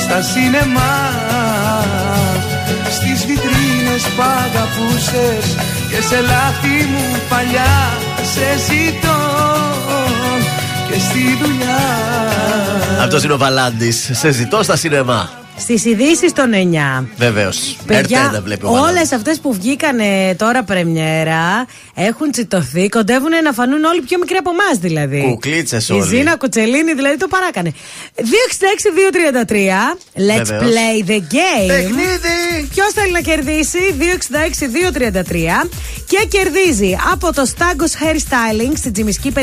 στα 0.09 0.21
σίνεμα 0.21 0.91
Στις 2.89 3.25
βιτρίνες 3.25 4.03
που 4.15 4.21
αγαπούσες 4.45 5.55
Και 5.89 6.01
σε 6.01 6.19
λάθη 6.21 6.77
μου 6.91 7.05
παλιά. 7.29 7.97
Σε 8.33 8.47
ζητώ 8.67 9.19
Και 9.89 9.98
στη 10.99 11.37
δουλειά 11.43 11.77
Αυτός 13.01 13.23
είναι 13.23 13.33
ο 13.33 13.37
Βαλάντης. 13.37 14.09
Σε 14.13 14.31
ζητώ 14.31 14.63
στα 14.63 14.75
σινεμά. 14.75 15.38
Στις 15.69 15.85
ειδήσεις 15.85 16.33
των 16.33 16.51
9. 16.53 17.07
Βεβαίως. 17.17 17.77
Παιδιά, 17.85 18.41
βλέπει 18.43 18.65
ο 18.65 18.69
όλες 18.69 19.11
αυτές 19.11 19.39
που 19.39 19.53
βγήκανε 19.53 20.35
τώρα 20.37 20.63
πρεμιέρα 20.63 21.65
έχουν 21.95 22.31
τσιτωθεί, 22.31 22.89
κοντεύουν 22.89 23.29
να 23.43 23.51
φανούν 23.51 23.83
όλοι 23.83 24.01
πιο 24.01 24.17
μικροί 24.17 24.37
από 24.37 24.49
εμάς 24.49 24.77
δηλαδή. 24.77 25.21
Κουκλίτσες 25.29 25.89
Η 25.89 25.93
όλοι. 25.93 26.03
Ζήνα 26.03 26.37
Κουτσελίνη 26.37 26.93
δηλαδή 26.93 27.17
το 27.17 27.27
παράκανε. 27.27 27.73
266-233. 28.15 28.21
Let's 30.15 30.45
Βεβαίως. 30.45 30.63
play 30.63 31.09
the 31.09 31.19
game. 31.19 31.67
Παιχνίδι! 31.67 32.67
Ποιος 32.69 32.93
θέλει 32.93 33.11
να 33.11 33.19
κερδίσει; 33.21 33.79
266-233 33.99 35.69
και 36.07 36.27
κερδίζει 36.29 36.97
από 37.11 37.33
το 37.33 37.45
Stagos 37.57 38.03
Hair 38.03 38.15
Styling 38.15 38.73
στην 38.75 38.93
Τζιμισκή 38.93 39.33
54 39.35 39.39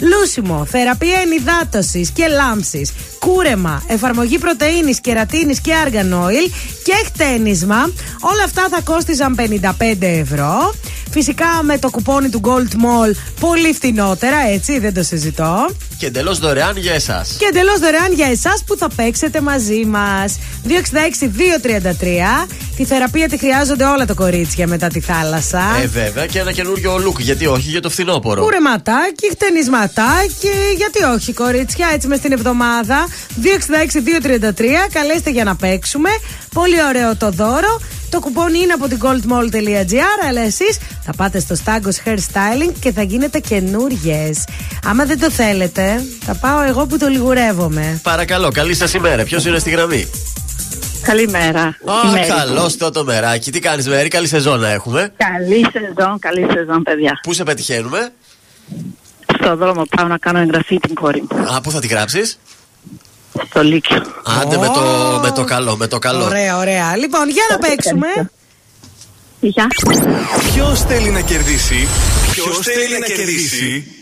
λούσιμο, 0.00 0.66
θεραπεία 0.70 1.18
ενυδάτωσης 1.20 2.10
και 2.10 2.26
λάμψης, 2.26 2.92
κούρεμα, 3.18 3.82
εφαρμογή 3.88 4.38
πρωτενη, 4.38 4.77
κερατίνης 5.00 5.60
και 5.60 5.72
argan 5.84 6.12
oil 6.12 6.52
και 6.84 6.92
χτένισμα. 7.04 7.92
Όλα 8.20 8.44
αυτά 8.44 8.66
θα 8.70 8.80
κόστιζαν 8.80 9.34
55 9.34 9.96
ευρώ. 10.00 10.74
Φυσικά 11.10 11.62
με 11.62 11.78
το 11.78 11.90
κουπόνι 11.90 12.28
του 12.28 12.40
Gold 12.44 12.72
Mall 12.74 13.14
πολύ 13.40 13.72
φτηνότερα, 13.72 14.36
έτσι, 14.52 14.78
δεν 14.78 14.94
το 14.94 15.02
συζητώ. 15.02 15.70
Και 15.98 16.06
εντελώς 16.06 16.38
δωρεάν 16.38 16.76
για 16.76 16.92
εσάς. 16.92 17.36
Και 17.38 17.44
εντελώς 17.44 17.78
δωρεάν 17.78 18.12
για 18.12 18.26
εσάς 18.26 18.64
που 18.66 18.76
θα 18.76 18.88
παίξετε 18.96 19.40
μαζί 19.40 19.84
μας. 19.84 20.38
266-233. 20.64 22.46
Τη 22.76 22.84
θεραπεία 22.84 23.28
τη 23.28 23.38
χρειάζονται 23.38 23.84
όλα 23.84 24.06
τα 24.06 24.14
κορίτσια 24.14 24.66
μετά 24.66 24.88
τη 24.88 25.00
θάλασσα. 25.00 25.62
Ε, 25.82 25.86
βέβαια 25.86 26.26
και 26.26 26.38
ένα 26.38 26.52
καινούριο 26.52 26.94
look. 26.96 27.18
Γιατί 27.18 27.46
όχι, 27.46 27.68
για 27.68 27.80
το 27.80 27.90
φθινόπωρο. 27.90 28.42
Κουρεματάκι, 28.42 29.30
χτενισματάκι, 29.30 30.54
γιατί 30.76 31.02
όχι 31.14 31.32
κορίτσια, 31.32 31.88
έτσι 31.92 32.06
μες 32.06 32.18
στην 32.18 32.32
εβδομάδα. 32.32 33.08
266-233, 33.42 34.67
καλέστε 34.92 35.30
για 35.30 35.44
να 35.44 35.56
παίξουμε. 35.56 36.08
Πολύ 36.54 36.84
ωραίο 36.88 37.16
το 37.16 37.30
δώρο. 37.30 37.80
Το 38.10 38.20
κουπόνι 38.20 38.58
είναι 38.58 38.72
από 38.72 38.88
την 38.88 38.98
goldmall.gr, 39.02 40.26
αλλά 40.28 40.40
εσείς 40.40 40.78
θα 41.04 41.12
πάτε 41.16 41.40
στο 41.40 41.56
Stagos 41.64 42.08
Hair 42.08 42.16
Styling 42.16 42.72
και 42.80 42.92
θα 42.92 43.02
γίνετε 43.02 43.38
καινούριες. 43.38 44.44
Άμα 44.84 45.04
δεν 45.04 45.20
το 45.20 45.30
θέλετε, 45.30 46.04
θα 46.24 46.34
πάω 46.34 46.62
εγώ 46.62 46.86
που 46.86 46.98
το 46.98 47.06
λιγουρεύομαι. 47.08 48.00
Παρακαλώ, 48.02 48.50
καλή 48.50 48.74
σας 48.74 48.94
ημέρα. 48.94 49.24
Ποιος 49.24 49.44
είναι 49.44 49.58
στη 49.58 49.70
γραμμή; 49.70 50.10
Καλημέρα. 51.02 51.62
Α, 51.62 52.10
Μέρη. 52.12 52.26
καλώ 52.26 52.72
το 52.78 52.90
το 52.90 53.04
μεράκι. 53.04 53.50
Τι 53.50 53.58
κάνεις, 53.58 53.88
Μέρη, 53.88 54.08
καλή 54.08 54.26
σεζόν 54.26 54.60
να 54.60 54.68
έχουμε. 54.70 55.12
Καλή 55.16 55.66
σεζόν, 55.72 56.18
καλή 56.18 56.46
σεζόν, 56.52 56.82
παιδιά. 56.82 57.20
Πού 57.22 57.32
σε 57.32 57.42
πετυχαίνουμε, 57.42 58.08
Στο 59.40 59.56
δρόμο 59.56 59.82
πάω 59.96 60.06
να 60.06 60.18
κάνω 60.18 60.38
εγγραφή 60.38 60.78
την 60.78 60.94
κόρη 60.94 61.24
μου. 61.30 61.54
Α, 61.54 61.60
πού 61.60 61.70
θα 61.70 61.80
την 61.80 61.90
γράψεις; 61.90 62.38
Στο 63.48 63.62
Λύκειο. 63.62 64.02
Άντε 64.40 64.56
με, 64.56 64.66
το, 64.66 64.80
με 65.22 65.30
το 65.30 65.44
καλό, 65.44 65.76
με 65.76 65.86
το 65.86 65.98
καλό. 65.98 66.24
Ωραία, 66.24 66.56
ωραία. 66.56 66.96
Λοιπόν, 66.96 67.30
για 67.30 67.42
να 67.50 67.58
παίξουμε. 67.58 68.06
Γεια. 69.40 69.66
Ποιος 70.52 70.80
θέλει 70.80 71.10
να 71.10 71.20
κερδίσει, 71.20 71.88
Ποιος 72.32 72.58
θέλει 72.58 72.98
να 72.98 73.06
κερδίσει; 73.06 73.92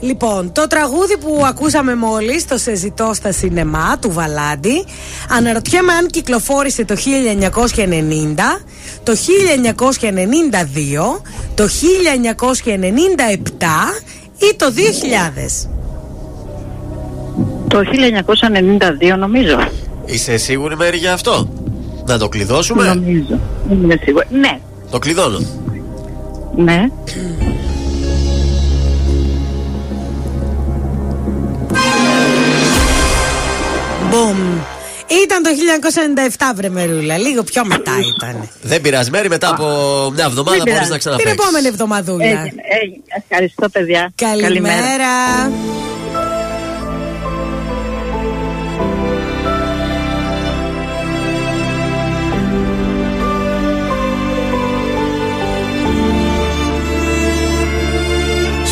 Λοιπόν, 0.00 0.52
το 0.52 0.66
τραγούδι 0.66 1.18
που 1.18 1.42
ακούσαμε 1.46 1.94
μόλις, 1.94 2.46
το 2.46 2.58
«Σε 2.58 2.74
ζητώ 2.74 3.10
στα 3.14 3.32
σινεμά» 3.32 3.98
του 3.98 4.12
Βαλάντι, 4.12 4.84
αναρωτιέμαι 5.28 5.92
αν 5.92 6.06
κυκλοφόρησε 6.06 6.84
το 6.84 6.94
1990, 6.94 8.60
το 9.02 9.12
1992, 9.12 9.16
το 11.54 11.68
1997 11.68 11.70
ή 14.38 14.54
το 14.56 14.72
2000. 14.72 15.68
Το 17.68 17.80
1992 19.12 19.16
νομίζω. 19.18 19.58
Είσαι 20.04 20.36
σίγουρη, 20.36 20.76
Μέρη, 20.76 20.96
για 20.96 21.12
αυτό; 21.12 21.48
Να 22.06 22.18
το 22.18 22.28
κλειδώσουμε; 22.28 22.84
Νομίζω. 22.94 23.38
Δεν 23.68 23.82
είμαι 23.82 23.98
σίγουρη. 24.04 24.26
Ναι, 24.30 24.58
Το 24.90 24.98
κλειδώνω. 24.98 25.38
ναι. 26.56 26.84
Μπουμ. 34.10 34.36
Ήταν 35.24 35.42
το 35.42 35.50
1997 36.38 36.42
βρε 36.54 36.68
Μερούλα, 36.68 37.18
λίγο 37.18 37.42
πιο 37.42 37.64
μετά 37.66 37.92
ήταν. 38.16 38.48
Δεν 38.62 38.80
πειράζει, 38.80 39.10
Μέρη, 39.10 39.28
μετά 39.28 39.48
από 39.48 39.64
μια 40.14 40.24
εβδομάδα 40.24 40.56
Δεν 40.56 40.62
μπορείς 40.64 40.64
πειράζει. 40.64 40.84
να 40.84 40.88
Την 40.90 40.98
ξαναπέξει. 40.98 41.32
επόμενη 41.40 41.66
εβδομαδούλα. 41.66 42.24
Έγινε, 42.24 42.62
έγινε. 42.82 43.02
Ευχαριστώ, 43.28 43.68
παιδιά. 43.68 44.12
Καλημέρα. 44.14 45.12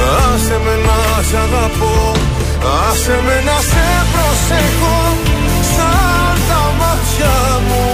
Άσε 0.00 0.56
με 0.64 0.74
να 0.86 1.22
σ' 1.28 1.34
αγαπώ 1.44 2.12
Άσε 2.88 3.16
με 3.26 3.36
να 3.48 3.58
σε 3.70 3.86
προσέχω 4.12 4.98
Σαν 5.74 6.34
τα 6.48 6.62
μάτια 6.78 7.36
μου. 7.68 7.86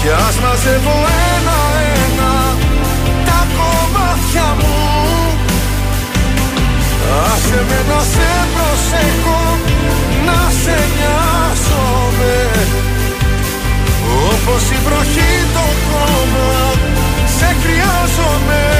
Κι 0.00 0.08
ας 0.26 0.36
μαζεύω 0.42 0.96
ένα-ένα 1.34 2.32
Τα 3.28 3.40
κομμάτια 3.56 4.48
μου. 4.60 4.78
Άσε 7.32 7.60
με 7.68 7.78
να 7.90 8.00
σε 8.12 8.30
προσέχω 8.54 9.40
Να 10.26 10.40
σε 10.62 10.76
νοιάζομαι. 10.96 12.36
Όπως 14.28 14.62
η 14.76 14.78
βροχή 14.84 15.32
το 15.54 15.66
χώμα 15.86 16.50
Σε 17.38 17.56
χρειάζομαι 17.62 18.79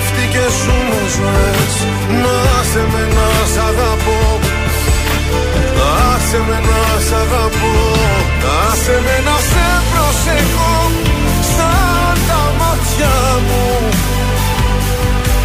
πέφτει 0.00 0.24
και 0.34 0.44
ζούμε 0.60 1.00
ζωές. 1.16 1.74
Να 2.22 2.36
σε 2.70 2.82
με 2.92 3.02
να 3.16 3.28
σ' 3.52 3.60
αγαπώ. 3.68 4.20
Άσε 6.12 6.38
με 6.48 6.58
να 6.68 6.82
σ' 7.06 7.14
αγαπώ. 7.22 7.74
Άσε 8.66 8.96
με 9.04 9.16
να 9.26 9.36
σε 9.50 9.66
προσεχώ 9.90 10.74
Σαν 11.54 12.16
τα 12.28 12.42
μάτια 12.58 13.14
μου. 13.46 13.64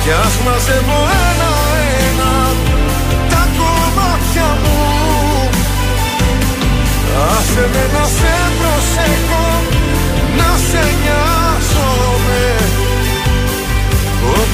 Κι 0.01 0.11
ας 0.25 0.35
μαζεύω 0.45 0.99
ένα-ένα 1.29 2.33
Τα 3.31 3.43
κομμάτια 3.57 4.49
μου. 4.61 4.79
Άσε 7.33 7.65
με 7.73 7.83
να 7.93 8.03
σε 8.17 8.33
προσεχώ 8.59 9.44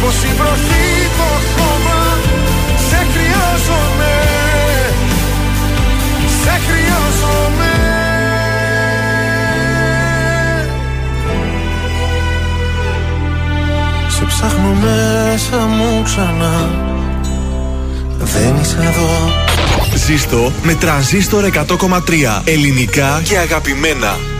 Όπως 0.03 0.23
η 0.23 0.33
βροχή 0.37 1.09
το 1.17 1.61
χώμα 1.61 2.17
Σε 2.89 2.95
χρειάζομαι. 2.95 4.13
Σε 6.43 6.61
χρειάζομαι. 6.67 7.71
Σε 14.09 14.25
ψάχνω 14.25 14.73
μέσα 14.81 15.65
μου 15.65 16.01
ξανά. 16.03 16.69
Δεν 18.17 18.55
είσαι 18.61 18.77
εδώ. 18.79 19.33
Ζήστο 20.05 20.51
με 20.63 20.73
τρανζίστορ 20.73 21.43
100,3 21.43 22.41
ελληνικά 22.45 23.21
και 23.23 23.37
αγαπημένα. 23.37 24.30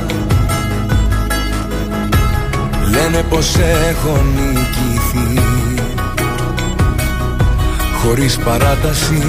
Λένε 2.91 3.23
πως 3.29 3.55
έχω 3.89 4.21
νικηθεί 4.35 5.41
Χωρίς 8.03 8.37
παράταση. 8.37 9.23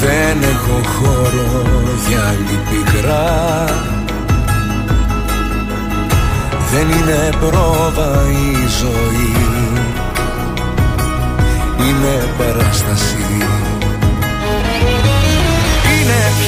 Δεν 0.00 0.42
έχω 0.42 0.80
χώρο 0.88 1.64
για 2.08 2.20
άλλη 2.28 2.58
πικρά 2.70 3.64
Δεν 6.72 6.88
είναι 6.88 7.28
πρόβα 7.40 8.22
η 8.30 8.68
ζωή. 8.80 9.32
Είναι 11.78 12.28
παράσταση. 12.38 13.16
Είναι 13.34 13.69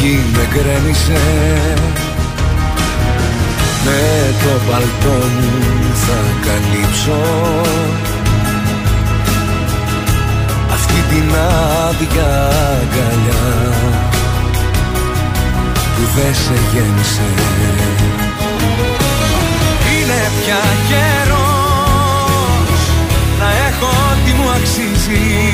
Στη 0.00 0.08
γη 0.08 0.24
με 0.32 0.48
γκρέμισε. 0.52 1.22
Με 3.84 4.00
το 4.42 4.52
παλτό 4.70 5.18
μου 5.36 5.50
θα 5.94 6.20
καλύψω. 6.46 7.20
Αυτή 10.72 11.00
την 11.10 11.28
άδεια 11.88 12.30
αγκαλιά 12.80 13.46
που 15.94 16.02
δεν 16.16 16.34
σε 16.34 16.56
γέμισε. 16.72 17.30
Είναι 19.92 20.20
πια 20.40 20.62
καιρός 20.88 22.80
να 23.40 23.48
έχω 23.68 23.88
ό,τι 24.10 24.32
μου 24.32 24.50
αξίζει. 24.50 25.52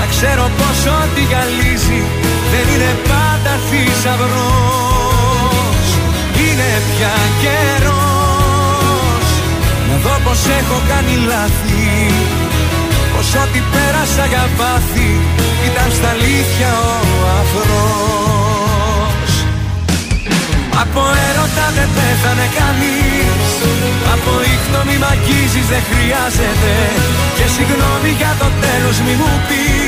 Να 0.00 0.06
ξέρω 0.10 0.50
πως 0.58 0.92
ό,τι 0.92 1.20
γυαλίζει. 1.20 2.02
Δεν 2.50 2.74
είναι 2.74 2.92
πάντα 3.08 3.27
θησαυρός 3.68 5.08
Είναι 6.44 6.70
πια 6.90 7.16
καιρός. 7.42 9.26
Να 9.88 9.96
δω 10.04 10.14
πως 10.24 10.40
έχω 10.60 10.78
κάνει 10.90 11.14
λάθη. 11.30 11.86
Πως 13.12 13.28
ό,τι 13.42 13.60
πέρασα 13.72 14.24
για 14.32 14.44
πάθη 14.58 15.10
ήταν 15.68 15.88
στα 15.98 16.08
αλήθεια 16.16 16.70
ο 16.92 17.18
αφρός 17.40 19.32
Από 20.82 21.02
έρωτα 21.28 21.66
δεν 21.76 21.88
πέθανε 21.96 22.46
κανείς. 22.58 23.50
Από 24.14 24.32
ήχτο 24.54 24.80
μη 24.86 24.96
μ' 25.02 25.08
αγγίζεις 25.12 25.66
δεν 25.72 25.82
χρειάζεται. 25.90 26.74
Και 27.36 27.46
συγγνώμη 27.54 28.10
για 28.20 28.32
το 28.40 28.48
τέλος 28.62 28.96
μη 29.04 29.14
μου 29.20 29.32
πεις 29.48 29.87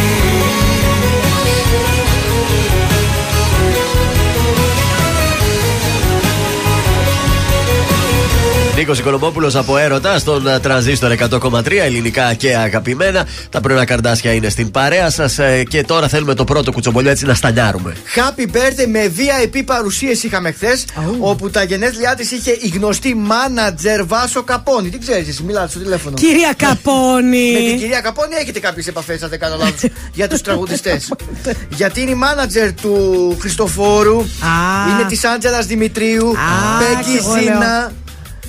Νίκος 8.75 8.99
Οικονομόπουλο 8.99 9.51
από 9.55 9.77
έρωτα 9.77 10.19
στον 10.19 10.47
ε, 10.47 10.59
τρανζίστορ 10.59 11.13
100,3 11.29 11.71
ελληνικά 11.71 12.33
και 12.33 12.55
αγαπημένα. 12.55 13.27
Τα 13.49 13.61
πρωινά 13.61 13.85
καρδάσια 13.85 14.33
είναι 14.33 14.49
στην 14.49 14.71
παρέα 14.71 15.09
σας 15.09 15.39
ε, 15.39 15.63
και 15.63 15.83
τώρα 15.83 16.07
θέλουμε 16.07 16.33
το 16.33 16.43
πρώτο 16.43 16.71
κουτσομπολιό 16.71 17.09
έτσι 17.09 17.25
να 17.25 17.33
στανιάρουμε. 17.33 17.95
Happy 18.15 18.55
birthday 18.55 18.87
με 18.87 19.11
VIP 19.17 19.61
παρουσίαση 19.65 20.27
είχαμε 20.27 20.51
χθες. 20.51 20.85
Όπου 21.19 21.49
τα 21.49 21.63
γενέθλιά 21.63 22.15
της 22.15 22.31
είχε 22.31 22.51
η 22.51 22.67
γνωστή 22.67 23.15
μάνατζερ 23.15 24.05
Βάσο 24.05 24.43
Καπόνι. 24.43 24.89
Τι 24.89 24.97
ξέρεις, 24.97 25.27
εσύ 25.27 25.43
μιλάτε 25.43 25.69
στο 25.69 25.79
τηλέφωνο. 25.79 26.15
Κυρία 26.15 26.53
Καπόνι. 26.57 27.51
Με 27.51 27.59
την 27.59 27.77
κυρία 27.77 28.01
Καπόνι 28.01 28.35
έχετε 28.41 28.59
κάποιες 28.59 28.87
επαφές, 28.87 29.23
αν 29.23 29.29
δεν 29.29 29.39
κάνω 29.39 29.55
λάθος, 29.55 29.89
για 30.13 30.27
τους 30.27 30.41
τραγουδιστές. 30.41 31.13
Γιατί 31.79 32.01
είναι 32.01 32.11
η 32.11 32.15
μάνατζερ 32.15 32.73
του 32.73 33.37
Χριστοφόρου. 33.39 34.25
Είναι 34.91 35.07
της 35.07 35.23
Άντζελας 35.25 35.65
Δημητρίου. 35.65 36.35
Πέγκη 36.79 37.11
και 37.11 37.17
εγώ 37.17 37.33
λέω. 37.33 37.41
Ζήνα. 37.41 37.91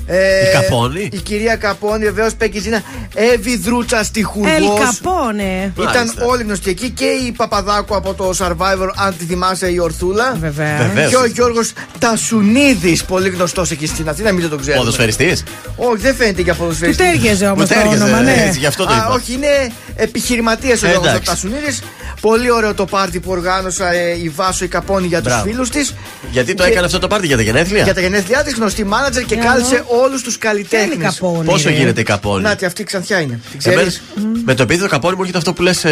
Ε, 0.06 0.48
Η 0.48 0.52
Καπόνι. 0.52 1.08
Η 1.12 1.16
κυρία 1.16 1.56
Καπόνι, 1.56 2.04
βεβαίως 2.04 2.34
Πέγκη 2.34 2.58
Ζήνα. 2.60 2.82
Εύη 3.14 3.56
Δρούτσα 3.56 4.04
στη 4.04 4.20
Ελ 4.20 4.26
Χουργό. 4.26 4.78
Καπόνε. 4.78 5.72
Ήταν 5.80 6.12
όλοι 6.28 6.42
γνωστοί 6.42 6.70
εκεί 6.70 6.90
και 6.90 7.04
η 7.04 7.32
Παπαδάκου 7.32 7.96
από 7.96 8.14
το 8.14 8.30
Survivor, 8.38 8.88
αν 8.96 9.14
τη 9.18 9.24
θυμάσαι, 9.24 9.70
η 9.70 9.78
Ορθούλα. 9.78 10.36
Βέβαια. 10.40 10.76
Βεβαίως. 10.76 11.10
Και 11.10 11.16
ο 11.16 11.24
Γιώργος 11.26 11.72
Τασουνίδης, 11.98 13.04
πολύ 13.04 13.28
γνωστός 13.28 13.70
εκεί 13.70 13.86
στην 13.86 14.08
Αθήνα, 14.08 14.32
μην 14.32 14.40
δεν 14.40 14.50
τον 14.50 14.58
ξέρετε. 14.60 14.78
Ποδοσφαιριστής; 14.80 15.42
Όχι, 15.76 15.96
δεν 16.02 16.14
φαίνεται 16.14 16.42
για 16.42 16.52
Του 16.52 16.58
ποδοσφαιριστή. 16.58 17.02
τέριαζε 17.02 17.46
όμως 17.46 17.58
Μου 17.58 17.66
το 17.66 17.74
τέριαζε, 17.74 18.02
όνομα, 18.02 18.20
ναι. 18.20 18.44
έτσι, 18.46 18.58
γι' 18.58 18.66
αυτό 18.66 18.84
το 18.84 18.92
Α, 18.92 18.96
είπα. 18.96 19.08
όχι, 19.08 19.32
είναι 19.32 19.72
επιχειρηματίας 19.96 20.82
ο 20.82 20.86
Ε, 20.86 20.88
Γιώργος 20.90 21.08
εντάξει. 21.10 21.26
Τασουνίδης. 21.30 21.82
Πολύ 22.22 22.50
ωραίο 22.50 22.74
το 22.74 22.84
πάρτι 22.84 23.20
που 23.20 23.30
οργάνωσα 23.30 23.92
ε, 23.92 24.18
η 24.22 24.28
Βάσο 24.28 24.64
η 24.64 24.68
Καπόνη 24.68 25.06
για 25.06 25.18
τους 25.18 25.26
Μπράβο. 25.32 25.44
φίλους 25.50 25.70
της. 25.70 25.94
Γιατί 26.30 26.54
το 26.54 26.62
Και- 26.64 26.70
έκανε 26.70 26.86
αυτό 26.86 26.98
το 26.98 27.06
πάρτι 27.06 27.26
για 27.26 27.36
τα 27.36 27.42
γενέθλια; 27.42 27.82
Για 27.82 27.94
τα 27.94 28.00
γενέθλιά 28.00 28.42
της, 28.42 28.54
γνωστή 28.54 28.84
μάνατζερ 28.84 29.22
και 29.24 29.34
Για 29.34 29.44
κάλεσε 29.44 29.74
να. 29.74 29.84
όλους 30.04 30.22
τους 30.22 30.38
καλλιτέχνες. 30.38 30.88
Θέλει 30.88 31.02
Καπόνι. 31.02 31.44
Πόσο 31.44 31.68
ρε; 31.68 31.74
γίνεται 31.74 32.00
η 32.00 32.04
καπόνι. 32.04 32.42
Να, 32.42 32.56
τι 32.56 32.66
αυτή 32.66 32.84
ξανθιά 32.84 33.20
είναι. 33.20 33.40
Την 33.50 33.60
Εμένα, 33.72 33.88
ξέρεις; 33.88 34.02
με 34.44 34.54
το 34.54 34.62
επίθετο 34.62 34.88
καπόνι 34.88 35.14
μου 35.14 35.20
έρχεται 35.20 35.38
αυτό 35.38 35.52
που 35.52 35.62
λες. 35.62 35.84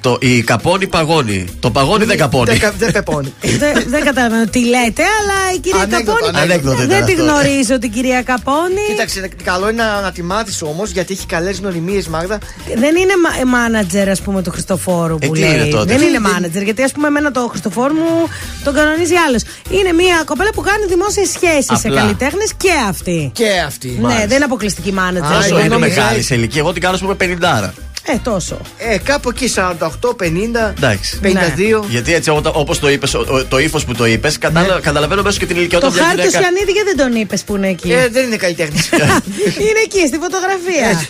το, 0.00 0.18
η 0.20 0.42
καπόνι 0.42 0.86
παγώνει. 0.86 1.44
Το 1.60 1.70
παγώνι 1.70 2.04
δεν 2.04 2.16
καπώνει. 2.16 2.50
Δεν 2.50 2.58
κα- 2.60 2.72
Δεν 2.78 2.92
πεπώνει. 2.92 3.32
Δεν- 3.62 3.84
Δεν 3.86 4.04
καταλαβαίνω 4.04 4.46
τι 4.46 4.58
λέτε, 4.64 5.02
αλλά 5.20 5.54
η 5.56 5.58
κυρία 5.58 5.80
Ανέκδοτο, 5.82 6.18
Καπόνη. 6.18 6.38
ανέκδοτο 6.42 6.82
ήταν 6.82 6.88
Δεν 6.88 7.04
τη 7.04 7.12
αυτό. 7.12 7.24
γνωρίζω 7.24 7.78
την 7.78 7.90
κυρία 7.92 8.22
Καπόνη. 8.22 8.80
Κοίταξε, 8.90 9.30
καλό 9.44 9.68
είναι 9.68 9.82
να, 9.82 10.00
να 10.00 10.12
τη 10.12 10.22
μάθεις 10.22 10.62
όμως 10.62 10.90
γιατί 10.90 11.12
έχει 11.12 11.26
καλές 11.26 11.58
γνωριμίες 11.58 12.08
Μάγδα. 12.08 12.38
Δεν 12.76 12.96
είναι 12.96 13.12
μάνατζερ, 13.46 14.08
ας 14.08 14.20
πούμε, 14.20 14.42
του 14.42 14.50
Χριστοφόρου 14.50 15.18
που 15.18 15.26
Ε, 15.26 15.28
τι 15.30 15.38
λέει. 15.38 15.53
Είναι 15.54 15.70
τότε; 15.70 15.84
Δεν 15.84 15.96
Τι 15.98 16.04
είναι 16.06 16.16
είναι; 16.18 16.28
μάνατζερ, 16.28 16.62
γιατί 16.62 16.82
ας 16.82 16.92
πούμε, 16.92 17.06
εμένα 17.06 17.30
το 17.30 17.46
Χριστοφόρου 17.50 17.94
μου 17.94 18.28
τον 18.64 18.74
κανονίζει 18.74 19.14
άλλος. 19.26 19.42
Είναι 19.70 19.92
μια 19.92 20.22
κοπέλα 20.26 20.50
που 20.50 20.60
κάνει 20.60 20.84
δημόσιες 20.86 21.28
σχέσεις 21.30 21.78
σε 21.78 21.88
Απλά. 21.88 22.00
καλλιτέχνες 22.00 22.52
και 22.56 22.70
αυτή. 22.88 23.30
Και 23.34 23.50
αυτή. 23.66 23.98
Ναι, 24.00 24.24
δεν 24.26 24.36
είναι 24.36 24.44
αποκλειστική 24.44 24.92
μάνατζερ. 24.92 25.32
Α, 25.36 25.38
Όσο 25.38 25.46
εγώ 25.48 25.58
είναι 25.58 25.68
νόμιζα- 25.68 26.00
μεγάλη 26.02 26.22
σε 26.22 26.34
ηλικία, 26.34 26.60
εγώ 26.60 26.72
την 26.72 26.82
κάνω, 26.82 26.94
ας 26.94 27.00
πούμε, 27.00 27.14
50. 27.14 27.74
Ε, 28.06 28.16
τόσο. 28.22 28.60
Ε, 28.78 28.98
κάπου 28.98 29.28
εκεί 29.28 29.48
48-50. 29.48 30.72
Εντάξει. 30.76 31.18
52. 31.22 31.84
Γιατί 31.88 32.14
έτσι 32.14 32.30
όπως 32.52 32.78
το 32.78 32.88
είπες, 32.90 33.16
το 33.48 33.58
ύφος 33.58 33.84
που 33.84 33.94
το 33.94 34.06
είπες, 34.06 34.38
καταλαβαίνω 34.82 35.22
μέσω 35.22 35.38
και 35.38 35.46
την 35.46 35.56
ηλικία 35.56 35.80
Το 35.80 35.86
όταν 35.86 35.98
μια 35.98 36.06
χάρτη 36.08 36.20
γυναίκα- 36.20 36.38
Σιανίδη 36.40 36.70
γιατί 36.72 36.88
δεν 36.94 37.06
τον 37.06 37.20
είπες 37.20 37.42
που 37.44 37.56
είναι 37.56 37.68
εκεί; 37.68 37.92
Ε, 37.92 38.08
δεν 38.08 38.26
είναι 38.26 38.36
καλλιτέχνης. 38.36 38.88
είναι 39.68 39.80
εκεί, 39.84 40.06
στη 40.06 40.18
φωτογραφία. 40.22 41.02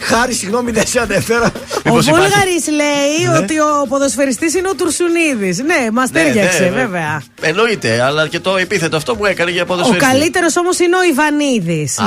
Χάρη, 0.00 0.32
συγγνώμη, 0.34 0.70
δεν 0.70 0.86
σε 0.86 1.00
ανέφερα. 1.00 1.46
Ο 1.46 1.50
Μήπως 1.84 2.06
υπάρχει- 2.06 2.28
Βούλγαρης 2.28 2.66
λέει 2.68 3.30
Ναι. 3.32 3.38
ότι 3.38 3.58
ο 3.60 3.86
ποδοσφαιριστής 3.88 4.54
είναι 4.54 4.68
ο 4.68 4.74
Τουρσουνίδης. 4.74 5.58
Ναι, 5.58 5.90
μας 5.92 6.10
Ναι, 6.10 6.22
τέριαξε, 6.22 6.62
ναι, 6.62 6.68
βέβαια. 6.70 7.22
Εννοείται, 7.40 8.02
αλλά 8.02 8.28
και 8.28 8.40
το 8.40 8.56
επίθετο 8.56 8.96
αυτό 8.96 9.16
που 9.16 9.26
έκανε 9.26 9.50
για 9.50 9.62
Ο 9.62 9.66
ποδοσφαιριστή. 9.66 10.06
καλύτερος 10.10 10.56
όμως 10.56 10.78
είναι 10.78 10.96
ο 10.96 11.02
Ιβανίδης. 11.04 11.98
Α, 11.98 12.04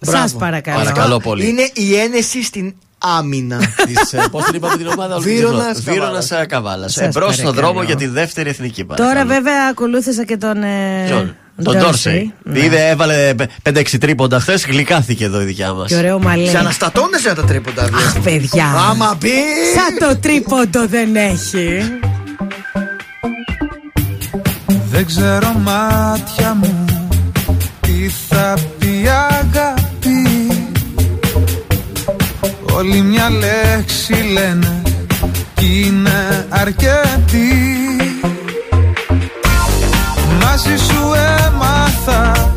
Σας 0.00 0.12
μπράβο. 0.14 0.38
παρακαλώ. 0.38 0.78
Παρακαλώ 0.78 1.18
πολύ. 1.18 1.48
Είναι 1.48 1.70
η 1.72 1.96
ένεση 1.96 2.42
στην 2.44 2.74
άμυνα. 3.18 3.56
Πώς 4.30 4.44
την 4.44 4.54
είπαμε 4.54 4.76
την 4.76 4.86
ομάδα, 4.86 5.18
Βύρονας 5.18 5.80
Βύρονα 5.82 6.46
Καβάλας. 6.48 6.92
Σας 6.92 7.04
Εμπρό 7.06 7.32
στον 7.32 7.44
παρακαλώ. 7.44 7.66
δρόμο 7.66 7.82
για 7.82 7.96
τη 7.96 8.06
δεύτερη 8.06 8.48
εθνική 8.48 8.84
Τώρα 8.84 8.96
παρακαλώ. 8.98 9.28
βέβαια 9.28 9.68
ακολούθησα 9.70 10.24
και 10.24 10.36
τον. 10.36 10.62
ε, 10.62 11.04
Ποιον; 11.06 11.36
Τον 11.62 11.64
Ντόρσεϊ. 11.64 11.82
Ντόρσεϊ. 11.82 12.32
Ναι. 12.42 12.58
Είδε, 12.58 12.88
έβαλε 12.88 13.34
5-6 13.62 13.82
τρίποντα 14.00 14.40
χθες, 14.40 14.66
γλυκάθηκε 14.66 15.24
εδώ 15.24 15.40
η 15.40 15.44
δικιά 15.44 15.72
μας. 15.72 15.88
Και 15.88 15.96
ωραίο 15.96 16.18
μαλλί. 16.18 16.48
Σε 16.48 16.58
αναστατώνεσαι 16.58 17.28
να 17.28 17.34
τα 17.34 17.44
τρίποντα. 17.44 17.82
Αχ, 17.82 18.18
παιδιά. 18.20 18.66
Άμα 18.90 19.16
μπει. 19.20 19.28
Σαν 19.74 20.08
το 20.08 20.16
τρίποντο 20.18 20.86
δεν 20.86 21.16
έχει. 21.16 21.80
Δεν 24.90 25.06
ξέρω 25.06 25.52
μάτια 25.58 26.54
μου 26.54 26.84
τι 27.80 28.08
θα 28.28 28.54
πει 28.54 28.73
Όλη 32.76 33.00
μια 33.02 33.30
λέξη 33.30 34.12
λένε 34.32 34.82
κι 35.54 35.84
είναι 35.86 36.46
αρκετή 36.48 37.96
Μαζί 40.40 40.76
σου 40.76 41.12
έμαθα 41.46 42.53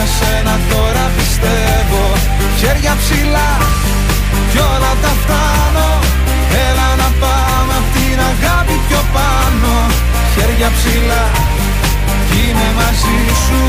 σε 0.00 0.06
σένα 0.18 0.54
τώρα 0.70 1.04
πιστεύω. 1.16 2.02
Χέρια 2.60 2.92
ψηλά 3.00 3.50
κι 4.50 4.58
όλα 4.72 4.92
τα 5.02 5.12
φτάνω. 5.20 5.88
Έλα 6.66 6.88
να 7.02 7.08
πάμε 7.22 7.72
απ' 7.80 7.90
την 7.96 8.18
αγάπη 8.30 8.76
πιο 8.86 9.00
πάνω. 9.16 9.72
Χέρια 10.34 10.68
ψηλά 10.76 11.24
κι 12.28 12.38
είμαι 12.44 12.68
μαζί 12.80 13.20
σου. 13.44 13.60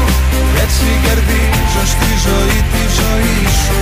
Έτσι 0.64 0.88
κερδίζω 1.04 1.84
στη 1.94 2.10
ζωή 2.26 2.60
τη 2.72 2.84
ζωή 3.00 3.42
σου. 3.64 3.80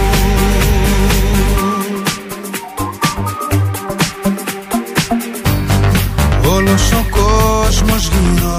Όλος 6.56 6.92
ο 6.92 7.04
κόσμος 7.18 8.04
γύρω 8.12 8.58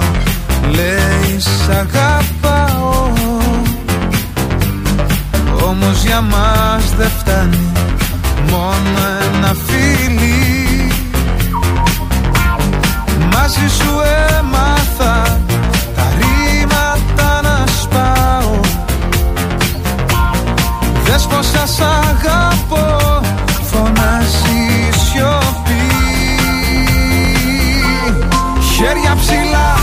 λέει 0.76 1.38
σ' 1.38 1.68
αγαπάω 1.68 2.39
Όμως 5.82 6.04
για 6.04 6.20
μας 6.20 6.94
δεν 6.96 7.10
φτάνει. 7.18 7.72
Μόνο 8.50 9.00
ένα 9.34 9.54
φίλι. 9.66 10.92
Μαζί 13.32 13.68
σου 13.78 13.90
έμαθα 14.38 15.40
τα 15.96 16.06
ρήματα 16.18 17.40
να 17.42 17.64
σπάω. 17.80 18.60
Δες 21.04 21.26
πως 21.26 21.46
σας 21.46 21.80
αγαπώ 21.80 23.20
φωνάζει 23.70 24.58
η 24.88 24.92
σιωπή. 24.92 25.88
Χέρια 28.76 29.16
ψηλά 29.20 29.74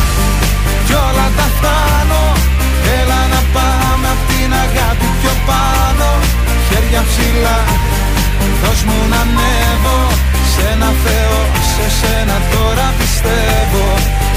ψηλά 7.18 7.60
Δώσ' 8.62 8.84
μου 8.88 9.00
να 9.12 9.20
ανέβω 9.26 10.00
Σε 10.54 10.62
ένα 10.74 10.92
Θεό, 11.04 11.40
σε 11.74 11.86
σένα 12.00 12.38
τώρα 12.54 12.88
πιστεύω. 13.00 13.86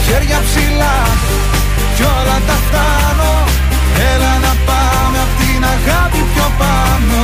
Χέρια 0.05 0.39
ψηλά 0.47 0.97
κι 1.97 2.05
όλα 2.19 2.39
τα 2.49 2.57
φτάνω. 2.65 3.33
Έλα 4.13 4.33
να 4.47 4.53
πάμε 4.69 5.19
απ' 5.27 5.35
την 5.41 5.63
αγάπη 5.75 6.21
πιο 6.33 6.47
πάνω. 6.61 7.21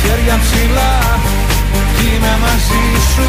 Χέρια 0.00 0.36
ψηλά 0.44 0.94
κι 1.94 2.06
είμαι 2.12 2.34
μαζί 2.44 2.86
σου. 3.12 3.28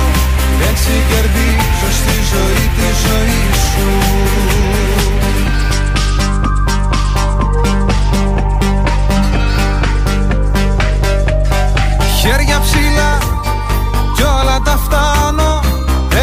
Έτσι 0.69 0.93
κερδίζω 1.09 1.89
στη 1.99 2.15
ζωή 2.31 2.63
τη 2.77 2.87
ζωή 3.03 3.43
σου 3.69 3.87
Χέρια 12.25 12.59
ψηλά 12.59 13.17
κι 14.15 14.23
όλα 14.23 14.61
τα 14.61 14.79
φτάνω. 14.83 15.59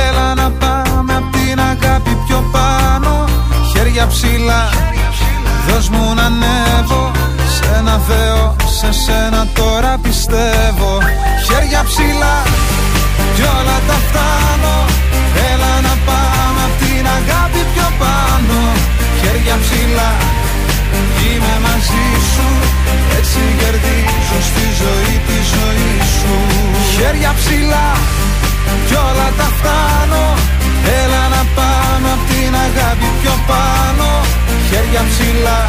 Έλα 0.09 0.35
να 0.35 0.51
πάμε 0.51 1.15
απ' 1.17 1.33
την 1.33 1.61
αγάπη 1.61 2.17
πιο 2.27 2.45
πάνω. 2.53 3.25
Χέρια 3.73 4.07
ψηλά, 4.07 4.69
δώσ' 5.69 5.89
μου 5.89 6.15
να 6.15 6.23
ανέβω. 6.23 7.11
Σε 7.55 7.77
ένα 7.79 8.01
θεό, 8.09 8.57
σε 8.79 8.93
σένα 8.93 9.47
τώρα 9.55 9.99
πιστεύω. 10.03 10.93
Χέρια 11.47 11.83
ψηλά 11.89 12.37
κι 13.35 13.43
όλα 13.59 13.79
τα 13.89 13.97
φτάνω. 14.07 14.75
Έλα 15.51 15.73
να 15.87 15.95
πάμε 16.07 16.61
απ' 16.69 16.79
την 16.83 17.07
αγάπη 17.19 17.61
πιο 17.73 17.89
πάνω. 18.03 18.59
Χέρια 19.21 19.57
ψηλά, 19.63 20.11
είμαι 21.23 21.55
μαζί 21.67 22.07
σου. 22.33 22.80
Έτσι 23.19 23.43
κερδίζουν 23.61 24.43
στη 24.51 24.65
ζωή 24.81 25.15
τη 25.27 25.39
ζωή 25.55 25.95
σου. 26.17 26.35
Χέρια 26.95 27.31
ψηλά 27.39 27.89
κι 28.87 28.97
όλα 29.09 29.29
τα 29.39 29.49
φτάνω. 29.57 30.25
Έλα 31.01 31.23
να 31.35 31.43
πάμε 31.57 32.09
απ' 32.17 32.25
την 32.31 32.53
αγάπη 32.67 33.09
πιο 33.21 33.35
πάνω. 33.51 34.09
Χέρια 34.69 35.03
ψηλά 35.11 35.61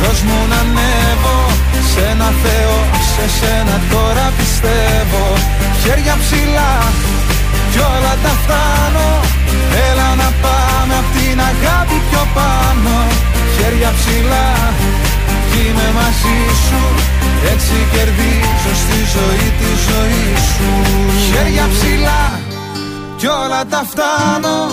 Δώσ' 0.00 0.22
μου 0.28 0.38
να 0.52 0.58
ανέβω. 0.64 1.38
Σ' 1.90 1.98
ένα 2.10 2.28
Θεό, 2.42 2.78
σε 3.12 3.24
σένα 3.38 3.76
τώρα 3.92 4.26
πιστεύω. 4.38 5.24
Χέρια 5.82 6.14
ψηλά 6.22 6.72
κι 7.72 7.80
όλα 7.94 8.14
τα 8.24 8.32
φτάνω. 8.42 9.08
Έλα 9.88 10.08
να 10.22 10.28
πάμε 10.44 10.94
απ' 11.02 11.10
την 11.16 11.38
αγάπη 11.50 11.98
πιο 12.08 12.22
πάνω. 12.36 12.94
Χέρια 13.56 13.90
ψηλά 13.98 14.46
είμαι 15.56 15.88
μαζί 16.00 16.38
σου. 16.64 16.82
Έτσι 17.52 17.76
κερδίζω 17.92 18.72
στη 18.82 18.98
ζωή 19.14 19.48
τη 19.60 19.70
ζωή 19.88 20.28
σου. 20.52 20.70
Χέρια 21.32 21.68
ψηλά 21.72 22.40
κι 23.16 23.26
όλα 23.26 23.66
τα 23.66 23.86
φτάνω. 23.90 24.70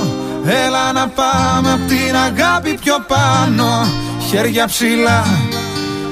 Έλα 0.66 0.92
να 0.92 1.08
πάμε 1.08 1.72
απ' 1.72 1.88
την 1.88 2.16
αγάπη 2.16 2.74
πιο 2.84 2.96
πάνω. 3.08 3.88
Χέρια 4.30 4.66
ψηλά 4.66 5.26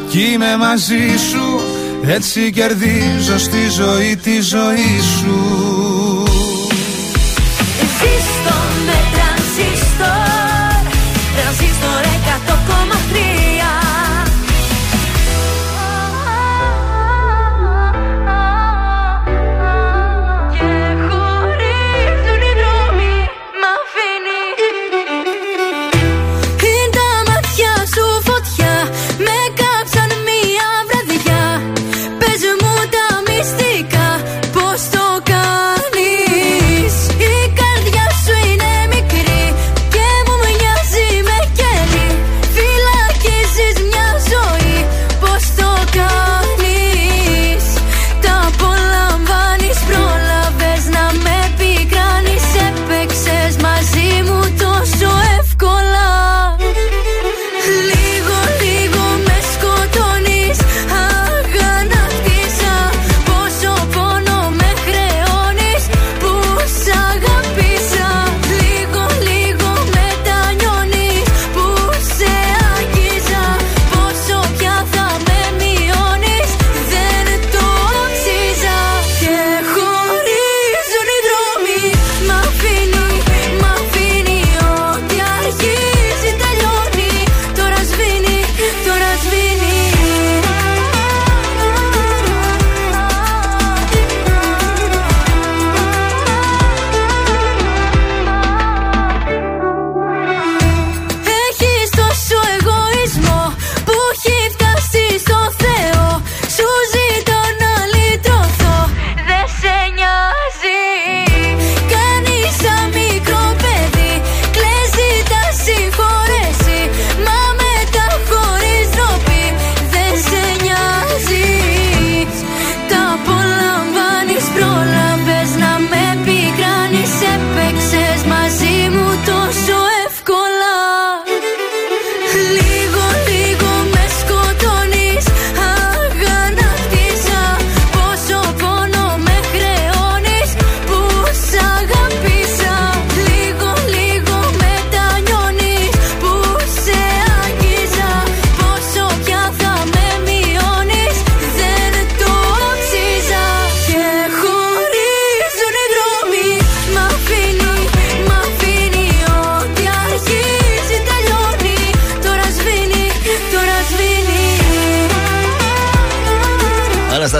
κι 0.09 0.31
είμαι 0.33 0.57
μαζί 0.57 1.17
σου. 1.29 1.61
Έτσι 2.07 2.51
κερδίζω 2.51 3.37
στη 3.37 3.69
ζωή 3.69 4.15
τη 4.15 4.41
ζωή 4.41 5.01
σου. 5.19 5.37
Ζήστο 7.79 8.55
με 8.85 8.97
τρανζίστορ 9.13 10.32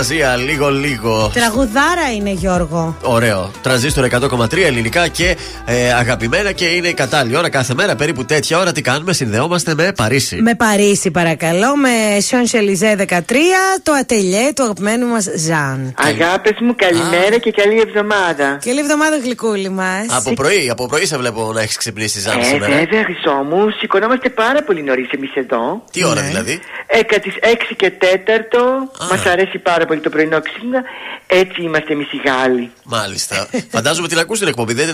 Αναστασία, 0.04 0.36
λίγο 0.36 0.70
λίγο. 0.70 1.30
Τραγουδάρα 1.34 2.12
είναι 2.16 2.30
Γιώργο. 2.30 2.96
Ωραίο. 3.02 3.50
Τρανζίστορ 3.62 4.06
100,3 4.10 4.56
ελληνικά 4.56 5.08
και 5.08 5.36
ε, 5.66 5.92
αγαπημένα 5.92 6.52
και 6.52 6.64
είναι 6.64 6.88
η 6.88 6.94
κατάλληλη 6.94 7.36
ώρα. 7.36 7.48
Κάθε 7.48 7.74
μέρα 7.74 7.94
περίπου 7.96 8.24
τέτοια 8.24 8.58
ώρα 8.58 8.72
τι 8.72 8.80
κάνουμε, 8.82 9.12
συνδεόμαστε 9.12 9.74
με 9.74 9.92
Παρίσι. 9.96 10.36
Με 10.42 10.54
Παρίσι, 10.54 11.10
παρακαλώ, 11.10 11.76
με 11.76 12.20
Σιον 12.20 12.46
Σελιζέ 12.46 12.96
13, 13.08 13.12
το 13.82 13.92
ατελιέ 13.92 14.52
του 14.54 14.62
αγαπημένου 14.62 15.06
μας 15.06 15.26
Ζαν. 15.36 15.94
Αγάπες 15.98 16.52
μου, 16.60 16.74
καλημέρα 16.76 17.38
και 17.38 17.50
καλή 17.50 17.80
εβδομάδα. 17.86 18.58
Καλή 18.64 18.78
εβδομάδα, 18.80 19.16
γλυκούλη 19.18 19.68
μας. 19.68 20.06
Από 20.10 20.32
πρωί, 20.34 20.68
από 20.70 20.86
πρωί 20.86 21.06
σε 21.06 21.16
βλέπω 21.16 21.52
να 21.52 21.60
έχεις 21.60 21.76
ξυπνήσει 21.76 22.20
Ζαν 22.20 22.38
Ε, 22.38 22.42
σήμερα. 22.44 22.66
βέβαια, 22.76 23.02
χρυσό 23.04 23.42
μου, 23.50 23.70
σηκωνόμαστε 23.78 24.28
πάρα 24.28 24.62
πολύ 24.62 24.82
νωρίς 24.82 25.10
εμείς 25.10 25.30
εδώ. 25.34 25.82
Τι 25.92 26.04
ώρα 26.04 26.20
δηλαδή; 26.22 26.60
Έκα 26.86 27.18
τις 27.18 27.34
6 27.40 27.74
και 27.76 27.90
4 27.90 28.04
μας 29.10 29.26
αρέσει 29.26 29.58
πάρα 29.58 29.84
πολύ 29.86 30.00
το 30.00 30.10
πρωινό 30.10 30.40
ξύπνημα. 30.40 30.78
Έτσι 31.26 31.62
είμαστε 31.62 31.92
εμείς 31.92 32.12
οι 32.12 32.20
Γάλλοι. 32.28 32.70
Μάλιστα. 32.84 33.46
Φαντάζομαι 33.70 34.08
την 34.08 34.18
ακούς 34.18 34.38
την 34.38 34.48
εκπομπή. 34.48 34.72
Δεν 34.72 34.88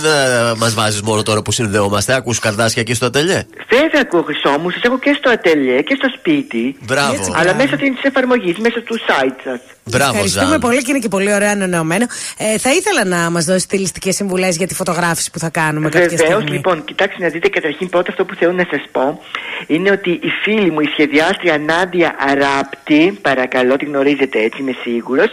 μας 0.60 0.74
βάζεις 0.74 1.02
μόνο 1.02 1.22
τώρα 1.22 1.42
που 1.42 1.52
συνδεόμαστε. 1.52 2.14
Ακούς 2.14 2.38
καρδάσια 2.38 2.82
εκεί 2.82 2.94
στο 2.94 3.06
ατελιέ. 3.06 3.42
Βέβαια, 3.68 4.00
ακούω 4.00 4.22
χρυσό 4.22 4.58
μου, 4.58 4.70
σας 4.70 4.82
έχω 4.82 4.98
και 4.98 5.14
στο 5.18 5.30
ατελιέ 5.30 5.82
και 5.82 5.94
στο 5.98 6.08
σπίτι. 6.18 6.76
Μπράβο. 6.80 7.12
Έτσι 7.12 7.30
Αλλά 7.34 7.44
κάνουμε. 7.44 7.62
μέσω 7.64 7.76
της 7.76 8.02
εφαρμογής, 8.02 8.56
μέσω 8.58 8.82
του 8.82 8.96
site 9.08 9.36
σας. 9.44 9.60
Μπράβο, 9.84 10.10
Ευχαριστούμε 10.10 10.46
Ζαν. 10.50 10.60
πολύ 10.60 10.78
και 10.82 10.90
είναι 10.90 10.98
και 10.98 11.08
πολύ 11.08 11.34
ωραίο 11.34 11.48
ανανεωμένο. 11.50 12.06
Ε, 12.38 12.58
θα 12.58 12.70
ήθελα 12.72 13.04
να 13.04 13.30
μας 13.30 13.44
δώσεις 13.44 13.62
στιλιστικές 13.62 14.14
συμβουλές 14.14 14.56
για 14.56 14.66
τη 14.66 14.74
φωτογράφηση 14.74 15.30
που 15.30 15.38
θα 15.38 15.48
κάνουμε 15.50 15.88
κάποια 15.88 16.08
Βεβαίως, 16.08 16.30
στιγμή. 16.32 16.50
λοιπόν, 16.50 16.84
κοιτάξτε 16.84 17.22
να 17.22 17.28
δείτε 17.28 17.48
καταρχήν 17.48 17.88
πρώτα 17.88 18.10
αυτό 18.10 18.24
που 18.24 18.34
θέλω 18.34 18.52
να 18.52 18.66
σας 18.70 18.82
πω 18.92 19.20
είναι 19.66 19.90
ότι 19.90 20.10
η 20.10 20.30
φίλη 20.42 20.70
μου, 20.70 20.80
η 20.80 20.88
σχεδιάστρια 20.92 21.58
Νάντια 21.58 22.14
Αράπτη, 22.30 23.18
παρακαλώ, 23.22 23.76
την 23.76 23.88
γνωρίζετε 23.88 24.38
έτσι, 24.42 24.60
είμαι 24.60 24.74
σίγουρος. 24.82 25.30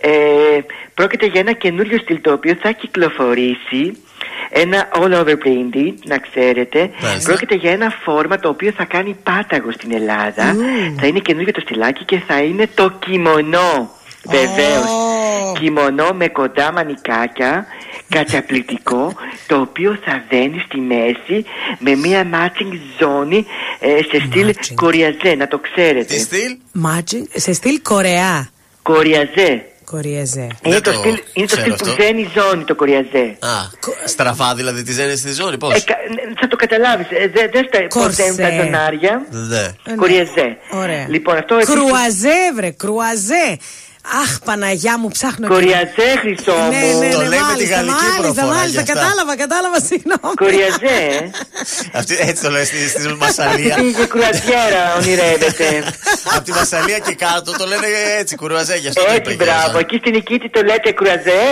Ε, 0.00 0.10
πρόκειται 0.94 1.26
για 1.26 1.40
ένα 1.40 1.52
καινούριο 1.52 1.98
στυλ 1.98 2.20
το 2.20 2.32
οποίο 2.32 2.56
θα 2.62 2.70
κυκλοφορήσει. 2.72 3.82
Ένα 4.48 4.88
all 4.92 5.12
over 5.12 5.34
printed, 5.44 5.94
να 6.04 6.18
ξέρετε. 6.18 6.90
Μάλιστα. 7.02 7.28
Πρόκειται 7.28 7.54
για 7.54 7.70
ένα 7.70 7.92
φόρμα 8.04 8.38
το 8.38 8.48
οποίο 8.48 8.72
θα 8.76 8.84
κάνει 8.84 9.16
πάταγο 9.22 9.72
στην 9.72 9.92
Ελλάδα. 9.94 10.56
Θα 11.00 11.06
είναι 11.06 11.18
καινούριο 11.18 11.52
το 11.52 11.60
στυλάκι 11.60 12.04
και 12.04 12.18
θα 12.26 12.42
είναι 12.42 12.68
το 12.74 12.90
κιμονό. 12.98 13.90
Βεβαίως. 14.24 14.90
Κιμονό 15.58 16.10
με 16.14 16.28
κοντά 16.28 16.72
μανικάκια, 16.72 17.66
καταπληκτικό, 18.08 19.14
το 19.46 19.60
οποίο 19.60 19.98
θα 20.04 20.24
δένει 20.28 20.62
στη 20.66 20.78
μέση 20.78 21.44
με 21.78 21.94
μία 21.94 22.26
matching 22.32 22.78
ζώνη 22.98 23.46
ε, 23.80 23.88
σε 23.88 24.26
στυλ 24.26 24.54
κοριαζέ, 24.74 25.34
να 25.38 25.48
το 25.48 25.58
ξέρετε. 25.58 26.14
Τι 26.14 26.18
στυλ; 26.18 26.56
Magic, 26.86 27.22
σε 27.34 27.52
στυλ 27.52 27.80
Κορεά. 27.82 28.48
Κοριαζέ. 28.82 29.64
Κοριαζέ. 29.90 30.48
Είναι 30.62 30.80
το 30.80 30.90
το 30.92 30.98
στυλ, 30.98 31.16
είναι 31.32 31.46
το 31.46 31.56
ξέρω 31.56 31.60
στυλ 31.74 31.74
που 31.76 31.90
αυτό. 31.90 32.02
ζένει 32.02 32.30
ζώνη 32.36 32.64
το 32.64 32.74
κοριαζέ. 32.74 33.36
Α, 33.40 33.54
στραφά 34.04 34.54
δηλαδή 34.54 34.82
τη 34.82 34.92
ζένε 34.92 35.14
στη 35.14 35.32
ζώνη, 35.32 35.58
πώς; 35.58 35.74
Ε, 35.74 35.80
κα- 35.80 35.96
θα 36.40 36.48
το 36.48 36.56
καταλάβεις. 36.56 37.06
Ε, 37.10 37.28
δεν 37.34 37.50
δες 37.52 37.64
στα 37.68 37.86
Κορσέ. 37.88 38.22
ποτέ 38.22 38.42
τα 38.42 38.62
ζωνάρια. 38.64 39.26
Ναι. 39.30 39.94
Κοριαζέ. 39.96 40.56
Ωραία. 40.72 41.06
Λοιπόν, 41.08 41.36
αυτό 41.36 41.54
επίσης- 41.54 41.74
Κρουαζέ, 41.74 42.52
βρε, 42.54 42.70
κρουαζέ. 42.70 43.58
Αχ, 44.22 44.30
Παναγιά 44.44 44.98
μου, 44.98 45.08
ψάχνω. 45.08 45.46
και- 45.48 45.54
Κοριαζέ, 45.54 46.08
Χρυσό 46.20 46.56
Ναι, 46.70 46.80
μου. 46.92 46.98
ναι, 47.00 47.08
Το 47.16 47.20
ναι, 47.20 47.28
λέει 47.32 47.38
με 47.38 47.44
τη 47.44 47.50
μάλιστα, 47.52 47.74
γαλλική 47.76 47.94
μάλιστα, 47.94 48.22
προφορά 48.22 48.46
μάλιστα, 48.56 48.80
γι' 48.82 48.90
αυτά. 48.90 48.92
κατάλαβα, 49.00 49.32
κατάλαβα, 49.44 49.78
συγγνώμη. 49.90 50.34
Κοριαζέ. 50.44 51.00
Αυτή, 51.98 52.14
έτσι 52.28 52.40
το 52.44 52.50
λέει 52.54 52.64
στη, 52.64 52.88
στη 52.88 53.00
Μασαλία. 53.22 53.74
Πήγε 53.80 54.04
κρουαζιέρα, 54.12 54.82
ονειρεύεται. 54.98 55.66
Από 56.34 56.44
τη 56.44 56.52
Μασαλία 56.58 56.98
και 57.06 57.14
κάτω 57.24 57.50
το 57.60 57.64
λένε 57.70 57.86
έτσι, 58.20 58.32
κουρουαζέ. 58.36 58.76
Γι' 58.76 58.88
αυτό 58.88 59.00
το 59.04 59.06
είπε 59.10 59.16
Έτσι, 59.20 59.32
η 59.32 59.34
Γιώργα. 59.36 59.54
μπράβο. 59.62 59.78
Εκεί 59.78 59.96
στην 60.02 60.12
Νικήτη 60.16 60.48
το 60.56 60.60
λέτε 60.68 60.90
κρουαζέ. 60.98 61.42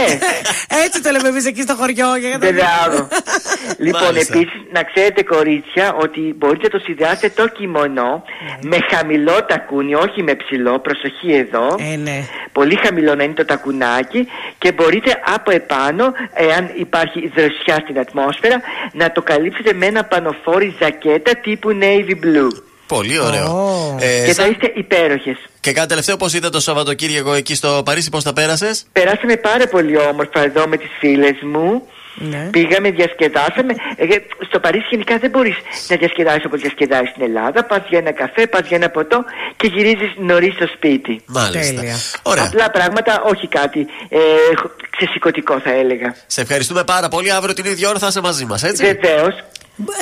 Έτσι 0.84 0.98
το 1.04 1.10
λέμε 1.14 1.28
εμείς 1.28 1.44
εκεί 1.46 1.62
στο 1.62 1.74
χωριό. 1.80 2.16
για 2.16 2.28
να 2.28 2.38
το 2.38 2.52
Μπράβο. 2.52 2.98
λοιπόν, 3.84 4.02
Μάλιστα. 4.02 4.32
επίσης, 4.34 4.60
να 4.76 4.82
ξέρετε, 4.82 5.22
κορίτσια, 5.22 5.86
ότι 6.04 6.20
μπορείτε 6.38 6.62
να 6.68 6.72
το 6.74 6.78
συνδυάσετε 6.86 7.28
το 7.38 7.44
κιμονό 7.56 8.12
με 8.70 8.76
χαμηλό 8.90 9.44
τακούνι, 9.44 9.94
όχι 9.94 10.22
με 10.22 10.34
ψηλό. 10.34 10.72
Προσοχή 10.86 11.30
εδώ. 11.44 11.66
Ε, 11.92 11.96
ναι. 11.96 12.18
Πολύ 12.52 12.78
χαμηλό 12.84 13.14
να 13.14 13.22
είναι 13.24 13.32
το 13.34 13.44
τακουνάκι 13.44 14.26
και 14.58 14.72
μπορείτε 14.72 15.20
από 15.34 15.50
επάνω, 15.50 16.04
εάν 16.34 16.70
υπάρχει 16.78 17.32
δροσιά 17.34 17.76
στην 17.82 17.98
ατμόσφαιρα, 17.98 18.60
να 18.92 19.12
το 19.12 19.22
καλύψετε 19.22 19.72
με 19.72 19.86
ένα 19.86 20.04
πανοφόρι 20.04 20.76
ζακέτα 20.80 21.36
τύπου 21.36 21.68
navy 21.82 22.10
blue. 22.24 22.62
Πολύ 22.86 23.18
ωραίο. 23.20 23.96
Ε, 24.00 24.24
και 24.26 24.32
θα 24.32 24.42
σαν- 24.42 24.50
είστε 24.50 24.72
υπέροχες. 24.74 25.36
Και 25.60 25.72
κάτι 25.72 25.88
τελευταίο, 25.88 26.16
πώς 26.16 26.32
ήταν 26.34 26.50
το 26.50 26.60
Σαββατοκύριακο 26.60 27.32
εκεί 27.32 27.54
στο 27.54 27.82
Παρίσι, 27.84 28.10
πώς 28.10 28.22
τα 28.24 28.32
πέρασες; 28.32 28.86
Περάσαμε 28.92 29.36
πάρα 29.36 29.66
πολύ 29.66 29.98
όμορφα 29.98 30.42
εδώ 30.44 30.66
με 30.68 30.76
τις 30.76 30.90
φίλες 30.98 31.36
μου. 31.42 31.88
Ναι. 32.14 32.48
Πήγαμε, 32.50 32.90
διασκεδάσαμε. 32.90 33.74
Ε, 33.96 34.04
στο 34.48 34.58
Παρίσι 34.60 34.86
γενικά 34.90 35.18
δεν 35.18 35.30
μπορείς 35.30 35.56
να 35.88 35.96
διασκεδάσεις 35.96 36.44
όπως 36.44 36.60
διασκεδάσεις 36.60 37.08
στην 37.08 37.22
Ελλάδα. 37.22 37.64
Πας 37.64 37.82
για 37.88 37.98
ένα 37.98 38.12
καφέ, 38.12 38.46
πας 38.46 38.66
για 38.68 38.76
ένα 38.76 38.88
ποτό 38.88 39.24
και 39.56 39.66
γυρίζεις 39.66 40.12
νωρίς 40.18 40.54
στο 40.54 40.66
σπίτι. 40.66 41.22
Μάλιστα. 41.26 41.74
Τέλεια. 41.80 41.96
Ωραία. 42.22 42.44
Απλά 42.44 42.70
πράγματα, 42.70 43.22
όχι 43.22 43.46
κάτι 43.48 43.80
ε, 44.08 44.18
ξεσηκωτικό 44.96 45.60
θα 45.60 45.72
έλεγα. 45.72 46.14
Σε 46.26 46.40
ευχαριστούμε 46.40 46.84
πάρα 46.84 47.08
πολύ. 47.08 47.32
Αύριο 47.32 47.54
την 47.54 47.64
ίδια 47.64 47.88
ώρα 47.88 47.98
θα 47.98 48.06
είσαι 48.06 48.20
μαζί 48.20 48.44
μας, 48.44 48.62
έτσι; 48.62 48.84
Βεβαίως. 48.84 49.34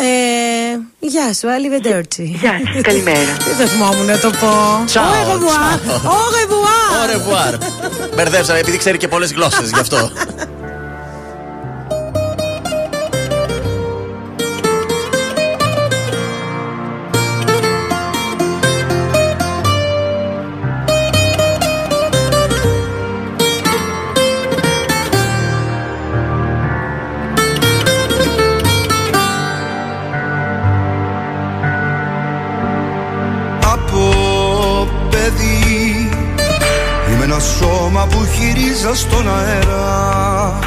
Ε, 0.01 0.79
γεια 0.99 1.33
σου, 1.33 1.47
Arrivederci. 1.49 2.23
Γεια 2.41 2.61
σας, 2.73 2.83
καλημέρα. 2.83 3.37
Δεν 3.47 3.55
θα 3.57 3.67
θυμόμουν 3.67 4.07
να 4.07 4.19
το 4.19 4.31
πω. 4.31 4.85
Ciao, 4.93 5.01
Au 5.01 5.33
revoir. 5.33 5.79
ciao. 5.87 6.11
Au 6.17 6.27
revoir. 6.39 6.91
Au 7.01 7.07
revoir. 7.15 7.59
Μπερδέψαμε 8.15 8.59
επειδή 8.59 8.77
ξέρει 8.77 8.97
και 8.99 9.09
πολλές 9.09 9.33
γλώσσες 9.33 9.71
γι' 9.71 9.81
αυτό. 9.81 10.11
σώμα 38.43 38.55
που 38.55 38.59
χειρίζα 38.59 38.95
στον 38.95 39.29
αέρα. 39.29 40.59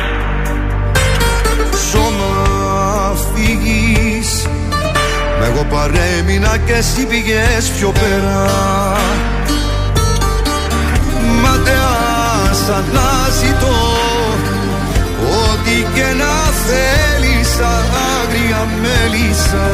Σώμα 1.91 3.15
φύγεις. 3.33 4.47
Μα 5.39 5.45
εγώ 5.45 5.65
παρέμεινα 5.69 6.57
και 6.65 6.73
εσύ 6.73 7.05
πήγες 7.05 7.69
πιο 7.77 7.91
πέρα. 7.91 8.49
Ματεάς 11.41 12.69
αναζητώ 12.69 13.75
Ό,τι 15.51 15.85
και 15.93 16.13
να 16.17 16.33
θέλεις 16.65 17.59
άγρια 17.59 18.67
μέλισσα. 18.81 19.69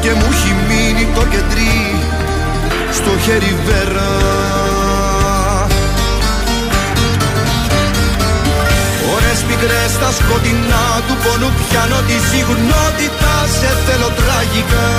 Και 0.00 0.10
μου 0.10 0.26
έχει 0.30 0.54
μείνει 0.68 1.08
το 1.14 1.20
κεντρί 1.20 2.09
στο 2.92 3.12
χέρι 3.24 3.56
βέρα. 3.66 4.10
Ώρες 9.14 9.40
μικρές 9.48 9.90
στα 9.96 10.10
σκοτεινά 10.18 10.86
του 11.06 11.14
πόνου 11.22 11.50
πιάνω 11.58 12.00
τη 12.08 12.16
συγνότητα 12.30 13.34
σε 13.58 13.70
θέλω 13.84 14.10
τραγικά. 14.20 14.90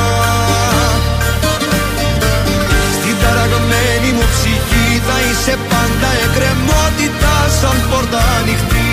Στην 2.95 3.15
ταραγμένη 3.21 4.09
μου 4.15 4.25
ψυχή 4.33 4.87
θα 5.07 5.17
είσαι 5.25 5.55
πάντα 5.71 6.09
εκκρεμότητα 6.25 7.33
σαν 7.59 7.77
πόρτα 7.89 8.21
ανοιχτή. 8.39 8.89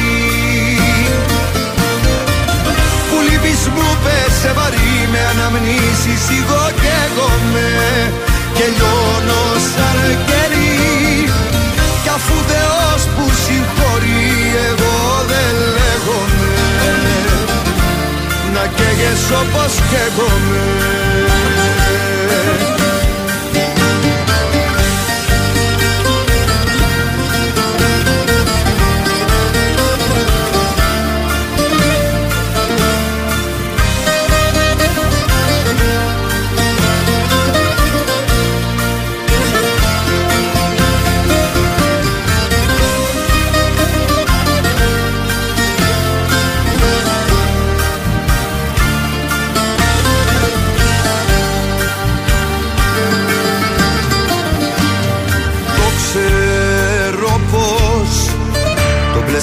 Που 3.09 3.17
λείπεις 3.27 3.63
μου 3.75 3.89
πέσε 4.05 4.51
βαρύ 4.59 4.95
με 5.13 5.21
αναμνήσεις 5.33 6.25
εγώ 6.39 6.63
και 6.81 6.93
εγώ 7.07 7.31
με 7.53 7.69
και 8.59 8.65
λιώνω 8.77 9.43
σαν 9.73 9.99
κερί 10.27 11.31
κι 12.03 12.09
αφού 12.09 12.35
Θεός 12.51 13.03
που 13.15 13.25
συγχωρεί 13.45 14.27
εγώ 14.71 14.99
δεν 15.31 15.55
λέγομαι. 15.77 16.53
Να 18.55 18.67
καίγες 18.77 19.23
όπως 19.41 19.73
καίγομαι 19.91 20.67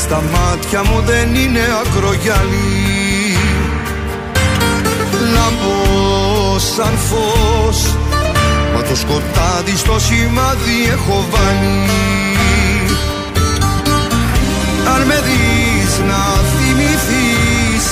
στα 0.06 0.22
μάτια 0.34 0.84
μου 0.84 1.02
δεν 1.06 1.36
είναι 1.36 1.64
ακρογιαλί 1.82 3.38
Λάμπω 5.34 6.60
σαν 6.60 6.94
φως 7.08 7.80
Μα 8.74 8.82
το 8.82 8.96
σκοτάδι 8.96 9.76
στο 9.78 10.00
σημάδι 10.00 10.78
έχω 10.92 11.26
βάλει. 11.32 11.90
Αν 14.96 15.02
με 15.02 15.20
δεις 15.28 15.92
να 16.10 16.24
θυμηθείς 16.54 17.86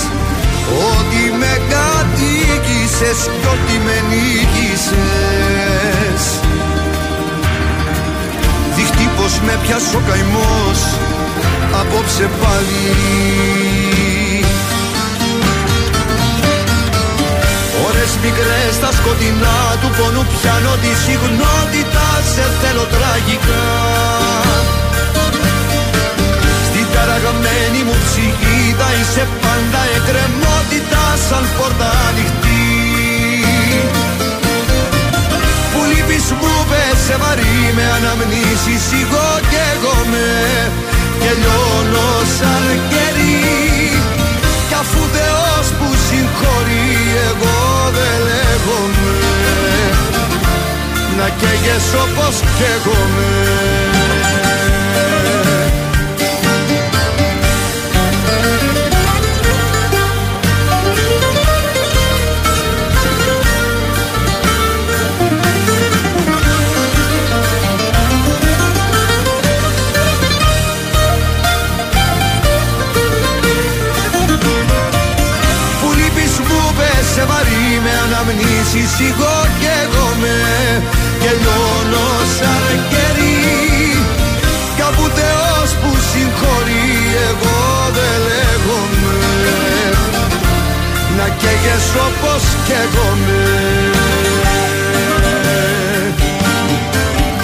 Ότι 0.92 1.24
με 1.40 1.54
κατοίκησες 1.74 3.20
κι 3.40 3.48
ότι 3.56 3.76
με 3.86 3.98
νίκησες. 4.10 5.04
Δείχνει 8.76 9.08
πως 9.18 9.40
με 9.46 9.60
πιάσει 9.64 9.96
ο 9.96 10.02
καημός 10.08 10.80
Απόψε 11.84 12.30
πάλι. 12.42 12.84
Ώρες 17.88 18.12
μικρές 18.24 18.74
στα 18.80 18.92
σκοτεινά 18.98 19.58
του 19.82 19.90
πόνου 19.98 20.24
πιάνω 20.34 20.74
τη 20.84 20.92
συγνότητα 21.04 22.08
Σε 22.34 22.46
θέλω 22.62 22.86
τραγικά. 22.96 23.66
Στην 26.68 26.86
ταραγμένη 26.94 27.80
μου 27.88 27.98
ψυχή 28.06 28.60
θα 28.80 28.90
είσαι 28.98 29.24
πάντα 29.44 29.82
εκκρεμότητα 29.98 31.04
Σαν 31.28 31.46
πόρτα 31.58 31.90
ανοιχτή. 32.08 32.68
Που 35.72 35.80
λείπεις 35.90 36.26
μου 36.40 36.54
πέσε 36.70 37.16
βαρύ 37.22 37.58
με 37.78 37.86
αναμνήσεις 37.98 38.86
εγώ 39.02 39.28
και 39.52 39.62
εγώ 39.74 39.96
με 40.12 40.28
και 41.20 41.32
λιώνω 41.42 42.10
σαν 42.38 42.66
κερί 42.92 43.42
κι 44.68 44.74
αφού 44.82 45.02
Θεός 45.16 45.68
που 45.78 45.88
συγχωρεί 46.08 46.90
εγώ 47.30 47.60
δεν 47.98 48.18
λέγομαι. 48.28 49.16
Να 51.18 51.30
καίγες 51.40 51.88
όπως 52.04 52.36
καίγομαι 52.58 53.32
βαρύ 78.04 78.26
με 78.26 78.44
αναμνήσεις 78.44 79.00
εγώ 79.10 79.36
καίγομαι 79.60 80.38
και 81.20 81.30
λιώνω 81.42 82.08
σαν 82.38 82.80
κερί. 82.90 83.96
Κάπου 84.78 85.10
Θεός 85.18 85.70
που 85.82 85.98
συγχωρεί 86.12 86.92
εγώ 87.30 87.62
δεν 87.94 88.18
λέγομαι. 88.30 89.16
Να 91.18 91.28
καίγες 91.28 91.86
όπως 92.08 92.44
καίγομαι 92.68 93.42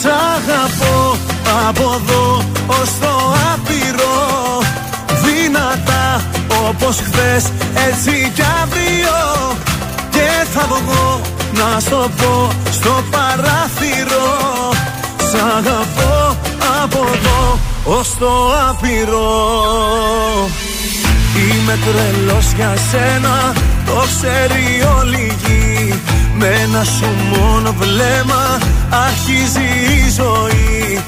Σ' 0.00 0.06
αγαπώ 0.06 1.29
από 1.68 1.82
εδώ 1.82 2.44
ως 2.66 2.90
το 3.00 3.34
άπειρο 3.52 4.60
Δυνατά 5.24 6.20
όπως 6.68 6.96
χθες 6.96 7.44
έτσι 7.88 8.32
κι 8.34 8.42
αύριο. 8.62 9.18
Και 10.10 10.46
θα 10.52 10.66
βγω 10.68 11.20
να 11.52 11.80
στο 11.80 12.10
πω 12.16 12.50
στο 12.70 13.04
παράθυρο. 13.10 14.28
Σ' 15.16 15.34
αγαπώ 15.56 16.36
από 16.82 17.06
εδώ 17.14 17.58
ως 17.84 18.08
το 18.18 18.32
άπειρο. 18.68 19.28
Είμαι 21.36 21.78
τρελός 21.84 22.52
για 22.56 22.74
σένα, 22.90 23.52
το 23.86 24.04
ξέρει 24.06 24.82
όλη 24.98 25.16
η 25.16 25.36
γη. 25.44 26.00
Με 26.38 26.46
ένα 26.46 26.84
σου 26.84 27.08
μόνο 27.30 27.74
βλέμμα 27.78 28.58
αρχίζει 28.90 29.68
η 29.96 30.10
ζωή 30.16 31.00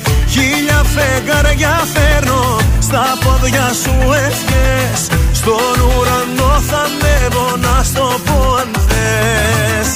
Χίλια 0.43 0.83
φεγγαριά 0.95 1.77
φέρνω. 1.95 2.57
Στα 2.79 3.05
πόδια 3.25 3.67
σου 3.83 3.95
ευχές. 4.27 5.01
Στον 5.33 5.77
ουρανό 5.87 6.53
θα 6.69 6.81
ανέβω 6.89 7.57
να 7.65 7.83
στο 7.83 8.07
πω 8.27 8.55
αν 8.61 8.71
θες. 8.89 9.89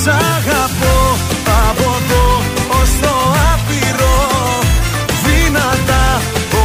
Σ' 0.00 0.08
αγαπώ 0.34 0.98
από 1.66 1.88
εδώ 2.00 2.26
ως 2.78 2.90
το 3.02 3.14
άπειρο. 3.52 4.18
Δυνατά 5.24 6.06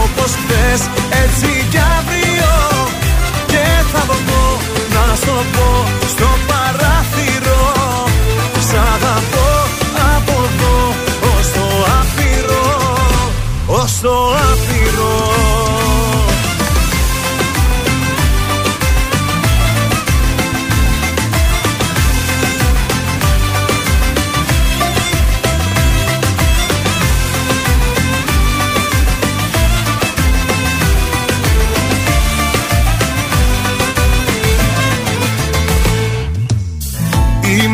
όπως 0.01 0.31
χθες 0.39 0.81
έτσι 1.23 1.49
κι 1.71 1.81
αύριο. 1.97 2.53
Και 3.51 3.65
θα 3.91 4.03
βγω 4.09 4.47
να 4.93 5.15
στο 5.15 5.37
πω 5.55 5.85
στο 6.07 6.25
παράθυρο 6.25 6.56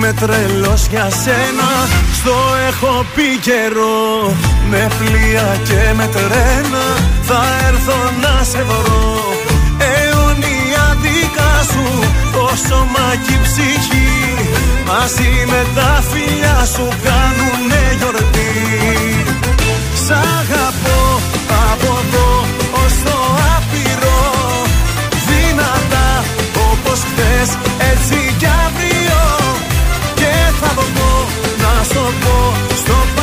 Είμαι 0.04 0.14
τρελός 0.14 0.88
για 0.90 1.08
σένα. 1.24 1.70
Στο 2.20 2.36
έχω 2.70 3.06
πει 3.16 3.28
καιρό. 3.48 4.36
Με 4.70 4.88
πλοία 4.98 5.58
και 5.68 5.94
με 5.98 6.08
τρένα. 6.16 6.86
Θα 7.22 7.42
έρθω 7.68 7.98
να 8.24 8.44
σε 8.44 8.64
βρω. 8.70 9.24
Αιωνία 9.92 10.86
δικά 11.04 11.54
σου. 11.72 11.86
Το 12.34 12.46
σώμα 12.68 13.08
και 13.26 13.34
η 13.34 13.40
ψυχή. 13.46 14.12
Μαζί 14.90 15.32
με 15.52 15.62
τα 15.76 16.04
φιλιά 16.10 16.58
σου 16.74 16.88
Κάνουνε 17.06 17.84
γιορτή. 17.98 18.54
Σ' 20.04 20.12
αγαπώ 20.38 21.02
από 21.72 21.92
εδώ 22.04 22.30
ως 22.82 22.94
το 23.06 23.18
άπειρο. 23.56 24.22
Δυνατά 25.28 26.10
όπως 26.72 27.00
χθες 27.10 27.50
να 32.04 32.76
στο 32.76 33.23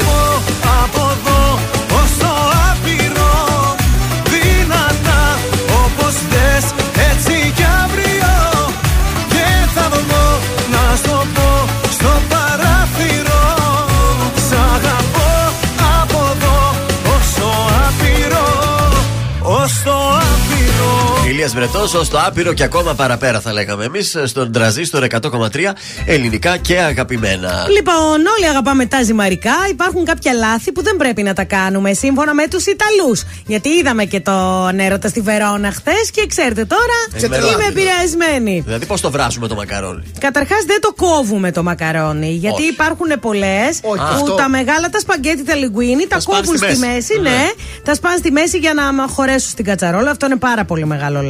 Ηλίας 21.41 21.55
Βρετός, 21.55 21.93
ως 21.93 22.09
το 22.09 22.19
άπειρο 22.25 22.53
και 22.53 22.63
ακόμα 22.63 22.93
παραπέρα 22.93 23.39
θα 23.39 23.53
λέγαμε 23.53 23.85
εμείς 23.85 24.17
στον 24.25 24.51
τραζίστορ 24.51 25.03
100,3 25.03 25.73
ελληνικά 26.05 26.57
και 26.57 26.79
αγαπημένα. 26.79 27.65
Λοιπόν, 27.75 28.13
όλοι 28.37 28.47
αγαπάμε 28.49 28.85
τα 28.85 29.03
ζυμαρικά. 29.03 29.51
Υπάρχουν 29.69 30.05
κάποια 30.05 30.33
λάθη 30.33 30.71
που 30.71 30.83
δεν 30.83 30.95
πρέπει 30.97 31.23
να 31.23 31.33
τα 31.33 31.43
κάνουμε 31.43 31.93
σύμφωνα 31.93 32.33
με 32.33 32.47
τους 32.47 32.65
Ιταλούς. 32.65 33.23
Γιατί 33.45 33.69
είδαμε 33.69 34.03
και 34.05 34.19
το 34.19 34.69
έρωτα 34.77 35.07
στη 35.07 35.21
Βερόνα 35.21 35.71
χθες 35.71 36.11
και 36.11 36.25
ξέρετε 36.27 36.65
τώρα 36.65 37.21
Ε, 37.21 37.25
είμαι 37.25 37.37
μεράκι. 37.37 37.65
επηρεασμένη. 37.69 38.61
Δηλαδή, 38.65 38.85
πώς 38.85 39.01
το 39.01 39.11
βράσουμε 39.11 39.47
το 39.47 39.55
μακαρόνι; 39.55 40.03
Καταρχάς 40.19 40.63
δεν 40.65 40.81
το 40.81 40.93
κόβουμε 40.93 41.51
το 41.51 41.63
μακαρόνι. 41.63 42.31
Γιατί 42.31 42.61
Όχι. 42.61 42.71
υπάρχουν 42.71 43.07
πολλές 43.21 43.79
Όχι. 43.81 43.97
που 43.97 44.13
Αυτό. 44.13 44.33
τα 44.35 44.49
μεγάλα 44.49 44.89
τα 44.89 44.99
σπαγκέτι, 44.99 45.43
τα 45.43 45.55
λιγκουίνι, 45.55 46.07
τα 46.07 46.19
σπάνε 46.19 46.39
κόβουν 46.39 46.57
στη 46.57 46.67
στη 46.75 46.77
μέση. 46.79 46.93
μέση, 46.93 47.19
Ναι. 47.21 47.29
ναι. 47.29 47.49
Τα 47.83 47.93
σπάνε 47.93 48.17
στη 48.17 48.31
μέση 48.31 48.57
για 48.57 48.73
να 48.73 48.93
μα 48.93 49.07
χωρέσουν 49.07 49.49
στην 49.49 49.65
κατσαρόλα. 49.65 50.11
Αυτό 50.11 50.25
είναι 50.25 50.35
πάρα 50.37 50.65
πολύ 50.65 50.85
μεγάλο 50.85 51.21
λάθο. 51.21 51.29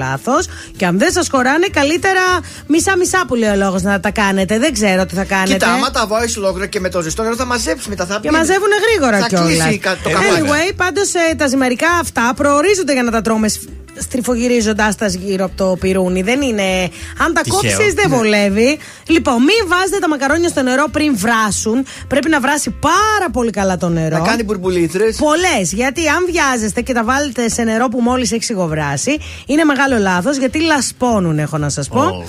Και 0.77 0.85
αν 0.85 0.97
δεν 0.97 1.11
σας 1.11 1.27
χωράνε, 1.31 1.67
καλύτερα 1.71 2.21
μισά-μισά 2.67 3.23
που 3.27 3.35
λέει 3.35 3.49
ο 3.49 3.55
λόγος 3.55 3.81
να 3.81 3.99
τα 3.99 4.11
κάνετε. 4.11 4.59
Δεν 4.59 4.73
ξέρω 4.73 5.05
τι 5.05 5.15
θα 5.15 5.23
κάνετε. 5.23 5.51
Κοίτα, 5.53 5.71
άμα 5.73 5.91
τα 5.91 6.07
βάλει 6.07 6.33
ολόκληρα 6.37 6.67
και 6.67 6.79
με 6.79 6.89
το 6.89 7.01
ζεστό 7.01 7.23
νερό 7.23 7.35
θα 7.35 7.45
μαζέψει 7.45 7.89
μετά. 7.89 8.05
Θα 8.05 8.19
Και 8.21 8.27
πει- 8.29 8.35
μαζεύουν 8.35 8.69
γρήγορα 8.89 9.19
θα 9.19 9.27
κιόλας. 9.27 9.47
κλείσει 9.47 9.77
κα- 9.77 9.97
το 10.03 10.09
καπάκι. 10.09 10.27
Anyway, 10.43 10.73
πάντως 10.75 11.11
τα 11.37 11.47
ζυμαρικά 11.47 11.87
αυτά 12.01 12.33
προορίζονται 12.35 12.93
για 12.93 13.03
να 13.03 13.11
τα 13.11 13.21
τρώμε 13.21 13.47
σ- 13.47 13.61
στριφογυρίζοντάς 14.01 14.95
τα 14.95 15.07
γύρω 15.07 15.45
από 15.45 15.55
το 15.55 15.75
πυρούνι. 15.79 16.21
Δεν 16.21 16.41
είναι. 16.41 16.89
Αν 17.25 17.33
τα 17.33 17.41
Τυχαίο. 17.41 17.59
κόψεις, 17.71 17.93
δεν 17.93 18.09
Ναι. 18.09 18.15
βολεύει. 18.15 18.79
Λοιπόν, 19.07 19.35
μην 19.35 19.67
βάζετε 19.67 19.99
τα 19.99 20.07
μακαρόνια 20.09 20.49
στο 20.49 20.61
νερό 20.61 20.85
πριν 20.91 21.17
βράσουν. 21.17 21.85
Πρέπει 22.07 22.29
να 22.29 22.39
βράσει 22.39 22.69
πάρα 22.69 23.29
πολύ 23.31 23.49
καλά 23.51 23.77
το 23.77 23.89
νερό. 23.89 24.17
Να 24.17 24.23
κάνει 24.27 24.43
μπουρμπουλίτρες. 24.43 25.15
Πολλές. 25.15 25.71
Γιατί 25.73 26.07
αν 26.07 26.25
βιάζεστε 26.31 26.81
και 26.81 26.93
τα 26.93 27.03
βάλετε 27.03 27.49
σε 27.49 27.63
νερό 27.63 27.87
που 27.87 27.99
μόλις 28.01 28.31
έχει 28.31 28.43
σιγοβράσει, 28.43 29.17
είναι 29.45 29.63
μεγάλο 29.63 29.97
λάθος 29.97 30.37
γιατί 30.37 30.61
λασπώνουν, 30.61 31.39
έχω 31.39 31.57
να 31.57 31.69
σας 31.69 31.87
πω. 31.87 32.25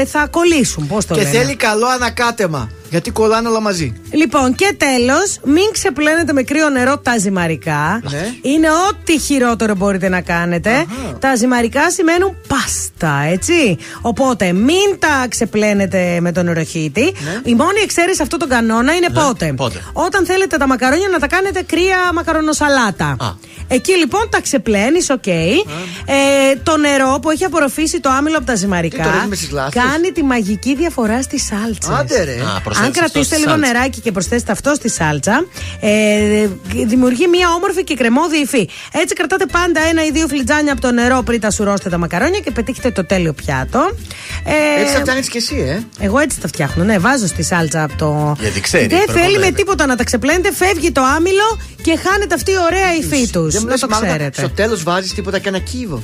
Ε, 0.00 0.04
θα 0.04 0.26
κολλήσουν, 0.30 0.86
πώς 0.86 1.06
το 1.06 1.14
Και 1.14 1.20
λένε. 1.22 1.38
θέλει 1.38 1.56
καλό 1.56 1.86
ανακάτεμα. 1.86 2.70
Γιατί 2.90 3.10
κολλάνε 3.10 3.48
όλα 3.48 3.60
μαζί. 3.60 4.00
Λοιπόν, 4.10 4.54
και 4.54 4.74
τέλος, 4.76 5.38
μην 5.44 5.64
ξεπλένετε 5.72 6.32
με 6.32 6.42
κρύο 6.42 6.68
νερό 6.68 6.98
τα 6.98 7.18
ζυμαρικά. 7.18 8.00
Ναι. 8.10 8.34
Είναι 8.42 8.68
ό,τι 8.70 9.18
χειρότερο 9.18 9.74
μπορείτε 9.74 10.08
να 10.08 10.20
κάνετε. 10.20 10.86
Τα 11.18 11.36
ζυμαρικά 11.36 11.90
σημαίνουν 11.90 12.36
πάστα, 12.48 13.22
έτσι. 13.30 13.78
Οπότε, 14.00 14.52
μην 14.52 14.98
τα 14.98 15.26
ξεπλένετε 15.28 16.18
με 16.20 16.32
τον 16.32 16.44
νεροχύτη. 16.44 17.12
Η 17.44 17.54
μόνη 17.54 17.80
εξαίρεση 17.82 18.16
σε 18.16 18.22
αυτό 18.22 18.36
τον 18.36 18.48
κανόνα 18.48 18.94
είναι 18.94 19.08
πότε. 19.10 19.52
πότε; 19.56 19.82
Όταν 19.92 20.26
θέλετε 20.26 20.56
τα 20.56 20.66
μακαρόνια 20.66 21.08
να 21.08 21.18
τα 21.18 21.26
κάνετε 21.26 21.62
κρύα 21.62 22.12
μακαρονοσαλάτα. 22.14 23.16
Εκεί 23.68 23.92
λοιπόν 23.92 24.28
τα 24.30 24.40
ξεπλένεις, 24.40 25.10
οκ. 25.10 25.26
Ε, 25.26 25.56
το 26.62 26.76
νερό 26.76 27.18
που 27.22 27.30
έχει 27.30 27.44
απορροφήσει 27.44 28.00
το 28.00 28.08
άμυλο 28.08 28.36
από 28.36 28.46
τα 28.46 28.52
Τι 28.52 28.58
το 28.58 28.64
ζυμαρικά 28.64 29.10
ρίχνουμε 29.12 29.34
στις 29.34 29.50
λάσπες; 29.50 29.82
κάνει 29.82 30.12
τη 30.12 30.22
μαγική 30.22 30.74
διαφορά 30.74 31.22
στη 31.22 31.38
σάλτσα. 31.38 31.96
Άντε 31.96 32.24
ρε. 32.24 32.32
Α, 32.32 32.60
προσθέτεις 32.60 32.79
Αν 32.80 32.86
αυτό 32.86 32.98
κρατήσετε 32.98 33.34
στη 33.34 33.36
λίγο 33.44 33.50
σάλτσα. 33.50 33.72
νεράκι 33.72 34.00
και 34.00 34.12
προσθέσετε 34.12 34.52
αυτό 34.52 34.74
στη 34.74 34.88
σάλτσα, 34.90 35.44
ε, 35.80 36.48
δημιουργεί 36.86 37.26
μια 37.28 37.48
όμορφη 37.56 37.84
και 37.84 37.94
κρεμόδη 37.94 38.36
υφή. 38.36 38.68
Έτσι 38.92 39.14
κρατάτε 39.14 39.46
πάντα 39.46 39.80
ένα 39.90 40.04
ή 40.04 40.10
δύο 40.10 40.26
φλιτζάνια 40.28 40.72
από 40.72 40.80
το 40.80 40.92
νερό 40.92 41.22
πριν 41.22 41.40
τα 41.40 41.50
σουρώσετε 41.50 41.88
τα 41.88 41.98
μακαρόνια 41.98 42.38
και 42.38 42.50
πετύχετε 42.50 42.90
το 42.90 43.04
τέλειο 43.06 43.32
πιάτο. 43.32 43.90
Ε, 44.44 44.80
Έτσι 44.80 44.94
θα 44.94 45.00
φτιάχνεις 45.00 45.28
και 45.28 45.38
εσύ, 45.38 45.56
ε. 45.56 46.04
εγώ 46.04 46.18
έτσι 46.18 46.40
τα 46.40 46.48
φτιάχνω, 46.48 46.84
ναι, 46.84 46.98
βάζω 46.98 47.26
στη 47.26 47.42
σάλτσα 47.42 47.82
από 47.82 47.96
το. 47.96 48.36
Γιατί 48.40 48.60
ξέρεις, 48.60 48.86
Δεν 48.86 48.98
θέλει 48.98 49.14
προπονέται. 49.14 49.38
με 49.46 49.50
τίποτα 49.52 49.86
να 49.86 49.96
τα 49.96 50.04
ξεπλένετε, 50.04 50.52
φεύγει 50.52 50.92
το 50.92 51.02
άμυλο 51.16 51.58
και 51.82 51.98
χάνεται 52.08 52.34
αυτή 52.34 52.50
η 52.50 52.56
ωραία 52.70 52.94
υφή 52.94 53.30
τους. 53.30 53.52
Δεν 53.52 53.60
μου 53.62 53.66
Να 53.66 53.70
λες, 53.72 53.80
το 53.80 53.88
Μάγδα, 53.88 54.06
ξέρετε. 54.06 54.40
Στο 54.40 54.50
τέλος 54.50 54.82
βάζεις 54.82 55.14
τίποτα 55.14 55.38
και 55.38 55.48
ένα 55.48 55.58
κύβο. 55.58 56.02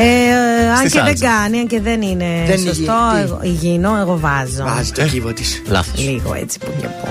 Ε, 0.00 0.70
αν 0.70 0.76
Στη 0.76 0.88
και 0.88 0.94
δεν 1.02 1.06
σάλτσα. 1.06 1.26
κάνει, 1.26 1.58
αν 1.58 1.66
και 1.66 1.80
δεν 1.80 2.02
είναι 2.02 2.44
Δεν 2.46 2.58
είναι 2.60 2.72
σωστό, 2.72 2.92
υγιεινή. 3.12 3.22
εγώ, 3.22 3.38
υγιεινό, 3.42 3.96
εγώ 4.00 4.18
βάζω. 4.18 4.64
Βάζει 4.74 4.92
το 4.92 5.02
κύβο 5.04 5.32
της. 5.32 5.62
Λάθος. 5.66 6.04
Λίγο 6.04 6.34
έτσι 6.34 6.58
που 6.58 6.66
και 6.80 6.86
που. 6.86 7.08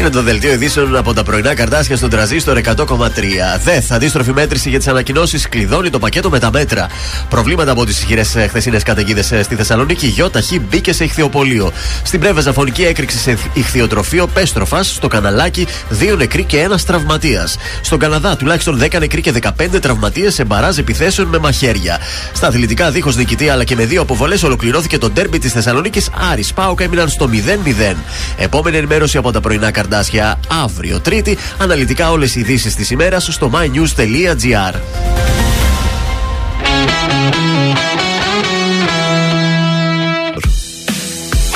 Είναι 0.00 0.10
το 0.10 0.22
δελτίο 0.22 0.52
ειδήσεων 0.52 0.96
από 0.96 1.12
τα 1.12 1.22
πρωινά 1.22 1.54
καρτάσια 1.54 1.96
στον 1.96 2.10
τραζίστορ 2.10 2.60
100,3. 2.64 3.58
ΔΕΘ, 3.64 3.92
αντίστροφη 3.92 4.32
μέτρηση 4.32 4.68
για 4.68 4.78
τις 4.78 4.88
ανακοινώσεις, 4.88 5.48
κλειδώνει 5.48 5.90
το 5.90 5.98
πακέτο 5.98 6.30
με 6.30 6.38
τα 6.38 6.50
μέτρα. 6.50 6.86
Προβλήματα 7.28 7.70
από 7.70 7.84
τις 7.84 7.98
ισχυρές 7.98 8.36
χθεσινές 8.48 8.82
καταιγίδες 8.82 9.32
στη 9.42 9.54
Θεσσαλονίκη. 9.54 10.06
Γιώτα 10.06 10.40
Χ 10.40 10.52
μπήκε 10.68 10.92
σε 10.92 11.04
ηχθειοπολείο. 11.04 11.72
Στην 12.02 12.20
Πρέβεζα 12.20 12.52
φωνική 12.52 12.84
έκρηξη 12.84 13.18
σε 13.18 13.36
ηχθειοτροφείο 13.52 14.26
Πέστροφα. 14.26 14.82
Στο 14.82 15.08
Καναλάκι, 15.08 15.66
δύο 15.88 16.16
νεκροί 16.16 16.44
και 16.44 16.60
ένας 16.60 16.84
τραυματίας. 16.84 17.56
Στον 17.82 17.98
Καναδά, 17.98 18.36
τουλάχιστον 18.36 18.78
10 18.78 18.98
νεκροί 18.98 19.20
και 19.20 19.32
15 19.32 19.80
τραυματίες 19.80 20.34
σε 20.34 20.44
μπαράζ 20.44 20.78
επιθέσεων 20.78 21.28
με 21.28 21.38
μαχαίρια. 21.38 21.98
Στα 22.32 22.46
αθλητικά, 22.46 22.90
δίχως 22.90 23.16
νικητή 23.16 23.48
αλλά 23.48 23.64
και 23.64 23.74
με 23.74 23.84
δύο 23.84 24.02
αποβολές, 24.02 24.42
ολοκληρώθηκε 24.42 24.98
το 24.98 25.10
ντέρμπι 25.10 25.38
της 25.38 25.52
Θεσσαλονίκης. 25.52 26.10
Άρης 26.32 26.52
Πάοκ 26.52 26.80
έμειναν 26.80 27.08
στο 27.08 27.28
0-0. 27.28 27.96
Επόμενη 28.36 28.76
ενημέρωση 28.76 29.16
από 29.16 29.32
τα 29.32 29.40
πρωινά 29.40 29.70
καρδάσια 29.88 30.40
αύριο 30.64 31.00
Τρίτη. 31.00 31.38
Αναλυτικά 31.58 32.10
όλες 32.10 32.34
οι 32.34 32.40
ειδήσεις 32.40 32.74
της 32.74 32.90
ημέρας 32.90 33.28
στο 33.30 33.50
mynews.gr. 33.54 34.74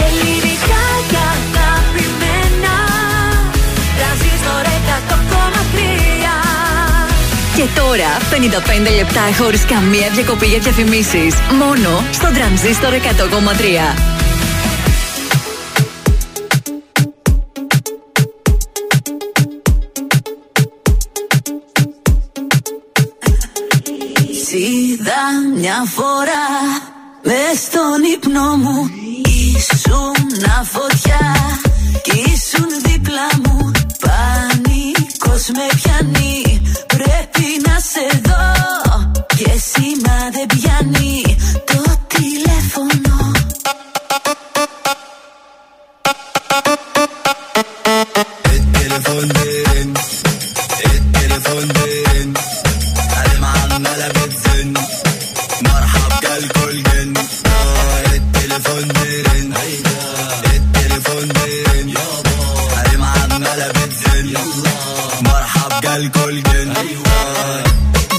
Ελληνικά 0.06 0.84
και 1.08 1.16
αγαπημένα 1.16 2.76
Τρανζίστορ 3.98 4.64
100,3 4.94 5.16
Και 7.56 7.64
τώρα 7.74 8.10
55 8.90 8.96
λεπτά 8.96 9.20
χωρίς 9.38 9.64
καμία 9.64 10.10
διακοπή 10.14 10.46
για 10.46 10.58
διαφημίσεις. 10.58 11.34
Μόνο 11.58 12.04
στο 12.12 12.30
τρανζίστορ 12.32 12.92
100,3. 12.92 14.18
σ' 24.48 24.52
είδα 24.52 25.22
μια 25.54 25.84
φορά. 25.86 26.46
Μες 27.22 27.58
στον 27.58 28.02
ύπνο 28.14 28.56
μου 28.56 28.90
Ήσουν 29.56 30.14
φωτιά. 30.64 31.34
Κι 32.02 32.18
ήσουν 32.18 32.68
δίπλα 32.84 33.28
μου 33.42 33.70
Πανικός 34.04 35.44
με 35.56 35.66
πιάνει. 35.74 36.62
Πρέπει 36.86 37.46
να 37.66 37.78
σε 37.90 38.20
δω 38.24 38.46
Και 39.26 39.50
σήμα 39.70 40.18
δεν 40.32 40.46
πιάνει 40.46 41.36
το 41.64 41.82
τηλέφωνο. 42.06 43.08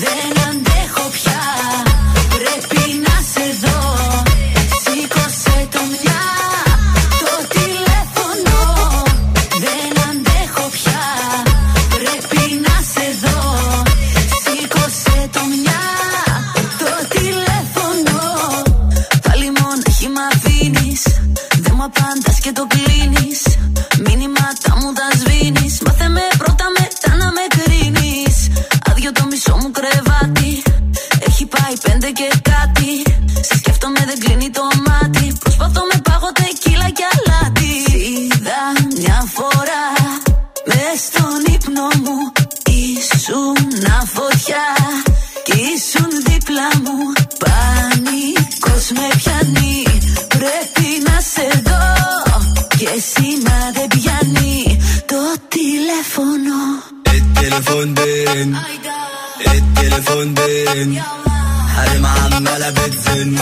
Δεν 0.03 0.43
αντέχω 0.49 1.10
πια, 1.15 1.41
πρέπει 2.35 2.84
να 3.06 3.15
σε 3.34 3.45
δω. 3.61 3.80
Σήκωσε 4.84 5.68
το 5.72 5.80
μια, 5.91 6.22
το 7.26 7.35
τηλέφωνο. 7.56 8.60
Δεν 9.65 9.93
αντέχω 10.10 10.69
πια, 10.76 11.01
πρέπει 11.95 12.61
να 12.65 12.76
σε 12.93 13.06
δω. 13.23 13.39
Σήκωσε 14.43 15.30
το 15.31 15.39
μια, 15.53 15.81
το 16.80 16.91
τηλέφωνο. 17.15 18.19
Πάλι 19.23 19.51
μόνα 19.60 19.89
χει 19.97 20.07
μ' 20.07 20.23
αφήνεις, 20.34 21.01
δεν 21.64 21.73
μου 21.76 21.84
απάντας 21.84 22.39
και 22.39 22.51
το 22.51 22.68
κλείνεις. 22.68 22.89
και 32.11 32.30
κάτι. 32.52 32.91
Σε 33.41 33.57
σκέφτομαι, 33.57 34.02
δεν 34.06 34.19
κλείνει 34.19 34.49
το 34.49 34.61
μάτι. 34.88 35.34
Προσπαθώ 35.40 35.81
με 35.91 35.99
πάγω 36.03 36.31
τεκίλα 36.31 36.90
και 36.98 37.06
αλάτι. 37.14 37.72
Είδα 38.07 38.61
μια 38.98 39.19
φορά 39.36 39.86
μες 40.69 40.99
στον 41.07 41.53
ύπνο 41.56 41.88
μου. 42.03 42.18
Ήσουν 42.65 43.57
φωτιά 44.14 44.68
και 45.44 45.53
ήσουν 45.73 46.10
δίπλα 46.27 46.68
μου. 46.84 46.98
Πανικός 47.44 48.86
με 48.98 49.07
πιάνει. 49.18 49.84
Πρέπει 50.27 50.88
να 51.07 51.19
σε 51.34 51.61
δω. 51.68 51.84
Και 52.77 52.90
εσύ 52.95 53.27
να 53.44 53.57
δεν 53.73 53.88
πιάνει 53.88 54.80
το 55.06 55.22
τηλέφωνο. 55.48 56.57
El 57.11 57.22
teléfono, 57.38 58.02
el 59.52 59.61
teléfono. 59.76 61.28
قايمة 61.80 62.10
عمالة 62.10 62.69
بتزن. 62.69 63.35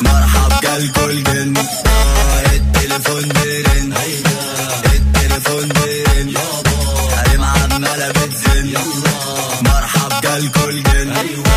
مرحب 0.00 0.52
جالكوا 0.62 1.06
الجن 1.10 1.54
آه 1.56 2.42
التليفون 2.56 3.28
بيرن 3.28 3.92
التليفون 4.94 5.68
بيرن 5.68 6.34
قايمة 7.16 7.46
عمالة 7.46 8.08
بتزن. 8.08 8.74
مرحب 9.62 10.12
جالكوا 10.22 10.68
الجن 10.70 11.12
أيوة 11.12 11.47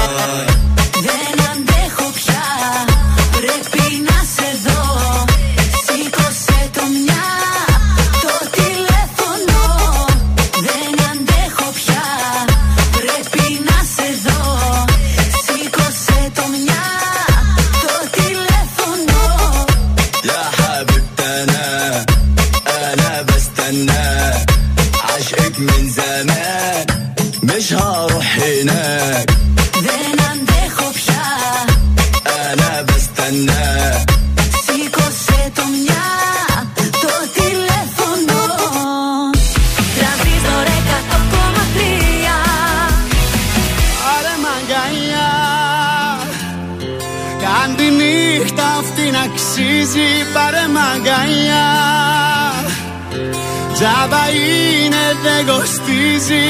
Τζάμπα 53.81 54.29
είναι 54.29 55.05
δεν 55.23 55.45
κοστίζει. 55.45 56.45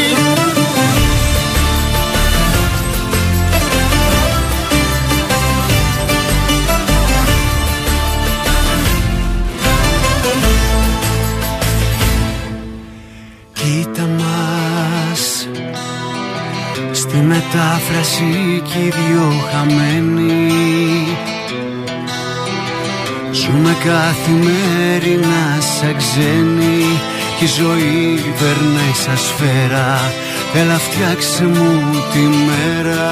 Κοίτα 13.54 14.02
μας. 14.02 15.48
Στη 16.92 17.18
μετάφραση 17.18 18.62
κι 18.64 18.78
οι 18.78 18.90
δυο 18.90 19.32
χαμένοι. 19.52 21.08
Ζούμε 23.32 23.76
καθημερινά 23.84 25.62
σαν 25.62 25.96
ξένοι 25.98 27.11
Κι 27.42 27.48
η 27.48 27.50
ζωή 27.50 28.34
περνάει 28.40 28.94
σαν 28.94 29.18
σφαίρα. 29.18 30.14
Έλα 30.54 30.78
φτιάξε 30.78 31.44
μου 31.44 31.80
τη 32.14 32.20
μέρα. 32.20 33.12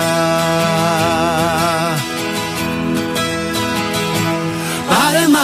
Πάρε 4.88 5.28
μ' 5.28 5.36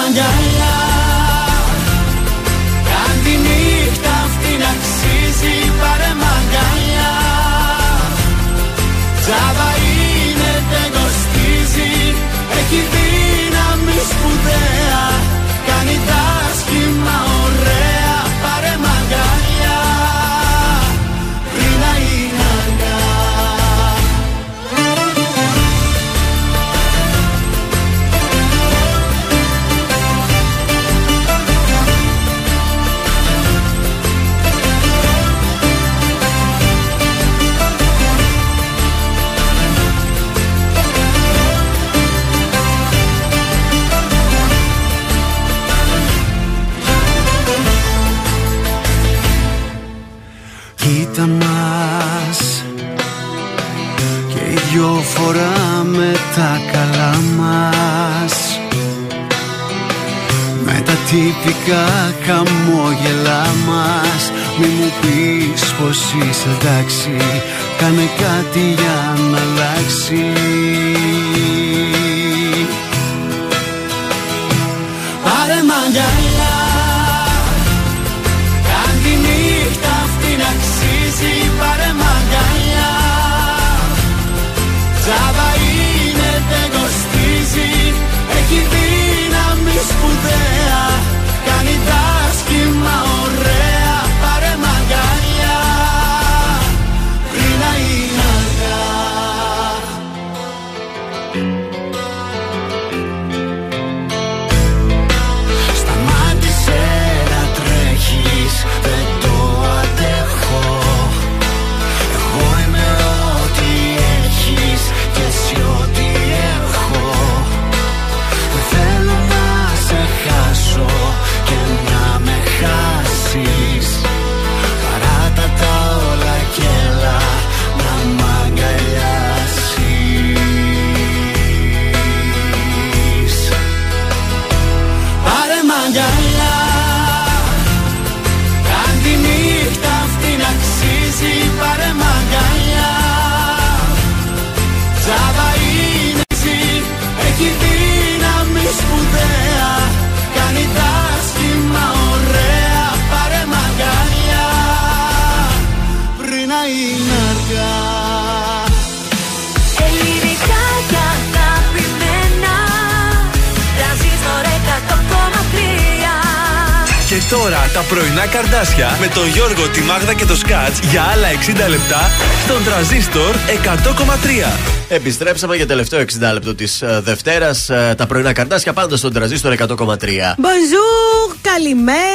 με 169.08 169.14
τον 169.14 169.28
Γιώργο, 169.28 169.70
τη 169.70 169.82
Μάγδα 169.82 170.14
και 170.14 170.26
το 170.26 170.36
Σκάτς 170.36 170.80
για 170.80 171.04
άλλα 171.04 171.28
60 171.66 171.70
λεπτά 171.70 172.10
στον 172.44 172.64
τραζίστορ 172.64 173.36
100,3. 173.36 174.58
Επιστρέψαμε 174.88 175.56
για 175.56 175.68
τελευταίο 175.68 176.00
60 176.00 176.34
λεπτό 176.34 176.56
της 176.56 176.84
Δευτέρας. 177.00 177.66
Τα 177.98 178.06
πρωινά 178.08 178.34
καρδάσια 178.34 178.74
πάντα 178.74 178.98
στον 178.98 179.14
τραζίστορ 179.14 179.52
100,3. 179.52 180.36
Μπονζούρ, 180.38 181.36
καλημέρα. 181.42 182.15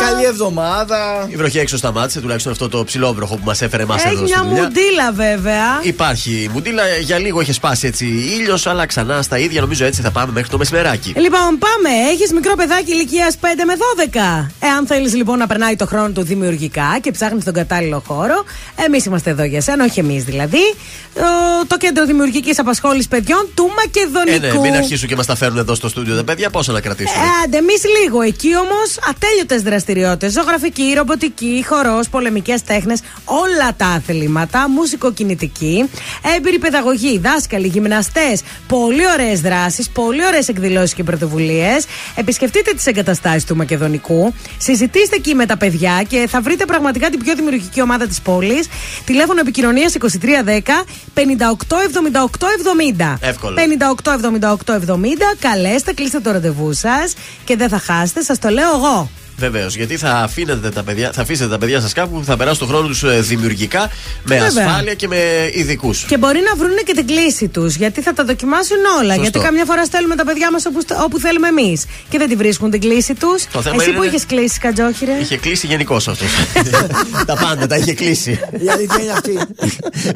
Καλή 0.00 0.24
εβδομάδα. 0.24 1.26
Η 1.28 1.36
βροχή 1.36 1.58
έξω 1.58 1.76
σταμάτησε, 1.76 2.20
τουλάχιστον 2.20 2.52
αυτό 2.52 2.68
το 2.68 2.84
ψηλό 2.84 3.12
βροχό 3.12 3.34
που 3.36 3.44
μας 3.44 3.62
έφερε 3.62 3.82
εμάς 3.82 4.04
Έχει 4.04 4.14
εδώ 4.14 4.26
στη 4.26 4.34
μια 4.38 4.44
δουλειά. 4.48 4.62
μουντίλα 4.62 5.12
βέβαια. 5.12 5.66
Υπάρχει 5.82 6.50
μουντίλα, 6.52 6.82
για 7.02 7.18
λίγο 7.18 7.40
είχε 7.40 7.52
σπάσει 7.52 7.86
έτσι 7.86 8.04
ήλιος, 8.06 8.66
αλλά 8.66 8.86
ξανά 8.86 9.22
στα 9.22 9.38
ίδια. 9.38 9.60
Νομίζω 9.60 9.84
έτσι 9.84 10.00
θα 10.02 10.10
πάμε 10.10 10.32
μέχρι 10.32 10.50
το 10.50 10.58
μεσημεράκι. 10.58 11.12
Λοιπόν, 11.16 11.40
πάμε. 11.58 11.96
Έχεις 12.12 12.32
μικρό 12.32 12.54
παιδάκι 12.56 12.92
ηλικίας 12.92 13.36
5 13.40 13.46
με 13.66 13.74
12. 13.76 14.50
Εάν 14.60 14.86
θέλεις 14.86 15.14
λοιπόν 15.14 15.38
να 15.38 15.46
περνάει 15.46 15.76
το 15.76 15.86
χρόνο 15.86 16.08
του 16.10 16.22
δημιουργικά 16.22 16.98
και 17.00 17.10
ψάχνεις 17.10 17.44
τον 17.44 17.52
κατάλληλο 17.54 18.02
χώρο, 18.06 18.44
εμείς 18.86 19.04
είμαστε 19.04 19.30
εδώ 19.30 19.44
για 19.44 19.60
σένα, 19.60 19.84
όχι 19.84 20.00
εμείς 20.00 20.24
δηλαδή. 20.24 20.74
Το, 21.14 21.20
το 21.66 21.76
κέντρο 21.76 22.04
δημιουργικής 22.04 22.58
απασχόλησης 22.58 23.08
παιδιών 23.08 23.48
του 23.54 23.70
Ε, 23.70 23.74
Μακεδονικού. 23.84 24.56
ναι, 24.62 24.68
μην 24.68 24.74
αρχίσουν 24.78 25.08
και 25.08 25.16
μας 25.16 25.26
τα 25.26 25.36
φέρουν 25.36 25.58
εδώ 25.58 25.74
στο 25.74 25.88
στούντιο, 25.88 26.16
τα 26.16 26.24
παιδιά, 26.24 26.50
πόσο 26.50 26.72
να 26.72 26.80
κρατήσουμε; 26.80 27.24
Ε, 27.24 27.28
άντε, 27.44 27.56
εμείς 27.56 27.82
λίγο. 28.00 28.20
Εκεί 28.22 28.56
όμως 28.56 28.88
ατέλειωτες 29.10 29.62
δραστηριότητες. 29.62 29.88
Ζωγραφική, 30.30 30.92
ρομποτική, 30.96 31.64
χορός, 31.68 32.08
πολεμικές 32.08 32.62
τέχνες, 32.62 33.00
όλα 33.24 33.74
τα 33.76 33.86
αθλήματα, 33.86 34.68
μουσικοκινητική, 34.68 35.90
έμπειρη 36.36 36.58
παιδαγωγή, 36.58 37.18
δάσκαλοι, 37.18 37.66
γυμναστές. 37.66 38.42
Πολύ 38.66 39.02
ωραίες 39.12 39.40
δράσεις, 39.40 39.90
πολύ 39.90 40.26
ωραίες 40.26 40.48
εκδηλώσεις 40.48 40.94
και 40.94 41.02
πρωτοβουλίες. 41.02 41.84
Επισκεφτείτε 42.14 42.72
τις 42.72 42.86
εγκαταστάσεις 42.86 43.44
του 43.44 43.56
Μακεδονικού. 43.56 44.34
Συζητήστε 44.58 45.16
εκεί 45.16 45.34
με 45.34 45.46
τα 45.46 45.56
παιδιά 45.56 46.02
και 46.08 46.26
θα 46.30 46.40
βρείτε 46.40 46.64
πραγματικά 46.64 47.10
την 47.10 47.18
πιο 47.18 47.34
δημιουργική 47.34 47.82
ομάδα 47.82 48.06
της 48.06 48.20
πόλης. 48.20 48.68
Τηλέφωνο 49.04 49.40
επικοινωνίας 49.40 49.92
2310 49.92 50.84
587870. 51.14 53.16
Εύκολο. 53.20 53.56
587870. 53.56 55.36
Καλέστε, 55.40 55.92
κλείστε 55.92 56.20
το 56.20 56.30
ραντεβού 56.30 56.72
σας 56.72 57.14
και 57.44 57.56
δεν 57.56 57.68
θα 57.68 57.78
χάσετε, 57.78 58.22
σας 58.22 58.38
το 58.38 58.48
λέω 58.48 58.76
εγώ. 58.76 59.10
Βεβαίως, 59.40 59.76
γιατί 59.76 59.96
θα, 59.96 60.10
αφήνετε 60.12 60.70
τα 60.70 60.82
παιδιά, 60.82 61.10
θα 61.14 61.22
αφήσετε 61.22 61.50
τα 61.50 61.58
παιδιά 61.58 61.80
σας 61.80 61.92
κάπου 61.92 62.18
που 62.18 62.24
θα 62.24 62.36
περάσουν 62.36 62.58
τον 62.58 62.68
χρόνο 62.68 62.86
τους 62.88 63.04
δημιουργικά, 63.26 63.90
με 64.24 64.38
Βέβαια. 64.38 64.64
ασφάλεια 64.66 64.94
και 64.94 65.08
με 65.08 65.50
ειδικούς. 65.52 66.04
Και 66.04 66.18
μπορεί 66.18 66.40
να 66.48 66.56
βρουν 66.64 66.76
και 66.84 66.92
την 66.94 67.06
κλίση 67.06 67.48
τους, 67.48 67.74
γιατί 67.74 68.02
θα 68.02 68.12
τα 68.12 68.24
δοκιμάσουν 68.24 68.76
όλα. 69.00 69.08
Σωστό. 69.14 69.20
Γιατί 69.22 69.38
καμιά 69.38 69.64
φορά 69.64 69.84
στέλνουμε 69.84 70.14
τα 70.14 70.24
παιδιά 70.24 70.50
μας 70.50 70.66
όπου, 70.66 70.78
όπου 71.04 71.18
θέλουμε 71.18 71.48
εμείς 71.48 71.84
και 72.08 72.18
δεν 72.18 72.28
τη 72.28 72.34
βρίσκουν 72.36 72.70
την 72.70 72.80
κλίση 72.80 73.14
τους. 73.14 73.44
Το 73.52 73.62
θέμα 73.62 73.76
Εσύ 73.78 73.88
είναι- 73.88 73.98
που 73.98 74.04
είχες 74.04 74.26
κλείσει, 74.26 74.58
Κατζόχυρε. 74.58 75.12
Είχε 75.20 75.36
κλείσει 75.36 75.66
γενικώ 75.66 75.94
αυτός. 75.96 76.18
τα 77.26 77.36
πάντα 77.36 77.66
τα 77.66 77.76
είχε 77.76 77.94
κλείσει. 77.94 78.30
Η 78.64 78.68
αλήθεια 78.68 79.02
είναι 79.02 79.12
αυτή. 79.12 79.38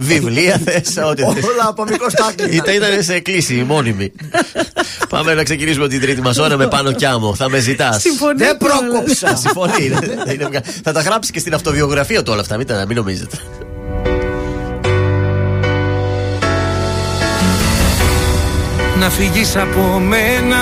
Βιβλία 0.00 0.60
θες, 0.64 0.96
ό,τι 1.10 1.22
θες. 1.22 1.44
Όλα 1.44 1.66
από 1.68 1.84
μικρό 1.84 2.10
στάκλι. 2.10 2.56
Ήταν, 2.56 2.74
ήταν 2.74 3.02
σε 3.02 3.18
κλίση 3.20 3.54
μόνιμη. 3.68 4.12
Πάμε 5.08 5.34
να 5.34 5.42
ξεκινήσουμε 5.42 5.88
την 5.88 6.00
τρίτη 6.00 6.20
μας 6.20 6.38
ώρα 6.38 6.56
με 6.56 6.66
πάνω 6.66 6.92
κι 6.92 7.04
άμμο. 7.04 7.34
Θα 7.34 7.48
με 7.50 7.58
ζητάς. 7.58 8.00
Συμφωνεί 8.00 8.38
Δεν 8.38 8.58
κιόλας. 8.58 9.13
Πρόκοψα. 9.20 9.36
Συμφωνεί. 9.44 9.88
δεν- 9.88 10.22
δεν 10.24 10.34
είναι 10.34 10.44
βγα- 10.44 10.62
θα 10.84 10.92
τα 10.92 11.00
γράψει 11.00 11.30
και 11.32 11.38
στην 11.38 11.54
αυτοβιογραφία 11.54 12.22
του 12.22 12.30
όλα 12.32 12.40
αυτά. 12.40 12.56
Μην, 12.56 12.66
τα- 12.66 12.84
μην 12.86 12.96
νομίζετε. 12.96 13.36
Να 19.00 19.10
φύγεις 19.10 19.56
από 19.56 19.98
μένα 19.98 20.56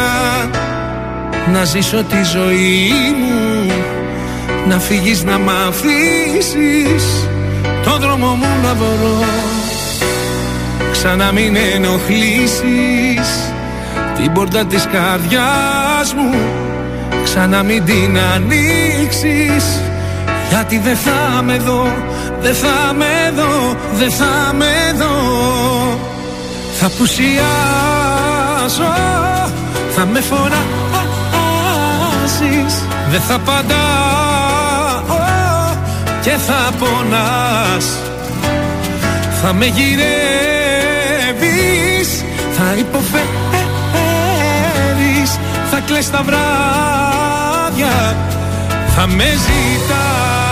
Να 1.52 1.64
ζήσω 1.64 2.02
τη 2.02 2.22
ζωή 2.32 2.90
μου 3.18 3.72
Να 4.68 4.78
φύγεις 4.78 5.22
να 5.24 5.38
μ' 5.38 5.48
αφήσεις 5.68 7.28
Το 7.84 7.96
δρόμο 7.98 8.26
μου 8.34 8.46
να 8.62 8.74
βρω 8.74 9.24
Ξανά 10.92 11.32
μην 11.32 11.56
ενοχλήσεις 11.74 13.52
Την 14.16 14.32
πόρτα 14.32 14.64
της 14.66 14.86
καρδιάς 14.92 16.14
μου 16.16 16.34
Ξανά 17.34 17.62
μην 17.62 17.84
την 17.84 18.18
ανοίξεις. 18.34 19.80
Γιατί 20.48 20.78
δεν 20.78 20.96
θα 20.96 21.42
με 21.42 21.56
δω 21.56 21.92
Δεν 22.40 22.54
θα 22.54 22.92
με 22.96 23.32
δω 23.36 23.76
Δεν 23.98 24.10
θα 24.10 24.52
με 24.52 24.92
δω. 24.98 25.98
Θα 26.80 26.90
πουσιάσω 26.98 27.42
Θα 29.94 30.06
με 30.06 30.20
φωνάζεις. 30.20 30.52
Δεν 33.10 33.20
θα 33.20 33.34
απαντάω 33.34 33.80
Και 36.22 36.30
θα 36.30 36.72
πονάς. 36.78 37.98
Θα 39.42 39.52
με 39.52 39.66
γυρεύεις 39.66 40.14
Θα 42.56 42.74
υποφέρεις 42.78 43.31
Θα 43.31 43.31
κλαις 45.86 46.10
τα 46.10 46.22
βράδια. 46.22 48.16
Θα 48.94 49.06
με 49.06 49.24
ζητάς 49.24 50.51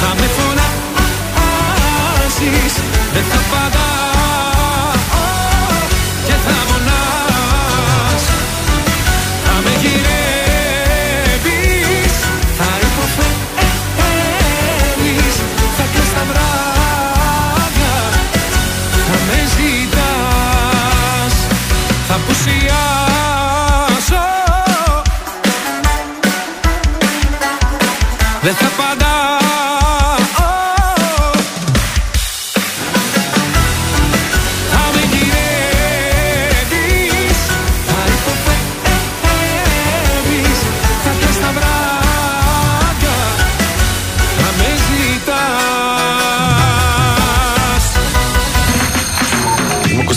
Θα 0.00 0.10
με 0.18 0.26
φωνάζεις 0.36 0.64
Δεν 3.14 3.24
θα 3.30 3.38
απαντάω 3.44 4.13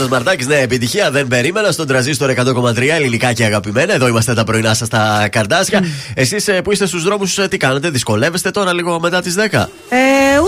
Κώστα 0.00 0.14
Μαρτάκη, 0.14 0.44
ναι, 0.44 0.58
επιτυχία. 0.58 1.10
Δεν 1.10 1.26
περίμενα 1.26 1.70
στον 1.70 1.86
τραζίστορ 1.86 2.30
100,3 2.30 2.94
ελληνικά 2.94 3.32
και 3.32 3.44
αγαπημένα. 3.44 3.92
Εδώ 3.94 4.06
είμαστε 4.08 4.34
τα 4.34 4.44
πρωινά 4.44 4.74
σας 4.74 4.86
στα 4.86 5.28
καρδάσια. 5.32 5.84
Εσείς 6.14 6.48
που 6.64 6.72
είστε 6.72 6.86
στους 6.86 7.02
δρόμους, 7.02 7.34
τι 7.50 7.56
κάνετε, 7.56 7.90
δυσκολεύεστε 7.90 8.50
τώρα 8.50 8.72
λίγο 8.74 9.00
μετά 9.00 9.20
τις 9.20 9.34
10. 9.34 9.68
Ε, 9.88 9.96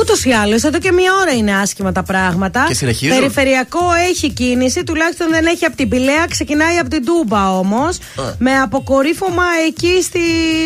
Ούτως 0.00 0.24
ή 0.24 0.30
άλλως, 0.30 0.62
εδώ 0.62 0.78
και 0.78 0.92
μία 0.92 1.12
ώρα 1.20 1.32
είναι 1.32 1.56
άσχημα 1.56 1.92
τα 1.92 2.02
πράγματα. 2.02 2.64
Και 2.68 2.74
συνεχίζουν. 2.74 3.16
Περιφερειακό 3.18 3.80
έχει 4.10 4.30
κίνηση, 4.32 4.84
τουλάχιστον 4.84 5.30
δεν 5.30 5.46
έχει 5.46 5.64
από 5.64 5.76
την 5.76 5.88
Πηλαία, 5.88 6.26
ξεκινάει 6.30 6.76
από 6.78 6.90
την 6.90 7.04
Τούμπα 7.04 7.58
όμως. 7.58 7.98
Με 8.38 8.58
αποκορύφωμα 8.58 9.44
εκεί 9.66 10.02
στη 10.02 10.20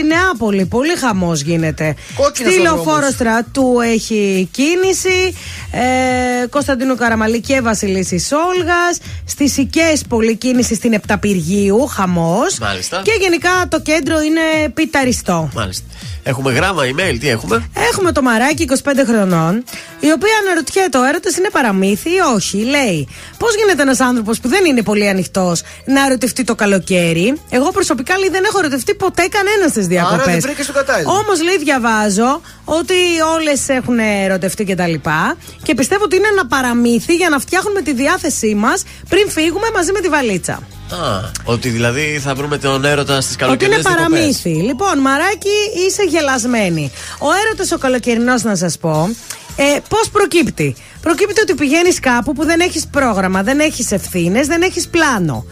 Νεάπολη. 0.06 0.66
Πολύ 0.66 0.96
χαμός 0.96 1.40
γίνεται. 1.40 1.94
Κόκκινος 2.16 2.52
Στη 2.52 2.60
ο 2.60 2.62
λεωφόρο 2.62 2.84
δρόμος. 2.96 3.12
στρατού 3.12 3.80
έχει 3.92 4.48
κίνηση. 4.52 5.34
Ε, 5.70 6.46
Κωνσταντίνου 6.46 6.96
Καραμαλή 6.96 7.40
και 7.40 7.60
Βασιλίσης 7.60 8.26
Σόλγα. 8.26 8.75
Στις 9.24 9.58
Οικές 9.58 10.02
πολλή 10.08 10.36
κίνηση 10.36 10.74
στην 10.74 10.92
Επταπηργίου. 10.92 11.86
Χαμός. 11.86 12.58
Μάλιστα. 12.58 13.02
Και 13.04 13.12
γενικά 13.20 13.50
το 13.68 13.80
κέντρο 13.80 14.20
είναι 14.20 14.68
πιταριστό. 14.74 15.50
Μάλιστα. 15.54 15.84
Έχουμε 16.28 16.52
γράμμα, 16.52 16.82
email, 16.84 17.16
τι 17.20 17.28
έχουμε; 17.28 17.68
Έχουμε 17.90 18.12
το 18.12 18.22
μαράκι 18.22 18.68
25 18.82 18.90
χρονών, 19.06 19.64
η 20.00 20.10
οποία 20.12 20.32
αναρωτιέται 20.42 20.98
ο 20.98 21.04
έρωτας 21.04 21.36
είναι 21.36 21.50
παραμύθι 21.50 22.10
ή 22.10 22.18
όχι; 22.34 22.56
Λέει, 22.56 23.08
πώς 23.38 23.54
γίνεται 23.54 23.82
ένας 23.82 24.00
άνθρωπος 24.00 24.40
που 24.40 24.48
δεν 24.48 24.64
είναι 24.64 24.82
πολύ 24.82 25.08
ανοιχτός 25.08 25.62
να 25.84 26.04
ερωτευτεί 26.06 26.44
το 26.44 26.54
καλοκαίρι; 26.54 27.40
Εγώ 27.50 27.70
προσωπικά 27.70 28.18
λέει, 28.18 28.28
δεν 28.28 28.44
έχω 28.44 28.58
ερωτευτεί 28.58 28.94
ποτέ 28.94 29.28
κανένας 29.28 29.70
στις 29.70 29.84
Άρα 29.84 29.88
διακοπές. 29.88 30.24
δεν 30.32 30.40
βρήκες 30.40 30.66
το 30.66 30.72
κατάλληλο. 30.72 31.10
Όμως 31.12 31.42
λέει, 31.42 31.58
διαβάζω 31.58 32.40
ότι 32.64 32.94
όλες 33.34 33.68
έχουν 33.68 33.98
ερωτευτεί 33.98 34.64
κτλ. 34.64 34.92
Και, 34.92 35.34
και 35.62 35.74
πιστεύω 35.74 36.04
ότι 36.04 36.16
είναι 36.16 36.28
ένα 36.32 36.46
παραμύθι 36.46 37.14
για 37.14 37.28
να 37.28 37.38
φτιάχνουμε 37.38 37.80
τη 37.82 37.92
διάθεσή 37.92 38.54
μας 38.54 38.82
πριν 39.08 39.30
φύγουμε 39.30 39.66
μαζί 39.74 39.92
με 39.92 40.00
τη 40.00 40.08
βαλίτσα. 40.08 40.62
Α, 40.90 41.30
ότι 41.44 41.68
δηλαδή 41.68 42.18
θα 42.22 42.34
βρούμε 42.34 42.58
τον 42.58 42.84
έρωτα 42.84 43.20
στις 43.20 43.34
Ότι 43.34 43.44
καλοκαιρινές 43.44 43.84
είναι 43.84 43.94
παραμύθι. 43.94 44.50
Λοιπόν, 44.50 44.98
Μαράκι, 44.98 45.56
είσαι 45.86 46.02
γελασμένη. 46.02 46.92
Ο 47.18 47.26
έρωτας 47.46 47.72
ο 47.72 47.78
καλοκαιρινός, 47.78 48.42
να 48.42 48.56
σας 48.56 48.78
πω, 48.78 49.08
ε, 49.56 49.78
πώς 49.88 50.10
προκύπτει; 50.10 50.76
Προκύπτει 51.06 51.40
ότι 51.40 51.54
πηγαίνεις 51.54 52.00
κάπου 52.00 52.32
που 52.32 52.44
δεν 52.44 52.60
έχεις 52.60 52.86
πρόγραμμα, 52.86 53.42
δεν 53.42 53.60
έχεις 53.60 53.92
ευθύνες, 53.92 54.46
δεν 54.46 54.62
έχεις 54.62 54.88
πλάνο. 54.88 55.44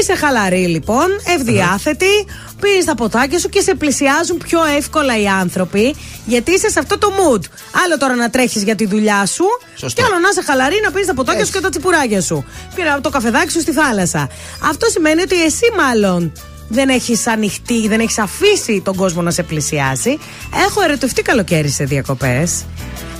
Είσαι 0.00 0.14
χαλαρή 0.14 0.66
λοιπόν, 0.66 1.06
ευδιάθετη, 1.36 2.26
πίνεις 2.60 2.84
τα 2.84 2.94
ποτάκια 2.94 3.38
σου 3.38 3.48
και 3.48 3.60
σε 3.60 3.74
πλησιάζουν 3.74 4.38
πιο 4.38 4.60
εύκολα 4.76 5.20
οι 5.20 5.26
άνθρωποι, 5.26 5.94
γιατί 6.26 6.52
είσαι 6.52 6.70
σε 6.70 6.78
αυτό 6.78 6.98
το 6.98 7.12
mood. 7.16 7.42
Άλλο 7.84 7.96
τώρα 7.98 8.14
να 8.14 8.30
τρέχεις 8.30 8.62
για 8.62 8.74
τη 8.74 8.86
δουλειά 8.86 9.26
σου, 9.26 9.44
Σωστό. 9.74 10.00
και 10.02 10.08
άλλο 10.10 10.18
να 10.20 10.28
είσαι 10.28 10.42
χαλαρή 10.42 10.80
να 10.84 10.90
πίνεις 10.90 11.06
τα 11.06 11.14
ποτάκια 11.14 11.44
σου 11.44 11.52
και 11.52 11.60
τα 11.60 11.68
τσιπουράκια 11.68 12.20
σου. 12.20 12.44
Πήρα 12.74 13.00
το 13.00 13.10
καφεδάκι 13.10 13.50
σου 13.50 13.60
στη 13.60 13.72
θάλασσα. 13.72 14.28
Αυτό 14.70 14.86
σημαίνει 14.90 15.20
ότι 15.20 15.42
εσύ 15.42 15.64
μάλλον 15.76 16.32
δεν 16.68 16.88
έχεις 16.88 17.26
ανοιχτεί, 17.26 17.88
δεν 17.88 18.00
έχεις 18.00 18.18
αφήσει 18.18 18.80
τον 18.84 18.94
κόσμο 18.94 19.22
να 19.22 19.30
σε 19.30 19.42
πλησιάσει. 19.42 20.18
Έχω 20.68 20.82
ερωτευτεί 20.82 21.22
καλοκαίρι 21.22 21.68
σε 21.68 21.84
διακοπές. 21.84 22.64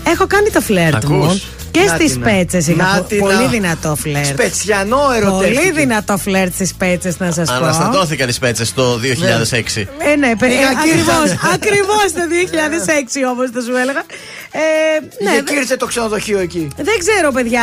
Έχω 0.07 0.27
κάνει 0.27 0.51
το 0.51 0.61
φλερτ 0.61 0.95
Ακούς; 0.95 1.11
μου. 1.11 1.43
Και 1.71 1.81
Να 1.81 1.95
στις 1.95 2.13
την, 2.13 2.21
να. 2.21 2.27
πέτσες 2.31 2.67
είχα 2.67 2.83
Να 2.93 2.97
πο- 2.99 3.05
την, 3.09 3.19
πολύ 3.19 3.35
να. 3.35 3.47
δυνατό 3.47 3.97
φλερτ. 4.03 4.27
Σπετσιανό 4.27 5.01
ερωτεύτηκε. 5.17 5.59
Πολύ 5.61 5.73
δυνατό 5.73 6.17
φλερτ 6.17 6.55
στις 6.55 6.75
πέτσες, 6.75 7.19
να 7.19 7.31
σας 7.33 7.49
πω. 7.49 7.55
Αναστατώθηκαν 7.55 8.29
οι 8.29 8.33
σπέτσε 8.33 8.65
το 8.75 8.99
2006. 8.99 9.87
Ε, 9.99 10.17
ναι, 10.17 10.37
περι... 10.37 10.53
Είχα 10.53 10.69
ακριβώ 10.69 11.23
κύρτσα. 11.25 11.51
ακριβώς 11.55 12.07
το 12.15 12.21
2006 13.25 13.31
όμω 13.33 13.43
θα 13.55 13.61
σου 13.61 13.77
έλεγα. 13.83 14.03
Ε, 14.53 14.61
ναι, 15.25 15.31
Ναι, 15.31 15.37
δε- 15.43 15.53
κύρτσε 15.55 15.77
το 15.77 15.87
ξενοδοχείο 15.87 16.39
εκεί; 16.39 16.69
δεν 16.77 16.99
ξέρω, 16.99 17.33
παιδιά, 17.33 17.63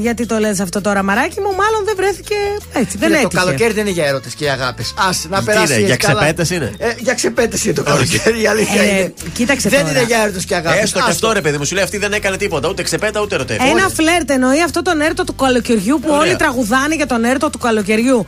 γιατί 0.00 0.26
το 0.26 0.38
λες 0.38 0.60
αυτό 0.60 0.80
τώρα, 0.80 1.02
μαράκι 1.02 1.40
μου. 1.40 1.46
Μάλλον 1.62 1.84
δεν 1.84 1.94
βρέθηκε 1.96 2.34
έτσι. 2.72 2.96
Δεν 2.98 3.08
Φίλε, 3.08 3.20
το 3.20 3.26
έτυχε. 3.26 3.44
καλοκαίρι 3.44 3.72
δεν 3.72 3.82
είναι 3.86 3.94
για 3.94 4.06
έρωτε 4.06 4.28
και 4.28 4.44
για 4.44 4.52
αγάπες. 4.52 4.94
Α 4.96 5.08
να 5.28 5.38
Τι 5.38 5.44
περάσει. 5.44 5.64
είναι, 5.64 5.74
έτσι 5.74 5.84
για 5.86 5.96
καλά. 5.96 6.14
ξεπέτες 6.20 6.50
είναι; 6.50 6.72
Ε, 6.78 6.94
για 6.98 7.14
ξεπέτε 7.14 7.56
είναι 7.64 7.72
το 7.74 7.82
καλοκαίρι, 7.82 8.42
η 8.42 8.46
αλήθεια 8.46 8.82
Ε, 8.82 8.86
είναι. 8.88 9.14
κοίταξε 9.32 9.68
Δεν 9.68 9.78
τώρα. 9.80 9.90
είναι 9.92 10.02
για 10.06 10.18
έρωτε 10.22 10.40
και 10.46 10.54
αγάπες. 10.54 10.82
Έστω 10.82 10.98
και 10.98 11.10
αυτό 11.10 11.32
ρε 11.32 11.40
παιδί 11.40 11.56
μου, 11.58 11.64
σου 11.64 11.74
λέει 11.74 11.84
αυτή 11.84 11.98
δεν 11.98 12.12
έκανε 12.12 12.36
τίποτα, 12.36 12.68
ούτε 12.68 12.82
ξεπέτα 12.82 13.20
ούτε 13.20 13.34
ερωτεύει. 13.34 13.68
Ένα 13.68 13.88
φλερτ 13.88 14.30
εννοεί 14.30 14.62
αυτό 14.62 14.82
τον 14.82 15.00
έρωτο 15.00 15.24
του 15.24 15.34
καλοκαιριού 15.34 15.98
που 16.02 16.08
Ωραία. 16.08 16.18
όλοι 16.20 16.36
τραγουδάνε 16.36 16.94
για 16.94 17.06
τον 17.06 17.24
έρωτο 17.24 17.50
του 17.50 17.58
καλοκαιριού. 17.58 18.26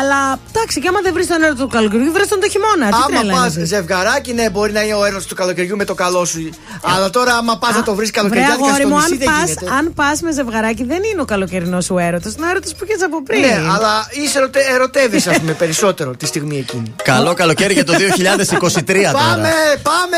Αλλά 0.00 0.38
εντάξει, 0.52 0.80
και 0.80 0.88
άμα 0.88 1.00
δεν 1.02 1.12
βρεις 1.12 1.26
τον 1.26 1.42
έρωτο 1.42 1.62
του 1.62 1.68
καλοκαιριού, 1.68 2.12
βρει 2.12 2.26
τον 2.26 2.40
το 2.40 2.48
χειμώνα. 2.50 2.86
Τι 2.88 2.94
Άμα 2.96 3.06
τρέλα 3.06 3.32
πας 3.32 3.54
είναι 3.54 3.62
αυτή; 3.62 3.64
ζευγαράκι, 3.64 4.32
ναι, 4.32 4.50
μπορεί 4.50 4.72
να 4.72 4.82
είναι 4.82 4.94
ο 4.94 5.04
έρωτα 5.04 5.24
του 5.28 5.34
καλοκαιριού 5.34 5.76
με 5.76 5.84
το 5.84 5.94
καλό 5.94 6.24
σου. 6.24 6.48
Αλλά 6.80 7.10
τώρα, 7.10 7.25
άμα 7.32 7.58
πας 7.58 7.74
να 7.74 7.82
το 7.82 7.94
βρεις 7.94 8.10
Βρε 8.10 8.20
καλοκαιριάτικα 8.20 8.64
αγόρι 8.64 8.82
στο 8.82 8.88
μου, 8.88 8.96
νησί, 8.96 9.12
αν 9.12 9.18
δεν 9.18 9.28
πας, 9.28 9.48
γίνεται. 9.48 9.70
αν 9.78 9.92
πας 9.94 10.20
με 10.20 10.32
ζευγαράκι, 10.32 10.84
δεν 10.84 11.02
είναι 11.12 11.20
ο 11.20 11.24
καλοκαιρινός 11.24 11.84
σου 11.84 11.98
έρωτας. 11.98 12.34
Είναι 12.34 12.46
ο 12.46 12.50
έρωτας 12.50 12.74
που 12.74 12.84
είχες 12.84 13.02
από 13.02 13.22
πριν. 13.22 13.40
Ναι, 13.40 13.60
αλλά 13.74 14.06
είσαι 14.10 14.38
ερωτε, 14.38 14.60
ερωτεύεσαι, 14.74 15.30
ας 15.30 15.38
πούμε, 15.38 15.52
περισσότερο 15.52 16.10
τη 16.16 16.26
στιγμή 16.26 16.58
εκείνη. 16.58 16.94
Καλό 17.12 17.34
καλοκαίρι 17.34 17.72
για 17.72 17.84
το 17.84 17.92
2023 18.00 18.00
τώρα. 18.00 19.12
Πάμε, 19.12 19.52
πάμε 19.82 20.16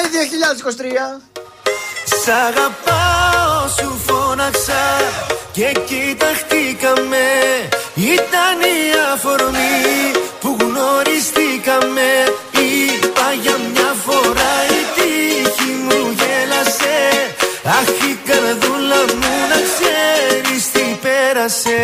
2023. 1.18 1.20
Σ' 2.24 2.28
αγαπάω 2.28 3.68
σου 3.78 4.00
φώναξα 4.06 4.82
και 5.52 5.76
κοιταχτήκαμε 5.88 7.24
Ήταν 7.94 8.58
η 8.76 8.80
αφορμή 9.14 9.82
που 10.40 10.56
γνωριστήκαμε 10.60 12.08
Είπα 12.52 13.26
για 13.42 13.56
μια 13.72 13.94
φορά 14.04 14.67
Αχ 17.76 17.88
η 18.10 18.18
καρδούλα 18.28 19.00
μου 19.18 19.34
να 19.50 19.58
ξέρεις 19.68 20.70
τι 20.72 20.84
πέρασε. 21.02 21.78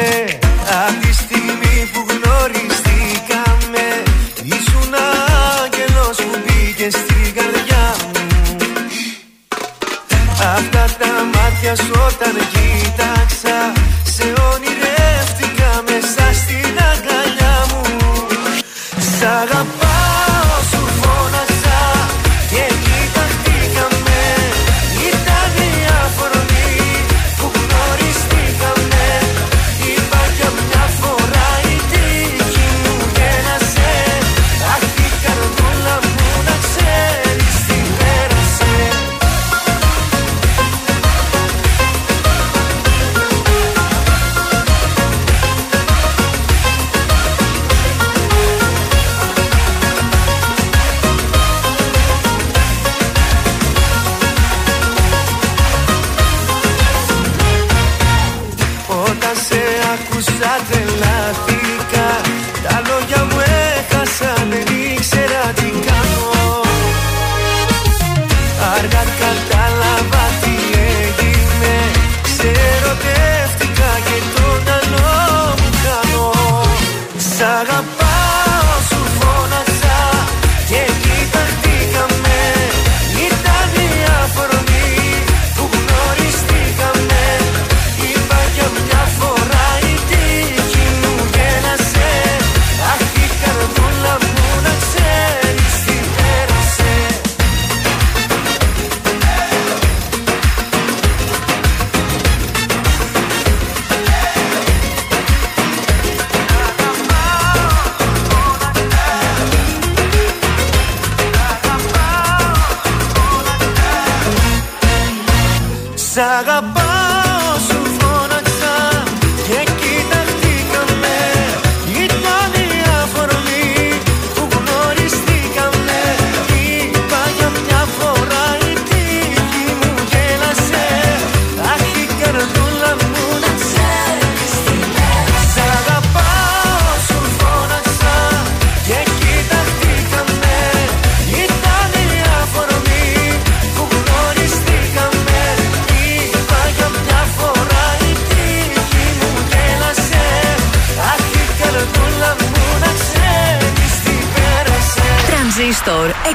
Απ' 0.86 1.00
τη 1.02 1.12
στιγμή 1.12 1.90
που 1.92 2.00
γνωριστήκαμε 2.12 3.86
Ήσουν 4.42 4.94
άγγελος 5.62 6.16
που 6.16 6.38
μπήκε 6.42 6.90
στην 6.90 7.34
καρδιά 7.34 7.94
μου. 7.98 8.10
Αυτά 10.56 10.84
τα 10.98 11.12
μάτια 11.34 11.76
σου 11.76 11.92
όταν 12.08 12.34
κοίταξα 12.52 13.72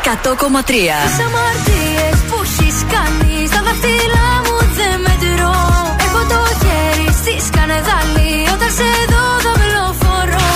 Τρανζίστορ 0.10 0.36
100,3. 0.40 0.98
Τις 1.08 1.20
αμαρτίες 1.28 2.18
που 2.28 2.38
έχεις 2.44 2.78
κάνει 2.94 3.34
στα 3.50 3.60
δάχτυλά 3.66 4.30
μου 4.46 4.58
δεν 4.78 4.96
μετρώ. 5.06 5.58
Έχω 6.06 6.22
το 6.32 6.40
χέρι 6.62 7.10
στη 7.22 7.34
σκανεδάλη 7.48 8.34
όταν 8.54 8.72
σε 8.78 8.90
δω 9.12 9.26
δαυλοφορώ. 9.46 10.48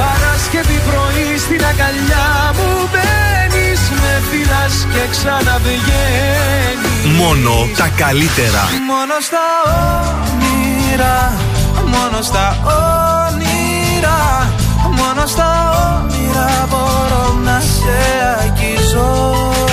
Παρασκευή 0.00 0.78
πρωί 0.88 1.28
στην 1.44 1.60
αγκαλιά 1.70 2.28
μου 2.56 2.70
μπαίνεις. 2.90 3.80
Με 4.00 4.14
φυλάς 4.28 4.74
και 4.92 5.02
ξαναβγαίνεις. 5.14 7.02
Μόνο 7.20 7.52
τα 7.80 7.88
καλύτερα. 8.02 8.62
Μόνο 8.90 9.16
στα 9.28 9.44
όνειρα, 10.16 11.16
μόνο 11.94 12.18
στα 12.28 12.44
όνειρα, 13.26 14.18
μόνο 15.00 15.22
στα 15.34 15.50
όνειρα 15.94 16.48
μπορώ 16.70 17.24
να 17.46 17.60
σε 17.60 18.47
αγγίζω. 18.98 19.64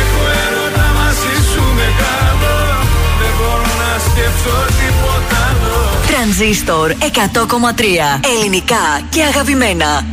Έχω 0.00 0.22
έρωτα 0.44 0.86
μαζί 0.98 1.34
σου 1.50 1.62
μεγάλο 1.80 2.54
Δεν 3.20 3.32
μπορώ 3.38 3.70
να 3.82 3.92
σκέψω 4.06 4.54
τίποτα 4.80 5.38
άλλο 5.48 5.76
Τρανζίστορ 6.06 6.92
100,3. 7.00 8.28
Ελληνικά 8.36 8.84
και 9.10 9.22
αγαπημένα. 9.22 10.04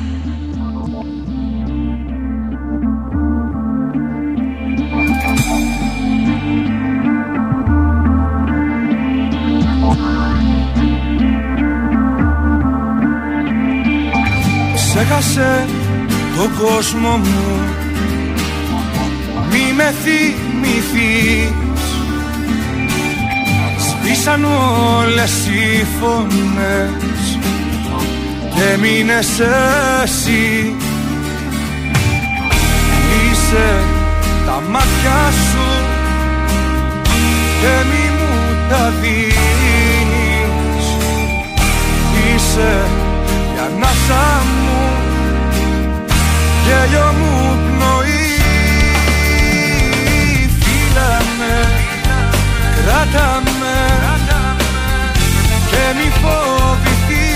Ξέχασε 14.76 15.68
τον 16.35 16.52
κόσμο 16.57 17.18
μου 17.18 17.62
Μη 19.76 19.84
με 19.84 19.94
θυμηθείς. 20.04 21.52
Σβήσαν 23.78 24.45
όλες 24.45 25.48
οι 25.48 25.86
φωνές 26.00 27.38
Και 28.56 28.78
μείνες 28.78 29.40
εσύ. 30.04 30.76
Είσαι 33.32 33.84
τα 34.45 34.62
μάτια 34.70 35.32
σου 35.32 35.68
Και 37.62 37.86
μη 37.90 38.06
μου 38.18 38.34
τα 38.70 38.94
δίνεις. 39.02 40.86
Είσαι 42.36 42.74
η 43.56 43.60
ανάσα 43.66 44.44
μου 44.44 44.94
γέλιο 46.66 47.14
μου 47.20 47.33
κράτα 53.14 53.41
με 53.60 53.77
και 55.69 55.85
μη 55.98 56.10
φοβηθείς. 56.22 57.34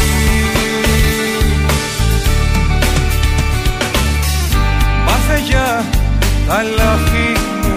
τα 6.48 6.62
λάθη 6.62 7.32
μου 7.62 7.74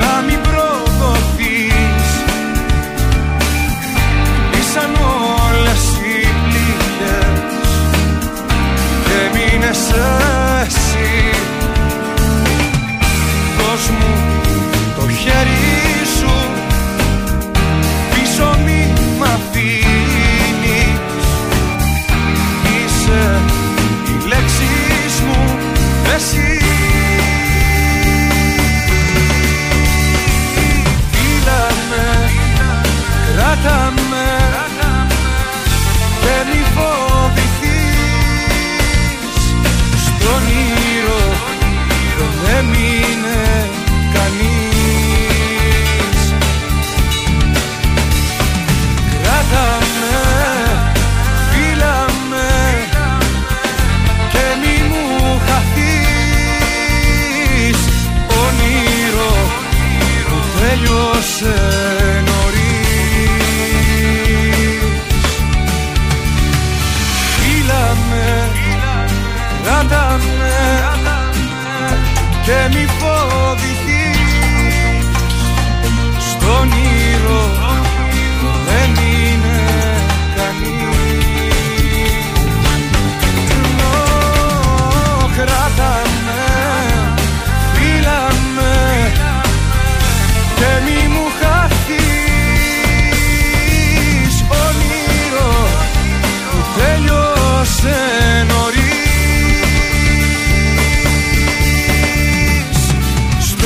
να 0.00 0.22
μην 0.26 0.40
προδοθείς. 0.40 2.08
Ήσαν 4.58 4.94
όλες 5.46 5.82
οι 5.96 6.26
πληγές 6.44 7.70
και 9.04 9.38
μείνες 9.38 9.92
εσύ. 10.66 11.30
Δώσ' 13.58 13.88
μου 13.88 14.47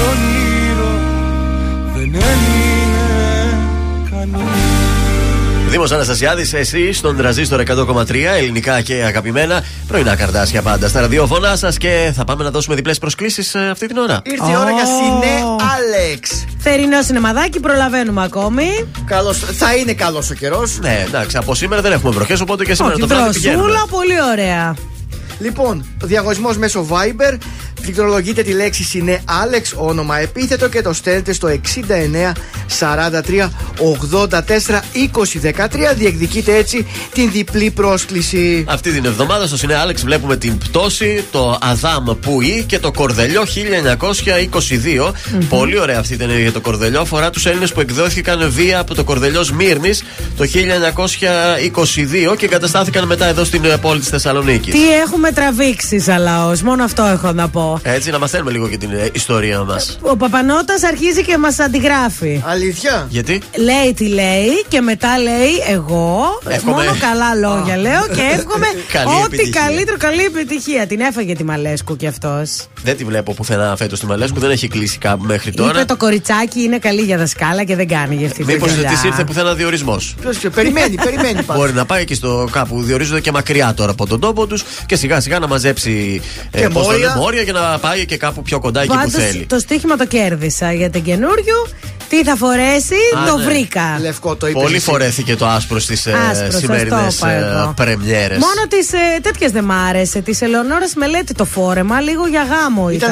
Στον 0.02 0.18
ήρω 0.70 0.90
δεν 1.94 2.02
έμεινε 2.02 3.58
κανείς 4.10 4.50
Δήμος 5.68 5.92
Αναστασιάδης, 5.92 6.52
εσύ 6.52 6.92
στον 6.92 7.16
τραζίστορ 7.16 7.60
100,3 7.60 8.14
ελληνικά 8.36 8.80
και 8.80 8.94
αγαπημένα. 8.94 9.64
Πρωινά 9.86 10.16
καρτάσια 10.16 10.62
πάντα 10.62 10.88
στα 10.88 11.00
ραδιόφωνά 11.00 11.56
σας 11.56 11.76
και 11.78 12.12
θα 12.14 12.24
πάμε 12.24 12.44
να 12.44 12.50
δώσουμε 12.50 12.74
διπλές 12.74 12.98
προσκλήσεις 12.98 13.54
αυτή 13.54 13.86
την 13.86 13.96
ώρα. 13.96 14.22
Ήρθε 14.24 14.50
η 14.50 14.56
ώρα 14.56 14.70
για 14.70 14.84
Σινέ 14.84 15.44
Άλεξ. 15.76 16.44
Θερινό 16.58 17.02
σινεμαδάκι, 17.02 17.60
προλαβαίνουμε 17.60 18.22
ακόμη. 18.24 18.86
Καλώς, 19.04 19.38
θα 19.38 19.74
είναι 19.74 19.92
καλός 19.92 20.30
ο 20.30 20.34
καιρός. 20.34 20.78
Ναι, 20.80 21.04
εντάξει, 21.06 21.36
από 21.36 21.54
σήμερα 21.54 21.82
δεν 21.82 21.92
έχουμε 21.92 22.12
βροχές, 22.12 22.40
οπότε 22.40 22.64
και 22.64 22.74
σήμερα 22.74 22.94
Όχι, 22.94 23.02
το 23.02 23.08
βράδυ 23.08 23.32
πηγαίνουμε. 23.32 23.62
δροσούλα, 23.62 23.86
πολύ 23.90 24.22
ωραία. 24.32 24.74
Λοιπόν, 25.38 25.84
ο 26.02 26.06
διαγωνισμός 26.06 26.56
μέσω 26.58 26.86
Viber. 26.90 27.38
Πληκτρολογείτε 27.82 28.42
τη 28.42 28.52
λέξη 28.52 28.84
Σινέ 28.84 29.22
Άλεξ, 29.24 29.74
όνομα 29.76 30.18
επίθετο 30.18 30.68
και 30.68 30.82
το 30.82 30.92
στέλνετε 30.92 31.32
στο 31.32 31.48
43 32.80 33.48
84 33.98 34.28
20 34.28 34.38
13. 35.42 35.94
Διεκδικείτε 35.96 36.56
έτσι 36.56 36.86
την 37.12 37.30
διπλή 37.30 37.70
πρόσκληση. 37.70 38.64
Αυτή 38.68 38.92
την 38.92 39.04
εβδομάδα 39.04 39.46
στο 39.46 39.56
Σινέ 39.56 39.74
Άλεξ 39.74 40.02
βλέπουμε 40.02 40.36
την 40.36 40.58
πτώση, 40.58 41.24
το 41.30 41.58
Αδάμ 41.60 42.04
Πουί 42.20 42.64
και 42.66 42.78
το 42.78 42.90
Κορδελιό 42.92 43.42
1922. 43.42 45.12
Πολύ 45.48 45.78
ωραία 45.78 45.98
αυτή 45.98 46.14
ήταν 46.14 46.38
για 46.40 46.52
το 46.52 46.60
Κορδελιό. 46.60 47.00
Αφορά 47.00 47.30
τους 47.30 47.46
Έλληνες 47.46 47.72
που 47.72 47.80
εκδόθηκαν 47.80 48.50
βία 48.50 48.78
από 48.78 48.94
το 48.94 49.04
Κορδελιό 49.04 49.42
Σμύρνης 49.42 50.02
το 50.36 50.44
1922 52.32 52.36
και 52.36 52.44
εγκαταστάθηκαν 52.44 53.06
μετά 53.06 53.26
εδώ 53.26 53.44
στην 53.44 53.64
ε, 53.64 53.76
πόλη 53.76 54.00
της 54.00 54.08
Θεσσαλονίκης. 54.08 54.74
Τι 54.74 54.92
έχουμε 54.92 55.32
τραβήξει, 55.32 56.00
σαν 56.00 56.22
λαός. 56.22 56.62
Μόνο 56.62 56.84
αυτό 56.84 57.02
έχω 57.02 57.32
να 57.32 57.48
πω. 57.48 57.71
Έτσι, 57.82 58.10
να 58.10 58.18
μαθαίνουμε 58.18 58.50
λίγο 58.50 58.68
και 58.68 58.76
την 58.76 58.90
ε, 58.92 59.08
ιστορία 59.12 59.62
μας. 59.62 59.98
Ο 60.00 60.16
Παπανότας 60.16 60.82
αρχίζει 60.82 61.24
και 61.24 61.38
μας 61.38 61.58
αντιγράφει. 61.58 62.42
Αλήθεια; 62.46 63.06
Γιατί; 63.10 63.42
Λέει 63.56 63.94
τι 63.96 64.06
λέει 64.08 64.64
και 64.68 64.80
μετά 64.80 65.18
λέει 65.18 65.50
εγώ. 65.70 66.20
Εύχομαι- 66.48 66.76
Μόνο 66.76 66.96
καλά 67.00 67.34
λόγια 67.34 67.76
λέω 67.76 68.06
και 68.14 68.20
εύχομαι 68.36 68.66
Καλή 68.92 69.08
ό,τι 69.24 69.24
επιτυχία. 69.34 69.60
καλύτερο, 69.66 69.96
καλή 69.96 70.24
επιτυχία. 70.24 70.86
Την 70.86 71.00
έφαγε 71.00 71.34
τη 71.34 71.44
Μαλέσκου 71.44 71.96
κι 71.96 72.06
αυτός. 72.06 72.50
Δεν 72.82 72.96
τη 72.96 73.04
βλέπω 73.04 73.34
πουθενά 73.34 73.76
φέτος 73.76 73.98
στη 73.98 74.06
Μαλέσκου, 74.06 74.40
δεν 74.40 74.50
έχει 74.50 74.68
κλείσει 74.68 74.98
κάπου 74.98 75.24
μέχρι 75.24 75.52
τώρα. 75.52 75.70
Είπε 75.70 75.84
το 75.84 75.96
κοριτσάκι 75.96 76.62
είναι 76.62 76.78
καλή 76.78 77.00
για 77.02 77.18
δασκάλα 77.18 77.64
και 77.64 77.76
δεν 77.76 77.88
κάνει 77.88 78.14
για 78.14 78.26
αυτή 78.26 78.44
τη 78.44 78.52
Μήπως 78.52 78.74
δουλειά. 78.74 78.88
της 78.90 79.04
ήρθε 79.04 79.24
πουθενά 79.24 79.54
διορισμός. 79.54 80.14
Ποιος 80.20 80.38
περιμένει, 80.54 80.94
περιμένει 81.04 81.42
πάντα. 81.46 81.54
Μπορεί 81.60 81.72
να 81.72 81.84
πάει 81.84 82.04
και 82.04 82.14
στο 82.14 82.48
κάπου 82.52 82.82
διορίζονται 82.82 83.20
και 83.20 83.32
μακριά 83.32 83.74
τώρα 83.76 83.90
από 83.90 84.06
τον 84.06 84.20
τόπο 84.20 84.46
τους 84.46 84.64
και 84.86 84.96
σιγά 84.96 85.20
σιγά 85.20 85.38
να 85.38 85.46
μαζέψει 85.46 86.20
ε, 86.50 86.60
Και 86.60 86.68
πώς 86.68 86.86
το 86.86 86.90
μόρια. 86.92 87.06
λένε, 87.08 87.20
μόρια 87.20 87.44
και 87.44 87.52
να 87.52 87.60
πάει 87.80 88.04
και 88.06 88.16
κάπου 88.16 88.42
πιο 88.42 88.60
κοντά 88.60 88.80
εκεί 88.80 88.88
που 88.90 88.94
Πάντως, 88.96 89.12
θέλει. 89.12 89.46
το 89.46 89.58
στοίχημα 89.58 89.96
το 89.96 90.06
κέρδισα 90.06 90.72
για 90.72 90.90
την 90.90 91.02
καινούριου. 91.02 91.68
Τι 92.12 92.24
θα 92.24 92.36
φορέσει, 92.36 92.94
Α, 93.22 93.26
το 93.30 93.36
ναι. 93.36 93.44
βρήκα. 93.44 93.98
Λευκό 94.00 94.36
το 94.36 94.46
Πολύ 94.46 94.78
φορέθηκε 94.78 95.36
το 95.36 95.46
άσπρο 95.46 95.78
στις 95.78 96.06
Άσπρος, 96.06 96.52
σας 96.52 96.60
σημερινές 96.60 97.18
το 97.18 97.26
είπα 97.26 97.32
εγώ. 97.60 97.72
πρεμιέρες. 97.76 98.38
Μόνο 98.38 98.66
τις 98.68 98.92
ε, 98.92 99.20
τέτοιες 99.22 99.50
δεν 99.52 99.64
μ' 99.64 99.70
άρεσε. 99.72 100.20
Τη 100.20 100.38
Ελεονόρα 100.40 100.86
Μελέτη 100.96 101.34
το 101.34 101.44
φόρεμα, 101.44 102.00
λίγο 102.00 102.26
για 102.26 102.42
γάμο 102.50 102.90
ήταν. 102.90 103.10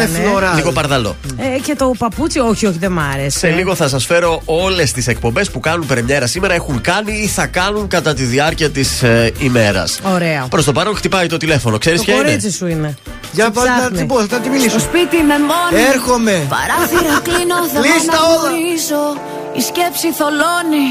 Λίγο 0.54 0.72
παρδαλό. 0.72 1.16
Ε, 1.36 1.58
και 1.58 1.74
το 1.74 1.92
παπούτσι, 1.98 2.38
όχι, 2.38 2.66
όχι, 2.66 2.78
δεν 2.78 2.92
μ' 2.92 2.98
άρεσε. 2.98 3.38
Σε 3.38 3.48
λίγο 3.48 3.74
θα 3.74 3.88
σας 3.88 4.06
φέρω 4.06 4.42
όλες 4.44 4.92
τις 4.92 5.06
εκπομπές 5.06 5.50
που 5.50 5.60
κάνουν 5.60 5.86
πρεμιέρα 5.86 6.26
σήμερα, 6.26 6.54
έχουν 6.54 6.80
κάνει 6.80 7.12
ή 7.12 7.26
θα 7.26 7.46
κάνουν 7.46 7.88
κατά 7.88 8.14
τη 8.14 8.22
διάρκεια 8.22 8.70
της 8.70 9.02
ε, 9.02 9.32
ημέρας. 9.38 10.00
Ωραία. 10.14 10.46
Προς 10.50 10.64
το 10.64 10.72
παρόν 10.72 10.96
χτυπάει 10.96 11.26
το 11.26 11.36
τηλέφωνο. 11.36 11.78
Ξέρεις 11.78 11.98
Το 11.98 12.04
ποια 12.04 12.14
είναι; 12.14 12.24
κορίτσι 12.24 12.50
σου 12.50 12.66
είναι. 12.66 12.94
Για 13.32 13.44
Σε 13.44 13.50
πάντα 13.50 13.76
ψάχνει. 13.78 13.98
τι 13.98 14.04
πω, 14.04 14.20
θα 14.26 14.38
τη 14.38 14.48
μιλήσω. 14.48 14.68
Στο 14.68 14.78
σπίτι 14.78 15.16
με 15.16 15.34
μόνη. 15.50 15.84
Έρχομαι. 15.94 16.46
Παράθυρα 16.48 17.20
κλείνω, 17.22 17.56
δεν 17.72 17.82
Κλείστα 17.82 18.12
μ' 18.12 18.30
όλα. 18.32 18.50
Αναγνωρίζω. 18.90 19.20
Η 19.52 19.60
σκέψη 19.60 20.08
θολώνει. 20.12 20.88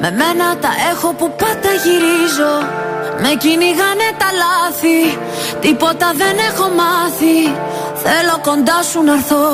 Με 0.00 0.10
μένα 0.10 0.56
τα 0.56 0.72
έχω 0.90 1.08
που 1.18 1.26
πάντα 1.40 1.72
γυρίζω. 1.84 2.54
Με 3.22 3.30
κυνηγάνε 3.42 4.08
τα 4.20 4.28
λάθη. 4.42 5.00
Τίποτα 5.60 6.12
δεν 6.20 6.36
έχω 6.48 6.66
μάθει. 6.80 7.36
Θέλω 8.04 8.36
κοντά 8.48 8.78
σου 8.90 9.02
να 9.02 9.12
έρθω. 9.12 9.46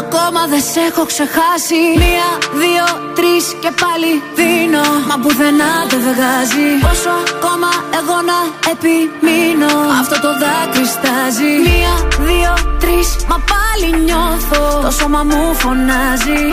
Ακόμα 0.00 0.40
δεν 0.52 0.62
σε 0.72 0.80
έχω 0.88 1.04
ξεχάσει. 1.12 1.80
Μία, 2.02 2.30
δύο, 2.62 2.86
τρεις 3.16 3.44
και 3.62 3.70
πάλι 3.82 4.10
δίνω. 4.38 4.86
Μα 5.08 5.16
πουθενά 5.22 5.72
δεν 5.90 6.00
βγάζει. 6.08 6.68
Πόσο 6.86 7.12
ακόμα 7.34 7.70
εγώ 7.98 8.18
να 8.30 8.38
επιμείνω. 8.72 9.74
Αυτό 10.00 10.16
το 10.24 10.30
δάκρυ 10.42 10.86
στάζει. 10.96 11.52
Μία, 11.68 11.94
δύο, 12.28 12.52
τρεις, 12.82 13.08
μα 13.30 13.38
πάλι 13.52 13.88
νιώθω. 14.04 14.62
Το 14.84 14.90
σώμα 14.98 15.22
μου 15.28 15.54
φωνάζει. 15.62 16.44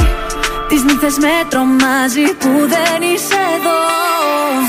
Τις 0.73 0.83
νύχτες 0.83 1.17
με 1.17 1.35
τρομάζει 1.49 2.25
που 2.41 2.51
δεν 2.73 2.99
είσαι 3.09 3.39
εδώ. 3.55 3.79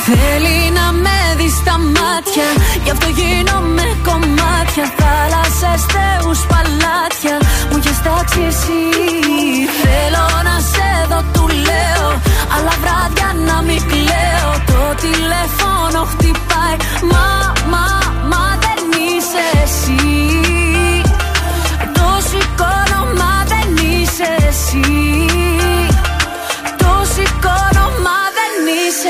Θέλει 0.08 0.58
να 0.78 0.86
με 1.04 1.18
δει 1.38 1.48
στα 1.60 1.76
μάτια 1.96 2.48
Γι' 2.84 2.90
αυτό 2.94 3.08
γίνομαι 3.18 3.86
κομμάτια. 4.08 4.86
Θάλασσες, 4.98 5.82
θεούς, 5.94 6.40
παλάτια 6.50 7.36
Μου 7.68 7.76
έχεις 7.80 7.98
τάξει 8.06 8.40
εσύ. 8.50 8.82
Θέλω 9.82 10.26
να 10.48 10.56
σε 10.72 10.88
δω, 11.10 11.20
του 11.34 11.44
λέω 11.68 12.08
Αλλά 12.54 12.72
βράδια 12.82 13.28
να 13.48 13.56
μην 13.66 13.80
κλαίω. 13.90 14.50
Το 14.70 14.80
τηλέφωνο 15.04 16.00
χτυπάει 16.10 16.76
Μα, 17.10 17.26
μα, 17.72 17.84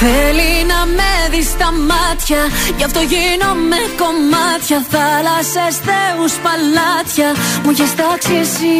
Θέλει 0.00 0.32
να 0.32 0.42
με 0.42 0.47
δει 1.38 1.44
στα 1.44 1.72
μάτια 1.90 2.40
Γι' 2.78 2.84
αυτό 2.88 3.00
γίνομαι 3.12 3.80
κομμάτια. 4.02 4.78
Θάλασσες, 4.92 5.74
θεούς, 5.86 6.34
παλάτια. 6.44 7.28
Μου 7.62 7.70
έχεις 7.74 7.92
τάξει 8.00 8.34
εσύ. 8.44 8.76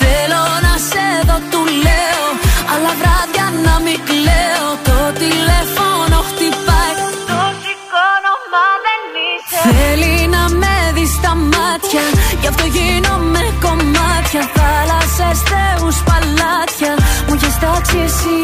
Θέλω 0.00 0.42
να 0.66 0.74
σε 0.88 1.06
δω, 1.28 1.38
του 1.50 1.62
λέω. 1.84 2.26
Αλλά 2.72 2.90
βράδια 3.00 3.46
να 3.66 3.74
μην 3.84 3.98
κλαίω. 4.08 4.68
Το 4.88 4.98
τηλέφωνο 5.22 6.16
χτυπάει. 6.28 6.94
Το 7.30 7.40
σηκώνω, 7.62 8.34
μα 8.52 8.66
δεν 8.86 9.02
είσαι. 9.26 9.60
Θέλει 9.66 10.14
να 10.34 10.42
με 10.60 10.74
δει 10.78 10.81
στα 11.22 11.34
μάτια. 11.34 12.04
Γι' 12.40 12.48
αυτό 12.52 12.64
γίνομαι 12.76 13.44
κομμάτια. 13.64 14.42
Θάλασσες, 14.56 15.38
θεούς, 15.50 15.96
παλάτια. 16.08 16.92
Μου 17.26 17.34
έχεις 17.36 17.56
τάξει 17.62 17.98
εσύ. 18.08 18.38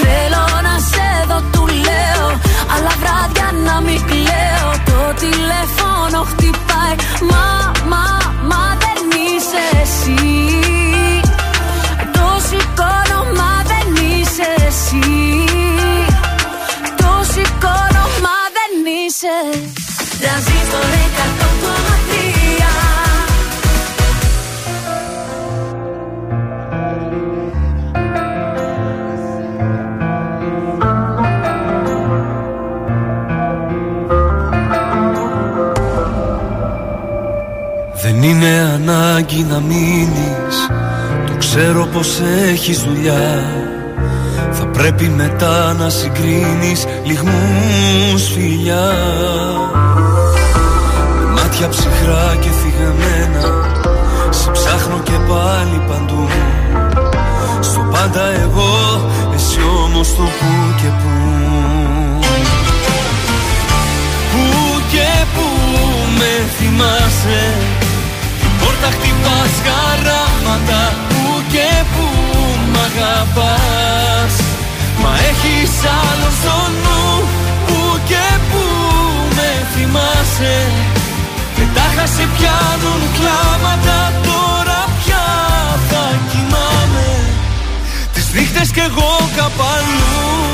Θέλω 0.00 0.44
να 0.66 0.74
σε 0.90 1.08
δω, 1.28 1.38
του 1.52 1.64
λέω. 1.86 2.26
Αλλά 2.72 2.92
βράδια 3.00 3.48
να 3.66 3.74
μην 3.86 4.00
κλαίω. 4.10 4.68
Το 4.90 5.00
τηλέφωνο 5.22 6.18
χτυπάει. 6.30 6.96
Μα, 7.30 7.46
μα, 7.92 8.04
μα 8.50 8.64
δεν 8.82 9.00
είσαι 9.22 9.62
εσύ. 9.82 10.32
Το 12.16 12.26
σηκώνω, 12.48 13.20
μα 13.38 13.52
δεν 13.70 13.86
είσαι 14.08 14.48
εσύ. 14.68 15.08
Το 17.00 17.10
σηκώνω, 17.32 18.04
μα 18.24 18.38
δεν 18.56 18.72
είσαι. 18.96 19.36
Τρανζίστορ 20.20 20.84
100,3 21.18 21.73
έχεις 42.66 42.82
δουλειά. 42.82 43.44
Θα 44.52 44.66
πρέπει 44.66 45.04
μετά 45.04 45.72
να 45.72 45.88
συγκρίνεις 45.88 46.86
λιγμούς 47.04 48.22
φιλιά. 48.34 48.92
Με 51.18 51.24
μάτια 51.30 51.68
ψυχρά 51.68 52.36
και 52.40 52.48
θυγαμένα 52.48 53.68
Σε 54.30 54.50
ψάχνω 54.50 54.98
και 55.02 55.12
πάλι 55.28 55.82
παντού. 55.88 56.28
Στο 57.60 57.80
πάντα 57.90 58.24
εγώ, 58.42 59.08
εσύ 59.34 59.60
όμως 59.84 60.08
το 60.16 60.22
που 60.22 60.50
και 60.80 60.88
που. 61.00 61.12
Πού 64.30 64.80
και 64.92 65.10
πού 65.34 65.46
με 66.18 66.32
θυμάσαι. 66.58 67.42
Την 68.40 68.50
πόρτα 68.60 68.88
χτυπάς 68.96 69.54
χαράματα 69.64 70.92
Πού 71.08 71.42
και 71.52 71.68
πού 71.94 72.04
μ' 72.20 72.23
αγαπάς. 72.96 74.34
Μα 75.02 75.12
έχεις 75.30 75.72
άλλο 76.00 76.30
στο 76.40 76.56
νου 76.82 77.28
Πού 77.66 78.00
και 78.08 78.26
πού 78.50 78.64
με 79.36 79.50
θυμάσαι. 79.72 80.56
Και 81.54 81.64
τα 81.74 82.06
σε 82.06 82.28
πιάνουν 82.36 83.02
κλάματα 83.16 84.12
Τώρα 84.22 84.80
πια 84.98 85.26
θα 85.88 86.04
κοιμάμαι. 86.30 87.10
Τις 88.12 88.32
νύχτες 88.34 88.70
κι 88.70 88.80
εγώ 88.80 89.12
καπαλού 89.36 90.44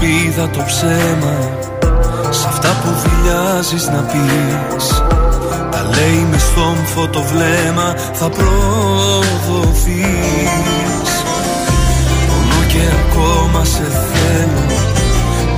Βάζεις 0.00 0.16
σε 0.16 0.30
σπίδα 0.30 0.48
το 0.48 0.62
ψέμα. 0.66 1.36
Σ' 2.30 2.44
αυτά 2.46 2.68
που 2.68 2.88
δηλιάζεις 3.02 3.86
να 3.86 4.00
πεις. 4.10 5.02
Τα 5.70 5.82
λέει 5.90 6.26
μες 6.30 6.42
στόμφο 6.42 7.08
το 7.08 7.22
βλέμμα 7.22 7.94
Θα 8.12 8.28
προδοθείς. 8.28 10.00
Πονώ 12.26 12.60
και 12.68 12.82
ακόμα 13.00 13.64
σε 13.64 13.86
θέλω 14.10 14.64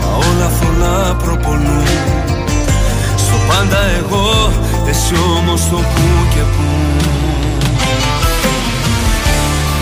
Μα 0.01 0.09
όλα 0.17 0.49
θολά 0.59 1.15
προπολούν. 1.15 1.87
Στο 3.17 3.37
πάντα 3.49 3.81
εγώ 3.99 4.53
Εσύ 4.89 5.15
όμως 5.39 5.69
το 5.71 5.77
που 5.77 6.07
και 6.35 6.41
που. 6.55 6.69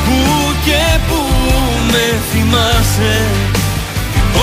Πού 0.04 0.54
και 0.64 0.98
πού 1.08 1.20
με 1.92 2.20
θυμάσαι 2.30 3.16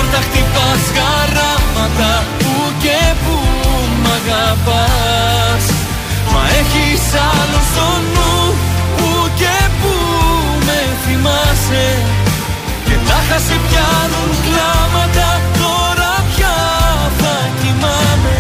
Την 0.06 0.14
πόρτα 0.14 0.28
χτυπάς 0.28 0.84
χαράματα 0.98 2.24
Πού 2.38 2.54
και 2.84 3.00
πού 3.24 3.38
μ' 4.04 4.12
αγαπάς. 4.18 5.64
Μα 6.34 6.42
έχεις 6.60 7.04
άλλο 7.30 7.60
στο 7.70 7.88
νου 8.14 8.38
Πού 8.98 9.10
και 9.40 9.58
πού 9.80 9.94
με 10.66 10.80
θυμάσαι. 11.04 11.88
Και 12.86 12.96
τα 13.08 13.38
σε 13.46 13.58
πιάνουν 13.66 14.32
κλάματα 14.46 15.30
Τώρα 15.62 16.14
πια 16.30 16.58
θα 17.20 17.36
κοιμάμαι. 17.60 18.40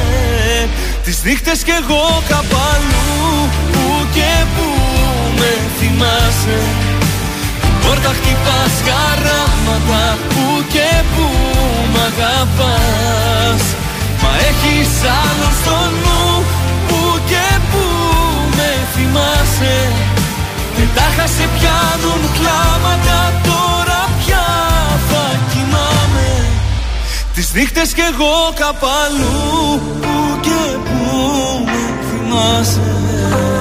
Τις 1.03 1.23
νύχτες 1.23 1.63
κι 1.63 1.75
εγώ 1.81 2.23
καπαλού 2.29 3.49
Πού 3.71 4.07
και 4.15 4.31
πού 4.55 4.69
με 5.39 5.51
θυμάσαι 5.77 6.59
Πόρτα 7.85 8.11
χτυπάς 8.17 8.75
χαράματα 8.87 10.17
Πού 10.29 10.45
και 10.73 10.89
πού 11.13 11.27
μ' 11.93 11.99
αγαπάς. 12.09 13.63
Μα 14.21 14.31
έχεις 14.49 14.91
άλλο 15.21 15.49
στο 15.59 15.77
νου 16.01 16.43
Πού 16.87 16.99
και 17.29 17.47
πού 17.71 17.85
με 18.57 18.71
θυμάσαι. 18.93 19.77
Και 20.75 20.85
τα 20.95 21.27
σε 21.35 21.45
πιάνουν 21.55 22.21
κλάματα 22.37 23.19
Τώρα 23.43 24.01
πια 24.19 24.47
θα 25.09 25.25
κοιμάμαι. 25.49 26.29
Τις 27.33 27.53
νύχτες 27.53 27.93
κι 27.93 28.01
εγώ 28.11 28.53
καπαλού 28.59 29.81
Πού 30.01 30.39
και 30.41 30.77
πού 30.85 31.05
με 31.65 31.83
θυμάσαι 32.07 33.54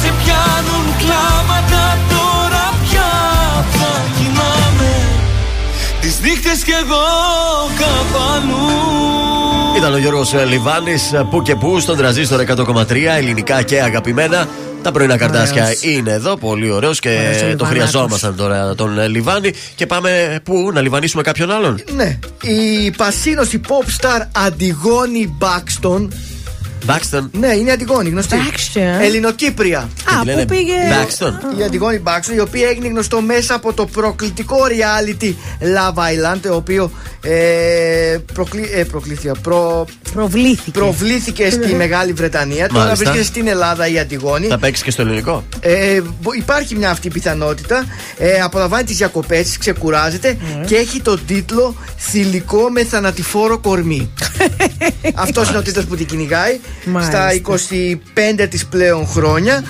σε 0.00 0.12
πιάνουν 0.22 0.86
κλάματα 0.98 1.98
Τώρα 2.08 2.64
πια 2.84 3.10
θα 3.70 4.02
κοιμάμαι 4.16 4.92
Τις 6.00 6.20
νύχτες 6.20 6.62
κι 6.64 6.70
εγώ 6.70 7.04
καπαλού 7.78 8.68
Ήταν 9.76 9.94
ο 9.94 9.98
Γιώργος 9.98 10.34
Λιβάνης 10.48 11.10
που 11.30 11.42
και 11.42 11.54
που 11.54 11.80
στον 11.80 11.96
τραζίστορ 11.96 12.40
100,3 12.56 12.92
ελληνικά 13.16 13.62
και 13.62 13.82
αγαπημένα. 13.82 14.48
Τα 14.82 14.92
πρωινά 14.92 15.16
καρτάσια 15.16 15.62
Ωραίος. 15.62 15.82
είναι 15.82 16.12
εδώ, 16.12 16.36
πολύ 16.36 16.70
ωραίος 16.70 16.98
και 17.00 17.08
Ωραίος 17.08 17.26
ο 17.26 17.38
το 17.40 17.46
Λιβανάκος. 17.46 17.68
χρειαζόμασταν 17.68 18.36
τώρα 18.36 18.74
τον 18.74 18.98
ε, 18.98 19.06
Λιβάνη. 19.08 19.52
Και 19.74 19.86
πάμε 19.86 20.40
πού, 20.44 20.70
να 20.74 20.80
λιβανίσουμε 20.80 21.22
κάποιον 21.22 21.50
άλλον; 21.50 21.82
Ναι. 21.96 22.18
Η 22.40 22.90
πασίνωση 22.90 23.60
pop 23.68 24.04
star 24.06 24.20
Αντιγόνη 24.46 25.34
Μπάξτον. 25.38 26.12
Μπάξτον. 26.84 27.30
Ναι, 27.32 27.52
είναι 27.52 27.72
Αντιγόνη, 27.72 28.08
γνωστή. 28.08 28.36
Μπάξτον. 28.36 28.82
Ελληνοκύπρια. 28.82 29.88
Α, 30.18 30.38
πού 30.38 30.44
πήγε. 30.44 30.72
Η 31.58 31.62
Αντιγόνη 31.64 31.98
Μπάξτον, 31.98 32.36
η 32.36 32.40
οποία 32.40 32.68
έγινε 32.68 32.88
γνωστό 32.88 33.20
μέσα 33.20 33.54
από 33.54 33.72
το 33.72 33.86
προκλητικό 33.86 34.56
reality 34.68 35.34
Love 35.60 35.98
Island, 35.98 36.38
το 36.42 36.54
οποίο 36.54 36.90
ε, 37.22 38.18
προκλη, 38.34 38.70
ε, 38.74 38.84
προκλήθηκε, 38.84 39.30
προ, 39.42 39.86
προβλήθηκε. 40.12 40.70
προβλήθηκε 40.78 41.50
στη 41.50 41.74
Μεγάλη 41.74 42.12
Βρετανία. 42.12 42.68
Τώρα 42.68 42.84
Μάλιστα. 42.84 42.94
βρίσκεται 43.04 43.22
στην 43.24 43.48
Ελλάδα 43.48 43.88
η 43.88 43.98
Αντιγόνη. 43.98 44.46
Θα 44.46 44.58
παίξει 44.58 44.82
και 44.82 44.90
στο 44.90 45.02
ελληνικό. 45.02 45.44
Ε, 45.60 46.00
μπο- 46.22 46.32
υπάρχει 46.32 46.76
μια 46.76 46.90
αυτή 46.90 47.08
πιθανότητα. 47.08 47.84
Ε, 48.18 48.40
απολαμβάνει 48.40 48.84
τις 48.84 48.96
διακοπές 48.96 49.50
τη, 49.50 49.58
ξεκουράζεται 49.58 50.36
και 50.66 50.76
έχει 50.76 51.00
τον 51.00 51.20
τίτλο 51.26 51.74
Θηλυκό 51.98 52.70
με 52.70 52.84
θανατηφόρο 52.84 53.58
κορμί. 53.58 54.10
Αυτός 55.14 55.48
είναι 55.48 55.58
ο 55.58 55.62
τίτλος 55.62 55.84
που 55.84 55.96
την 55.96 56.06
κυνηγάει. 56.06 56.58
Μάλιστα. 56.84 57.30
Στα 57.30 57.40
25 58.44 58.46
της 58.50 58.66
πλέον 58.66 59.06
χρόνια 59.06 59.62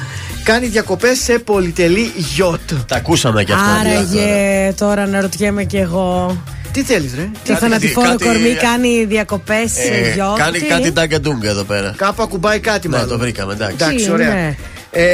κάνει 0.44 0.66
διακοπές 0.66 1.18
σε 1.18 1.38
πολυτελή 1.38 2.12
γιότ. 2.16 2.60
Τα 2.86 2.96
ακούσαμε 2.96 3.44
κι 3.44 3.52
Άραγε 3.80 4.72
τώρα 4.76 5.06
να 5.06 5.20
ρωτιέμαι 5.20 5.64
κι 5.64 5.76
εγώ. 5.76 6.42
Τι 6.72 6.82
θέλεις, 6.82 7.14
ρε; 7.14 7.30
Το 7.46 7.54
θανατηφόρο 7.54 8.08
κάτι- 8.10 8.24
κορμί 8.24 8.54
κάνει 8.54 9.04
διακοπές 9.04 9.76
Ε, 9.76 10.12
σε 10.12 10.22
κάνει 10.36 10.58
κάτι 10.58 10.92
τάγκα 10.92 11.20
ντούγκα 11.20 11.48
εδώ 11.48 11.62
πέρα. 11.62 11.94
Κάπου 11.96 12.22
ακουμπάει 12.22 12.58
κάτι 12.60 12.88
Ναι, 12.88 12.94
μάλλον. 12.96 13.10
το 13.10 13.18
βρήκαμε, 13.18 13.52
εντάξει. 13.52 13.74
Εντάξει, 13.78 14.04
Τι 14.04 14.10
ωραία. 14.10 14.54
Είναι; 14.92 15.04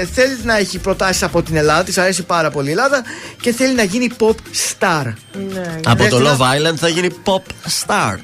Ε, 0.00 0.04
θέλεις 0.12 0.44
να 0.44 0.56
έχει 0.56 0.78
προτάσεις 0.78 1.22
από 1.22 1.42
την 1.42 1.56
Ελλάδα, 1.56 1.82
της 1.84 1.98
αρέσει 1.98 2.22
πάρα 2.22 2.50
πολύ 2.50 2.68
η 2.68 2.70
Ελλάδα 2.70 3.02
και 3.40 3.52
θέλει 3.52 3.74
να 3.74 3.82
γίνει 3.82 4.08
pop 4.20 4.30
star. 4.78 5.12
Από 5.84 6.08
το 6.08 6.18
Δεύτερα- 6.18 6.36
Love 6.36 6.70
Island 6.72 6.76
θα 6.76 6.88
γίνει 6.88 7.08
pop 7.24 7.42
star. 7.86 8.14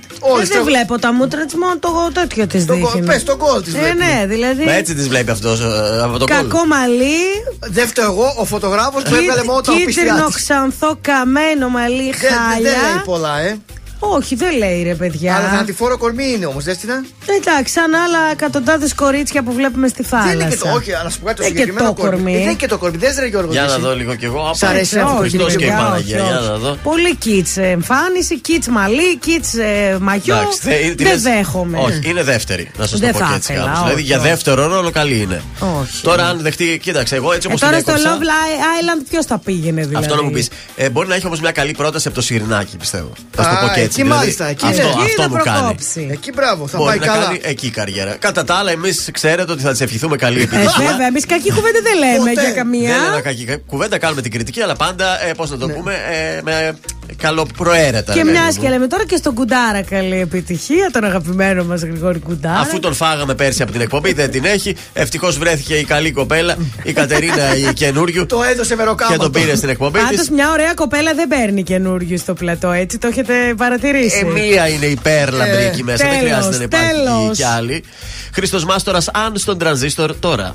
Ε, 0.40 0.44
δεν 0.44 0.64
βλέπω 0.64 0.98
τα 0.98 1.12
μούτρα 1.12 1.44
τη, 1.44 1.56
μόνο 1.56 1.78
το 1.78 2.10
τέτοιο 2.12 2.46
της 2.46 2.64
δείχνει. 2.64 3.06
Πες 3.06 3.22
τον 3.24 3.38
κόλ 3.38 3.62
της. 3.62 3.74
Ε, 3.74 3.94
ναι, 3.94 4.26
δηλαδή. 4.26 4.64
Μα 4.64 4.72
έτσι 4.72 4.94
τι 4.94 5.02
βλέπει 5.02 5.30
αυτός 5.30 5.60
από 6.02 6.18
το 6.18 6.26
κόλ. 6.26 6.36
Κακό 6.36 6.66
μαλλί. 6.66 7.16
Δεύτερο 7.60 8.10
εγώ, 8.12 8.34
ο 8.38 8.44
φωτογράφος 8.44 9.02
που 9.02 9.14
έβγαλε 9.14 9.44
μόνο 9.44 9.60
τα 9.60 9.72
Κίτρινο 9.72 10.12
οπισθιά 10.12 10.28
ξανθό 10.34 10.98
καμένο 11.00 11.68
μαλλί 11.68 12.14
Δεν 12.20 12.30
χάλια. 12.32 12.70
δεν 12.70 12.80
λέει 12.80 13.02
πολλά, 13.04 13.38
ε. 13.40 13.58
Όχι, 13.98 14.34
δεν 14.34 14.56
λέει 14.56 14.82
ρε 14.82 14.94
παιδιά. 14.94 15.36
Αλλά 15.36 15.48
θανατηφόρο 15.48 15.98
κορμί 15.98 16.24
είναι 16.32 16.46
όμως, 16.46 16.64
δεν 16.64 16.76
την 16.78 16.90
Εντάξει, 17.38 17.72
σαν 17.72 17.94
άλλα 17.94 18.18
εκατοντάδες 18.32 18.94
κορίτσια 18.94 19.42
που 19.42 19.52
βλέπουμε 19.52 19.88
στη 19.88 20.02
θάλασσα. 20.02 20.28
Δεν 20.30 20.40
είναι 20.40 20.48
και 20.50 20.56
το, 20.56 20.68
όχι, 20.70 20.90
να 21.04 21.10
σου 21.10 21.18
πω 21.20 21.26
κάτι 21.26 21.36
το 21.38 21.42
Δεν 21.42 21.52
και 21.52 21.58
συγκεκριμένο 21.58 21.92
το 21.94 22.02
κορμί. 22.02 22.32
Ε, 22.32 22.34
Δεν 22.36 22.42
είναι 22.42 22.52
και 22.54 22.66
το 22.66 22.78
κορμί, 22.78 22.96
δεν 22.96 23.14
ρε 23.18 23.26
Γιώργο. 23.26 23.52
Για 23.52 23.60
τι 23.62 23.68
να 23.68 23.72
εσύ. 23.74 23.82
δω 23.82 23.96
λίγο 23.96 24.14
κι 24.14 24.24
εγώ. 24.24 24.50
Σ' 24.54 24.62
αρέσει 24.62 24.98
ο 24.98 25.02
αυτό, 25.04 25.16
Χριστός 25.16 25.46
όχι, 25.46 25.56
και 25.56 25.64
η 25.64 25.66
παιδιά, 25.68 25.82
Παναγία. 25.84 26.22
όχι, 26.22 26.26
Για 26.32 26.38
όχι. 26.40 26.48
να 26.48 26.56
δω. 26.56 26.76
Πολύ 26.82 27.16
κίτς 27.16 27.56
εμφάνιση, 27.56 28.40
κίτς 28.40 28.66
μαλλί, 28.68 29.16
κίτς 29.16 29.54
ε, 29.54 29.98
μαγιό. 30.00 30.36
Εντάξει, 30.36 30.58
θε- 30.60 30.94
τι 30.96 31.04
δεν 31.04 31.12
λες; 31.12 31.22
δέχομαι. 31.22 31.78
Όχι, 31.78 32.00
είναι 32.04 32.22
δεύτερη. 32.22 32.70
Να 32.78 32.86
σας 32.86 32.90
το 32.90 32.98
Δεν 33.06 33.12
πω 33.12 33.18
θα 33.18 33.26
και 33.30 33.34
έτσι 33.34 33.52
ήθελα, 33.52 33.64
κάπως. 33.66 33.78
όχι, 33.80 33.88
Δηλαδή 33.88 34.06
για 34.08 34.18
όχι. 34.18 34.28
δεύτερο 34.28 34.66
ρόλο 34.66 34.90
καλή 34.90 35.20
είναι. 35.20 35.42
Όχι. 35.80 36.02
Τώρα 36.02 36.26
αν 36.26 36.38
δεχτεί, 36.42 36.78
κοίταξε, 36.82 37.16
εγώ 37.16 37.32
έτσι 37.32 37.48
Ε, 37.50 37.50
όπως 37.50 37.60
την 37.60 37.68
τώρα 37.70 37.80
στο 37.80 37.90
έκοψα. 37.90 38.18
Love 38.18 38.22
Island 39.00 39.06
ποιος 39.10 39.24
θα 39.26 39.38
πήγαινε 39.38 39.80
δηλαδή. 39.86 40.04
Αυτό 40.04 40.16
να 40.16 40.22
μου 40.22 40.30
πεις. 40.30 40.48
Ε, 40.76 40.90
μπορεί 40.90 41.08
να 41.08 41.14
έχει 41.14 41.26
όμως 41.26 41.40
μια 41.40 41.50
καλή 41.52 41.72
πρόταση 41.72 42.06
από 42.08 42.16
το 42.16 42.22
Σιρνάκι, 42.22 42.76
πιστεύω. 42.76 43.12
Θα 43.30 43.42
σου 43.42 43.48
το 43.60 43.66
πω 43.66 43.72
και 43.74 43.80
Έτσι, 43.86 44.00
Εκεί 44.00 44.02
δηλαδή, 44.02 44.20
μάλιστα, 44.20 44.46
εκεί 44.48 44.66
αυτό, 44.66 44.82
είναι. 44.82 45.04
αυτό 45.08 45.22
να 45.22 45.28
μου 45.28 45.36
κάνει. 45.44 45.58
προκόψει. 45.58 46.08
Εκεί 46.12 46.30
μπράβο, 46.32 46.66
θα 46.68 46.78
Μπορεί 46.78 46.88
πάει 46.90 46.98
να 46.98 47.06
καλά. 47.14 47.24
κάνει 47.24 47.40
εκεί 47.42 47.70
καριέρα. 47.70 48.12
Κατά 48.26 48.44
τα 48.44 48.54
άλλα, 48.54 48.70
εμείς 48.70 49.08
ξέρετε 49.12 49.52
ότι 49.52 49.62
θα 49.62 49.70
της 49.70 49.80
ευχηθούμε 49.80 50.16
καλή 50.16 50.40
Ε, 50.40 50.42
επιτυχία. 50.42 50.86
βέβαια, 50.90 51.06
εμείς 51.06 51.26
κακή 51.26 51.50
κουβέντα 51.52 51.80
δεν 51.82 51.98
λέμε 51.98 52.16
Ποτέ. 52.30 52.32
για 52.32 52.50
καμία. 52.52 52.92
Δεν 52.92 53.02
λέμε 53.08 53.20
κακή 53.20 53.56
κουβέντα, 53.66 53.98
κάνουμε 53.98 54.22
την 54.22 54.30
κριτική, 54.30 54.60
αλλά 54.62 54.76
πάντα, 54.76 55.24
ε, 55.26 55.32
πώς 55.32 55.50
να 55.50 55.56
το 55.56 55.68
πούμε, 55.68 55.94
ε, 55.94 56.40
με 56.42 56.78
καλοπροαίρετα. 57.16 58.12
Και 58.12 58.18
ρε 58.18 58.24
παιδί 58.24 58.38
μιας 58.38 58.56
μου. 58.56 58.62
και 58.62 58.68
λέμε 58.68 58.86
τώρα 58.86 59.04
και 59.06 59.16
στον 59.16 59.34
Κουντάρα 59.34 59.82
καλή 59.82 60.20
επιτυχία, 60.20 60.90
τον 60.92 61.04
αγαπημένο 61.04 61.64
μας 61.64 61.80
Γρηγόρη 61.82 62.18
Κουντάρα. 62.18 62.58
Αφού 62.60 62.80
τον 62.80 62.94
φάγαμε 62.94 63.34
πέρσι 63.34 63.62
από 63.62 63.72
την 63.72 63.80
εκπομπή, 63.80 64.12
δεν 64.12 64.30
την 64.30 64.44
έχει. 64.44 64.76
Ευτυχώς 64.92 65.38
βρέθηκε 65.38 65.74
η 65.74 65.84
καλή 65.84 66.10
κοπέλα, 66.12 66.56
η 66.82 66.92
Κατερίνα 66.92 67.56
η 67.56 67.72
καινούριου. 67.72 68.26
Το 68.26 68.42
έδωσε 68.42 68.76
με 68.76 68.84
ροκάμα. 68.84 69.12
Και 69.12 69.18
τον 69.18 69.30
πήρε 69.32 69.54
στην 69.56 69.68
εκπομπή 69.68 69.98
Πάντως 69.98 70.26
τη. 70.26 70.32
μια 70.32 70.50
ωραία 70.50 70.74
κοπέλα 70.74 71.14
δεν 71.14 71.28
παίρνει 71.28 71.62
καινούριο 71.62 72.16
στο 72.16 72.34
πλατό, 72.34 72.70
έτσι 72.70 72.98
το 72.98 73.06
έχετε 73.06 73.34
παρατηρήσει. 73.56 74.18
Ε, 74.26 74.40
μία 74.40 74.68
είναι 74.68 74.86
υπέρλαμπρη 74.86 75.62
Ε, 75.62 75.66
εκεί 75.66 75.82
μέσα. 75.84 75.96
δεν 76.08 76.18
τέλος, 76.18 76.24
χρειάζεται 76.24 76.56
να 76.56 76.62
υπάρχει 76.62 76.90
τέλος. 76.92 77.36
κι 77.36 77.44
άλλη. 77.44 77.84
Χρήστο 78.34 78.60
Μάστορας, 78.66 79.08
αν 79.08 79.32
στον 79.36 79.58
τρανζίστορ 79.58 80.14
τώρα. 80.20 80.54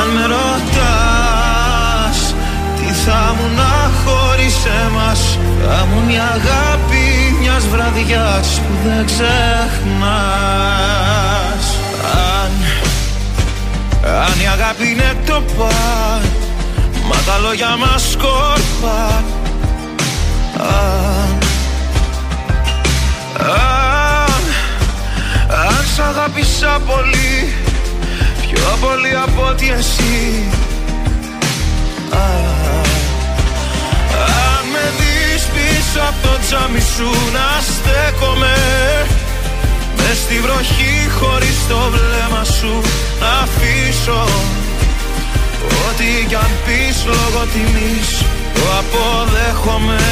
αν 0.00 0.08
με 0.14 0.24
ρωτάς 0.34 2.18
Τι 2.76 2.88
θα 2.92 3.34
μου 3.36 3.46
να 3.56 3.72
χωρίς 4.04 4.56
εμάς; 4.86 5.38
Θα 5.66 5.78
μου 5.86 5.98
μια 6.06 6.22
αγάπη 6.22 7.04
μιας 7.40 7.64
βραδιάς 7.66 8.48
που 8.60 8.72
δεν 8.84 9.04
ξεχνάς. 9.06 9.34
Αν, 12.42 12.52
αν 14.26 14.40
η 14.40 14.46
αγάπη 14.48 14.88
είναι 14.88 15.16
το 15.26 15.42
παν 15.58 16.22
Μα 17.08 17.16
τα 17.26 17.38
λόγια 17.38 17.76
μας 17.76 18.10
σκόρπαν 18.10 19.24
Αν, 20.58 21.38
αν, 23.38 24.42
αν 25.66 25.84
σ' 25.94 25.98
αγάπησα 25.98 26.80
πολύ 26.86 27.63
Πιο 28.54 28.72
πολύ 28.80 29.12
από 29.26 29.46
ότι 29.50 29.74
εσύ. 29.78 30.48
Α, 32.12 32.26
Αν 34.54 34.64
με 34.72 34.84
δεις 34.98 35.42
πίσω 35.54 36.00
από 36.08 36.18
το 36.26 36.38
τζάμι 36.46 36.80
σου 36.94 37.10
να 37.36 37.46
στέκομαι 37.68 38.56
Μες 39.96 40.18
στη 40.24 40.40
βροχή 40.40 40.94
χωρίς 41.18 41.56
το 41.68 41.78
βλέμμα 41.94 42.44
σου 42.44 42.80
να 43.20 43.30
αφήσω. 43.44 44.24
Ό,τι 45.86 46.26
κι 46.28 46.34
αν 46.34 46.50
πεις 46.64 47.04
λόγω 47.06 47.42
τιμής 47.52 48.10
το 48.54 48.64
αποδέχομαι. 48.80 50.04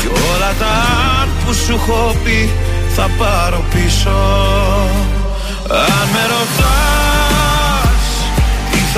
Κι 0.00 0.06
όλα 0.06 0.52
τα 0.58 0.72
αν 1.20 1.28
που 1.44 1.52
σου 1.54 1.72
έχω 1.72 2.16
πει 2.24 2.50
θα 2.96 3.10
πάρω 3.18 3.64
πίσω. 3.74 4.18
Αν 5.70 6.08
με 6.12 6.22
ρωτάς 6.32 6.88
τι 6.88 6.97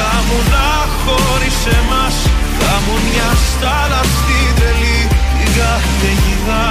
θα 0.01 0.13
μου 0.27 0.39
να 0.55 0.69
χωρίς 1.03 1.59
εμάς 1.79 2.17
Θα 2.61 2.75
μου 2.85 2.95
μια 3.07 3.31
στάλα 3.47 4.03
στην 4.17 4.49
τρελή 4.57 5.01
την 5.39 5.51
καταιγίδα 5.59 6.67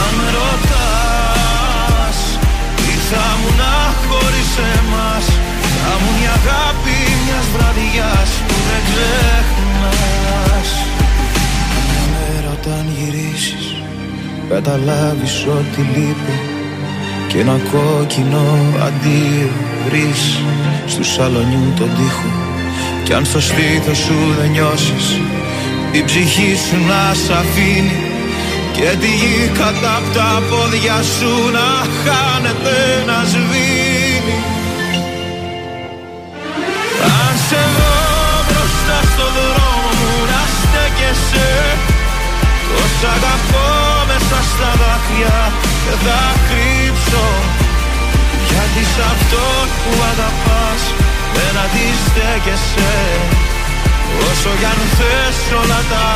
Αν 0.00 0.10
με 0.16 0.28
ρωτάς 0.38 2.18
τι 2.84 2.94
θα 3.10 3.26
μου 3.38 3.50
να 3.60 3.74
χωρίς 4.08 4.52
εμάς 4.76 5.24
Θα 5.82 5.92
μου 6.00 6.10
μια 6.18 6.34
αγάπη 6.40 6.98
μιας 7.24 7.46
βραδιάς 7.54 8.30
που 8.46 8.56
δεν 8.66 8.82
ξεχνάς. 8.88 10.70
Μια 11.88 12.04
μέρα 12.14 12.50
όταν 12.58 12.84
γυρίσεις 12.96 13.66
καταλάβεις 14.52 15.36
ότι 15.58 15.80
λείπει 15.92 16.59
και 17.32 17.38
ένα 17.38 17.60
κόκκινο 17.72 18.44
αντίο 18.86 19.50
βρεις 19.84 20.42
στου 20.86 21.04
σαλονιού 21.04 21.72
τον 21.76 21.90
τοίχο. 21.96 22.30
Κι 23.04 23.12
αν 23.12 23.24
στο 23.24 23.40
στήθος 23.40 23.98
σου 23.98 24.14
δεν 24.38 24.50
νιώσεις 24.50 25.20
η 25.92 26.02
ψυχή 26.04 26.56
σου 26.66 26.76
να 26.90 27.14
σ' 27.14 27.30
αφήνει. 27.40 27.98
Και 28.72 28.96
τη 29.00 29.10
γη 29.20 29.50
κατά 29.58 29.96
απ' 29.96 30.14
τα 30.14 30.42
πόδια 30.48 30.98
σου 31.14 31.32
να 31.56 31.68
χάνεται 32.02 32.76
να 33.08 33.18
σβήνει. 33.30 34.38
Αν 37.20 37.34
σε 37.46 37.62
δω 37.76 37.94
μπροστά 38.46 38.98
στο 39.12 39.26
δρόμο 39.36 39.88
μου 39.98 40.12
να 40.30 40.42
στέκεσαι. 40.56 41.50
Τόσα 42.68 43.10
αγαπώ 43.18 43.68
μέσα 44.08 44.38
στα 44.50 44.70
δάκρυα 44.80 45.38
και 45.82 45.94
θα 46.04 46.20
κρύψω 47.10 47.26
Γιατί 48.48 48.82
σ' 48.92 49.02
αυτόν 49.12 49.66
που 49.82 49.92
αγαπάς 50.10 50.82
δεν 51.34 51.54
αντιστέκεσαι. 51.64 52.94
Όσο 54.30 54.50
κι 54.58 54.68
αν 54.72 54.80
θες 54.96 55.38
όλα 55.60 55.80
τα 55.90 56.06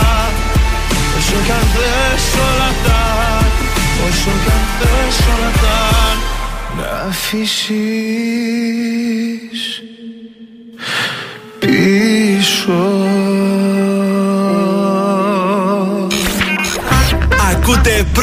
Όσο 1.18 1.38
κι 1.44 1.52
αν 1.58 1.64
θες 1.74 2.26
όλα 2.46 2.70
τα 2.86 3.02
Όσο 4.06 4.32
κι 4.42 4.50
αν 4.56 4.64
θες 4.78 5.18
όλα 5.32 5.50
τα 5.62 5.80
Να 6.76 6.88
αφήσεις 7.08 8.62
πίσω 11.58 12.82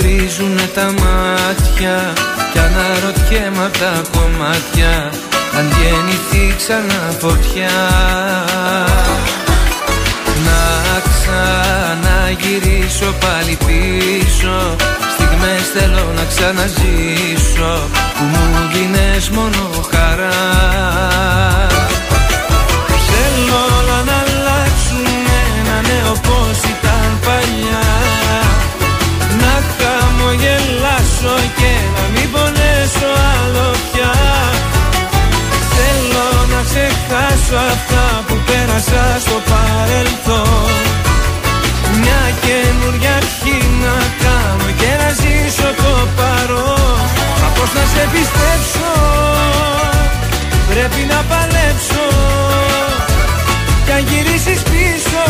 δακρύζουνε 0.00 0.68
τα 0.74 0.84
μάτια. 0.84 2.12
Κι 2.52 2.58
αναρωτιέμαι 2.58 3.64
απ' 3.64 3.76
τα 3.76 4.02
κομμάτια. 4.12 5.10
Αν 5.58 5.66
γεννηθεί 5.78 6.54
ξανά 6.56 7.14
φωτιά. 7.18 7.78
Να 10.46 10.60
ξαναγυρίσω 11.10 13.14
πάλι 13.20 13.58
πίσω. 13.66 14.76
Στιγμές 15.14 15.64
θέλω 15.74 16.12
να 16.16 16.24
ξαναζήσω. 16.24 17.88
Που 18.18 18.24
μου 18.24 18.68
γίνες 18.72 19.28
μόνο 19.28 19.70
χαρά 19.90 21.69
που 38.80 38.90
πέρασα 38.90 39.20
στο 39.20 39.40
παρελθόν. 39.50 40.70
Μια 42.00 42.22
καινούργια 42.46 43.14
αρχή 43.14 43.58
να 43.82 43.96
κάνω 44.24 44.68
και 44.80 44.90
να 45.02 45.10
ζήσω 45.20 45.68
το 45.76 46.08
παρόν. 46.16 47.00
Μα 47.40 47.48
πώς 47.56 47.72
να 47.74 47.84
σε 47.92 48.08
πιστέψω 48.12 48.92
Πρέπει 50.70 51.02
να 51.12 51.24
παλέψω. 51.30 52.06
Κι 53.84 53.92
αν 53.92 54.04
γυρίσεις 54.08 54.62
πίσω 54.62 55.24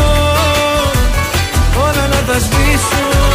Όλα 1.77 2.07
να 2.13 2.33
τα 2.33 2.39
σβήσω 2.39 3.30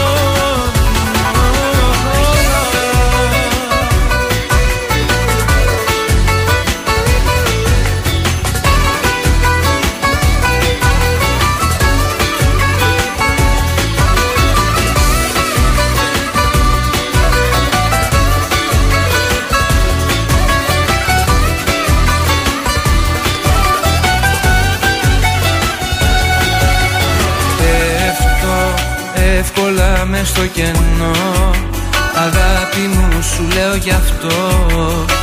γι' 33.85 33.91
αυτό. 33.91 34.27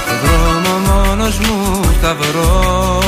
Το 0.08 0.14
δρόμο 0.22 0.72
μόνος 0.88 1.38
μου 1.38 1.80
θα 2.02 2.16
βρω. 2.20 2.98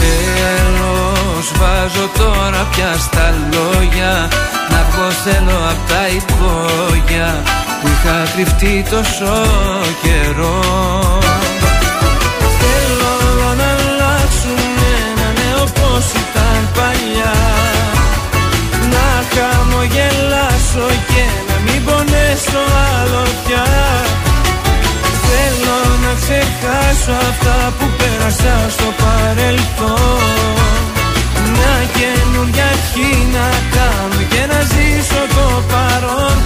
Τέλος 0.00 1.46
βάζω 1.58 2.08
τώρα 2.18 2.66
πια 2.70 2.92
στα 2.98 3.34
λόγια 3.52 4.28
Να 4.70 4.86
βγω 4.90 5.10
θέλω 5.24 5.58
απ' 5.70 5.88
τα 5.88 6.02
υπόγεια 6.08 7.42
Που 7.80 7.88
είχα 7.88 8.22
κρυφτεί 8.34 8.84
τόσο 8.90 9.32
καιρό. 10.02 10.60
Θέλω 12.60 13.14
να 13.60 13.68
αλλάξουν 13.78 14.58
ένα 15.06 15.28
νέο 15.40 15.64
πως 15.64 16.04
ήταν 16.22 16.68
παλιά. 16.74 17.34
Να 18.92 19.06
χαμογελάσω 19.32 20.86
και 21.06 21.09
να 21.09 21.09
μην 21.09 21.09
πονέσω 22.40 22.62
άλλο 22.92 23.22
πια. 23.44 23.66
Θέλω 25.26 25.78
να 26.04 26.12
ξεχάσω 26.20 27.12
αυτά 27.28 27.72
που 27.78 27.86
πέρασα 27.98 28.56
στο 28.68 28.88
παρελθόν. 29.02 30.84
Μια 31.52 31.76
καινούργια 31.98 32.64
αρχή 32.64 33.12
να 33.36 33.48
κάνω 33.76 34.20
και 34.32 34.42
να 34.52 34.60
ζήσω 34.72 35.22
το 35.36 35.46
παρόν. 35.72 36.36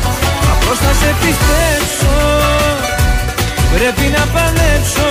Μα 0.44 0.54
πώς 0.64 0.78
θα 0.78 0.92
σε 1.00 1.10
πιστέψω 1.20 2.16
Πρέπει 3.74 4.06
να 4.16 4.24
παλέψω. 4.34 5.10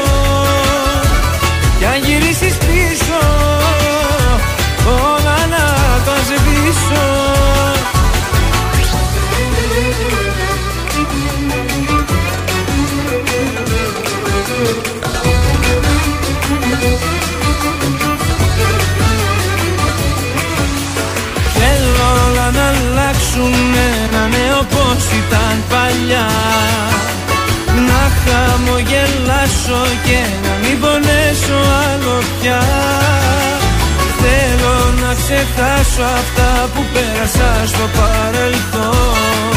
Κι 1.79 1.85
αν 1.85 1.99
γυρίσεις 2.05 2.55
πίσω 2.65 3.21
Όλα 4.85 5.37
να 5.53 5.65
τα 6.05 6.15
σβήσω 6.27 7.12
Θέλω 21.57 22.07
όλα 22.25 22.51
να 22.51 22.65
αλλάξουν 22.67 23.53
ένα 24.03 24.27
νέο 24.27 24.59
πως 24.73 25.03
ήταν 25.21 25.63
παλιά. 25.69 26.27
Να 27.87 28.01
χαμογελάσω 28.23 29.81
και 30.03 30.21
να 30.45 30.53
μην 30.61 30.79
πονέσω 30.79 31.59
άλλο 31.83 32.17
πια. 32.39 32.61
Θέλω 34.21 34.75
να 35.01 35.13
ξεχάσω 35.13 36.03
αυτά 36.19 36.69
που 36.73 36.81
πέρασα 36.93 37.49
στο 37.65 37.85
παρελθόν. 37.97 39.53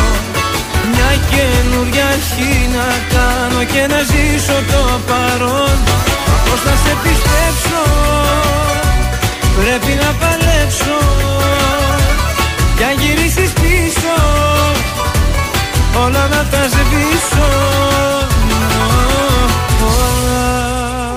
Μια 0.90 1.12
καινούργια 1.32 2.06
αρχή 2.06 2.68
να 2.76 2.88
κάνω 3.14 3.64
και 3.72 3.86
να 3.92 4.00
ζήσω 4.10 4.58
το 4.72 5.00
παρόν 5.06 5.76
Μα 6.56 6.62
πώς 6.62 6.70
θα 6.70 6.88
σε 6.88 6.96
πιστέψω 7.02 7.82
Πρέπει 9.56 9.98
να 10.04 10.12
παλέψω. 10.12 10.98
Κι 12.76 12.82
αν 12.82 12.98
γυρίσεις 12.98 13.52
πίσω 13.52 14.16
Όλα 16.04 16.28
να 16.28 16.44
τα 16.50 16.62
σβήσω 16.68 17.76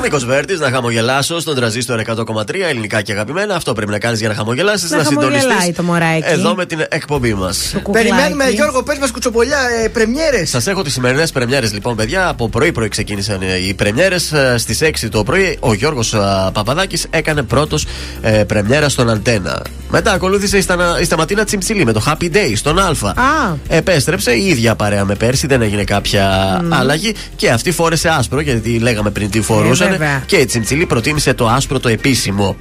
Νίκο 0.01 0.17
Βέρτη, 0.17 0.55
να 0.57 0.69
χαμογελάσω 0.69 1.39
στον 1.39 1.55
τραζίστορ 1.55 2.01
100,3 2.05 2.53
ελληνικά 2.69 3.01
και 3.01 3.11
αγαπημένα. 3.11 3.55
Αυτό 3.55 3.73
πρέπει 3.73 3.91
να 3.91 3.99
κάνεις 3.99 4.19
για 4.19 4.27
να 4.29 4.35
χαμογελάσεις, 4.35 4.89
Να 4.91 4.97
να 4.97 5.03
χαμογελάει 5.03 5.39
συντονιστεί. 5.39 5.73
το 5.73 5.83
μωράκι. 5.83 6.23
Εδώ 6.25 6.55
με 6.55 6.65
την 6.65 6.85
εκπομπή 6.89 7.33
μας. 7.33 7.75
Περιμένουμε, 7.91 8.49
Γιώργο, 8.49 8.83
πες 8.83 8.97
μας 8.97 9.11
κουτσοπολιά, 9.11 9.57
ε, 9.83 9.87
πρεμιέρες. 9.87 10.49
Σας 10.49 10.67
έχω 10.67 10.81
τις 10.81 10.93
σημερινές 10.93 11.31
πρεμιέρες 11.31 11.73
λοιπόν, 11.73 11.95
παιδιά. 11.95 12.27
Από 12.27 12.49
πρωί-πρωί 12.49 12.87
ξεκίνησαν 12.87 13.41
ε, 13.41 13.67
οι 13.67 13.73
πρεμιέρες. 13.73 14.33
Στις 14.57 14.81
6 14.81 15.09
το 15.09 15.23
πρωί 15.23 15.57
ο 15.59 15.73
Γιώργος 15.73 16.15
Παπαδάκης 16.53 17.07
έκανε 17.09 17.41
πρώτος 17.43 17.85
ε, 18.21 18.29
πρεμιέρα 18.43 18.89
στον 18.89 19.09
Αντένα. 19.09 19.61
Μετά 19.89 20.11
ακολούθησε 20.11 20.57
η, 20.57 20.61
Στανα, 20.61 20.97
η 21.01 21.03
Σταματίνα 21.03 21.43
Τσιμψιλή 21.43 21.85
με 21.85 21.91
το 21.93 22.03
Happy 22.07 22.35
Day 22.35 22.51
στον 22.55 22.79
Α. 22.79 22.87
Α. 23.15 23.55
Επέστρεψε 23.67 24.31
η 24.31 24.47
ίδια 24.47 24.75
παρέα 24.75 25.05
με 25.05 25.15
πέρσι, 25.15 25.47
δεν 25.47 25.61
έγινε 25.61 25.83
κάποια 25.83 26.25
άλλαγη. 26.69 27.13
Και 27.35 27.49
αυτή 27.49 27.71
φόρεσε 27.71 28.09
άσπρο, 28.09 28.39
γιατί 28.39 28.79
λέγαμε 28.79 29.09
πριν 29.09 29.29
τι 29.29 29.41
φορούσαν. 29.41 29.93
Ε, 29.93 29.97
βέβαια. 29.99 30.23
και 30.25 30.35
η 30.37 30.45
Τσιμψιλή 30.45 30.85
προτίμησε 30.85 31.33
το 31.33 31.47
άσπρο 31.47 31.79
το 31.79 31.89
επίσημο. 31.89 32.55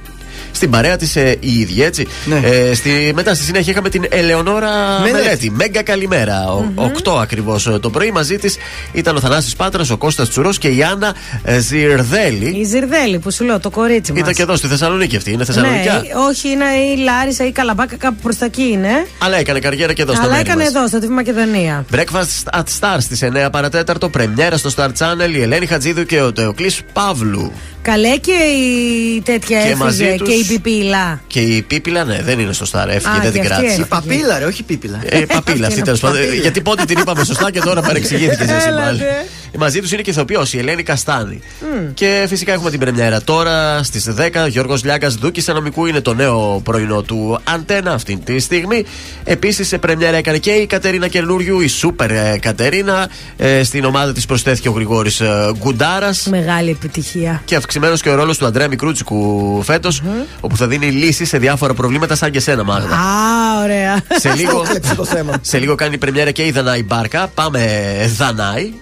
Στην 0.51 0.69
παρέα 0.69 0.95
της 0.97 1.15
ε, 1.15 1.35
η 1.39 1.59
ίδια, 1.59 1.85
έτσι. 1.85 2.07
Ε, 2.43 2.73
στη, 2.73 3.11
μετά 3.15 3.33
στη 3.33 3.43
συνέχεια 3.43 3.71
είχαμε 3.71 3.89
την 3.89 4.05
Ελεονόρα 4.09 4.69
Μελέτη. 5.01 5.23
Μελέτη. 5.23 5.51
Μέγκα 5.51 5.83
καλημέρα. 5.83 6.43
Ο- 6.75 6.91
8 7.03 7.17
ακριβώς 7.21 7.77
το 7.81 7.89
πρωί. 7.89 8.11
Μαζί 8.11 8.37
της 8.37 8.57
ήταν 8.91 9.15
ο 9.15 9.19
Θανάσης 9.19 9.55
Πάτρας, 9.55 9.89
ο 9.89 9.97
Κώστας 9.97 10.29
Τσουρός 10.29 10.57
και 10.57 10.67
η 10.67 10.83
Άννα 10.83 11.13
ε, 11.43 11.59
Ζιρδέλη. 11.59 12.59
Η 12.59 12.63
Ζιρδέλη 12.63 13.19
που 13.19 13.31
σου 13.31 13.43
λέω, 13.43 13.59
το 13.59 13.69
κορίτσι 13.69 14.11
μας. 14.11 14.21
Ήταν 14.21 14.33
και 14.33 14.41
εδώ 14.41 14.55
στη 14.55 14.67
Θεσσαλονίκη 14.67 15.15
αυτή. 15.15 15.29
Είναι 15.29 15.37
Ναι, 15.37 15.45
Θεσσαλονικιά. 15.45 16.03
όχι, 16.29 16.49
είναι 16.49 16.65
η 16.95 16.97
Λάρισα 17.03 17.43
ή 17.43 17.47
η 17.47 17.51
Καλαμπάκα, 17.51 17.95
κάπου 17.95 18.17
προς 18.23 18.37
τα 18.37 18.45
εκεί 18.45 18.61
είναι. 18.71 19.05
Αλλά 19.19 19.37
έκανε 19.37 19.59
καριέρα 19.59 19.93
και 19.93 20.01
εδώ 20.01 20.13
στο 20.13 20.21
Αλλά 20.21 20.31
μέρη 20.31 20.43
έκανε 20.47 20.63
μας. 20.63 20.73
εδώ, 20.73 20.87
στο 20.87 20.99
Τιμή 20.99 21.13
Μακεδονία. 21.13 21.85
Breakfast 21.95 22.59
at 22.59 22.63
Stars 22.79 22.97
στις 22.99 23.21
9 23.23 23.49
παρατέταρτο. 23.51 24.09
Πρεμιέρα 24.09 24.57
στο 24.57 24.69
Star 24.75 24.87
Channel. 24.97 25.33
Η 25.35 25.41
Ελένη 25.41 25.65
Χατζίδου 25.65 26.05
και 26.05 26.21
ο 26.21 26.33
Τεοκλής 26.33 26.81
Παύλου. 26.93 27.51
Καλέ 27.81 28.17
και 28.17 28.31
η 28.31 29.21
τέτοια 29.21 29.67
Και 29.67 29.75
μαζί 29.75 30.03
έφυγε 30.03 30.17
τους- 30.17 30.27
και 30.29 30.33
η 30.33 30.43
πιπίλα. 30.45 31.21
Και 31.27 31.39
η 31.39 31.61
Πίπιλα, 31.61 32.03
ναι, 32.03 32.21
δεν 32.23 32.39
είναι 32.39 32.53
στο 32.53 32.65
Star. 32.71 32.87
Έφυγε, 32.87 33.09
Α, 33.17 33.19
δεν 33.21 33.21
και 33.21 33.29
την 33.29 33.39
αυτή 33.39 33.47
κράτησε. 33.47 33.65
έφυγε. 33.67 33.81
Η 33.81 33.85
παπίλα, 33.89 34.39
ρε, 34.39 34.45
όχι 34.45 34.61
η 34.61 34.63
πίπιλα. 34.63 34.99
Ε, 35.05 35.19
παπίλα 35.19 35.67
αυτή 35.67 35.81
τέλος 35.81 35.99
πάντων. 35.99 36.17
Παπίλα. 36.19 36.35
Γιατί 36.41 36.61
πότε 36.61 36.85
την 36.85 36.97
είπαμε 36.99 37.23
σωστά 37.23 37.51
και 37.51 37.59
τώρα 37.59 37.81
παρεξηγήθηκε 37.81 38.43
εσύ 38.43 38.53
Έλατε. 38.67 38.81
πάλι. 38.85 39.01
Μαζί 39.57 39.79
τους 39.79 39.91
είναι 39.91 40.01
και 40.01 40.09
ηθοποιός, 40.09 40.53
η 40.53 40.57
Ελένη 40.57 40.83
Καστάνη. 40.83 41.41
Μμ. 41.61 41.93
Και 41.93 42.25
φυσικά 42.27 42.53
έχουμε 42.53 42.69
την 42.69 42.79
πρεμιέρα 42.79 43.21
τώρα 43.21 43.83
στις 43.83 44.03
10. 44.09 44.47
Γιώργος 44.47 44.83
Λιάγκα 44.83 45.09
Δούκης 45.09 45.49
Ανομικού 45.49 45.85
είναι 45.85 46.01
το 46.01 46.13
νέο 46.13 46.61
πρωινό 46.63 47.01
του 47.01 47.39
Αντένα 47.43 47.91
αυτή 47.93 48.17
τη 48.17 48.39
στιγμή. 48.39 48.85
Επίσης 49.23 49.67
σε 49.67 49.77
πρεμιέρα 49.77 50.17
έκανε 50.17 50.37
και 50.37 50.51
η 50.51 50.65
Κατερίνα 50.65 51.07
Καινούριου, 51.07 51.59
η 51.59 51.67
Σούπερ 51.67 52.11
ε, 52.11 52.37
Κατερίνα. 52.41 53.09
Ε, 53.37 53.63
στην 53.63 53.85
ομάδα 53.85 54.13
της 54.13 54.25
προσθέθηκε 54.25 54.69
ο 54.69 54.71
Γρηγόρης 54.71 55.21
Γκουντάρας. 55.57 56.27
Μεγάλη 56.29 56.69
επιτυχία. 56.69 57.41
Και 57.45 57.55
αυξημένος 57.69 58.01
και 58.01 58.09
ο 58.09 58.15
ρόλος 58.15 58.37
του 58.37 58.45
Αντρέα 58.45 58.67
Μικρούτσικου 58.67 59.61
φέτος, 59.63 60.01
όπου 60.39 60.57
θα 60.57 60.67
δίνει 60.67 60.91
λύσει 60.91 61.25
σε 61.25 61.37
διάφορα 61.37 61.73
προβλήματα 61.73 62.15
σαν 62.15 62.31
και 62.31 62.39
σένα, 62.39 62.63
Μάγδα. 62.63 62.95
Α, 62.95 63.61
ωραία. 63.63 64.01
Σε 64.19 64.33
λίγο, 64.35 64.61
Κλέψε 64.69 64.95
το 64.95 65.05
θέμα. 65.05 65.33
σε 65.41 65.57
λίγο 65.57 65.75
κάνει 65.75 65.97
πρεμιέρα 65.97 66.31
και 66.31 66.45
η 66.45 66.51
Δανάη 66.51 66.83
Μπάρκα. 66.83 67.27
Πάμε 67.33 67.61
Δανάη. 68.17 68.73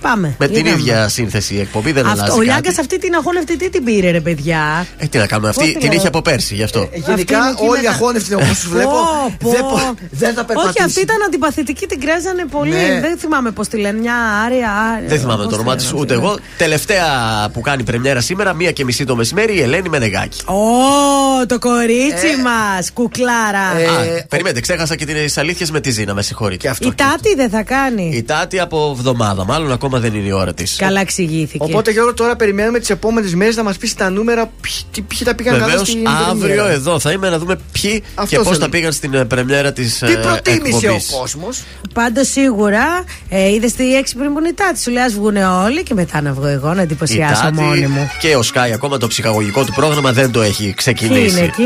Πάμε. 0.00 0.34
Με 0.38 0.46
την 0.48 0.56
Είδαμε. 0.66 0.80
ίδια 0.80 1.08
σύνθεση 1.08 1.54
η 1.54 1.60
εκπομπή, 1.60 1.92
δεν 1.92 2.06
Αυτό- 2.06 2.18
αλλάζει. 2.22 2.30
ο 2.30 2.34
κάτι. 2.34 2.46
Λιάγκα 2.46 2.80
αυτή 2.80 2.98
την 2.98 3.14
αγώνευτη 3.14 3.56
τι 3.56 3.70
την 3.70 3.84
πήρε, 3.84 4.10
ρε 4.10 4.20
παιδιά; 4.20 4.86
Ε, 4.98 5.06
τι 5.06 5.18
να 5.18 5.26
κάνουμε, 5.26 5.48
Πώς 5.48 5.56
αυτή 5.56 5.70
την 5.70 5.80
την 5.80 5.88
λέω; 5.90 5.98
είχε 5.98 6.08
από 6.08 6.22
πέρσι, 6.22 6.54
γι' 6.54 6.62
αυτό. 6.62 6.80
Ε, 6.80 6.98
Γενικά 6.98 7.12
Αυτή 7.12 7.32
είναι 7.32 7.48
εκεί 7.50 7.62
όλοι 7.68 7.80
μετά. 7.82 7.90
αγώνευτοι 7.94 8.34
όπως 8.34 8.48
τους 8.48 8.68
βλέπω. 8.68 8.90
Πω, 9.38 9.50
δεν 9.50 9.60
πω. 9.60 9.68
πο- 9.68 9.94
Δεν 10.10 10.34
θα 10.34 10.44
περπατήσει. 10.44 10.74
Όχι, 10.76 10.82
αυτή 10.82 11.00
ήταν 11.00 11.16
αντιπαθητική, 11.26 11.86
την 11.86 12.00
κράζανε 12.00 12.44
πολύ. 12.50 12.70
Ναι. 12.70 12.98
Δεν 13.00 13.18
θυμάμαι 13.18 13.50
πώς 13.50 13.68
τη 13.68 13.76
λένε. 13.76 13.98
Μια 13.98 14.14
άρια. 14.46 14.70
άρια 14.94 15.08
Δεν 15.08 15.18
θυμάμαι 15.20 15.42
πώς 15.42 15.52
το 15.52 15.54
όνομά 15.54 15.76
της 15.76 15.84
τη 15.86 15.90
λένε 15.92 16.02
ούτε 16.04 16.14
αυτή, 16.14 16.26
εγώ. 16.26 16.36
Τελευταία 16.58 17.06
που 17.52 17.60
κάνει 17.60 17.82
πρεμιέρα 17.82 18.20
σήμερα, 18.20 18.52
μία 18.52 18.70
και 18.72 18.84
μισή 18.84 19.04
το 19.04 19.16
μεσημέρι, 19.16 19.56
η 19.56 19.60
Ελένη 19.60 19.88
Μενεγάκη. 19.88 20.40
Ω, 20.46 21.46
το 21.46 21.58
κορίτσι 21.58 22.26
Ε. 22.38 22.42
μας, 22.42 22.92
κουκλάρα. 22.92 23.58
Α, 23.68 24.24
περιμένετε, 24.28 24.60
ξέχασα 24.60 24.96
και 24.96 25.04
τις 25.04 25.38
αλήθειες 25.38 25.70
με 25.70 25.80
τη 25.80 25.90
Ζήνα, 25.90 26.14
με 26.14 26.22
συγχωρείτε. 26.22 26.74
Η 26.80 26.92
Τάτη 26.94 27.34
δεν 27.36 27.50
θα 27.50 27.62
κάνει. 27.62 28.10
Η 28.14 28.22
Τάτη 28.22 28.58
από 28.60 28.94
εβδομάδα, 28.98 29.44
μάλλον 29.44 29.72
ακόμα 29.72 29.85
ακόμα 29.86 29.98
δεν 30.00 30.14
είναι 30.14 30.28
η 30.28 30.32
ώρα 30.32 30.54
της. 30.54 30.76
Καλά 30.78 31.00
εξηγήθηκε. 31.00 31.64
Οπότε 31.64 31.90
Γιώργο, 31.90 32.14
τώρα 32.14 32.36
περιμένουμε 32.36 32.78
τις 32.78 32.90
επόμενες 32.90 33.34
μέρες 33.34 33.56
να 33.56 33.62
μας 33.62 33.76
πεις 33.76 33.94
τα 33.94 34.10
νούμερα, 34.10 34.50
ποιοι, 34.60 35.04
ποιοι 35.08 35.18
τα 35.24 35.34
πήγαν 35.34 35.52
καλά 35.52 35.66
Βεβαίως, 35.66 35.88
στην 35.88 36.06
αύριο 36.08 36.38
πρεμιέρα. 36.38 36.70
εδώ 36.70 36.98
θα 36.98 37.10
είμαι 37.12 37.28
να 37.30 37.38
δούμε 37.38 37.58
ποιοι 37.72 38.02
Αυτός 38.14 38.28
και 38.28 38.36
πώς 38.36 38.46
θέλω. 38.46 38.58
τα 38.58 38.68
πήγαν 38.68 38.92
στην 38.92 39.14
ε, 39.14 39.24
πρεμιέρα 39.24 39.72
της 39.72 39.98
Τι 39.98 40.16
προτίμησε 40.16 40.88
ο 40.88 41.18
κόσμος; 41.20 41.62
Πάντως 41.94 42.28
σίγουρα 42.30 43.04
ε, 43.28 43.52
είδες 43.52 43.72
τη 43.72 43.94
έξυπνη 43.96 44.28
που 44.28 44.38
είναι 44.38 44.48
η 44.48 44.52
Τάτη. 44.54 44.80
Σου 44.80 44.90
λέει 44.90 45.02
ας 45.02 45.12
βγουν 45.14 45.36
όλοι 45.36 45.82
και 45.82 45.94
μετά 45.94 46.20
να 46.20 46.32
βγω 46.32 46.46
εγώ 46.46 46.74
να 46.74 46.82
εντυπωσιάσω 46.82 47.50
μόνη 47.52 47.86
μου. 47.86 48.10
και 48.20 48.36
ο 48.36 48.40
Sky 48.54 48.70
ακόμα 48.74 48.98
το 48.98 49.06
ψυχαγωγικό 49.06 49.64
του 49.64 49.72
πρόγραμμα 49.72 50.12
δεν 50.12 50.30
το 50.30 50.42
έχει 50.42 50.56
Τι 50.56 50.62
είναι 50.64 50.74
ξεκινήσει. 50.76 51.40
εκεί; 51.40 51.62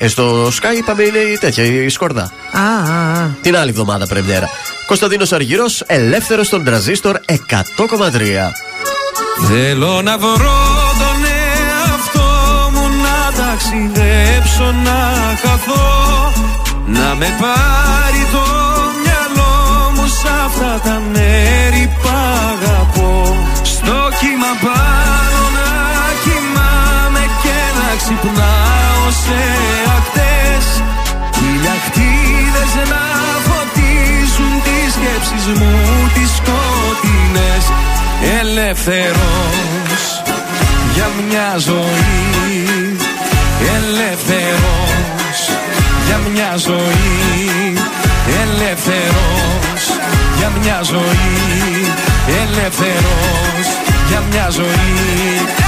Ε, 0.00 0.08
στο 0.08 0.46
Sky 0.46 0.76
είπαμε 0.78 1.02
είναι 1.02 1.18
η 1.18 1.38
τέτοια, 1.38 1.64
η 1.64 1.88
σκορδά. 1.88 2.32
Α, 2.52 2.92
α, 2.92 3.22
α. 3.22 3.28
Την 3.42 3.56
άλλη 3.56 3.70
εβδομάδα 3.70 4.06
πρεμιέρα. 4.06 4.48
Κωνσταντίνος 4.86 5.32
Αργυρός, 5.32 5.82
ελεύθερος 5.86 6.46
στον 6.46 6.64
τραζίστορ 6.64 7.16
100,3. 7.26 8.52
Θέλω 9.48 10.02
να 10.02 10.18
βρω 10.18 10.60
τον 10.98 11.24
εαυτό 11.24 12.30
μου 12.72 12.88
να 13.02 13.44
ταξιδέψω 13.44 14.74
να 14.84 14.98
χαθώ 15.42 16.32
Να 16.86 17.14
με 17.14 17.26
πάρει 17.40 18.22
το 18.32 18.44
μυαλό 19.02 19.90
μου 19.94 20.06
σ' 20.06 20.24
αυτά 20.44 20.80
τα 20.84 21.02
μέρη 21.12 21.90
που 22.02 22.08
αγαπώ 22.52 23.36
Στο 23.62 23.96
κύμα 24.20 24.52
πάνω 24.64 25.40
να 25.58 25.70
κοιμάμαι 26.24 27.24
και 27.42 27.58
να 27.78 27.96
ξυπνάω 27.96 29.10
σε 29.22 29.38
ακτές 29.38 29.87
Ηλιακτίδες 29.87 29.87
να 32.92 33.04
φωτίζουν 33.48 34.54
τις 34.66 34.92
σκέψεις 34.96 35.46
μου 35.58 35.74
τις 36.14 36.30
σκοτεινές. 36.38 37.64
Ελεύθερος 38.40 40.02
για 40.94 41.08
μια 41.28 41.50
ζωή. 41.58 42.96
Ελεύθερος 43.76 45.38
για 46.06 46.18
μια 46.32 46.56
ζωή. 46.56 47.72
Ελεύθερος 48.42 49.82
για 50.38 50.50
μια 50.60 50.80
ζωή. 50.82 51.92
Ελεύθερος 52.42 53.66
για 54.08 54.22
μια 54.30 54.48
ζωή 54.50 55.67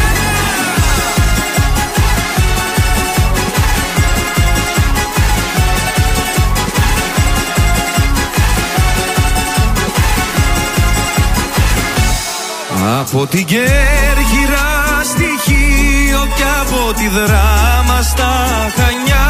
Από 12.83 13.27
την 13.27 13.45
Κέρκυρα 13.45 14.69
στη 15.03 15.29
Χίο 15.43 16.27
και 16.35 16.43
από 16.61 16.93
τη 16.93 17.07
Δράμα 17.07 18.01
στα 18.01 18.33
Χανιά. 18.75 19.29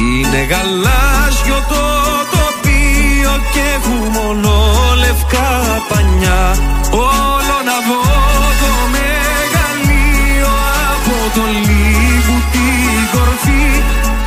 Είναι 0.00 0.42
γαλάζιο 0.50 1.58
το 1.68 1.84
τοπίο 2.34 3.32
και 3.52 3.62
έχουν 3.76 4.10
μόνο 4.16 4.52
λευκά 4.98 5.50
πανιά. 5.88 6.42
Όλο 6.90 7.56
να 7.68 7.76
δω 7.88 8.02
το 8.62 8.72
μεγαλείο 8.94 10.54
από 10.94 11.16
το 11.34 11.44
λίγου 11.66 12.38
την 12.52 13.00
κορφή. 13.14 13.68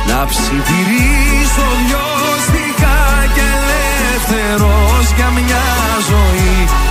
Να 0.08 0.18
ψιθυρίσω 0.30 1.66
δυο 1.86 2.06
στιχά 2.46 3.02
και 3.34 3.44
ελεύθερος 3.58 5.04
για 5.16 5.28
μια 5.36 5.64
ζωή 6.10 6.90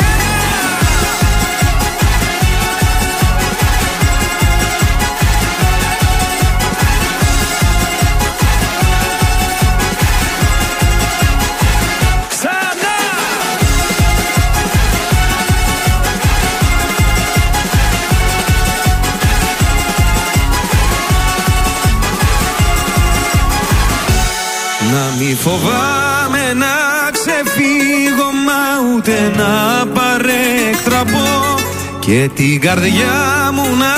φοβάμαι 25.43 26.53
να 26.53 26.75
ξεφύγω 27.11 28.29
μα 28.45 28.61
ούτε 28.95 29.31
να 29.37 29.87
παρέκτραπω. 29.87 31.59
Και 31.99 32.29
την 32.35 32.61
καρδιά 32.61 33.49
μου 33.53 33.75
να 33.75 33.93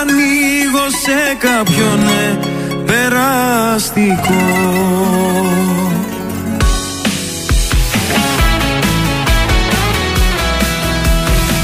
ανοίγω 0.00 0.86
σε 1.02 1.36
κάποιον 1.38 2.08
ε, 2.08 2.38
περαστικό 2.86 4.46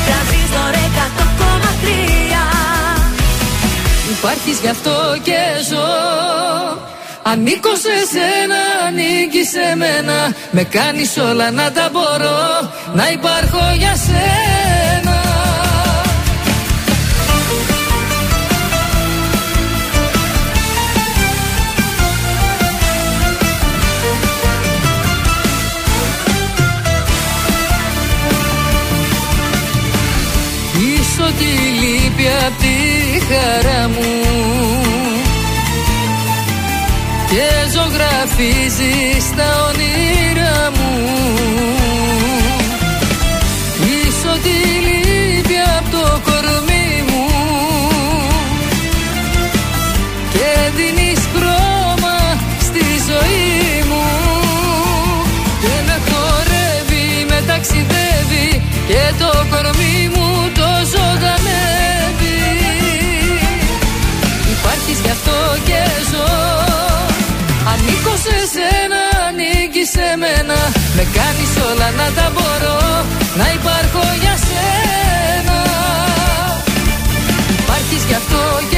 Τρανζίστορ 0.07 0.75
100,3 0.75 1.89
Υπάρχεις 4.11 4.59
γι' 4.61 4.69
αυτό 4.69 4.93
και 5.23 5.39
ζω 5.71 6.94
Ανήκω 7.35 7.75
σε 7.77 7.97
σένα, 8.13 8.87
ανήκει 8.87 9.45
σε 9.45 9.77
μένα. 9.77 10.35
Με 10.51 10.63
κάνεις 10.63 11.17
όλα 11.17 11.51
να 11.51 11.73
τα 11.73 11.89
μπορώ 11.93 12.73
Να 12.95 13.11
υπάρχω 13.11 13.75
για 13.79 13.97
σένα. 13.97 15.23
Είσαι 30.79 31.23
ό,τι 31.23 31.45
λείπει 31.45 32.27
απ' 32.47 32.59
τη 32.59 32.75
χαρά 33.27 33.89
μου 33.89 35.04
και 37.35 37.71
ζωγραφίζεις 37.75 39.35
τα 39.37 39.49
όνειρά 39.69 40.71
μου 40.71 40.84
σε 69.93 70.17
μένα. 70.23 70.59
Με 70.97 71.05
κάνεις 71.17 71.53
όλα 71.69 71.89
να 72.01 72.07
τα 72.17 72.27
μπορώ 72.35 72.79
Να 73.41 73.47
υπάρχω 73.59 74.05
για 74.23 74.35
σένα. 74.47 75.59
Υπάρχεις 77.59 78.03
γι' 78.09 78.19
αυτό 78.23 78.41
και 78.71 78.74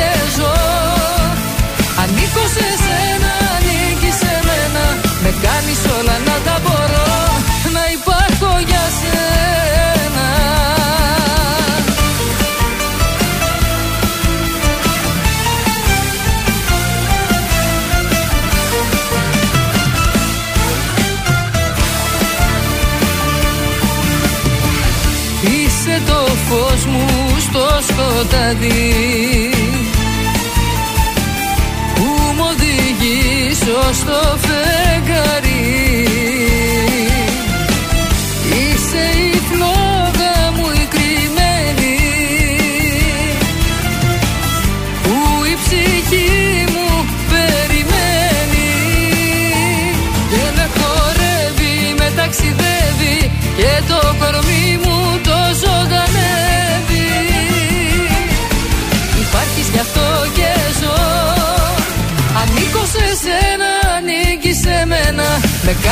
σκοτάδι 28.36 29.50
Που 31.94 32.02
μου 32.36 32.44
οδηγείς 32.50 33.60
ως 33.88 33.96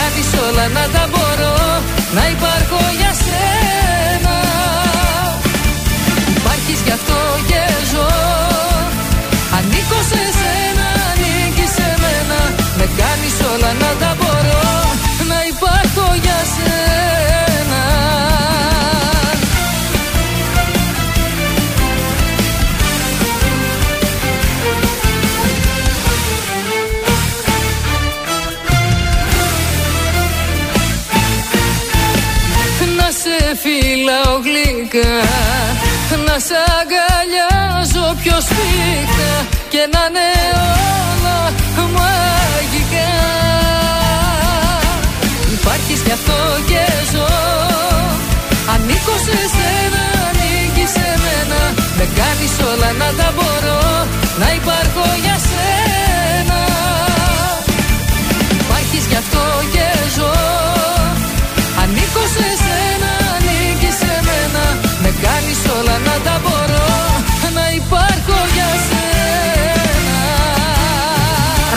Με 0.05 0.11
κάνεις 0.11 0.33
όλα 0.49 0.69
να 0.69 0.89
τα 0.89 1.09
μπορώ. 1.11 1.83
Να 2.15 2.29
υπάρχω 2.29 2.79
για 2.99 3.13
σένα 3.13 3.64
γλυκά 34.95 35.21
Να 36.27 36.37
σ' 36.47 36.55
αγκαλιάζω 36.79 38.07
πιο 38.23 38.37
σφίχτα 38.41 39.33
Και 39.69 39.83
να 39.93 40.03
είναι 40.09 40.29
όλα 41.11 41.39
μαγικά. 41.97 43.11
Υπάρχεις 45.53 46.01
γι' 46.07 46.13
αυτό 46.19 46.39
και 46.71 46.85
ζω. 47.13 47.29
Ανήκω 48.73 49.15
σε 49.27 49.39
σένα, 49.57 50.05
ανήκεις 50.29 50.91
σε 50.97 51.09
μένα. 51.25 51.61
Με 51.99 52.07
κάνεις 52.19 52.55
όλα 52.71 52.91
να 53.01 53.09
τα 53.19 53.29
μπορώ 53.37 53.83
Να 54.41 54.49
υπάρχω 54.59 55.07
για 55.25 55.37
σένα. 55.49 56.61
Υπάρχεις 58.61 59.05
γι' 59.11 59.17
αυτό 59.23 59.43
και 59.73 59.87
ζω 60.17 60.74
κάνεις 65.65 65.81
όλα 65.81 65.99
να 65.99 66.21
τα 66.25 66.41
μπορώ 66.43 66.87
Να 67.55 67.71
υπάρχω 67.75 68.47
για 68.55 68.69
σένα 68.89 70.13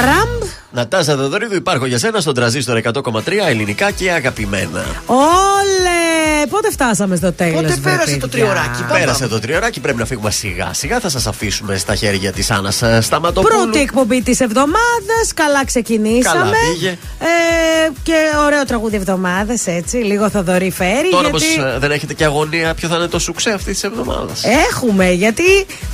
Ραμπ. 0.05 0.49
Νατάσα 0.71 1.15
Δεδορίδου, 1.15 1.55
υπάρχω 1.55 1.85
για 1.85 1.97
σένα 1.97 2.19
στον 2.19 2.33
τραζίστορ 2.33 2.81
100,3 2.83 3.21
ελληνικά 3.47 3.91
και 3.91 4.11
αγαπημένα. 4.11 4.85
Όλε! 5.05 6.06
Πότε 6.49 6.71
φτάσαμε 6.71 7.15
στο 7.15 7.31
τέλος. 7.31 7.61
Πότε 7.61 7.77
πέρασε 7.83 8.17
το 8.17 8.29
τριωράκι. 8.29 8.83
Πέρασε 8.91 9.27
το 9.27 9.39
τριωράκι, 9.39 9.79
πρέπει 9.79 9.97
να 9.97 10.05
φύγουμε 10.05 10.31
σιγά 10.31 10.73
σιγά. 10.73 10.99
Θα 10.99 11.09
σας 11.09 11.27
αφήσουμε 11.27 11.77
στα 11.77 11.95
χέρια 11.95 12.31
της 12.31 12.51
Άννας 12.51 12.83
Σταματοπούλου. 12.99 13.55
Πρώτη 13.55 13.79
εκπομπή 13.79 14.21
της 14.21 14.39
εβδομάδας. 14.39 15.33
Καλά 15.33 15.65
ξεκινήσαμε. 15.65 16.39
Καλά 16.39 16.51
πήγε. 16.73 16.89
Ε, 17.19 17.89
και 18.03 18.13
ωραίο 18.45 18.65
τραγούδι 18.65 18.95
εβδομάδας, 18.95 19.67
έτσι. 19.67 19.97
Λίγο 19.97 20.29
Θοδωρή 20.29 20.71
φέρει. 20.71 21.09
Τώρα 21.09 21.29
γιατί... 21.29 21.61
όμω 21.61 21.79
δεν 21.79 21.91
έχετε 21.91 22.13
και 22.13 22.23
αγωνία 22.23 22.73
ποιο 22.73 22.87
θα 22.89 22.95
είναι 22.95 23.07
το 23.07 23.19
σουξέ 23.19 23.49
αυτής 23.49 23.73
της 23.73 23.83
εβδομάδας. 23.83 24.43
Έχουμε, 24.69 25.11
γιατί. 25.11 25.43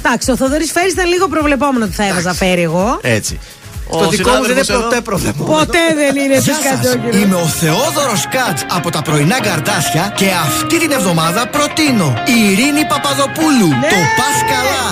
Εντάξει, 0.05 0.31
ο 0.31 0.35
Θοδωρής 0.35 0.72
Φέρι 0.72 0.89
ήταν 0.89 1.07
λίγο 1.07 1.27
προβλεπόμενο 1.27 1.85
ότι 1.85 1.93
θα 1.93 2.07
έβαζα 2.07 2.33
φέρι 2.33 2.61
εγώ. 2.61 2.99
Έτσι. 3.01 3.39
Στο 3.91 4.07
δικό 4.09 4.31
μου 4.31 4.41
δεν 4.41 4.51
είναι 4.51 4.63
συνάδελφος 4.63 4.83
ποτέ 4.83 4.95
εδώ- 4.95 5.01
προβλεπόμενο. 5.09 5.57
Ποτέ 5.57 5.83
δεν 6.01 6.13
είναι 6.23 6.35
της 6.35 6.45
Γεια 6.45 6.55
σας, 6.71 6.93
είμαι 7.19 7.35
ο 7.35 7.47
Θεόδωρος 7.61 8.21
Κάτς 8.35 8.61
από 8.77 8.87
τα 8.95 9.01
πρωινά 9.01 9.39
καρτάσια 9.47 10.03
και 10.19 10.27
αυτή 10.47 10.75
την 10.83 10.91
εβδομάδα 10.91 11.41
προτείνω 11.55 12.07
η 12.33 12.37
Ειρήνη 12.49 12.83
Παπαδοπούλου, 12.91 13.69
το 13.93 13.99
Πας 14.19 14.37
Καλά. 14.51 14.83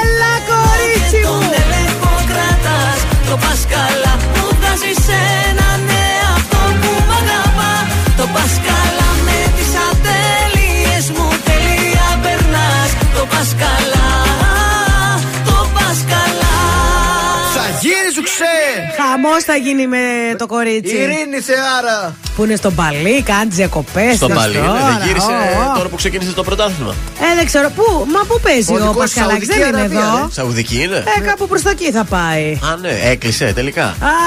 Έλα, 0.00 0.32
κορίτσι 0.50 1.20
μου! 1.26 1.56
Το 3.30 3.36
πας 3.36 3.60
καλά 3.74 4.12
που 4.34 4.44
βγάζει 4.58 4.92
έναν 5.48 5.80
εαυτό 6.04 6.62
που 6.80 6.90
μ' 7.08 7.12
αγαπά. 7.20 7.74
Το 8.18 8.24
πας 8.34 8.52
καλά 8.68 9.08
με 9.26 9.38
τις 9.56 9.72
ατέλειες 9.88 11.04
μου 11.14 11.28
τελεία 11.48 12.08
περνάς. 12.22 12.90
Το 13.14 13.22
πας 13.32 13.48
γίνει 18.28 18.36
σου 18.36 18.42
ξέ! 18.42 19.02
Χαμός 19.02 19.42
θα 19.44 19.56
γίνει 19.56 19.86
με 19.86 20.04
το 20.38 20.46
κορίτσι. 20.46 20.94
Ειρήνη 20.96 21.40
Θεάρα! 21.40 22.14
Που 22.36 22.44
είναι 22.44 22.56
στο 22.56 22.70
μπαλί, 22.70 23.22
κάνει 23.22 23.50
διακοπές. 23.50 24.16
Στον 24.16 24.32
Παλί, 24.34 24.54
ναι, 24.54 24.60
δεν 24.60 25.06
γύρισε 25.06 25.26
τώρα 25.76 25.88
που 25.88 25.96
ξεκίνησε 25.96 26.32
το 26.32 26.42
πρωτάθλημα. 26.42 26.94
Ε, 27.20 27.34
δεν 27.36 27.46
ξέρω. 27.46 27.70
Πού, 27.76 28.06
μα 28.14 28.20
πού 28.28 28.40
παίζει 28.42 28.72
ο, 28.72 28.74
Ο 28.74 28.78
δικός 28.78 28.96
Πασχαλάκη, 28.96 29.44
Σαουδική 29.44 29.58
δεν 29.58 29.68
είναι 29.68 29.78
Αραβία, 29.78 29.98
εδώ. 29.98 30.28
Σαουδική 30.32 30.82
είναι; 30.82 31.04
Ε, 31.16 31.20
κάπου 31.20 31.48
προς 31.48 31.62
τα 31.62 31.70
εκεί 31.70 31.90
θα 31.90 32.04
πάει. 32.04 32.58
Α, 32.72 32.76
ναι, 32.80 32.98
έκλεισε 33.10 33.52
τελικά. 33.54 33.84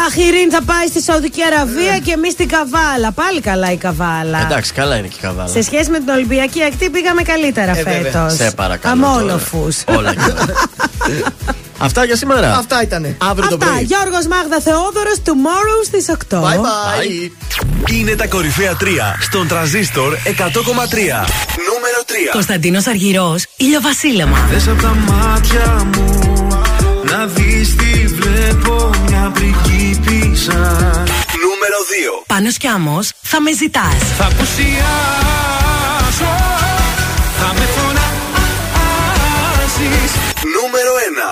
Αχ, 0.08 0.16
η 0.18 0.22
Ειρήνη 0.28 0.52
θα 0.52 0.62
πάει 0.64 0.88
στη 0.88 1.02
Σαουδική 1.02 1.42
Αραβία 1.44 1.98
και 1.98 2.12
εμείς 2.12 2.32
στην 2.32 2.48
Καβάλα. 2.48 3.12
Πάλι 3.12 3.42
καλά 3.42 3.72
η 3.72 3.78
Καβάλα. 3.78 4.40
Εντάξει, 4.42 4.74
καλά 4.74 4.96
είναι 4.96 5.08
και 5.08 5.16
η 5.18 5.22
καβάλα. 5.22 5.48
Σε 5.50 5.62
σχέση 5.62 5.90
με 5.90 6.00
την 6.00 6.10
Ολυμπιακή 6.10 6.64
ακτή 6.64 6.90
πήγαμε 6.90 7.22
καλύτερα 7.22 7.72
Ε, 7.72 7.84
βέβαια. 7.84 8.02
φέτος. 8.12 8.34
Σε 8.34 8.52
παρακαλώ 8.56 9.06
Αμόλοφου. 9.06 9.68
Όλα 9.86 10.14
καλά. 10.16 10.46
Αυτά 11.82 12.06
για 12.06 12.16
σήμερα. 12.16 12.56
Αυτά 12.58 12.82
ήτανε. 12.82 13.16
Αύριο 13.22 13.50
το 13.50 13.56
Αυτά. 13.62 13.72
πρωί. 13.72 13.84
Γιώργος 13.84 14.28
Μάγδα 14.28 14.60
Θεόδωρος, 14.62 15.18
tomorrow 15.26 15.80
στις 15.86 16.06
8. 16.10 16.42
Bye 16.42 16.62
bye. 16.66 17.32
Είναι 17.92 18.16
τα 18.16 18.28
κορυφαία 18.28 18.76
3 18.76 19.18
στον 19.20 19.48
τραζίστορ 19.48 20.18
100,3. 20.24 21.26
Νούμερο 21.70 22.00
3. 22.06 22.32
Κωνσταντίνος 22.32 22.88
Αργυρός, 22.88 23.46
ηλιοβασίλεμα. 23.58 24.48
Θες 24.52 24.68
απ' 24.68 24.82
τα 24.82 24.96
μάτια 25.08 25.88
μου 25.96 26.48
να 27.04 27.26
δεις 27.26 27.76
τι 27.76 28.06
βλέπω 28.08 28.90
μια 29.08 29.32
πριγκίπισσα 29.34 30.54
Νούμερο 31.44 31.78
2. 31.90 32.24
Πάνος 32.28 32.58
κι 32.58 32.68
άμμος, 32.68 33.12
θα 33.22 33.42
με 33.42 33.52
ζητάς. 33.54 33.96
Θα 34.18 34.26
απουσιάσω, 34.26 34.82
θα 37.40 37.54
με 37.54 37.66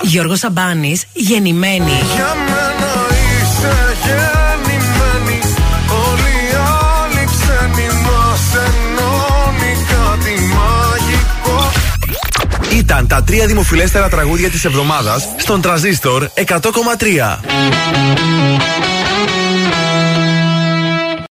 Νούμερο 0.10 0.34
1. 0.36 0.40
Γιώργος 0.40 0.40
Σαμπάνης, 0.40 1.06
γεννημένη. 1.14 1.92
Για 2.16 2.36
μένα 2.36 2.92
είσαι 3.12 3.98
γεννημένης 4.04 5.54
Όλοι 6.08 6.34
οι 6.46 6.56
άλλοι 6.84 7.26
ξένοι 7.26 7.88
μας 8.06 8.64
ενώνει 8.66 9.74
κάτι 9.90 10.34
μαγικό 10.54 11.72
Ήταν 12.78 13.08
τα 13.08 13.24
τρία 13.24 13.46
δημοφιλέστερα 13.48 14.10
τραγούδια 14.10 14.50
της 14.50 14.66
εβδομάδας 14.66 15.28
στον 15.38 15.62
τραζίστορ 15.62 16.30
100,3. 16.34 17.40